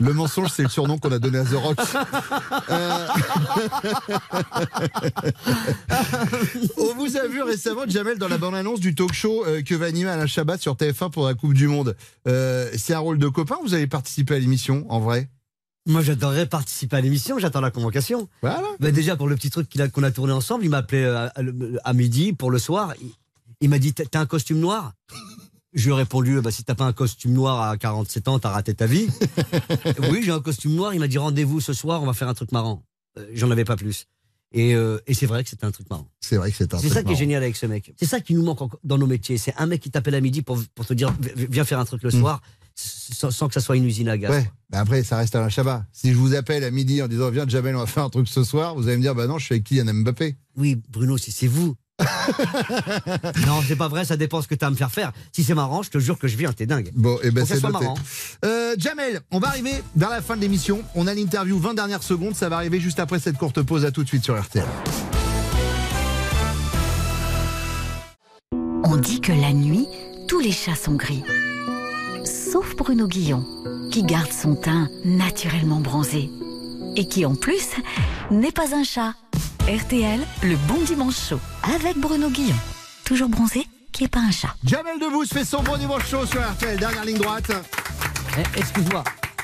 le 0.00 0.12
mensonge, 0.12 0.50
c'est 0.54 0.62
le 0.62 0.68
surnom 0.68 0.98
qu'on 0.98 1.10
a 1.12 1.18
donné 1.18 1.38
à 1.38 1.44
The 1.44 1.54
Rock. 1.54 1.78
Euh, 2.70 3.06
On 6.78 6.94
vous 6.94 7.16
a 7.16 7.26
vu 7.28 7.42
récemment, 7.42 7.82
Jamel, 7.86 8.18
dans 8.18 8.28
la 8.28 8.38
bande-annonce 8.38 8.80
du 8.80 8.94
talk 8.94 9.12
show 9.12 9.44
euh, 9.46 9.62
que 9.62 9.74
va 9.74 9.86
animer 9.86 10.10
Alain 10.10 10.26
Chabat 10.26 10.58
sur 10.58 10.74
TF1 10.74 11.10
pour 11.10 11.26
la 11.26 11.34
Coupe 11.34 11.54
du 11.54 11.68
Monde. 11.68 11.96
Euh, 12.28 12.68
c'est 12.76 12.94
un 12.94 12.98
rôle 12.98 13.18
de 13.18 13.28
copain? 13.28 13.56
Ou 13.62 13.68
vous 13.68 13.74
allez 13.74 13.86
participer 13.86 14.34
à 14.34 14.38
l'émission, 14.38 14.84
en 14.88 15.00
vrai? 15.00 15.28
Moi, 15.86 16.02
j'adorerais 16.02 16.46
participer 16.46 16.96
à 16.96 17.00
l'émission, 17.00 17.38
j'attends 17.38 17.60
la 17.60 17.70
convocation. 17.70 18.28
Voilà. 18.42 18.62
Bah, 18.80 18.90
déjà, 18.90 19.16
pour 19.16 19.28
le 19.28 19.36
petit 19.36 19.50
truc 19.50 19.68
qu'on 19.92 20.02
a, 20.02 20.10
tourné 20.10 20.32
ensemble, 20.32 20.64
il 20.64 20.70
m'a 20.70 20.78
appelé 20.78 21.02
euh, 21.02 21.26
à, 21.28 21.32
à 21.84 21.92
midi 21.92 22.32
pour 22.32 22.50
le 22.50 22.58
soir. 22.58 22.92
Il, 23.00 23.10
il 23.60 23.68
m'a 23.70 23.78
dit 23.78 23.94
T'as 23.94 24.20
un 24.20 24.26
costume 24.26 24.58
noir? 24.58 24.92
Je 25.72 25.84
lui 25.86 25.92
ai 25.92 25.96
répondu 25.96 26.40
bah, 26.40 26.50
Si 26.50 26.64
t'as 26.64 26.74
pas 26.74 26.84
un 26.86 26.92
costume 26.92 27.32
noir 27.32 27.62
à 27.70 27.76
47 27.76 28.28
ans, 28.28 28.38
t'as 28.38 28.50
raté 28.50 28.74
ta 28.74 28.86
vie. 28.86 29.08
oui, 30.10 30.22
j'ai 30.22 30.32
un 30.32 30.40
costume 30.40 30.74
noir. 30.74 30.92
Il 30.94 31.00
m'a 31.00 31.08
dit 31.08 31.18
Rendez-vous 31.18 31.60
ce 31.60 31.72
soir, 31.72 32.02
on 32.02 32.06
va 32.06 32.12
faire 32.14 32.28
un 32.28 32.34
truc 32.34 32.52
marrant. 32.52 32.82
Euh, 33.18 33.26
J'en 33.34 33.50
avais 33.50 33.64
pas 33.64 33.76
plus. 33.76 34.06
Et, 34.52 34.74
euh, 34.74 34.98
et 35.06 35.14
c'est 35.14 35.26
vrai 35.26 35.42
que 35.44 35.50
c'était 35.50 35.66
un 35.66 35.70
truc 35.72 35.88
marrant. 35.90 36.08
C'est 36.20 36.36
vrai 36.36 36.50
que 36.50 36.56
c'est 36.56 36.72
un 36.72 36.78
C'est 36.78 36.88
truc 36.88 36.92
ça 36.98 37.02
qui 37.02 37.12
est 37.12 37.16
génial 37.16 37.42
avec 37.42 37.56
ce 37.56 37.66
mec. 37.66 37.92
C'est 37.98 38.06
ça 38.06 38.20
qui 38.20 38.34
nous 38.34 38.42
manque 38.42 38.60
dans 38.84 38.96
nos 38.98 39.06
métiers. 39.06 39.38
C'est 39.38 39.54
un 39.58 39.66
mec 39.66 39.80
qui 39.82 39.90
t'appelle 39.90 40.14
à 40.14 40.20
midi 40.20 40.42
pour, 40.42 40.58
pour 40.74 40.86
te 40.86 40.94
dire 40.94 41.12
Vi- 41.20 41.46
Viens 41.50 41.64
faire 41.64 41.78
un 41.80 41.84
truc 41.84 42.02
le 42.02 42.10
Mm. 42.10 42.20
soir, 42.20 42.40
sans, 42.76 43.30
sans 43.30 43.48
que 43.48 43.54
ça 43.54 43.60
soit 43.60 43.76
une 43.76 43.84
usine 43.84 44.08
à 44.08 44.18
gaz. 44.18 44.30
Ouais, 44.30 44.50
mais 44.70 44.78
après, 44.78 45.02
ça 45.02 45.16
reste 45.16 45.34
Alain 45.34 45.48
Chabat. 45.48 45.84
Si 45.92 46.10
je 46.12 46.16
vous 46.16 46.34
appelle 46.34 46.64
à 46.64 46.70
midi 46.70 47.02
en 47.02 47.08
disant 47.08 47.30
Viens, 47.30 47.48
Jamel, 47.48 47.74
on 47.76 47.80
va 47.80 47.86
faire 47.86 48.04
un 48.04 48.10
truc 48.10 48.28
ce 48.28 48.44
soir, 48.44 48.74
vous 48.74 48.88
allez 48.88 48.96
me 48.96 49.02
dire 49.02 49.14
Bah 49.14 49.26
non, 49.26 49.38
je 49.38 49.46
suis 49.46 49.54
avec 49.54 49.64
Kylian 49.64 49.92
Mbappé. 49.92 50.36
Oui, 50.56 50.80
Bruno, 50.90 51.16
si 51.18 51.32
c'est 51.32 51.46
vous. 51.46 51.74
non, 53.46 53.62
c'est 53.66 53.76
pas 53.76 53.88
vrai, 53.88 54.04
ça 54.04 54.18
dépend 54.18 54.42
ce 54.42 54.48
que 54.48 54.54
t'as 54.54 54.66
à 54.66 54.70
me 54.70 54.76
faire 54.76 54.90
faire. 54.90 55.12
Si 55.32 55.42
c'est 55.42 55.54
marrant, 55.54 55.82
je 55.82 55.90
te 55.90 55.98
jure 55.98 56.18
que 56.18 56.28
je 56.28 56.36
viens, 56.36 56.52
t'es 56.52 56.66
dingue. 56.66 56.90
Bon, 56.94 57.18
et 57.22 57.30
ben 57.30 57.46
Faut 57.46 57.54
que 57.54 57.60
c'est 57.60 57.68
marrant. 57.68 57.94
Euh, 58.44 58.74
Jamel, 58.76 59.20
on 59.30 59.38
va 59.38 59.48
arriver 59.48 59.72
vers 59.96 60.10
la 60.10 60.20
fin 60.20 60.36
de 60.36 60.42
l'émission. 60.42 60.82
On 60.94 61.06
a 61.06 61.14
l'interview 61.14 61.58
20 61.58 61.72
dernières 61.74 62.02
secondes. 62.02 62.34
Ça 62.34 62.50
va 62.50 62.56
arriver 62.56 62.80
juste 62.80 63.00
après 63.00 63.18
cette 63.18 63.38
courte 63.38 63.62
pause. 63.62 63.86
À 63.86 63.90
tout 63.90 64.02
de 64.02 64.08
suite 64.08 64.24
sur 64.24 64.38
RTL. 64.38 64.66
On 68.84 68.96
dit 68.96 69.20
que 69.20 69.32
la 69.32 69.52
nuit, 69.52 69.86
tous 70.28 70.40
les 70.40 70.52
chats 70.52 70.76
sont 70.76 70.94
gris. 70.94 71.22
Sauf 72.52 72.76
Bruno 72.76 73.08
Guillon, 73.08 73.44
qui 73.90 74.04
garde 74.04 74.30
son 74.30 74.54
teint 74.54 74.88
naturellement 75.04 75.80
bronzé. 75.80 76.30
Et 76.94 77.08
qui 77.08 77.24
en 77.24 77.34
plus 77.34 77.70
n'est 78.30 78.52
pas 78.52 78.74
un 78.74 78.84
chat. 78.84 79.14
RTL, 79.68 80.20
le 80.44 80.56
bon 80.68 80.80
dimanche 80.84 81.16
chaud, 81.28 81.40
avec 81.74 81.98
Bruno 81.98 82.30
Guillon. 82.30 82.54
Toujours 83.04 83.28
bronzé, 83.28 83.66
qui 83.90 84.04
est 84.04 84.08
pas 84.08 84.20
un 84.20 84.30
chat. 84.30 84.54
Jamel 84.64 85.00
Debbouze 85.00 85.28
fait 85.28 85.44
son 85.44 85.62
bon 85.62 85.76
dimanche 85.76 86.08
chaud 86.08 86.24
sur 86.24 86.40
RTL. 86.40 86.78
Dernière 86.78 87.04
ligne 87.04 87.18
droite. 87.18 87.50
Eh, 88.38 88.58
Excuse-moi. 88.58 89.02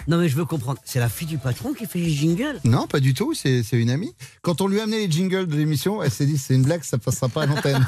Non, 0.08 0.18
mais 0.18 0.28
je 0.28 0.36
veux 0.36 0.44
comprendre. 0.44 0.80
C'est 0.84 1.00
la 1.00 1.08
fille 1.08 1.26
du 1.26 1.38
patron 1.38 1.72
qui 1.72 1.86
fait 1.86 1.98
les 1.98 2.10
jingles 2.10 2.60
Non, 2.64 2.86
pas 2.86 3.00
du 3.00 3.14
tout. 3.14 3.34
C'est 3.34 3.62
une 3.72 3.90
amie. 3.90 4.14
Quand 4.42 4.60
on 4.60 4.68
lui 4.68 4.80
a 4.80 4.84
amené 4.84 5.06
les 5.06 5.10
jingles 5.10 5.46
de 5.46 5.56
l'émission, 5.56 6.02
elle 6.02 6.10
s'est 6.10 6.26
dit 6.26 6.38
c'est 6.38 6.54
une 6.54 6.62
blague, 6.62 6.82
ça 6.82 6.98
passera 6.98 7.28
pas 7.28 7.42
à 7.42 7.46
l'antenne. 7.46 7.86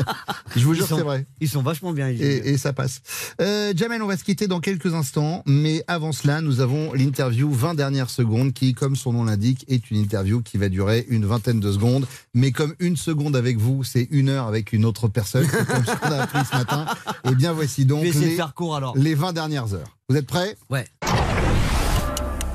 je 0.56 0.64
vous 0.64 0.74
jure, 0.74 0.86
c'est 0.86 1.00
vrai. 1.00 1.26
Ils 1.40 1.48
sont 1.48 1.62
vachement 1.62 1.92
bien, 1.92 2.10
les. 2.10 2.22
Et, 2.22 2.48
et 2.50 2.58
ça 2.58 2.72
passe. 2.72 3.00
Euh, 3.40 3.72
Jamel, 3.76 4.02
on 4.02 4.06
va 4.06 4.16
se 4.16 4.24
quitter 4.24 4.46
dans 4.46 4.60
quelques 4.60 4.94
instants, 4.94 5.42
mais 5.46 5.84
avant 5.88 6.12
cela, 6.12 6.40
nous 6.40 6.60
avons 6.60 6.92
l'interview 6.92 7.50
20 7.50 7.74
dernières 7.74 8.10
secondes 8.10 8.52
qui, 8.52 8.74
comme 8.74 8.96
son 8.96 9.12
nom 9.12 9.24
l'indique, 9.24 9.64
est 9.68 9.90
une 9.90 9.96
interview 9.96 10.42
qui 10.42 10.58
va 10.58 10.68
durer 10.68 11.06
une 11.08 11.24
vingtaine 11.24 11.60
de 11.60 11.72
secondes. 11.72 12.06
Mais 12.34 12.52
comme 12.52 12.74
une 12.78 12.96
seconde 12.96 13.36
avec 13.36 13.58
vous, 13.58 13.84
c'est 13.84 14.08
une 14.10 14.28
heure 14.28 14.46
avec 14.46 14.72
une 14.72 14.84
autre 14.84 15.08
personne, 15.08 15.46
comme 15.46 15.84
ce 15.84 15.96
qu'on 15.96 16.12
a 16.12 16.22
appris 16.22 16.44
ce 16.50 16.56
matin. 16.56 16.86
Et 17.30 17.34
bien 17.34 17.52
voici 17.52 17.84
donc 17.84 18.04
les, 18.04 18.12
faire 18.12 18.54
court, 18.54 18.76
alors. 18.76 18.96
les 18.96 19.14
20 19.14 19.32
dernières 19.32 19.74
heures. 19.74 19.96
Vous 20.08 20.16
êtes 20.16 20.26
prêts? 20.26 20.56
Ouais. 20.70 20.84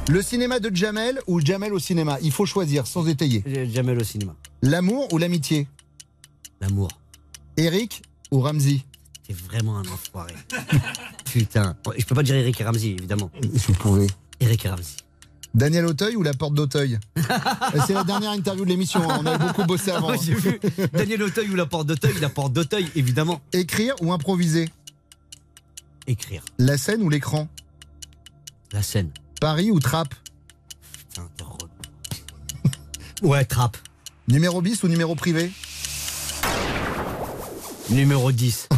Le 0.07 0.21
cinéma 0.21 0.59
de 0.59 0.75
Jamel 0.75 1.19
ou 1.27 1.39
Jamel 1.39 1.73
au 1.73 1.79
cinéma? 1.79 2.17
Il 2.21 2.31
faut 2.31 2.45
choisir 2.45 2.87
sans 2.87 3.07
étayer. 3.07 3.43
Jamel 3.71 3.99
au 3.99 4.03
cinéma. 4.03 4.35
L'amour 4.61 5.11
ou 5.13 5.17
l'amitié? 5.17 5.67
L'amour. 6.61 6.89
Eric 7.57 8.01
ou 8.31 8.39
Ramsey 8.41 8.81
T'es 9.27 9.33
vraiment 9.33 9.77
un 9.77 9.83
enfoiré. 9.83 10.33
Putain. 11.25 11.75
Je 11.97 12.05
peux 12.05 12.15
pas 12.15 12.23
dire 12.23 12.35
Eric 12.35 12.59
et 12.59 12.63
Ramsey, 12.63 12.89
évidemment. 12.89 13.29
Si 13.55 13.67
vous 13.67 13.73
pouvez. 13.73 14.07
Eric 14.39 14.65
et 14.65 14.69
Ramsey. 14.69 14.95
Daniel 15.53 15.85
Auteuil 15.85 16.15
ou 16.15 16.23
la 16.23 16.33
porte 16.33 16.53
d'Auteuil? 16.53 16.99
C'est 17.87 17.93
la 17.93 18.03
dernière 18.03 18.31
interview 18.31 18.65
de 18.65 18.69
l'émission, 18.69 19.01
hein. 19.09 19.19
on 19.21 19.25
a 19.25 19.37
beaucoup 19.37 19.65
bossé 19.65 19.91
avant. 19.91 20.15
J'ai 20.21 20.33
vu 20.33 20.59
Daniel 20.93 21.23
Auteuil 21.23 21.49
ou 21.49 21.55
la 21.55 21.65
porte 21.65 21.87
d'Auteuil, 21.87 22.13
la 22.21 22.29
porte 22.29 22.53
d'Auteuil, 22.53 22.87
évidemment. 22.95 23.41
Écrire 23.53 23.95
ou 24.01 24.13
improviser? 24.13 24.69
Écrire. 26.07 26.43
La 26.57 26.77
scène 26.77 27.01
ou 27.01 27.09
l'écran? 27.09 27.47
La 28.71 28.83
scène. 28.83 29.11
Paris 29.39 29.71
ou 29.71 29.79
trappe. 29.79 30.13
Ouais, 33.21 33.43
trappe. 33.43 33.77
Numéro 34.29 34.61
bis 34.61 34.81
ou 34.83 34.87
numéro 34.87 35.13
privé 35.13 35.51
Numéro 37.89 38.31
10. 38.31 38.69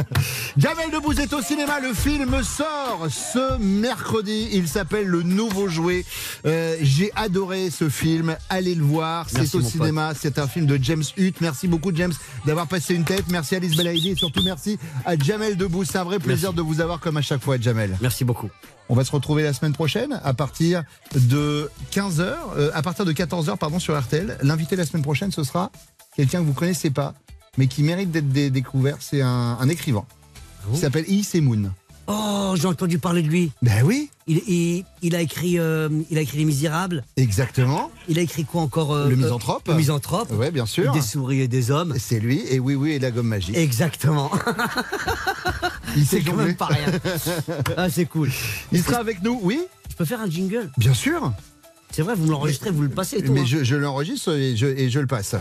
Jamel 0.56 0.90
Debbouze 0.90 1.20
est 1.20 1.32
au 1.32 1.40
cinéma. 1.40 1.78
Le 1.78 1.94
film 1.94 2.42
sort 2.42 3.06
ce 3.08 3.58
mercredi. 3.58 4.48
Il 4.52 4.66
s'appelle 4.66 5.06
Le 5.06 5.22
Nouveau 5.22 5.68
Jouet. 5.68 6.04
Euh, 6.46 6.76
J'ai 6.80 7.12
adoré 7.14 7.70
ce 7.70 7.88
film. 7.88 8.36
Allez 8.48 8.74
le 8.74 8.82
voir. 8.82 9.28
C'est 9.30 9.54
au 9.54 9.60
cinéma. 9.60 10.12
C'est 10.18 10.38
un 10.40 10.48
film 10.48 10.66
de 10.66 10.78
James 10.82 11.04
Hutt. 11.16 11.40
Merci 11.40 11.68
beaucoup, 11.68 11.92
James, 11.94 12.12
d'avoir 12.44 12.66
passé 12.66 12.94
une 12.94 13.04
tête. 13.04 13.24
Merci 13.30 13.54
Alice 13.54 13.76
Belaïdi 13.76 14.10
et 14.10 14.16
surtout 14.16 14.42
merci 14.42 14.78
à 15.04 15.16
Jamel 15.16 15.56
Debbouze. 15.56 15.88
C'est 15.92 15.98
un 15.98 16.04
vrai 16.04 16.18
plaisir 16.18 16.52
de 16.52 16.62
vous 16.62 16.80
avoir 16.80 16.98
comme 16.98 17.16
à 17.16 17.22
chaque 17.22 17.42
fois, 17.42 17.58
Jamel. 17.60 17.96
Merci 18.00 18.24
beaucoup. 18.24 18.50
On 18.88 18.94
va 18.94 19.04
se 19.04 19.12
retrouver 19.12 19.44
la 19.44 19.52
semaine 19.52 19.72
prochaine 19.74 20.20
à 20.24 20.34
partir 20.34 20.82
de 21.14 21.70
15h, 21.92 22.72
à 22.72 22.82
partir 22.82 23.04
de 23.04 23.12
14h 23.12 23.56
pardon 23.58 23.78
sur 23.78 23.98
RTL. 23.98 24.38
L'invité 24.42 24.76
la 24.76 24.86
semaine 24.86 25.02
prochaine 25.02 25.32
ce 25.32 25.42
sera 25.44 25.70
quelqu'un 26.16 26.40
que 26.40 26.46
vous 26.46 26.52
connaissez 26.52 26.90
pas 26.90 27.14
mais 27.58 27.66
qui 27.66 27.82
mérite 27.82 28.10
d'être 28.10 28.28
dé- 28.28 28.50
découvert, 28.50 28.96
c'est 29.00 29.22
un, 29.22 29.56
un 29.60 29.68
écrivain. 29.68 30.04
Il 30.72 30.78
s'appelle 30.78 31.04
Is 31.08 31.28
Moon. 31.40 31.70
Oh, 32.08 32.54
j'ai 32.56 32.66
entendu 32.68 32.98
parler 33.00 33.22
de 33.22 33.28
lui. 33.28 33.50
Ben 33.62 33.82
oui. 33.84 34.10
Il, 34.28 34.38
il- 34.48 34.84
il 35.02 35.16
a 35.16 35.20
écrit, 35.20 35.58
euh, 35.58 35.88
il 36.10 36.18
a 36.18 36.20
écrit 36.20 36.38
Les 36.38 36.44
Misérables. 36.44 37.04
Exactement. 37.16 37.90
Il 38.08 38.18
a 38.18 38.22
écrit 38.22 38.44
quoi 38.44 38.62
encore 38.62 38.92
euh, 38.92 39.08
Le 39.08 39.14
euh, 39.14 39.16
misanthrope. 39.16 39.66
Le 39.66 39.74
misanthrope. 39.74 40.30
Ouais, 40.32 40.50
bien 40.52 40.66
sûr. 40.66 40.92
Des 40.92 41.00
souris 41.00 41.40
et 41.40 41.48
des 41.48 41.70
hommes. 41.72 41.94
C'est 41.98 42.20
lui. 42.20 42.42
Et 42.48 42.60
oui, 42.60 42.74
oui, 42.76 42.92
et 42.92 42.98
la 43.00 43.10
gomme 43.10 43.26
magique. 43.28 43.56
Exactement. 43.56 44.30
Il 45.96 46.06
sait 46.06 46.20
quand 46.20 46.36
même 46.36 46.54
pas 46.56 46.66
rien. 46.66 46.86
Ah, 47.76 47.88
c'est 47.90 48.06
cool. 48.06 48.30
Il 48.72 48.82
sera 48.82 48.98
avec 48.98 49.22
nous, 49.22 49.38
oui 49.42 49.60
Je 49.90 49.96
peux 49.96 50.04
faire 50.04 50.20
un 50.20 50.30
jingle? 50.30 50.70
Bien 50.78 50.94
sûr. 50.94 51.32
C'est 51.90 52.02
vrai, 52.02 52.14
vous 52.14 52.26
me 52.26 52.30
l'enregistrez, 52.30 52.70
vous 52.70 52.82
le 52.82 52.88
passez 52.88 53.18
et 53.18 53.22
tout. 53.22 53.32
Mais 53.32 53.40
hein. 53.40 53.46
je, 53.46 53.64
je 53.64 53.74
l'enregistre 53.76 54.32
et 54.36 54.56
je, 54.56 54.66
et 54.66 54.90
je 54.90 54.98
le 55.00 55.06
passe. 55.06 55.34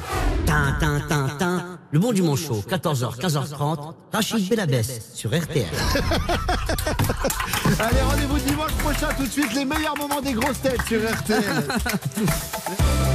Tin, 0.46 0.76
tin, 0.80 1.02
tin, 1.10 1.28
tin. 1.38 1.55
Le 1.96 2.02
bon 2.02 2.12
dimanche 2.12 2.48
chaud, 2.48 2.62
14h, 2.70 3.18
15h30. 3.22 3.94
Rachid 4.12 4.50
Belabès 4.50 5.00
sur 5.14 5.30
RTL. 5.30 5.64
Allez, 7.80 8.02
rendez-vous 8.02 8.38
dimanche 8.40 8.74
prochain. 8.74 9.08
Tout 9.16 9.24
de 9.24 9.32
suite, 9.32 9.54
les 9.54 9.64
meilleurs 9.64 9.96
moments 9.96 10.20
des 10.20 10.34
grosses 10.34 10.62
têtes 10.62 10.82
sur 10.90 11.00
RTL. 11.00 11.42